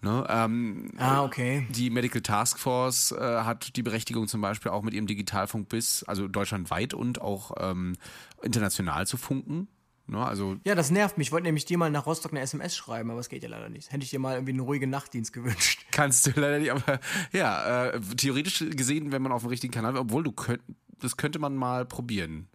Ne? 0.02 0.24
Ähm, 0.28 0.90
ah, 0.98 1.24
okay. 1.24 1.66
Die 1.70 1.90
Medical 1.90 2.20
Task 2.20 2.58
Force 2.58 3.12
äh, 3.12 3.18
hat 3.18 3.76
die 3.76 3.82
Berechtigung 3.82 4.28
zum 4.28 4.40
Beispiel 4.40 4.70
auch 4.70 4.82
mit 4.82 4.94
ihrem 4.94 5.06
Digitalfunk 5.06 5.68
bis, 5.68 6.04
also 6.04 6.28
deutschlandweit 6.28 6.94
und 6.94 7.20
auch 7.20 7.52
ähm, 7.58 7.96
international 8.42 9.06
zu 9.06 9.16
funken. 9.16 9.68
Ne, 10.06 10.24
also 10.24 10.56
ja, 10.64 10.74
das 10.74 10.90
nervt 10.90 11.16
mich. 11.16 11.28
Ich 11.28 11.32
wollte 11.32 11.46
nämlich 11.46 11.64
dir 11.64 11.78
mal 11.78 11.90
nach 11.90 12.04
Rostock 12.04 12.32
eine 12.32 12.40
SMS 12.40 12.76
schreiben, 12.76 13.10
aber 13.10 13.20
es 13.20 13.30
geht 13.30 13.42
ja 13.42 13.48
leider 13.48 13.70
nicht. 13.70 13.90
Hätte 13.90 14.04
ich 14.04 14.10
dir 14.10 14.18
mal 14.18 14.34
irgendwie 14.34 14.52
einen 14.52 14.60
ruhigen 14.60 14.90
Nachtdienst 14.90 15.32
gewünscht. 15.32 15.86
Kannst 15.92 16.26
du 16.26 16.32
leider 16.38 16.58
nicht, 16.58 16.72
aber 16.72 17.00
ja, 17.32 17.86
äh, 17.86 18.00
theoretisch 18.00 18.64
gesehen, 18.70 19.12
wenn 19.12 19.22
man 19.22 19.32
auf 19.32 19.42
dem 19.42 19.48
richtigen 19.48 19.72
Kanal, 19.72 19.96
obwohl 19.96 20.22
du 20.22 20.32
könnt, 20.32 20.60
das 21.00 21.16
könnte 21.16 21.38
man 21.38 21.56
mal 21.56 21.86
probieren. 21.86 22.48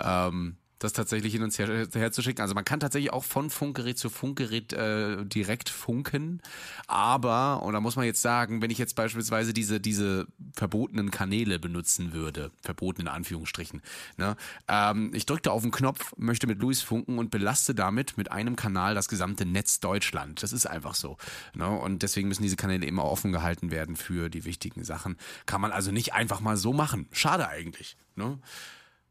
Ähm, 0.00 0.56
das 0.82 0.92
tatsächlich 0.92 1.32
hin 1.32 1.42
und 1.42 1.56
her, 1.58 1.86
her 1.92 2.12
zu 2.12 2.22
schicken. 2.22 2.42
Also 2.42 2.54
man 2.54 2.64
kann 2.64 2.80
tatsächlich 2.80 3.12
auch 3.12 3.24
von 3.24 3.50
Funkgerät 3.50 3.98
zu 3.98 4.10
Funkgerät 4.10 4.72
äh, 4.72 5.24
direkt 5.24 5.68
funken, 5.68 6.40
aber 6.86 7.62
und 7.62 7.72
da 7.72 7.80
muss 7.80 7.96
man 7.96 8.04
jetzt 8.04 8.22
sagen, 8.22 8.62
wenn 8.62 8.70
ich 8.70 8.78
jetzt 8.78 8.94
beispielsweise 8.94 9.52
diese 9.52 9.80
diese 9.80 10.26
verbotenen 10.54 11.10
Kanäle 11.10 11.58
benutzen 11.58 12.12
würde, 12.12 12.50
verboten 12.62 13.02
in 13.02 13.08
Anführungsstrichen, 13.08 13.82
ne, 14.16 14.36
ähm, 14.68 15.12
ich 15.14 15.26
drückte 15.26 15.52
auf 15.52 15.62
den 15.62 15.70
Knopf, 15.70 16.12
möchte 16.16 16.46
mit 16.46 16.60
Luis 16.60 16.82
funken 16.82 17.18
und 17.18 17.30
belaste 17.30 17.74
damit 17.74 18.16
mit 18.16 18.32
einem 18.32 18.56
Kanal 18.56 18.94
das 18.94 19.08
gesamte 19.08 19.46
Netz 19.46 19.80
Deutschland. 19.80 20.42
Das 20.42 20.52
ist 20.52 20.66
einfach 20.66 20.94
so, 20.94 21.16
ne, 21.54 21.68
und 21.68 22.02
deswegen 22.02 22.28
müssen 22.28 22.42
diese 22.42 22.56
Kanäle 22.56 22.86
immer 22.86 23.04
offen 23.04 23.32
gehalten 23.32 23.70
werden 23.70 23.96
für 23.96 24.28
die 24.28 24.44
wichtigen 24.44 24.84
Sachen. 24.84 25.16
Kann 25.46 25.60
man 25.60 25.72
also 25.72 25.92
nicht 25.92 26.14
einfach 26.14 26.40
mal 26.40 26.56
so 26.56 26.72
machen. 26.72 27.08
Schade 27.12 27.48
eigentlich, 27.48 27.96
ne? 28.16 28.38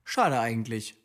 Schade 0.03 0.39
eigentlich. 0.39 1.00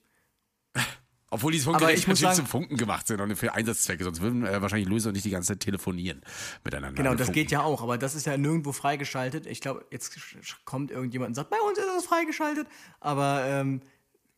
Obwohl 1.31 1.51
die 1.51 1.59
Funkgeräte 1.59 2.01
natürlich 2.01 2.21
sagen, 2.21 2.37
zum 2.37 2.47
Funken 2.47 2.77
gemacht 2.77 3.09
sind 3.09 3.21
und 3.21 3.35
für 3.35 3.53
Einsatzzwecke, 3.53 4.05
sonst 4.05 4.21
würden 4.21 4.47
äh, 4.47 4.63
wahrscheinlich 4.63 4.89
und 4.89 5.13
nicht 5.13 5.25
die 5.25 5.31
ganze 5.31 5.55
Zeit 5.55 5.61
telefonieren 5.61 6.23
miteinander. 6.65 6.97
Genau, 6.97 7.15
das 7.15 7.27
funken. 7.27 7.33
geht 7.35 7.51
ja 7.51 7.63
auch, 7.63 7.83
aber 7.83 7.99
das 7.99 8.15
ist 8.15 8.27
ja 8.27 8.37
nirgendwo 8.37 8.71
freigeschaltet. 8.71 9.45
Ich 9.47 9.61
glaube, 9.61 9.85
jetzt 9.91 10.17
kommt 10.65 10.93
irgendjemand 10.93 11.31
und 11.31 11.35
sagt, 11.35 11.51
bei 11.51 11.59
uns 11.69 11.79
ist 11.79 11.85
es 11.99 12.07
freigeschaltet, 12.07 12.69
aber 13.01 13.45
ähm, 13.45 13.83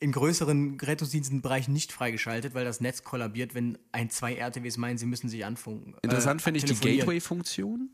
in 0.01 0.13
größeren 0.13 0.79
Rettungsdienstenbereichen 0.81 1.75
nicht 1.75 1.93
freigeschaltet, 1.93 2.55
weil 2.55 2.65
das 2.65 2.81
Netz 2.81 3.05
kollabiert, 3.05 3.55
wenn 3.55 3.79
ein, 3.93 4.11
zwei 4.11 4.35
RTWs 4.35 4.77
meinen, 4.79 4.97
sie 4.97 5.07
müssen 5.07 5.29
sich 5.29 5.45
anfunken. 5.45 5.95
Interessant 6.03 6.41
äh, 6.41 6.45
finde 6.45 6.59
ich 6.59 6.65
die 6.65 6.75
Gateway-Funktion. 6.75 7.91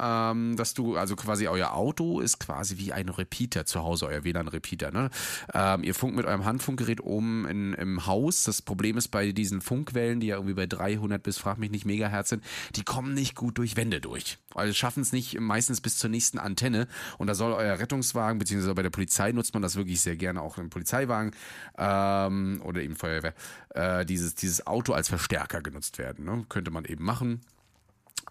Ähm, 0.00 0.56
dass 0.56 0.74
du, 0.74 0.96
also 0.96 1.16
quasi 1.16 1.48
euer 1.48 1.72
Auto 1.72 2.20
ist 2.20 2.38
quasi 2.40 2.78
wie 2.78 2.92
ein 2.92 3.08
Repeater 3.08 3.66
zu 3.66 3.82
Hause, 3.82 4.06
euer 4.06 4.24
WLAN-Repeater. 4.24 4.90
Ne? 4.90 5.10
Ähm, 5.52 5.82
ihr 5.82 5.94
funkt 5.94 6.16
mit 6.16 6.26
eurem 6.26 6.44
Handfunkgerät 6.44 7.02
oben 7.02 7.46
in, 7.46 7.74
im 7.74 8.06
Haus. 8.06 8.44
Das 8.44 8.62
Problem 8.62 8.96
ist 8.96 9.08
bei 9.08 9.32
diesen 9.32 9.60
Funkwellen, 9.60 10.20
die 10.20 10.28
ja 10.28 10.36
irgendwie 10.36 10.54
bei 10.54 10.66
300 10.66 11.22
bis, 11.22 11.38
frag 11.38 11.58
mich 11.58 11.70
nicht, 11.70 11.84
Megahertz 11.84 12.30
sind, 12.30 12.44
die 12.76 12.82
kommen 12.82 13.14
nicht 13.14 13.34
gut 13.34 13.58
durch 13.58 13.76
Wände 13.76 14.00
durch. 14.00 14.38
Also 14.54 14.72
schaffen 14.72 15.02
es 15.02 15.12
nicht 15.12 15.38
meistens 15.38 15.80
bis 15.80 15.98
zur 15.98 16.10
nächsten 16.10 16.38
Antenne. 16.38 16.88
Und 17.18 17.26
da 17.26 17.34
soll 17.34 17.52
euer 17.52 17.78
Rettungswagen, 17.78 18.38
beziehungsweise 18.38 18.74
bei 18.74 18.82
der 18.82 18.90
Polizei 18.90 19.32
nutzt 19.32 19.54
man 19.54 19.62
das 19.62 19.76
wirklich 19.76 20.00
sehr 20.00 20.16
gerne 20.16 20.40
auch 20.42 20.58
im 20.58 20.70
Polizeiwagen 20.70 21.32
ähm, 21.78 22.60
oder 22.64 22.82
eben 22.82 22.96
Feuerwehr, 22.96 23.34
äh, 23.70 24.04
dieses, 24.06 24.34
dieses 24.34 24.66
Auto 24.66 24.92
als 24.92 25.08
Verstärker 25.08 25.60
genutzt 25.60 25.98
werden. 25.98 26.24
Ne? 26.24 26.44
Könnte 26.48 26.70
man 26.70 26.84
eben 26.84 27.04
machen. 27.04 27.40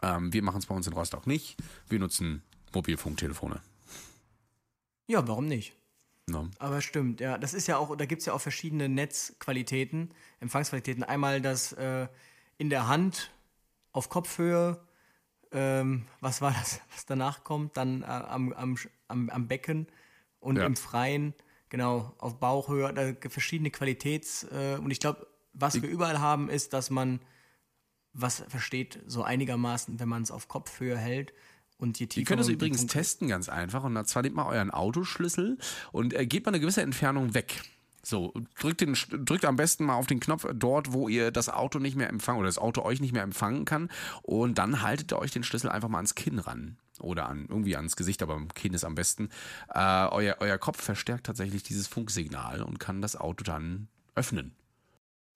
Ähm, 0.02 0.34
wir 0.34 0.44
machen 0.44 0.60
es 0.60 0.66
bei 0.66 0.76
uns 0.76 0.88
in 0.88 0.94
Rostock 0.94 1.28
nicht. 1.28 1.57
Wir 1.88 1.99
nutzen 1.99 2.44
Mobilfunktelefone. 2.74 3.61
Ja, 5.07 5.28
warum 5.28 5.48
nicht? 5.48 5.76
No. 6.28 6.49
Aber 6.60 6.82
stimmt, 6.82 7.20
ja. 7.20 7.38
Das 7.38 7.53
ist 7.53 7.68
ja 7.68 7.78
auch, 7.78 7.95
da 7.95 8.06
gibt 8.06 8.22
es 8.22 8.26
ja 8.26 8.34
auch 8.34 8.41
verschiedene 8.41 8.88
Netzqualitäten, 8.88 10.14
Empfangsqualitäten. 10.40 11.03
Einmal 11.03 11.41
das 11.41 11.74
äh, 11.74 12.07
in 12.57 12.70
der 12.70 12.88
Hand 12.88 13.32
auf 13.91 14.10
Kopfhöhe, 14.10 14.80
ähm, 15.52 16.06
was 16.22 16.41
war 16.41 16.52
das, 16.52 16.82
was 16.94 17.06
danach 17.06 17.44
kommt, 17.44 17.78
dann 17.78 18.03
äh, 18.03 18.06
am, 18.06 18.53
am, 18.53 19.30
am, 19.30 19.48
Becken 19.48 19.88
und 20.40 20.57
ja. 20.57 20.66
im 20.66 20.76
Freien, 20.76 21.34
genau, 21.70 22.14
auf 22.20 22.40
Bauchhöhe, 22.40 22.94
da 22.94 23.11
gibt 23.11 23.34
verschiedene 23.34 23.70
Qualitäts- 23.70 24.45
äh, 24.52 24.78
und 24.78 24.91
ich 24.91 24.99
glaube, 24.99 25.28
was 25.53 25.76
ich 25.76 25.82
wir 25.82 25.90
überall 25.90 26.20
haben, 26.20 26.49
ist, 26.49 26.74
dass 26.74 26.90
man 26.90 27.20
was 28.14 28.44
versteht 28.48 28.99
so 29.07 29.23
einigermaßen, 29.23 29.99
wenn 29.99 30.10
man 30.10 30.23
es 30.23 30.31
auf 30.31 30.48
Kopfhöhe 30.48 30.98
hält. 30.98 31.34
Und 31.77 31.99
je 31.99 32.07
tiefer 32.07 32.19
Ihr 32.22 32.26
könnt 32.26 32.41
es 32.41 32.49
übrigens 32.49 32.80
Punkt 32.80 32.91
testen, 32.91 33.30
ganz 33.30 33.48
einfach. 33.48 33.84
Und 33.84 34.06
zwar 34.07 34.22
nehmt 34.22 34.36
mal 34.36 34.48
euren 34.48 34.72
Autoschlüssel 34.72 35.57
und 35.91 36.14
äh, 36.14 36.26
geht 36.26 36.45
mal 36.45 36.52
eine 36.52 36.60
gewisse 36.60 36.81
Entfernung 36.81 37.34
weg. 37.34 37.61
So, 38.02 38.34
drückt, 38.60 38.81
den, 38.81 38.98
drückt 39.26 39.45
am 39.45 39.56
besten 39.56 39.86
mal 39.86 39.95
auf 39.95 40.07
den 40.07 40.19
Knopf 40.19 40.45
dort, 40.53 40.94
wo 40.94 41.10
ihr 41.10 41.31
das 41.31 41.49
Auto 41.49 41.80
nicht 41.80 41.95
mehr 41.95 42.10
empfangen 42.10 42.40
oder 42.40 42.48
das 42.48 42.57
Auto 42.57 42.81
euch 42.81 43.02
nicht 43.02 43.14
mehr 43.14 43.23
empfangen 43.23 43.65
kann. 43.65 43.90
Und 44.23 44.57
dann 44.57 44.81
haltet 44.81 45.11
ihr 45.14 45.19
euch 45.19 45.31
den 45.31 45.44
Schlüssel 45.44 45.69
einfach 45.69 45.90
mal 45.90 45.99
ans 45.99 46.15
Kinn 46.15 46.40
ran. 46.40 46.77
Oder 46.99 47.30
an, 47.30 47.45
irgendwie 47.48 47.77
ans 47.77 47.95
Gesicht, 47.95 48.22
aber 48.22 48.34
am 48.34 48.53
Kinn 48.53 48.73
ist 48.73 48.84
am 48.84 48.95
besten. 48.95 49.30
Äh, 49.73 50.07
euer, 50.07 50.38
euer 50.40 50.57
Kopf 50.57 50.81
verstärkt 50.81 51.26
tatsächlich 51.26 51.64
dieses 51.64 51.88
Funksignal 51.88 52.61
und 52.61 52.80
kann 52.80 53.02
das 53.02 53.15
Auto 53.15 53.44
dann 53.44 53.88
öffnen. 54.15 54.53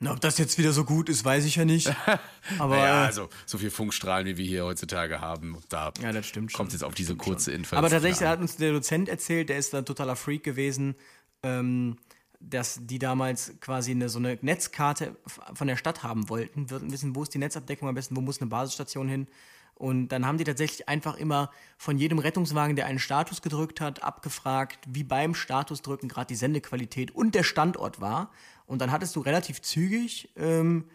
Na, 0.04 0.12
ob 0.12 0.20
das 0.20 0.38
jetzt 0.38 0.58
wieder 0.58 0.74
so 0.74 0.84
gut 0.84 1.08
ist, 1.08 1.24
weiß 1.24 1.46
ich 1.46 1.56
ja 1.56 1.64
nicht. 1.64 1.94
Aber 2.60 2.78
ja, 2.78 3.06
also 3.06 3.30
so 3.46 3.58
viel 3.58 3.72
Funkstrahlen, 3.72 4.28
wie 4.28 4.38
wir 4.38 4.46
hier 4.46 4.66
heutzutage 4.66 5.22
haben, 5.22 5.58
da 5.70 5.94
ja, 6.02 6.12
das 6.12 6.28
stimmt 6.28 6.52
kommt 6.52 6.74
jetzt 6.74 6.84
auf 6.84 6.94
diese 6.94 7.16
kurze 7.16 7.54
Info. 7.54 7.78
Aber 7.78 7.90
tatsächlich 7.90 8.28
hat 8.28 8.42
uns 8.42 8.58
der 8.58 8.74
Dozent 8.74 9.08
erzählt, 9.08 9.48
der 9.48 9.58
ist 9.58 9.74
ein 9.74 9.86
totaler 9.86 10.18
Freak 10.18 10.44
gewesen, 10.44 10.96
ähm, 11.42 11.98
dass 12.42 12.80
die 12.82 13.00
damals 13.00 13.54
quasi 13.62 13.92
eine, 13.92 14.10
so 14.10 14.20
eine 14.20 14.38
Netzkarte 14.42 15.16
von 15.54 15.68
der 15.68 15.78
Stadt 15.78 16.04
haben 16.04 16.28
wollten, 16.28 16.70
wollten 16.70 16.92
wissen, 16.92 17.16
wo 17.16 17.24
ist 17.24 17.34
die 17.34 17.38
Netzabdeckung 17.38 17.88
am 17.88 17.96
besten, 17.96 18.18
wo 18.18 18.22
muss 18.22 18.42
eine 18.42 18.50
Basisstation 18.50 19.08
hin. 19.08 19.28
Und 19.76 20.10
dann 20.10 20.26
haben 20.26 20.38
die 20.38 20.44
tatsächlich 20.44 20.88
einfach 20.88 21.16
immer 21.16 21.50
von 21.78 21.98
jedem 21.98 22.20
Rettungswagen, 22.20 22.76
der 22.76 22.86
einen 22.86 23.00
Status 23.00 23.42
gedrückt 23.42 23.82
hat, 23.82 24.04
abgefragt, 24.04 24.80
wie 24.88 25.04
beim 25.04 25.34
Statusdrücken 25.34 26.10
gerade 26.10 26.28
die 26.28 26.36
Sendequalität 26.36 27.12
und 27.12 27.34
der 27.34 27.44
Standort 27.44 28.00
war. 28.00 28.32
Und 28.66 28.80
dann 28.80 28.92
hattest 28.92 29.16
du 29.16 29.20
relativ 29.20 29.62
zügig, 29.62 30.30
ähm, 30.36 30.86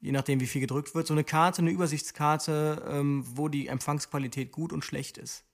je 0.00 0.12
nachdem 0.12 0.40
wie 0.40 0.46
viel 0.46 0.60
gedrückt 0.60 0.94
wird, 0.94 1.06
so 1.06 1.14
eine 1.14 1.24
Karte, 1.24 1.62
eine 1.62 1.70
Übersichtskarte, 1.70 2.84
ähm, 2.88 3.24
wo 3.26 3.48
die 3.48 3.66
Empfangsqualität 3.68 4.52
gut 4.52 4.72
und 4.72 4.84
schlecht 4.84 5.18
ist. 5.18 5.44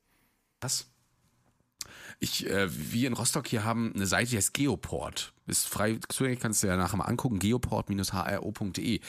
Was? 0.60 0.90
Ich, 2.18 2.48
äh, 2.48 2.68
wir 2.70 3.08
in 3.08 3.12
Rostock 3.12 3.46
hier 3.46 3.64
haben 3.64 3.92
eine 3.94 4.06
Seite, 4.06 4.30
die 4.30 4.36
heißt 4.36 4.54
Geoport. 4.54 5.34
Ist 5.46 5.68
frei 5.68 5.98
zugänglich, 6.08 6.40
kannst 6.40 6.62
du 6.62 6.66
ja 6.66 6.76
nachher 6.76 6.96
mal 6.96 7.04
angucken, 7.04 7.38
geoport-hro.de. 7.38 9.00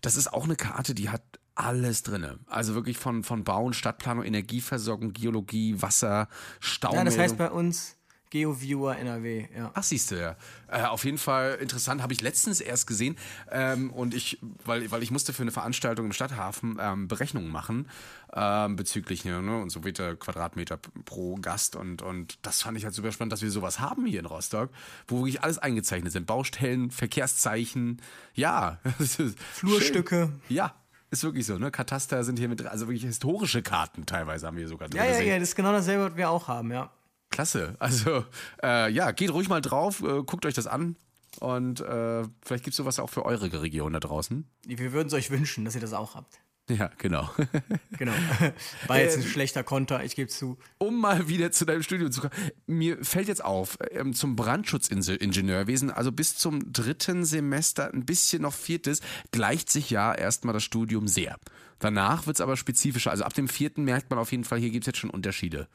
Das 0.00 0.16
ist 0.16 0.32
auch 0.32 0.44
eine 0.44 0.56
Karte, 0.56 0.94
die 0.94 1.08
hat 1.08 1.22
alles 1.54 2.02
drinne. 2.02 2.38
Also 2.46 2.74
wirklich 2.74 2.98
von, 2.98 3.22
von 3.22 3.44
Bauen, 3.44 3.72
Stadtplanung, 3.72 4.24
Energieversorgung, 4.24 5.12
Geologie, 5.12 5.80
Wasser, 5.80 6.28
Stau. 6.60 6.94
Ja, 6.94 7.04
das 7.04 7.18
heißt 7.18 7.38
bei 7.38 7.50
uns 7.50 7.95
GeoViewer 8.30 8.96
NRW, 8.96 9.46
ja. 9.56 9.70
Ach, 9.74 9.82
siehst 9.82 10.10
du, 10.10 10.20
ja. 10.20 10.36
Äh, 10.68 10.82
auf 10.82 11.04
jeden 11.04 11.18
Fall 11.18 11.58
interessant, 11.60 12.02
habe 12.02 12.12
ich 12.12 12.20
letztens 12.20 12.60
erst 12.60 12.86
gesehen. 12.86 13.16
Ähm, 13.50 13.90
und 13.90 14.14
ich, 14.14 14.38
weil, 14.64 14.90
weil 14.90 15.02
ich 15.02 15.10
musste 15.10 15.32
für 15.32 15.42
eine 15.42 15.52
Veranstaltung 15.52 16.06
im 16.06 16.12
Stadthafen 16.12 16.78
ähm, 16.80 17.08
Berechnungen 17.08 17.50
machen 17.50 17.88
ähm, 18.34 18.76
bezüglich 18.76 19.24
ne, 19.24 19.42
ne 19.42 19.60
und 19.60 19.70
so 19.70 19.84
weiter 19.84 20.16
Quadratmeter 20.16 20.78
pro 21.04 21.36
Gast. 21.36 21.76
Und, 21.76 22.02
und 22.02 22.38
das 22.42 22.62
fand 22.62 22.76
ich 22.76 22.84
halt 22.84 22.94
super 22.94 23.12
spannend, 23.12 23.32
dass 23.32 23.42
wir 23.42 23.50
sowas 23.50 23.80
haben 23.80 24.06
hier 24.06 24.20
in 24.20 24.26
Rostock, 24.26 24.70
wo 25.06 25.18
wirklich 25.18 25.42
alles 25.42 25.58
eingezeichnet 25.58 26.12
sind. 26.12 26.26
Baustellen, 26.26 26.90
Verkehrszeichen, 26.90 28.02
ja. 28.34 28.78
Flurstücke. 29.52 30.32
Schön. 30.48 30.56
Ja, 30.56 30.74
ist 31.10 31.22
wirklich 31.22 31.46
so, 31.46 31.58
ne? 31.58 31.70
Kataster 31.70 32.24
sind 32.24 32.38
hier 32.38 32.48
mit, 32.48 32.64
also 32.66 32.88
wirklich 32.88 33.04
historische 33.04 33.62
Karten 33.62 34.06
teilweise 34.06 34.46
haben 34.46 34.56
wir 34.56 34.66
sogar 34.66 34.88
drin. 34.88 34.98
Ja, 34.98 35.06
ja, 35.06 35.20
ja, 35.20 35.38
das 35.38 35.50
ist 35.50 35.56
genau 35.56 35.72
dasselbe, 35.72 36.10
was 36.10 36.16
wir 36.16 36.30
auch 36.30 36.48
haben, 36.48 36.72
ja. 36.72 36.90
Klasse. 37.36 37.76
Also 37.80 38.24
äh, 38.62 38.90
ja, 38.90 39.10
geht 39.10 39.30
ruhig 39.30 39.50
mal 39.50 39.60
drauf, 39.60 40.02
äh, 40.02 40.22
guckt 40.22 40.46
euch 40.46 40.54
das 40.54 40.66
an. 40.66 40.96
Und 41.38 41.80
äh, 41.82 42.22
vielleicht 42.40 42.64
gibt 42.64 42.68
es 42.68 42.76
sowas 42.76 42.98
auch 42.98 43.10
für 43.10 43.26
eure 43.26 43.60
Region 43.60 43.92
da 43.92 44.00
draußen. 44.00 44.46
Wir 44.66 44.94
würden 44.94 45.08
es 45.08 45.12
euch 45.12 45.30
wünschen, 45.30 45.66
dass 45.66 45.74
ihr 45.74 45.82
das 45.82 45.92
auch 45.92 46.14
habt. 46.14 46.40
Ja, 46.70 46.90
genau. 46.96 47.28
genau. 47.98 48.14
War 48.86 48.98
jetzt 48.98 49.18
ein 49.18 49.22
ähm, 49.22 49.28
schlechter 49.28 49.62
Konter, 49.64 50.02
ich 50.02 50.16
gebe 50.16 50.30
zu. 50.30 50.56
Um 50.78 50.98
mal 50.98 51.28
wieder 51.28 51.52
zu 51.52 51.66
deinem 51.66 51.82
Studium 51.82 52.10
zu 52.10 52.22
kommen. 52.22 52.32
Mir 52.66 53.04
fällt 53.04 53.28
jetzt 53.28 53.44
auf, 53.44 53.76
ähm, 53.90 54.14
zum 54.14 54.34
Brandschutzingenieurwesen, 54.34 55.90
also 55.90 56.12
bis 56.12 56.38
zum 56.38 56.72
dritten 56.72 57.26
Semester, 57.26 57.92
ein 57.92 58.06
bisschen 58.06 58.40
noch 58.40 58.54
viertes, 58.54 59.02
gleicht 59.30 59.68
sich 59.68 59.90
ja 59.90 60.14
erstmal 60.14 60.54
das 60.54 60.64
Studium 60.64 61.06
sehr. 61.06 61.36
Danach 61.80 62.26
wird 62.26 62.38
es 62.38 62.40
aber 62.40 62.56
spezifischer. 62.56 63.10
Also 63.10 63.24
ab 63.24 63.34
dem 63.34 63.46
vierten 63.46 63.84
merkt 63.84 64.08
man 64.08 64.18
auf 64.18 64.32
jeden 64.32 64.44
Fall, 64.44 64.58
hier 64.58 64.70
gibt 64.70 64.84
es 64.84 64.86
jetzt 64.86 64.98
schon 65.00 65.10
Unterschiede 65.10 65.68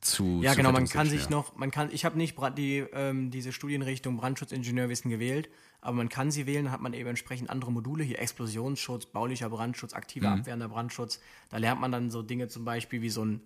zu. 0.00 0.40
Ja, 0.42 0.52
zu 0.52 0.56
genau, 0.58 0.72
man 0.72 0.88
kann 0.88 1.08
sich 1.08 1.28
noch, 1.28 1.56
man 1.56 1.70
kann, 1.70 1.90
ich 1.92 2.04
habe 2.04 2.16
nicht 2.16 2.36
die, 2.56 2.78
ähm, 2.92 3.30
diese 3.30 3.52
Studienrichtung 3.52 4.16
Brandschutzingenieurwissen 4.16 5.10
gewählt, 5.10 5.48
aber 5.80 5.96
man 5.96 6.08
kann 6.08 6.30
sie 6.30 6.46
wählen, 6.46 6.70
hat 6.70 6.80
man 6.80 6.92
eben 6.94 7.08
entsprechend 7.08 7.50
andere 7.50 7.72
Module, 7.72 8.04
hier 8.04 8.18
Explosionsschutz, 8.18 9.06
baulicher 9.06 9.48
Brandschutz, 9.50 9.92
aktiver 9.92 10.30
mhm. 10.30 10.40
abwehrender 10.40 10.68
Brandschutz. 10.68 11.20
Da 11.50 11.58
lernt 11.58 11.80
man 11.80 11.92
dann 11.92 12.10
so 12.10 12.22
Dinge 12.22 12.48
zum 12.48 12.64
Beispiel 12.64 13.02
wie 13.02 13.10
so 13.10 13.24
ein 13.24 13.40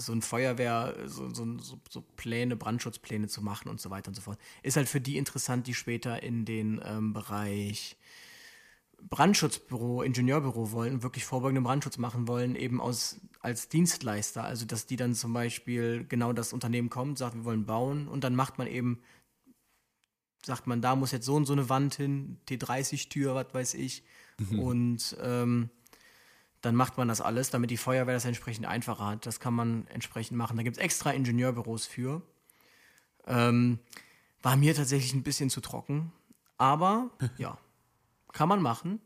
so 0.00 0.12
ein 0.12 0.22
Feuerwehr, 0.22 0.94
so, 1.06 1.34
so, 1.34 1.58
so, 1.58 1.80
so 1.90 2.02
Pläne, 2.16 2.56
Brandschutzpläne 2.56 3.26
zu 3.26 3.42
machen 3.42 3.68
und 3.68 3.80
so 3.80 3.90
weiter 3.90 4.08
und 4.08 4.14
so 4.14 4.22
fort. 4.22 4.38
Ist 4.62 4.76
halt 4.76 4.88
für 4.88 5.00
die 5.00 5.16
interessant, 5.16 5.66
die 5.66 5.74
später 5.74 6.22
in 6.22 6.44
den 6.44 6.80
ähm, 6.84 7.12
Bereich 7.12 7.96
Brandschutzbüro, 9.02 10.02
Ingenieurbüro 10.02 10.72
wollen, 10.72 11.02
wirklich 11.02 11.24
vorbeugenden 11.24 11.64
Brandschutz 11.64 11.98
machen 11.98 12.28
wollen, 12.28 12.56
eben 12.56 12.80
aus, 12.80 13.20
als 13.40 13.68
Dienstleister. 13.68 14.44
Also, 14.44 14.66
dass 14.66 14.86
die 14.86 14.96
dann 14.96 15.14
zum 15.14 15.32
Beispiel 15.32 16.04
genau 16.08 16.32
das 16.32 16.52
Unternehmen 16.52 16.90
kommt, 16.90 17.18
sagt, 17.18 17.36
wir 17.36 17.44
wollen 17.44 17.64
bauen 17.64 18.08
und 18.08 18.24
dann 18.24 18.34
macht 18.34 18.58
man 18.58 18.66
eben, 18.66 19.00
sagt 20.44 20.66
man, 20.66 20.82
da 20.82 20.96
muss 20.96 21.12
jetzt 21.12 21.26
so 21.26 21.34
und 21.36 21.46
so 21.46 21.52
eine 21.52 21.68
Wand 21.68 21.94
hin, 21.94 22.38
T30-Tür, 22.48 23.34
was 23.34 23.54
weiß 23.54 23.74
ich. 23.74 24.04
Mhm. 24.38 24.58
Und 24.58 25.16
ähm, 25.22 25.70
dann 26.60 26.74
macht 26.74 26.96
man 26.98 27.08
das 27.08 27.20
alles, 27.20 27.50
damit 27.50 27.70
die 27.70 27.76
Feuerwehr 27.76 28.14
das 28.14 28.24
entsprechend 28.24 28.66
einfacher 28.66 29.06
hat. 29.06 29.26
Das 29.26 29.40
kann 29.40 29.54
man 29.54 29.86
entsprechend 29.88 30.36
machen. 30.36 30.56
Da 30.56 30.62
gibt 30.62 30.76
es 30.76 30.82
extra 30.82 31.12
Ingenieurbüros 31.12 31.86
für. 31.86 32.22
Ähm, 33.26 33.78
war 34.42 34.56
mir 34.56 34.74
tatsächlich 34.74 35.14
ein 35.14 35.22
bisschen 35.22 35.50
zu 35.50 35.60
trocken. 35.60 36.12
Aber 36.56 37.10
ja, 37.38 37.58
kann 38.38 38.48
man 38.48 38.62
machen. 38.62 39.00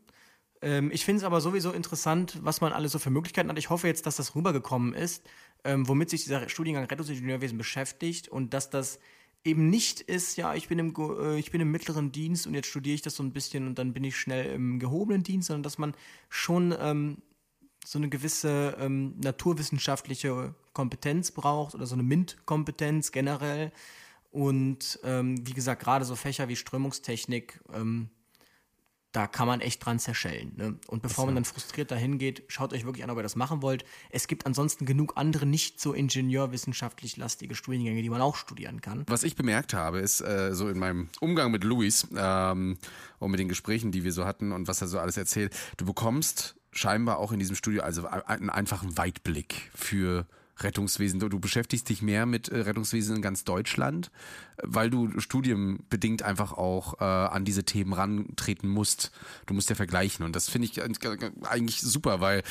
Ähm, 0.61 0.91
ich 0.91 1.03
finde 1.03 1.17
es 1.17 1.23
aber 1.23 1.41
sowieso 1.41 1.71
interessant, 1.71 2.37
was 2.43 2.61
man 2.61 2.71
alles 2.71 2.91
so 2.91 2.99
für 2.99 3.09
Möglichkeiten 3.09 3.49
hat. 3.49 3.57
Ich 3.57 3.71
hoffe 3.71 3.87
jetzt, 3.87 4.05
dass 4.05 4.15
das 4.15 4.35
rübergekommen 4.35 4.93
ist, 4.93 5.25
ähm, 5.63 5.87
womit 5.87 6.11
sich 6.11 6.23
dieser 6.23 6.47
Studiengang 6.49 6.85
Rettungsingenieurwesen 6.85 7.57
beschäftigt 7.57 8.29
und 8.29 8.53
dass 8.53 8.69
das 8.69 8.99
eben 9.43 9.69
nicht 9.69 10.01
ist, 10.01 10.37
ja, 10.37 10.53
ich 10.53 10.67
bin 10.69 10.77
im, 10.79 10.93
äh, 10.97 11.37
ich 11.39 11.51
bin 11.51 11.61
im 11.61 11.71
mittleren 11.71 12.11
Dienst 12.11 12.45
und 12.45 12.53
jetzt 12.53 12.67
studiere 12.67 12.93
ich 12.93 13.01
das 13.01 13.15
so 13.15 13.23
ein 13.23 13.33
bisschen 13.33 13.65
und 13.65 13.79
dann 13.79 13.91
bin 13.91 14.03
ich 14.03 14.15
schnell 14.15 14.53
im 14.53 14.79
gehobenen 14.79 15.23
Dienst, 15.23 15.47
sondern 15.47 15.63
dass 15.63 15.79
man 15.79 15.95
schon 16.29 16.73
ähm, 16.79 17.17
so 17.83 17.97
eine 17.97 18.07
gewisse 18.07 18.77
ähm, 18.79 19.15
naturwissenschaftliche 19.19 20.53
Kompetenz 20.73 21.31
braucht 21.31 21.73
oder 21.73 21.87
so 21.87 21.95
eine 21.95 22.03
MINT-Kompetenz 22.03 23.11
generell. 23.11 23.71
Und 24.31 24.99
ähm, 25.03 25.45
wie 25.45 25.53
gesagt, 25.53 25.83
gerade 25.83 26.05
so 26.05 26.15
Fächer 26.15 26.47
wie 26.47 26.55
Strömungstechnik 26.55 27.59
ähm, 27.73 28.09
da 29.13 29.27
kann 29.27 29.47
man 29.47 29.61
echt 29.61 29.85
dran 29.85 29.99
zerschellen. 29.99 30.53
Ne? 30.57 30.75
Und 30.87 31.03
bevor 31.03 31.25
man 31.25 31.35
dann 31.35 31.45
frustriert 31.45 31.91
dahin 31.91 32.17
geht, 32.17 32.43
schaut 32.47 32.73
euch 32.73 32.83
wirklich 32.83 33.03
an, 33.03 33.11
ob 33.11 33.17
ihr 33.17 33.23
das 33.23 33.35
machen 33.35 33.61
wollt. 33.61 33.85
Es 34.09 34.27
gibt 34.27 34.47
ansonsten 34.47 34.85
genug 34.85 35.13
andere 35.15 35.45
nicht 35.45 35.79
so 35.79 35.93
ingenieurwissenschaftlich 35.93 37.15
lastige 37.15 37.53
Studiengänge, 37.53 38.01
die 38.01 38.09
man 38.09 38.21
auch 38.21 38.35
studieren 38.35 38.81
kann. 38.81 39.05
Was 39.07 39.23
ich 39.23 39.35
bemerkt 39.35 39.75
habe, 39.75 39.99
ist 39.99 40.21
äh, 40.21 40.53
so 40.53 40.67
in 40.67 40.79
meinem 40.79 41.09
Umgang 41.21 41.51
mit 41.51 41.63
Luis 41.63 42.07
ähm, 42.17 42.79
und 43.19 43.31
mit 43.31 43.39
den 43.39 43.49
Gesprächen, 43.49 43.91
die 43.91 44.03
wir 44.03 44.11
so 44.11 44.25
hatten 44.25 44.51
und 44.51 44.67
was 44.67 44.81
er 44.81 44.87
so 44.87 44.99
alles 44.99 45.15
erzählt, 45.15 45.55
du 45.77 45.85
bekommst 45.85 46.55
scheinbar 46.71 47.19
auch 47.19 47.31
in 47.31 47.37
diesem 47.37 47.55
Studio 47.55 47.83
also 47.83 48.07
einen 48.07 48.49
einfachen 48.49 48.97
Weitblick 48.97 49.69
für 49.75 50.25
Rettungswesen. 50.63 51.19
Du, 51.19 51.39
beschäftigst 51.39 51.89
dich 51.89 52.01
mehr 52.01 52.25
mit 52.25 52.49
äh, 52.49 52.59
Rettungswesen 52.59 53.17
in 53.17 53.21
ganz 53.21 53.43
Deutschland, 53.43 54.11
weil 54.61 54.89
du 54.89 55.19
studienbedingt 55.19 56.23
einfach 56.23 56.53
auch 56.53 56.99
äh, 56.99 57.03
an 57.03 57.45
diese 57.45 57.63
Themen 57.63 57.93
rantreten 57.93 58.67
musst. 58.67 59.11
Du 59.45 59.53
musst 59.53 59.69
ja 59.69 59.75
vergleichen 59.75 60.25
und 60.25 60.35
das 60.35 60.49
finde 60.49 60.67
ich 60.67 60.81
eigentlich 60.81 61.81
super, 61.81 62.21
weil 62.21 62.39
äh, 62.39 62.41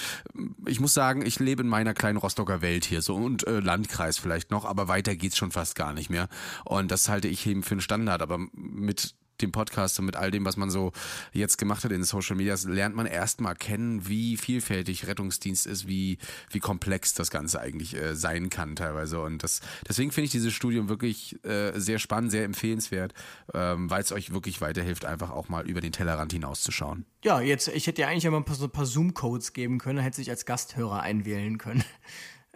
ich 0.66 0.80
muss 0.80 0.94
sagen, 0.94 1.24
ich 1.24 1.38
lebe 1.38 1.62
in 1.62 1.68
meiner 1.68 1.94
kleinen 1.94 2.18
Rostocker 2.18 2.62
Welt 2.62 2.84
hier 2.84 3.02
so 3.02 3.16
und 3.16 3.46
äh, 3.46 3.60
Landkreis 3.60 4.18
vielleicht 4.18 4.50
noch, 4.50 4.64
aber 4.64 4.88
weiter 4.88 5.16
geht's 5.16 5.36
schon 5.36 5.52
fast 5.52 5.74
gar 5.74 5.92
nicht 5.92 6.10
mehr 6.10 6.28
und 6.64 6.90
das 6.90 7.08
halte 7.08 7.28
ich 7.28 7.46
eben 7.46 7.62
für 7.62 7.72
einen 7.72 7.80
Standard, 7.80 8.22
aber 8.22 8.38
mit 8.52 9.14
dem 9.42 9.52
Podcast 9.52 9.98
und 9.98 10.06
mit 10.06 10.16
all 10.16 10.30
dem, 10.30 10.44
was 10.44 10.56
man 10.56 10.70
so 10.70 10.92
jetzt 11.32 11.58
gemacht 11.58 11.84
hat 11.84 11.92
in 11.92 12.04
Social 12.04 12.36
Media, 12.36 12.56
lernt 12.64 12.96
man 12.96 13.06
erstmal 13.06 13.54
kennen, 13.54 14.08
wie 14.08 14.36
vielfältig 14.36 15.06
Rettungsdienst 15.06 15.66
ist, 15.66 15.86
wie, 15.86 16.18
wie 16.50 16.60
komplex 16.60 17.14
das 17.14 17.30
Ganze 17.30 17.60
eigentlich 17.60 17.96
äh, 17.96 18.14
sein 18.14 18.50
kann 18.50 18.76
teilweise. 18.76 19.20
Und 19.20 19.42
das, 19.42 19.60
deswegen 19.88 20.12
finde 20.12 20.26
ich 20.26 20.32
dieses 20.32 20.52
Studium 20.52 20.88
wirklich 20.88 21.44
äh, 21.44 21.78
sehr 21.78 21.98
spannend, 21.98 22.30
sehr 22.30 22.44
empfehlenswert, 22.44 23.12
ähm, 23.54 23.90
weil 23.90 24.02
es 24.02 24.12
euch 24.12 24.32
wirklich 24.32 24.60
weiterhilft, 24.60 25.04
einfach 25.04 25.30
auch 25.30 25.48
mal 25.48 25.68
über 25.68 25.80
den 25.80 25.92
Tellerrand 25.92 26.32
hinauszuschauen. 26.32 27.04
Ja, 27.24 27.40
jetzt, 27.40 27.68
ich 27.68 27.86
hätte 27.86 28.02
ja 28.02 28.08
eigentlich 28.08 28.24
immer 28.24 28.38
ein 28.38 28.44
paar, 28.44 28.56
so 28.56 28.64
ein 28.64 28.70
paar 28.70 28.86
Zoom-Codes 28.86 29.52
geben 29.52 29.78
können, 29.78 29.98
hätte 29.98 30.16
sich 30.16 30.30
als 30.30 30.44
Gasthörer 30.46 31.02
einwählen 31.02 31.58
können. 31.58 31.84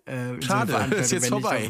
Äh, 0.07 0.41
Schade, 0.41 0.87
so 0.91 0.97
ist 0.97 1.13
jetzt 1.13 1.29
vorbei. 1.29 1.69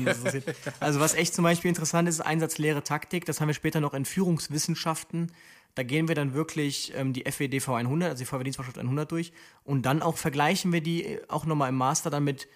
Also 0.78 1.00
was 1.00 1.14
echt 1.14 1.34
zum 1.34 1.42
Beispiel 1.42 1.70
interessant 1.70 2.08
ist, 2.08 2.16
ist 2.16 2.20
Einsatzlehre 2.20 2.82
Taktik. 2.82 3.24
Das 3.24 3.40
haben 3.40 3.48
wir 3.48 3.54
später 3.54 3.80
noch 3.80 3.94
in 3.94 4.04
Führungswissenschaften. 4.04 5.32
Da 5.74 5.82
gehen 5.82 6.08
wir 6.08 6.14
dann 6.14 6.34
wirklich 6.34 6.92
ähm, 6.96 7.12
die 7.12 7.24
FWDV 7.24 7.70
100, 7.70 8.10
also 8.10 8.20
die 8.20 8.26
Feuerwehrdienstvorschrift 8.26 8.78
100 8.78 9.10
durch. 9.10 9.32
Und 9.64 9.82
dann 9.82 10.02
auch 10.02 10.16
vergleichen 10.16 10.72
wir 10.72 10.80
die 10.82 11.04
äh, 11.04 11.22
auch 11.28 11.46
nochmal 11.46 11.70
im 11.70 11.76
Master 11.76 12.10
dann 12.10 12.24
mit 12.24 12.46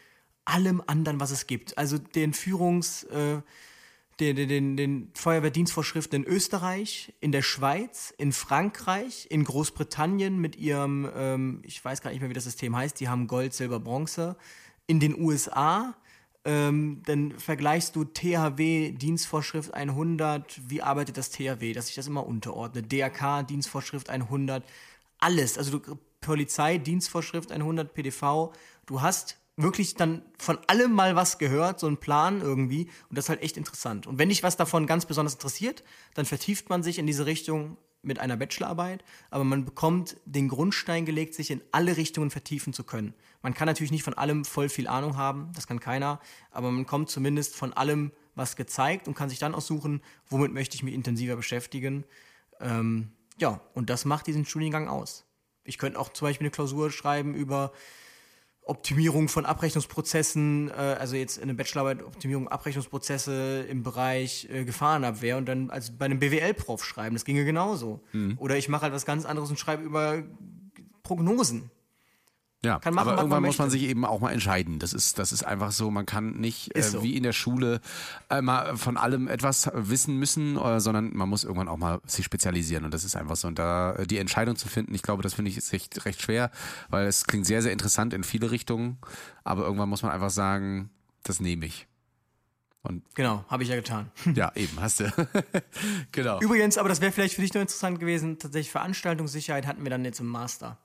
allem 0.44 0.82
anderen, 0.86 1.18
was 1.18 1.30
es 1.30 1.46
gibt. 1.46 1.76
Also 1.78 1.98
den 1.98 2.34
Führungs... 2.34 3.04
Äh, 3.04 3.40
den, 4.20 4.36
den, 4.36 4.76
den 4.76 5.10
Feuerwehrdienstvorschriften 5.14 6.22
in 6.22 6.30
Österreich, 6.30 7.14
in 7.20 7.32
der 7.32 7.40
Schweiz, 7.40 8.12
in 8.18 8.32
Frankreich, 8.32 9.26
in 9.30 9.44
Großbritannien 9.44 10.38
mit 10.38 10.56
ihrem, 10.56 11.08
ähm, 11.16 11.62
ich 11.64 11.82
weiß 11.82 12.02
gar 12.02 12.10
nicht 12.10 12.20
mehr, 12.20 12.28
wie 12.28 12.34
das 12.34 12.44
System 12.44 12.76
heißt, 12.76 13.00
die 13.00 13.08
haben 13.08 13.26
Gold, 13.26 13.54
Silber, 13.54 13.80
Bronze, 13.80 14.36
in 14.86 15.00
den 15.00 15.20
USA, 15.20 15.94
ähm, 16.44 17.02
dann 17.04 17.38
vergleichst 17.38 17.94
du 17.96 18.04
THW 18.04 18.92
Dienstvorschrift 18.92 19.74
100, 19.74 20.60
wie 20.68 20.82
arbeitet 20.82 21.16
das 21.16 21.30
THW, 21.30 21.72
dass 21.72 21.86
sich 21.86 21.96
das 21.96 22.06
immer 22.06 22.26
unterordnet, 22.26 22.90
DRK 22.90 23.42
Dienstvorschrift 23.42 24.08
100, 24.08 24.64
alles, 25.18 25.58
also 25.58 25.78
du, 25.78 25.98
Polizei 26.20 26.78
Dienstvorschrift 26.78 27.52
100, 27.52 27.92
PDV, 27.92 28.52
du 28.86 29.00
hast 29.02 29.36
wirklich 29.56 29.94
dann 29.94 30.22
von 30.38 30.58
allem 30.66 30.92
mal 30.92 31.14
was 31.16 31.36
gehört, 31.36 31.80
so 31.80 31.86
ein 31.86 31.98
Plan 31.98 32.40
irgendwie 32.40 32.88
und 33.10 33.18
das 33.18 33.26
ist 33.26 33.28
halt 33.28 33.42
echt 33.42 33.58
interessant. 33.58 34.06
Und 34.06 34.18
wenn 34.18 34.30
dich 34.30 34.42
was 34.42 34.56
davon 34.56 34.86
ganz 34.86 35.04
besonders 35.04 35.34
interessiert, 35.34 35.84
dann 36.14 36.24
vertieft 36.24 36.70
man 36.70 36.82
sich 36.82 36.98
in 36.98 37.06
diese 37.06 37.26
Richtung 37.26 37.76
mit 38.02 38.18
einer 38.18 38.36
Bachelorarbeit, 38.36 39.04
aber 39.30 39.44
man 39.44 39.64
bekommt 39.64 40.16
den 40.24 40.48
Grundstein 40.48 41.04
gelegt, 41.04 41.34
sich 41.34 41.50
in 41.50 41.62
alle 41.72 41.96
Richtungen 41.96 42.30
vertiefen 42.30 42.72
zu 42.72 42.84
können. 42.84 43.14
Man 43.42 43.54
kann 43.54 43.66
natürlich 43.66 43.92
nicht 43.92 44.04
von 44.04 44.14
allem 44.14 44.44
voll 44.44 44.68
viel 44.68 44.88
Ahnung 44.88 45.16
haben, 45.16 45.50
das 45.54 45.66
kann 45.66 45.80
keiner, 45.80 46.20
aber 46.50 46.70
man 46.70 46.86
kommt 46.86 47.10
zumindest 47.10 47.54
von 47.54 47.72
allem 47.72 48.12
was 48.34 48.56
gezeigt 48.56 49.06
und 49.08 49.14
kann 49.14 49.28
sich 49.28 49.38
dann 49.38 49.54
aussuchen, 49.54 50.02
womit 50.28 50.52
möchte 50.52 50.76
ich 50.76 50.82
mich 50.82 50.94
intensiver 50.94 51.36
beschäftigen. 51.36 52.04
Ähm, 52.60 53.12
ja, 53.38 53.60
und 53.74 53.90
das 53.90 54.04
macht 54.04 54.26
diesen 54.26 54.44
Studiengang 54.44 54.88
aus. 54.88 55.26
Ich 55.64 55.78
könnte 55.78 55.98
auch 55.98 56.10
zum 56.10 56.28
Beispiel 56.28 56.46
eine 56.46 56.52
Klausur 56.52 56.90
schreiben 56.90 57.34
über 57.34 57.72
Optimierung 58.70 59.28
von 59.28 59.44
Abrechnungsprozessen, 59.44 60.70
äh, 60.70 60.72
also 60.72 61.16
jetzt 61.16 61.38
in 61.38 61.48
der 61.48 61.54
Bachelorarbeit 61.54 62.04
Optimierung 62.04 62.48
Abrechnungsprozesse 62.48 63.66
im 63.68 63.82
Bereich 63.82 64.48
äh, 64.50 64.64
Gefahrenabwehr 64.64 65.36
und 65.36 65.46
dann 65.46 65.70
als 65.70 65.98
bei 65.98 66.04
einem 66.04 66.20
BWL-Prof 66.20 66.84
schreiben. 66.84 67.16
Das 67.16 67.24
ginge 67.24 67.44
genauso. 67.44 68.00
Mhm. 68.12 68.38
Oder 68.38 68.56
ich 68.56 68.68
mache 68.68 68.82
halt 68.82 68.94
was 68.94 69.04
ganz 69.04 69.24
anderes 69.24 69.50
und 69.50 69.58
schreibe 69.58 69.82
über 69.82 70.22
Prognosen. 71.02 71.70
Ja, 72.62 72.74
machen, 72.84 72.98
aber 72.98 73.16
irgendwann 73.16 73.42
muss 73.42 73.56
man 73.56 73.70
sich 73.70 73.84
eben 73.84 74.04
auch 74.04 74.20
mal 74.20 74.32
entscheiden. 74.32 74.78
Das 74.78 74.92
ist, 74.92 75.18
das 75.18 75.32
ist 75.32 75.44
einfach 75.44 75.72
so. 75.72 75.90
Man 75.90 76.04
kann 76.04 76.32
nicht 76.32 76.76
äh, 76.76 76.82
so. 76.82 77.02
wie 77.02 77.16
in 77.16 77.22
der 77.22 77.32
Schule 77.32 77.80
äh, 78.28 78.42
mal 78.42 78.76
von 78.76 78.98
allem 78.98 79.28
etwas 79.28 79.70
wissen 79.72 80.18
müssen, 80.18 80.58
äh, 80.58 80.78
sondern 80.78 81.16
man 81.16 81.28
muss 81.28 81.44
irgendwann 81.44 81.68
auch 81.68 81.78
mal 81.78 82.00
sich 82.04 82.26
spezialisieren. 82.26 82.84
Und 82.84 82.92
das 82.92 83.04
ist 83.04 83.16
einfach 83.16 83.36
so. 83.36 83.48
Und 83.48 83.58
da 83.58 83.94
äh, 83.94 84.06
die 84.06 84.18
Entscheidung 84.18 84.56
zu 84.56 84.68
finden, 84.68 84.94
ich 84.94 85.02
glaube, 85.02 85.22
das 85.22 85.32
finde 85.32 85.50
ich 85.50 85.56
ist 85.56 85.72
recht, 85.72 86.04
recht 86.04 86.20
schwer, 86.20 86.50
weil 86.90 87.06
es 87.06 87.24
klingt 87.24 87.46
sehr, 87.46 87.62
sehr 87.62 87.72
interessant 87.72 88.12
in 88.12 88.24
viele 88.24 88.50
Richtungen. 88.50 88.98
Aber 89.42 89.62
irgendwann 89.62 89.88
muss 89.88 90.02
man 90.02 90.12
einfach 90.12 90.30
sagen, 90.30 90.90
das 91.22 91.40
nehme 91.40 91.64
ich. 91.64 91.86
Und 92.82 93.02
genau, 93.14 93.44
habe 93.48 93.62
ich 93.62 93.68
ja 93.70 93.76
getan. 93.76 94.10
Ja, 94.34 94.52
eben, 94.54 94.78
hast 94.80 95.00
du. 95.00 95.10
genau. 96.12 96.40
Übrigens, 96.40 96.76
aber 96.76 96.90
das 96.90 97.00
wäre 97.00 97.12
vielleicht 97.12 97.34
für 97.34 97.42
dich 97.42 97.54
noch 97.54 97.62
interessant 97.62 98.00
gewesen, 98.00 98.38
tatsächlich 98.38 98.70
Veranstaltungssicherheit 98.70 99.66
hatten 99.66 99.82
wir 99.82 99.90
dann 99.90 100.04
jetzt 100.04 100.20
im 100.20 100.26
Master. 100.26 100.78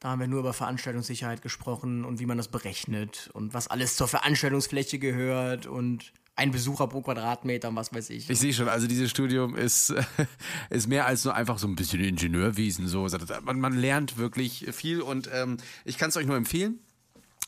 Da 0.00 0.10
haben 0.10 0.20
wir 0.20 0.28
nur 0.28 0.40
über 0.40 0.52
Veranstaltungssicherheit 0.52 1.42
gesprochen 1.42 2.04
und 2.04 2.20
wie 2.20 2.26
man 2.26 2.36
das 2.38 2.48
berechnet 2.48 3.30
und 3.32 3.52
was 3.52 3.66
alles 3.68 3.96
zur 3.96 4.06
Veranstaltungsfläche 4.06 4.98
gehört 4.98 5.66
und 5.66 6.12
ein 6.36 6.52
Besucher 6.52 6.86
pro 6.86 7.02
Quadratmeter 7.02 7.68
und 7.68 7.76
was 7.76 7.92
weiß 7.92 8.10
ich. 8.10 8.30
Ich 8.30 8.38
sehe 8.38 8.52
schon, 8.52 8.68
also 8.68 8.86
dieses 8.86 9.10
Studium 9.10 9.56
ist, 9.56 9.92
ist 10.70 10.86
mehr 10.86 11.06
als 11.06 11.24
nur 11.24 11.34
einfach 11.34 11.58
so 11.58 11.66
ein 11.66 11.74
bisschen 11.74 12.00
Ingenieurwesen. 12.00 12.86
So. 12.86 13.08
Man, 13.42 13.58
man 13.58 13.72
lernt 13.72 14.18
wirklich 14.18 14.66
viel 14.70 15.02
und 15.02 15.28
ähm, 15.32 15.56
ich 15.84 15.98
kann 15.98 16.10
es 16.10 16.16
euch 16.16 16.26
nur 16.26 16.36
empfehlen. 16.36 16.78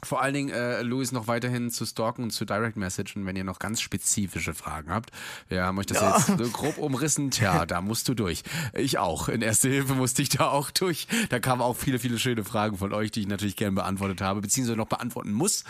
Vor 0.02 0.22
allen 0.22 0.34
Dingen, 0.34 0.50
äh, 0.50 0.82
Louis, 0.82 1.12
noch 1.12 1.26
weiterhin 1.26 1.70
zu 1.70 1.84
stalken 1.84 2.22
und 2.24 2.30
zu 2.30 2.44
Direct 2.44 2.76
Messagen, 2.76 3.26
wenn 3.26 3.36
ihr 3.36 3.44
noch 3.44 3.58
ganz 3.58 3.80
spezifische 3.80 4.54
Fragen 4.54 4.90
habt. 4.90 5.10
Wir 5.48 5.64
haben 5.64 5.78
euch 5.78 5.86
das 5.86 6.00
ja. 6.00 6.16
jetzt 6.16 6.26
so 6.26 6.50
grob 6.50 6.78
umrissen. 6.78 7.30
Tja, 7.30 7.66
da 7.66 7.80
musst 7.80 8.08
du 8.08 8.14
durch. 8.14 8.42
Ich 8.74 8.98
auch. 8.98 9.28
In 9.28 9.42
Erste 9.42 9.68
Hilfe 9.68 9.94
musste 9.94 10.22
ich 10.22 10.30
da 10.30 10.48
auch 10.48 10.70
durch. 10.70 11.06
Da 11.28 11.38
kamen 11.38 11.62
auch 11.62 11.76
viele, 11.76 11.98
viele 11.98 12.18
schöne 12.18 12.44
Fragen 12.44 12.78
von 12.78 12.92
euch, 12.92 13.10
die 13.10 13.20
ich 13.20 13.26
natürlich 13.26 13.56
gerne 13.56 13.74
beantwortet 13.74 14.20
habe, 14.20 14.40
beziehungsweise 14.40 14.76
noch 14.76 14.88
beantworten 14.88 15.32
muss. 15.32 15.64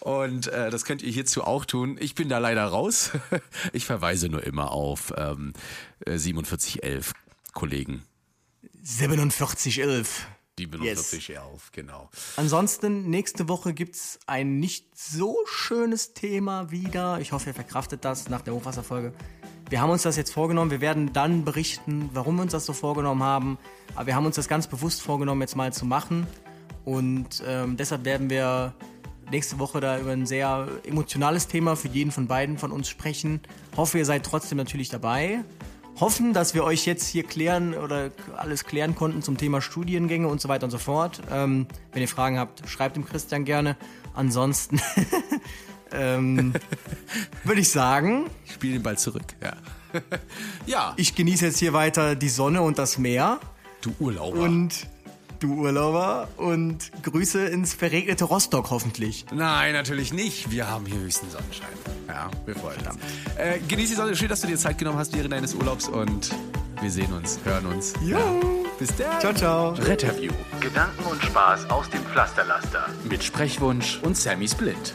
Und 0.00 0.48
äh, 0.48 0.70
das 0.70 0.84
könnt 0.84 1.02
ihr 1.02 1.12
hierzu 1.12 1.44
auch 1.44 1.64
tun. 1.64 1.96
Ich 2.00 2.16
bin 2.16 2.28
da 2.28 2.38
leider 2.38 2.64
raus. 2.64 3.12
Ich 3.72 3.86
verweise 3.86 4.28
nur 4.28 4.44
immer 4.44 4.72
auf 4.72 5.12
ähm, 5.16 5.52
4711 6.04 7.10
äh, 7.10 7.14
Kollegen. 7.52 8.02
4711. 8.82 10.26
Die 10.62 10.68
benutzt 10.68 11.12
yes. 11.12 11.12
ich 11.12 11.38
auf, 11.40 11.72
genau. 11.72 12.08
Ansonsten, 12.36 13.10
nächste 13.10 13.48
Woche 13.48 13.74
gibt 13.74 13.96
es 13.96 14.20
ein 14.28 14.60
nicht 14.60 14.96
so 14.96 15.36
schönes 15.44 16.14
Thema 16.14 16.70
wieder. 16.70 17.18
Ich 17.18 17.32
hoffe, 17.32 17.50
ihr 17.50 17.54
verkraftet 17.54 18.04
das 18.04 18.28
nach 18.28 18.42
der 18.42 18.54
Hochwasserfolge. 18.54 19.12
Wir 19.70 19.80
haben 19.80 19.90
uns 19.90 20.02
das 20.02 20.16
jetzt 20.16 20.32
vorgenommen. 20.32 20.70
Wir 20.70 20.80
werden 20.80 21.12
dann 21.12 21.44
berichten, 21.44 22.10
warum 22.12 22.36
wir 22.36 22.42
uns 22.42 22.52
das 22.52 22.64
so 22.64 22.74
vorgenommen 22.74 23.24
haben. 23.24 23.58
Aber 23.96 24.06
wir 24.06 24.14
haben 24.14 24.24
uns 24.24 24.36
das 24.36 24.46
ganz 24.46 24.68
bewusst 24.68 25.02
vorgenommen, 25.02 25.40
jetzt 25.40 25.56
mal 25.56 25.72
zu 25.72 25.84
machen. 25.84 26.28
Und 26.84 27.42
ähm, 27.44 27.76
deshalb 27.76 28.04
werden 28.04 28.30
wir 28.30 28.72
nächste 29.32 29.58
Woche 29.58 29.80
da 29.80 29.98
über 29.98 30.12
ein 30.12 30.26
sehr 30.26 30.68
emotionales 30.84 31.48
Thema 31.48 31.74
für 31.74 31.88
jeden 31.88 32.12
von 32.12 32.28
beiden 32.28 32.56
von 32.56 32.70
uns 32.70 32.88
sprechen. 32.88 33.40
Hoffe, 33.76 33.98
ihr 33.98 34.04
seid 34.04 34.24
trotzdem 34.24 34.58
natürlich 34.58 34.90
dabei 34.90 35.42
hoffen, 36.00 36.32
dass 36.32 36.54
wir 36.54 36.64
euch 36.64 36.86
jetzt 36.86 37.06
hier 37.08 37.22
klären 37.22 37.74
oder 37.74 38.10
alles 38.36 38.64
klären 38.64 38.94
konnten 38.94 39.22
zum 39.22 39.36
Thema 39.36 39.60
Studiengänge 39.60 40.28
und 40.28 40.40
so 40.40 40.48
weiter 40.48 40.64
und 40.64 40.70
so 40.70 40.78
fort. 40.78 41.20
Ähm, 41.30 41.66
wenn 41.92 42.02
ihr 42.02 42.08
Fragen 42.08 42.38
habt, 42.38 42.68
schreibt 42.68 42.96
dem 42.96 43.04
Christian 43.04 43.44
gerne. 43.44 43.76
Ansonsten 44.14 44.80
ähm, 45.92 46.54
würde 47.44 47.60
ich 47.60 47.70
sagen. 47.70 48.26
Ich 48.46 48.52
spiele 48.52 48.74
den 48.74 48.82
Ball 48.82 48.98
zurück, 48.98 49.34
ja. 49.42 49.54
ja. 50.66 50.94
Ich 50.96 51.14
genieße 51.14 51.46
jetzt 51.46 51.58
hier 51.58 51.72
weiter 51.72 52.16
die 52.16 52.28
Sonne 52.28 52.62
und 52.62 52.78
das 52.78 52.98
Meer. 52.98 53.40
Du 53.80 53.94
Urlauber. 53.98 54.40
Und 54.40 54.86
du 55.42 55.54
Urlauber 55.54 56.28
und 56.36 56.90
Grüße 57.02 57.46
ins 57.46 57.74
verregnete 57.74 58.24
Rostock 58.24 58.70
hoffentlich. 58.70 59.26
Nein, 59.32 59.72
natürlich 59.72 60.12
nicht. 60.12 60.50
Wir 60.50 60.68
haben 60.68 60.86
hier 60.86 61.00
höchsten 61.00 61.30
Sonnenschein. 61.30 61.68
Ja, 62.08 62.30
wir 62.46 62.54
freuen 62.54 62.78
uns. 62.78 62.98
Äh, 63.36 63.58
genieß 63.66 63.90
die 63.90 63.96
Sonne. 63.96 64.16
Schön, 64.16 64.28
dass 64.28 64.40
du 64.40 64.46
dir 64.46 64.56
Zeit 64.56 64.78
genommen 64.78 64.98
hast 64.98 65.16
während 65.16 65.32
deines 65.32 65.54
Urlaubs 65.54 65.88
und 65.88 66.30
wir 66.80 66.90
sehen 66.90 67.12
uns, 67.12 67.38
hören 67.44 67.66
uns. 67.66 67.94
Jo. 68.04 68.18
Ja. 68.18 68.40
Bis 68.78 68.96
dann. 68.96 69.20
Ciao, 69.20 69.32
ciao. 69.32 69.70
Retterview. 69.70 70.32
Gedanken 70.60 71.04
und 71.04 71.22
Spaß 71.22 71.70
aus 71.70 71.88
dem 71.90 72.02
Pflasterlaster. 72.02 72.88
Mit 73.08 73.22
Sprechwunsch 73.22 74.00
und 74.02 74.16
Sammy 74.16 74.48
Split. 74.48 74.94